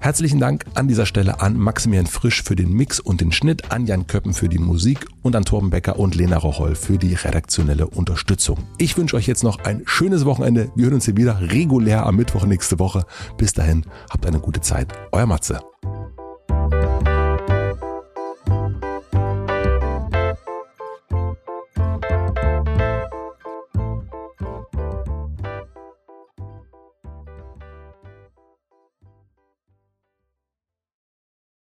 Herzlichen 0.00 0.40
Dank 0.40 0.64
an 0.74 0.88
dieser 0.88 1.06
Stelle 1.06 1.40
an 1.40 1.56
Maximilian 1.56 2.06
Frisch 2.06 2.42
für 2.42 2.56
den 2.56 2.72
Mix 2.72 3.00
und 3.00 3.20
den 3.20 3.32
Schnitt, 3.32 3.70
an 3.70 3.86
Jan 3.86 4.06
Köppen 4.06 4.34
für 4.34 4.48
die 4.48 4.58
Musik 4.58 5.06
und 5.22 5.36
an 5.36 5.44
Torben 5.44 5.70
Becker 5.70 5.98
und 5.98 6.16
Lena 6.16 6.36
Rocholl 6.36 6.74
für 6.74 6.98
die 6.98 7.14
redaktionelle 7.14 7.86
Unterstützung. 7.86 8.58
Ich 8.78 8.98
wünsche 8.98 9.16
euch 9.16 9.26
jetzt 9.26 9.44
noch 9.44 9.60
ein 9.60 9.82
schönes 9.86 10.24
Wochenende. 10.24 10.70
Wir 10.74 10.86
hören 10.86 10.94
uns 10.94 11.04
hier 11.04 11.16
wieder 11.16 11.40
regulär 11.40 12.04
am 12.04 12.16
Mittwoch 12.16 12.44
nächste 12.44 12.78
Woche. 12.78 13.06
Bis 13.38 13.52
dahin, 13.52 13.84
habt 14.10 14.26
eine 14.26 14.40
gute 14.40 14.60
Zeit. 14.60 14.88
Euer 15.12 15.26
Matze. 15.26 15.60